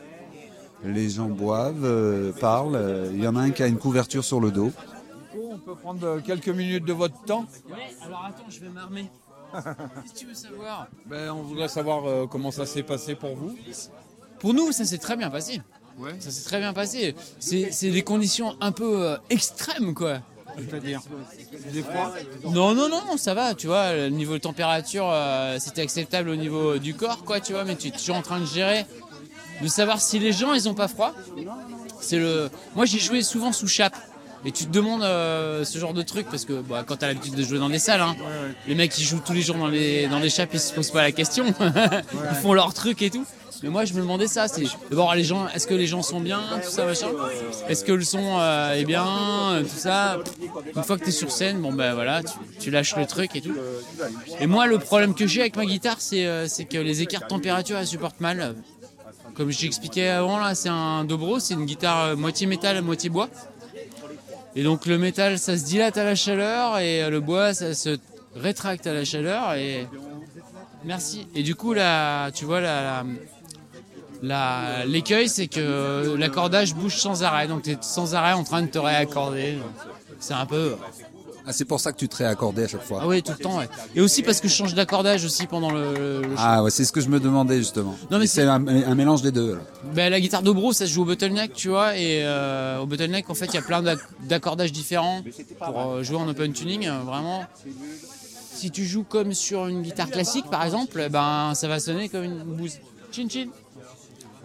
Les 0.86 1.10
gens 1.10 1.28
boivent, 1.28 1.84
euh, 1.84 2.32
parlent. 2.40 3.10
Il 3.14 3.22
y 3.22 3.28
en 3.28 3.36
a 3.36 3.42
un 3.42 3.52
qui 3.52 3.64
a 3.64 3.68
une 3.68 3.78
couverture 3.80 4.24
sur 4.24 4.40
le 4.40 4.52
dos. 4.52 4.72
On 5.38 5.58
peut 5.58 5.76
prendre 5.76 6.06
euh, 6.06 6.20
quelques 6.20 6.50
minutes 6.50 6.86
de 6.86 6.94
votre 6.94 7.22
temps 7.24 7.46
Ouais, 7.70 7.78
alors 8.02 8.26
attends, 8.26 8.50
je 8.50 8.60
vais 8.60 8.70
m'armer. 8.70 9.10
Qu'est-ce 9.54 10.14
que 10.14 10.20
tu 10.20 10.26
veux 10.26 10.34
savoir? 10.34 10.88
Ben, 11.06 11.32
On 11.32 11.44
voudrait 11.44 11.68
savoir 11.68 12.06
euh, 12.06 12.28
comment 12.28 12.52
ça 12.52 12.66
s'est 12.66 12.84
passé 12.84 13.16
pour 13.16 13.36
vous. 13.36 13.56
Pour 14.40 14.54
nous, 14.54 14.72
ça 14.72 14.86
s'est 14.86 14.98
très 14.98 15.18
bien 15.18 15.30
passé. 15.30 15.62
Ouais. 15.98 16.16
Ça 16.20 16.32
s'est 16.32 16.46
très 16.46 16.60
bien 16.60 16.74
passé. 16.74 17.16
C'est 17.40 17.92
des 17.92 18.04
conditions 18.04 18.56
un 18.62 18.72
peu 18.72 19.04
euh, 19.04 19.18
extrêmes, 19.30 19.94
quoi. 19.94 20.20
C'est-à-dire? 20.58 21.02
Non, 22.46 22.74
non, 22.74 22.90
non, 22.90 23.18
ça 23.18 23.34
va, 23.34 23.54
tu 23.54 23.68
vois, 23.68 23.94
le 23.94 24.10
niveau 24.10 24.34
de 24.34 24.40
température, 24.40 25.08
euh, 25.10 25.58
c'était 25.60 25.82
acceptable 25.82 26.30
au 26.30 26.36
niveau 26.36 26.78
du 26.80 26.96
corps, 26.96 27.24
quoi, 27.24 27.40
tu 27.40 27.54
vois, 27.54 27.64
mais 27.64 27.76
tu 27.76 27.88
es 27.88 27.92
toujours 27.92 28.16
en 28.16 28.22
train 28.22 28.40
de 28.40 28.46
gérer, 28.46 28.86
de 29.62 29.68
savoir 29.68 30.02
si 30.02 30.20
les 30.20 30.32
gens, 30.32 30.54
ils 30.54 30.68
ont 30.68 30.74
pas 30.74 30.88
froid. 30.88 31.14
C'est 32.02 32.18
le... 32.18 32.50
Moi, 32.76 32.86
j'ai 32.86 33.00
joué 33.00 33.22
souvent 33.22 33.52
sous 33.52 33.68
chape. 33.68 33.96
Et 34.46 34.52
tu 34.52 34.66
te 34.66 34.72
demandes 34.72 35.04
euh, 35.04 35.66
ce 35.66 35.78
genre 35.78 35.94
de 35.94 36.02
truc 36.02 36.28
parce 36.30 36.46
que 36.46 36.62
bah, 36.62 36.84
quand 36.88 36.98
t'as 36.98 37.08
l'habitude 37.08 37.36
de 37.36 37.44
jouer 37.44 37.60
dans 37.60 37.70
des 37.70 37.80
salles, 37.80 38.02
hein, 38.02 38.16
les 38.68 38.76
mecs 38.76 38.92
qui 38.92 39.04
jouent 39.04 39.22
tous 39.26 39.34
les 39.34 39.42
jours 39.42 39.58
dans 39.58 39.68
les, 39.68 40.08
dans 40.08 40.20
les 40.20 40.30
chapes, 40.30 40.52
ils 40.54 40.60
se 40.60 40.74
posent 40.74 40.92
pas 40.92 41.02
la 41.02 41.12
question. 41.12 41.46
ils 42.32 42.38
font 42.38 42.54
leur 42.54 42.74
truc 42.74 43.02
et 43.02 43.10
tout. 43.10 43.26
Mais 43.64 43.70
moi, 43.70 43.86
je 43.86 43.94
me 43.94 44.02
demandais 44.02 44.28
ça. 44.28 44.48
C'est 44.48 44.64
d'abord 44.90 45.14
les 45.16 45.24
gens. 45.24 45.48
Est-ce 45.50 45.68
que 45.68 45.74
les 45.74 45.88
gens 45.88 46.02
sont 46.02 46.20
bien, 46.20 46.42
tout 46.64 46.70
ça, 46.70 46.86
machin? 46.86 47.08
Est-ce 47.68 47.84
que 47.84 47.92
le 47.92 48.04
son 48.04 48.38
euh, 48.40 48.74
est 48.74 48.86
bien, 48.86 49.06
euh, 49.52 49.64
tout 49.64 49.70
ça? 49.70 50.18
Une 50.76 50.84
fois 50.84 50.98
que 50.98 51.06
t'es 51.06 51.12
sur 51.12 51.32
scène, 51.32 51.60
bon 51.62 51.74
ben 51.74 51.94
voilà, 51.94 52.24
tu, 52.24 52.34
tu 52.60 52.72
lâches 52.72 52.96
le 52.96 53.06
truc 53.06 53.36
et 53.36 53.42
tout. 53.42 53.56
Et 54.40 54.48
moi, 54.48 54.68
le 54.68 54.80
problème 54.80 55.14
que 55.14 55.28
j'ai 55.28 55.42
avec 55.42 55.56
ma 55.56 55.66
guitare, 55.66 55.98
c'est 56.00 56.26
euh, 56.26 56.48
c'est 56.48 56.66
que 56.66 56.78
les 56.78 57.02
écarts 57.02 57.24
de 57.24 57.28
température, 57.28 57.78
elles 57.78 57.88
supportent 57.88 58.22
mal. 58.22 58.56
Comme 59.36 59.52
je 59.52 59.60
t'expliquais 59.60 60.10
avant, 60.10 60.40
là, 60.40 60.56
c'est 60.56 60.70
un 60.70 61.04
dobro, 61.04 61.40
c'est 61.40 61.54
une 61.54 61.66
guitare 61.66 62.18
moitié 62.18 62.48
métal, 62.48 62.82
moitié 62.82 63.10
bois. 63.10 63.30
Et 64.60 64.64
donc 64.64 64.88
le 64.88 64.98
métal, 64.98 65.40
ça 65.40 65.58
se 65.58 65.64
dilate 65.64 65.98
à 65.98 66.04
la 66.04 66.16
chaleur 66.16 66.80
et 66.80 67.02
euh, 67.02 67.10
le 67.10 67.22
bois, 67.22 67.54
ça 67.54 67.74
se 67.74 67.98
rétracte 68.36 68.88
à 68.88 68.94
la 68.94 69.06
chaleur. 69.06 69.54
Et 69.54 69.88
merci. 70.84 71.28
Et 71.34 71.44
du 71.44 71.56
coup, 71.56 71.72
là, 71.72 72.30
tu 72.32 72.44
vois, 72.44 72.60
la, 72.60 73.06
l'écueil, 74.86 75.30
c'est 75.30 75.48
que 75.48 76.14
l'accordage 76.18 76.76
bouge 76.76 76.98
sans 76.98 77.24
arrêt. 77.24 77.48
Donc 77.48 77.62
tu 77.62 77.70
es 77.70 77.78
sans 77.80 78.16
arrêt 78.16 78.34
en 78.34 78.44
train 78.44 78.62
de 78.62 78.68
te 78.68 78.78
réaccorder. 78.78 79.60
C'est 80.20 80.34
un 80.34 80.46
peu. 80.46 80.76
Ah, 81.46 81.54
c'est 81.54 81.66
pour 81.66 81.80
ça 81.80 81.92
que 81.92 81.98
tu 81.98 82.08
te 82.08 82.16
réaccordais 82.18 82.64
à 82.66 82.68
chaque 82.68 82.84
fois. 82.84 83.00
Ah 83.04 83.08
oui, 83.08 83.24
tout 83.24 83.32
le 83.32 83.38
temps, 83.44 83.58
ouais. 83.58 83.68
Et 83.96 84.02
aussi 84.02 84.22
parce 84.24 84.40
que 84.40 84.48
je 84.48 84.54
change 84.54 84.74
d'accordage 84.76 85.26
aussi 85.26 85.48
pendant 85.48 85.72
le. 85.72 85.94
le- 86.22 86.22
Ah 86.38 86.64
ouais, 86.64 86.70
c'est 86.72 86.86
ce 86.86 86.92
que 86.92 87.02
je 87.02 87.10
me 87.10 87.20
demandais 87.20 87.58
justement. 87.58 87.96
Non, 88.12 88.20
mais 88.20 88.28
c'est 88.28 88.44
un, 88.44 88.66
un 88.68 88.96
mélange 88.96 89.22
des 89.22 89.32
deux. 89.32 89.58
Ben, 89.94 90.10
la 90.12 90.20
guitare 90.20 90.44
dobro, 90.44 90.74
ça 90.74 90.86
se 90.86 90.92
joue 90.92 91.02
au 91.04 91.06
bottleneck, 91.06 91.54
tu 91.54 91.70
vois, 91.70 91.98
et 91.98 92.24
euh, 92.24 92.80
au 92.80 92.86
bottleneck, 92.86 93.30
en 93.30 93.34
fait, 93.34 93.46
il 93.48 93.56
y 93.56 93.58
a 93.58 93.62
plein 93.62 93.82
d'ac- 93.82 94.00
d'accordages 94.28 94.72
différents 94.72 95.22
pour 95.66 95.80
euh, 95.94 96.04
jouer 96.04 96.18
en 96.18 96.28
open 96.28 96.52
tuning. 96.54 96.88
euh, 96.88 97.00
vraiment, 97.00 97.46
si 98.54 98.70
tu 98.72 98.86
joues 98.86 99.04
comme 99.04 99.34
sur 99.34 99.68
une 99.68 99.82
guitare 99.82 100.10
classique, 100.10 100.46
par 100.52 100.64
exemple, 100.66 101.02
eh 101.06 101.10
ben, 101.10 101.54
ça 101.56 101.68
va 101.68 101.80
sonner 101.80 102.10
comme 102.10 102.24
une 102.26 102.44
bouse. 102.44 102.74
Chin 103.12 103.28
chin. 103.30 103.48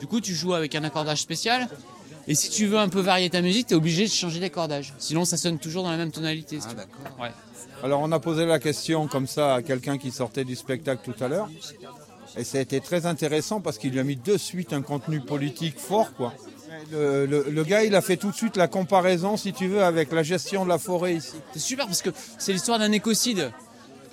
Du 0.01 0.07
coup, 0.07 0.21
tu 0.21 0.35
joues 0.35 0.55
avec 0.55 0.75
un 0.75 0.85
accordage 0.85 1.21
spécial. 1.21 1.69
Et 2.27 2.35
si 2.35 2.49
tu 2.51 2.67
veux 2.67 2.79
un 2.79 2.89
peu 2.89 3.01
varier 3.01 3.29
ta 3.31 3.41
musique, 3.43 3.67
t'es 3.67 3.75
obligé 3.75 4.05
de 4.05 4.11
changer 4.11 4.41
d'accordage. 4.41 4.95
Sinon, 4.99 5.25
ça 5.25 5.37
sonne 5.37 5.59
toujours 5.59 5.83
dans 5.85 5.91
la 5.91 5.97
même 5.99 6.11
tonalité. 6.11 6.59
si 6.61 6.69
tu 6.69 6.75
veux. 6.75 6.83
Ouais. 7.23 7.31
Alors 7.83 8.01
on 8.01 8.11
a 8.13 8.19
posé 8.19 8.47
la 8.47 8.59
question 8.59 9.07
comme 9.09 9.27
ça 9.27 9.57
à 9.57 9.63
quelqu'un 9.63 9.99
qui 9.99 10.11
sortait 10.11 10.45
du 10.45 10.57
spectacle 10.57 11.03
tout 11.05 11.23
à 11.23 11.29
l'heure. 11.29 11.51
Et 12.37 12.45
ça 12.45 12.59
a 12.59 12.61
été 12.63 12.81
très 12.81 13.05
intéressant 13.07 13.61
parce 13.61 13.77
qu'il 13.79 13.93
lui 13.93 14.01
a 14.01 14.05
mis 14.05 14.17
de 14.17 14.37
suite 14.39 14.73
un 14.73 14.81
contenu 14.83 15.21
politique 15.21 15.79
fort. 15.79 16.15
quoi. 16.15 16.33
Le, 16.91 17.27
le- 17.27 17.47
le 17.51 17.65
gars, 17.65 17.85
il 17.85 17.95
a 17.95 18.01
fait 18.01 18.17
tout 18.17 18.31
de 18.31 18.35
suite 18.37 18.57
la 18.57 18.69
comparaison, 18.69 19.37
si 19.37 19.53
tu 19.53 19.69
veux, 19.69 19.83
avec 19.85 20.11
la 20.13 20.23
gestion 20.23 20.65
de 20.65 20.69
la 20.71 20.79
forêt 20.79 21.15
ici. 21.15 21.35
C'est 21.53 21.61
super 21.61 21.87
parce 21.87 22.03
que 22.03 22.11
c'est 22.39 22.53
l'histoire 22.53 22.79
d'un 22.79 22.91
écocide. 22.93 23.53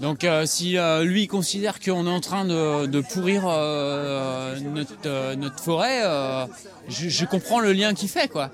Donc 0.01 0.23
euh, 0.23 0.45
si 0.47 0.77
euh, 0.77 1.03
lui 1.03 1.27
considère 1.27 1.79
qu'on 1.79 2.07
est 2.07 2.09
en 2.09 2.19
train 2.21 2.45
de, 2.45 2.87
de 2.87 3.01
pourrir 3.01 3.43
euh, 3.45 4.59
notre, 4.59 4.93
euh, 5.05 5.35
notre 5.35 5.59
forêt, 5.63 6.01
euh, 6.03 6.45
je, 6.89 7.07
je 7.07 7.25
comprends 7.25 7.59
le 7.59 7.71
lien 7.71 7.93
qu'il 7.93 8.09
fait 8.09 8.27
quoi. 8.27 8.49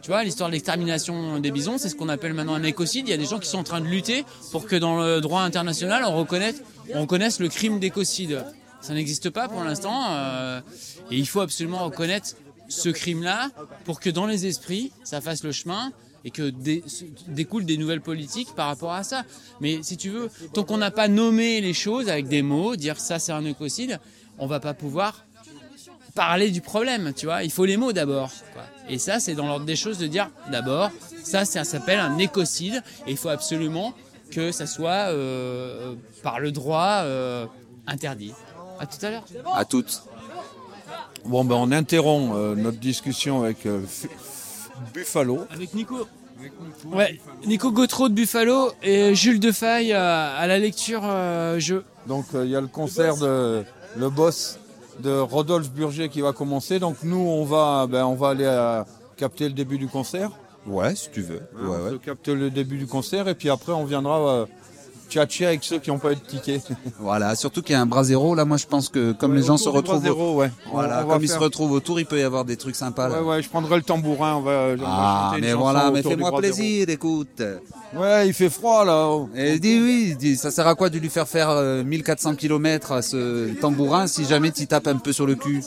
Tu 0.00 0.08
vois, 0.10 0.24
l'histoire 0.24 0.48
de 0.48 0.54
l'extermination 0.54 1.38
des 1.38 1.52
bisons, 1.52 1.78
c'est 1.78 1.88
ce 1.88 1.94
qu'on 1.94 2.08
appelle 2.08 2.34
maintenant 2.34 2.54
un 2.54 2.64
écocide. 2.64 3.06
Il 3.06 3.10
y 3.10 3.14
a 3.14 3.16
des 3.16 3.24
gens 3.24 3.38
qui 3.38 3.48
sont 3.48 3.58
en 3.58 3.62
train 3.64 3.80
de 3.80 3.86
lutter 3.86 4.24
pour 4.50 4.66
que 4.66 4.74
dans 4.74 5.00
le 5.00 5.20
droit 5.20 5.42
international, 5.42 6.02
on 6.04 6.16
reconnaisse, 6.16 6.60
on 6.94 7.02
reconnaisse 7.02 7.38
le 7.38 7.48
crime 7.48 7.78
d'écocide. 7.78 8.44
Ça 8.80 8.94
n'existe 8.94 9.30
pas 9.30 9.46
pour 9.48 9.62
l'instant. 9.62 10.06
euh, 10.10 10.60
et 11.12 11.16
il 11.18 11.28
faut 11.28 11.40
absolument 11.40 11.84
reconnaître 11.84 12.30
ce 12.68 12.88
crime-là 12.88 13.50
pour 13.84 14.00
que 14.00 14.10
dans 14.10 14.26
les 14.26 14.46
esprits, 14.46 14.90
ça 15.04 15.20
fasse 15.20 15.44
le 15.44 15.52
chemin 15.52 15.92
et 16.24 16.30
que 16.30 16.50
dé- 16.50 16.84
découlent 17.28 17.64
des 17.64 17.76
nouvelles 17.76 18.00
politiques 18.00 18.54
par 18.54 18.68
rapport 18.68 18.92
à 18.92 19.02
ça. 19.04 19.24
Mais 19.60 19.80
si 19.82 19.96
tu 19.96 20.10
veux, 20.10 20.28
tant 20.52 20.64
qu'on 20.64 20.78
n'a 20.78 20.90
pas 20.90 21.08
nommé 21.08 21.60
les 21.60 21.74
choses 21.74 22.08
avec 22.08 22.28
des 22.28 22.42
mots, 22.42 22.76
dire 22.76 22.98
ça 23.00 23.18
c'est 23.18 23.32
un 23.32 23.44
écocide, 23.44 23.98
on 24.38 24.46
va 24.46 24.60
pas 24.60 24.74
pouvoir 24.74 25.24
parler 26.14 26.50
du 26.50 26.60
problème, 26.60 27.12
tu 27.16 27.26
vois. 27.26 27.42
Il 27.42 27.50
faut 27.50 27.64
les 27.64 27.76
mots 27.76 27.92
d'abord. 27.92 28.30
Et 28.88 28.98
ça, 28.98 29.20
c'est 29.20 29.34
dans 29.34 29.46
l'ordre 29.46 29.64
des 29.64 29.76
choses 29.76 29.98
de 29.98 30.06
dire 30.06 30.28
d'abord, 30.50 30.90
ça, 31.22 31.44
ça 31.44 31.64
s'appelle 31.64 32.00
un 32.00 32.18
écocide 32.18 32.82
et 33.06 33.12
il 33.12 33.16
faut 33.16 33.28
absolument 33.30 33.94
que 34.30 34.52
ça 34.52 34.66
soit 34.66 35.08
euh, 35.10 35.94
par 36.22 36.40
le 36.40 36.52
droit 36.52 37.00
euh, 37.02 37.46
interdit. 37.86 38.32
À 38.80 38.86
tout 38.86 39.04
à 39.06 39.10
l'heure. 39.10 39.24
À 39.54 39.64
toutes. 39.64 40.02
Bon, 41.24 41.44
ben 41.44 41.54
on 41.54 41.70
interrompt 41.70 42.34
euh, 42.34 42.54
notre 42.56 42.78
discussion 42.78 43.44
avec 43.44 43.66
Buffalo. 44.94 45.40
Avec 45.50 45.74
Nico. 45.74 46.06
Ouais, 46.86 47.20
Nico 47.46 47.70
Gautreau 47.70 48.08
de 48.08 48.14
Buffalo 48.14 48.72
et 48.82 49.14
Jules 49.14 49.38
Defaille 49.38 49.92
euh, 49.92 50.36
à 50.38 50.46
la 50.48 50.58
lecture 50.58 51.02
euh, 51.04 51.58
jeu. 51.60 51.84
Donc 52.08 52.26
euh, 52.34 52.44
il 52.44 52.50
y 52.50 52.56
a 52.56 52.60
le 52.60 52.66
concert 52.66 53.16
de 53.16 53.62
le 53.96 54.10
boss 54.10 54.58
de 55.00 55.10
Rodolphe 55.18 55.70
Burger 55.70 56.08
qui 56.08 56.20
va 56.20 56.32
commencer. 56.32 56.80
Donc 56.80 56.96
nous 57.04 57.16
on 57.20 57.44
va 57.44 57.86
ben, 57.86 58.04
on 58.06 58.14
va 58.16 58.30
aller 58.30 58.46
à 58.46 58.86
capter 59.16 59.44
le 59.44 59.54
début 59.54 59.78
du 59.78 59.86
concert. 59.86 60.30
Ouais, 60.66 60.94
si 60.96 61.10
tu 61.10 61.22
veux. 61.22 61.42
Hein, 61.56 61.68
Ouais, 61.68 61.76
on 61.80 61.92
ouais. 61.92 61.98
capte 62.04 62.28
le 62.28 62.50
début 62.50 62.78
du 62.78 62.86
concert 62.86 63.28
et 63.28 63.34
puis 63.36 63.48
après 63.50 63.72
on 63.72 63.84
viendra 63.84 64.18
euh, 64.20 64.46
tchatcher 65.12 65.46
avec 65.46 65.64
ceux 65.64 65.78
qui 65.78 65.90
n'ont 65.90 65.98
pas 65.98 66.12
eu 66.12 66.16
de 66.16 66.20
ticket. 66.20 66.60
Voilà, 67.00 67.34
surtout 67.34 67.62
qu'il 67.62 67.72
y 67.74 67.76
a 67.76 67.80
un 67.80 67.86
bras 67.86 68.04
zéro. 68.04 68.34
Là, 68.34 68.44
moi, 68.44 68.56
je 68.56 68.66
pense 68.66 68.88
que 68.88 69.12
comme 69.12 69.32
Ouais, 69.32 69.38
les 69.38 69.46
gens 69.46 69.56
se 69.56 69.68
retrouvent, 69.68 70.36
ouais. 70.36 70.50
voilà, 70.72 71.04
On 71.04 71.08
comme 71.10 71.22
ils 71.22 71.28
se 71.28 71.38
retrouvent 71.38 71.72
autour, 71.72 72.00
il 72.00 72.06
peut 72.06 72.18
y 72.18 72.22
avoir 72.22 72.44
des 72.44 72.56
trucs 72.56 72.76
sympas. 72.76 73.08
Là. 73.08 73.22
Ouais, 73.22 73.28
ouais, 73.28 73.42
je 73.42 73.48
prendrai 73.48 73.76
le 73.76 73.82
tambourin, 73.82 74.36
on 74.36 74.40
va, 74.40 74.68
on 74.72 74.76
va 74.76 74.84
Ah, 74.86 75.36
mais 75.40 75.52
voilà, 75.52 75.90
mais 75.90 76.02
fais-moi 76.02 76.36
plaisir, 76.36 76.88
écoute. 76.88 77.42
Ouais, 77.94 78.26
il 78.26 78.32
fait 78.32 78.48
froid 78.50 78.84
là. 78.84 79.26
Et 79.36 79.58
dis 79.58 79.78
oui, 79.80 80.16
dis, 80.18 80.36
ça 80.36 80.50
sert 80.50 80.66
à 80.66 80.74
quoi 80.74 80.88
de 80.88 80.98
lui 80.98 81.10
faire 81.10 81.28
faire 81.28 81.50
euh, 81.50 81.84
1400 81.84 82.36
km 82.36 82.92
à 82.92 83.02
ce 83.02 83.48
tambourin 83.60 84.06
si 84.06 84.24
jamais 84.24 84.50
tu 84.50 84.66
tapes 84.66 84.86
un 84.86 84.96
peu 84.96 85.12
sur 85.12 85.26
le 85.26 85.34
cul? 85.34 85.62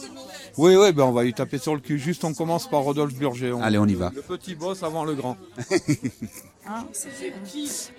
Oui, 0.57 0.75
oui, 0.75 0.91
ben 0.93 1.03
on 1.03 1.11
va 1.11 1.23
lui 1.23 1.33
taper 1.33 1.57
sur 1.57 1.75
le 1.75 1.81
cul. 1.81 1.99
Juste, 1.99 2.23
on 2.23 2.33
commence 2.33 2.67
par 2.69 2.79
Rodolphe 2.81 3.13
Burger. 3.15 3.55
Allez, 3.61 3.77
on 3.77 3.85
y 3.85 3.93
va. 3.93 4.11
Le 4.15 4.21
petit 4.21 4.55
boss 4.55 4.83
avant 4.83 5.03
le 5.03 5.13
grand. 5.13 5.35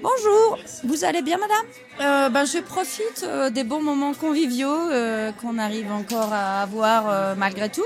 Bonjour, 0.02 0.58
vous 0.84 1.04
allez 1.04 1.22
bien 1.22 1.38
madame 1.38 1.66
Euh, 2.00 2.28
ben, 2.28 2.44
Je 2.44 2.58
profite 2.58 3.24
euh, 3.24 3.48
des 3.50 3.62
bons 3.64 3.80
moments 3.82 4.12
conviviaux 4.14 4.68
euh, 4.90 5.30
qu'on 5.32 5.58
arrive 5.58 5.90
encore 5.92 6.32
à 6.32 6.62
avoir 6.62 7.08
euh, 7.08 7.34
malgré 7.36 7.68
tout. 7.68 7.84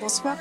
Bonsoir. 0.00 0.36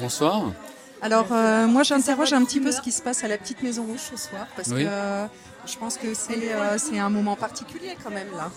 Bonsoir. 0.00 0.52
Alors 1.00 1.26
euh, 1.32 1.66
moi 1.66 1.82
j'interroge 1.82 2.32
un 2.32 2.44
petit 2.44 2.60
peu 2.60 2.70
ce 2.70 2.80
qui 2.80 2.92
se 2.92 3.02
passe 3.02 3.24
à 3.24 3.28
la 3.28 3.38
petite 3.38 3.62
Maison 3.62 3.82
Rouge 3.84 4.00
ce 4.10 4.16
soir 4.16 4.46
parce 4.56 4.68
Oui. 4.68 4.84
que 4.84 4.88
euh, 4.88 5.26
je 5.66 5.76
pense 5.78 5.96
que 5.96 6.12
c'est 6.14 6.52
euh, 6.52 6.76
un 7.00 7.10
moment 7.10 7.34
particulier 7.36 7.96
quand 8.04 8.10
même 8.10 8.28
là. 8.36 8.50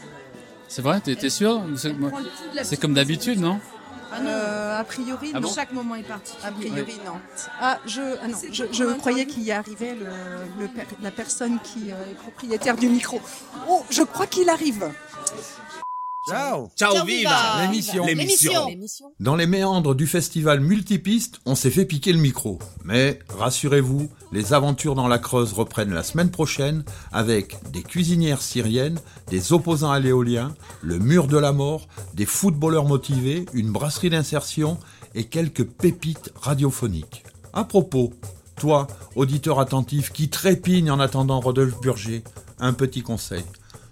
C'est 0.68 0.82
vrai, 0.82 0.99
t'es 0.99 1.30
sûr? 1.30 1.62
C'est 2.64 2.78
comme 2.80 2.94
d'habitude, 2.94 3.40
non? 3.40 3.60
Euh, 4.22 4.80
a 4.80 4.84
priori 4.84 5.32
Ah 5.34 5.40
non. 5.40 5.48
bon 5.48 5.54
Chaque 5.54 5.72
moment 5.74 5.96
est 5.96 6.04
particulier. 6.04 6.48
A 6.48 6.52
priori 6.52 6.84
Oui. 6.88 7.00
non. 7.06 7.20
Ah 7.62 7.80
je 7.86 8.02
ah 8.22 8.28
non, 8.28 8.38
je, 8.52 8.64
je 8.72 8.84
croyais 8.96 9.26
qu'il 9.26 9.44
y 9.44 9.52
arrivait 9.52 9.96
le, 9.96 10.06
le 10.62 10.68
per- 10.68 10.86
la 11.02 11.12
personne 11.12 11.60
qui 11.64 11.92
euh, 11.92 12.12
est 12.12 12.16
propriétaire 12.16 12.76
du 12.78 12.88
micro. 12.90 13.20
Oh 13.70 13.84
je 13.90 14.04
crois 14.04 14.28
qu'il 14.28 14.50
arrive. 14.50 14.90
Ciao 16.28 16.72
Ciao, 16.76 17.06
viva 17.06 17.62
L'émission. 17.62 18.04
L'émission 18.04 18.68
Dans 19.20 19.36
les 19.36 19.46
méandres 19.46 19.94
du 19.94 20.08
festival 20.08 20.60
Multipiste, 20.60 21.40
on 21.46 21.54
s'est 21.54 21.70
fait 21.70 21.86
piquer 21.86 22.14
le 22.14 22.20
micro. 22.20 22.58
Mais 22.84 23.20
rassurez-vous, 23.30 24.10
les 24.32 24.54
aventures 24.54 24.96
dans 24.96 25.08
la 25.08 25.20
Creuse 25.20 25.54
reprennent 25.54 25.94
la 25.94 26.02
semaine 26.02 26.32
prochaine 26.32 26.84
avec 27.12 27.58
des 27.72 27.84
cuisinières 27.84 28.42
syriennes, 28.42 29.00
des 29.28 29.54
opposants 29.54 29.92
à 29.92 30.00
l'éolien, 30.00 30.56
le 30.82 30.98
mur 30.98 31.28
de 31.28 31.38
la 31.38 31.52
mort, 31.52 31.88
des 32.16 32.26
footballeurs 32.26 32.86
motivés, 32.86 33.46
une 33.54 33.72
brasserie 33.72 34.10
d'insertion 34.10 34.80
et 35.14 35.26
quelques 35.26 35.66
pépites 35.66 36.32
radiophoniques. 36.42 37.24
À 37.54 37.66
propos, 37.66 38.14
toi, 38.56 38.88
auditeur 39.16 39.60
attentif 39.60 40.12
qui 40.12 40.30
trépigne 40.30 40.90
en 40.90 41.00
attendant 41.00 41.40
Rodolphe 41.40 41.80
Burger, 41.82 42.24
un 42.58 42.74
petit 42.74 43.04
conseil. 43.04 43.44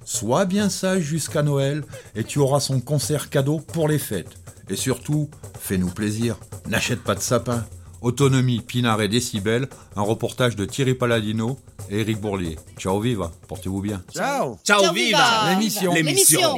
Sois 0.06 0.46
bien 0.46 0.70
sage 0.70 1.04
jusqu'à 1.04 1.44
Noël 1.44 1.84
et 2.16 2.24
tu 2.24 2.40
auras 2.40 2.60
son 2.60 2.80
concert 2.82 3.30
cadeau 3.30 3.60
pour 3.60 3.88
les 3.88 4.00
fêtes. 4.00 4.38
Et 4.70 4.76
surtout, 4.76 5.30
fais-nous 5.60 5.90
plaisir, 5.90 6.38
n'achète 6.68 7.04
pas 7.04 7.16
de 7.16 7.22
sapin. 7.22 7.66
Autonomie, 8.02 8.60
Pinard 8.60 9.02
et 9.02 9.08
Décibel, 9.08 9.68
un 9.96 10.02
reportage 10.02 10.58
de 10.58 10.66
Thierry 10.66 10.94
Paladino 10.94 11.58
et 11.90 12.02
Eric 12.02 12.20
Bourlier. 12.20 12.58
Ciao 12.78 13.00
viva, 13.00 13.32
portez-vous 13.48 13.82
bien. 13.82 14.04
Ciao 14.14 14.58
Ciao, 14.64 14.94
viva 14.94 15.50
L'émission. 15.52 15.94
L'émission 15.94 16.58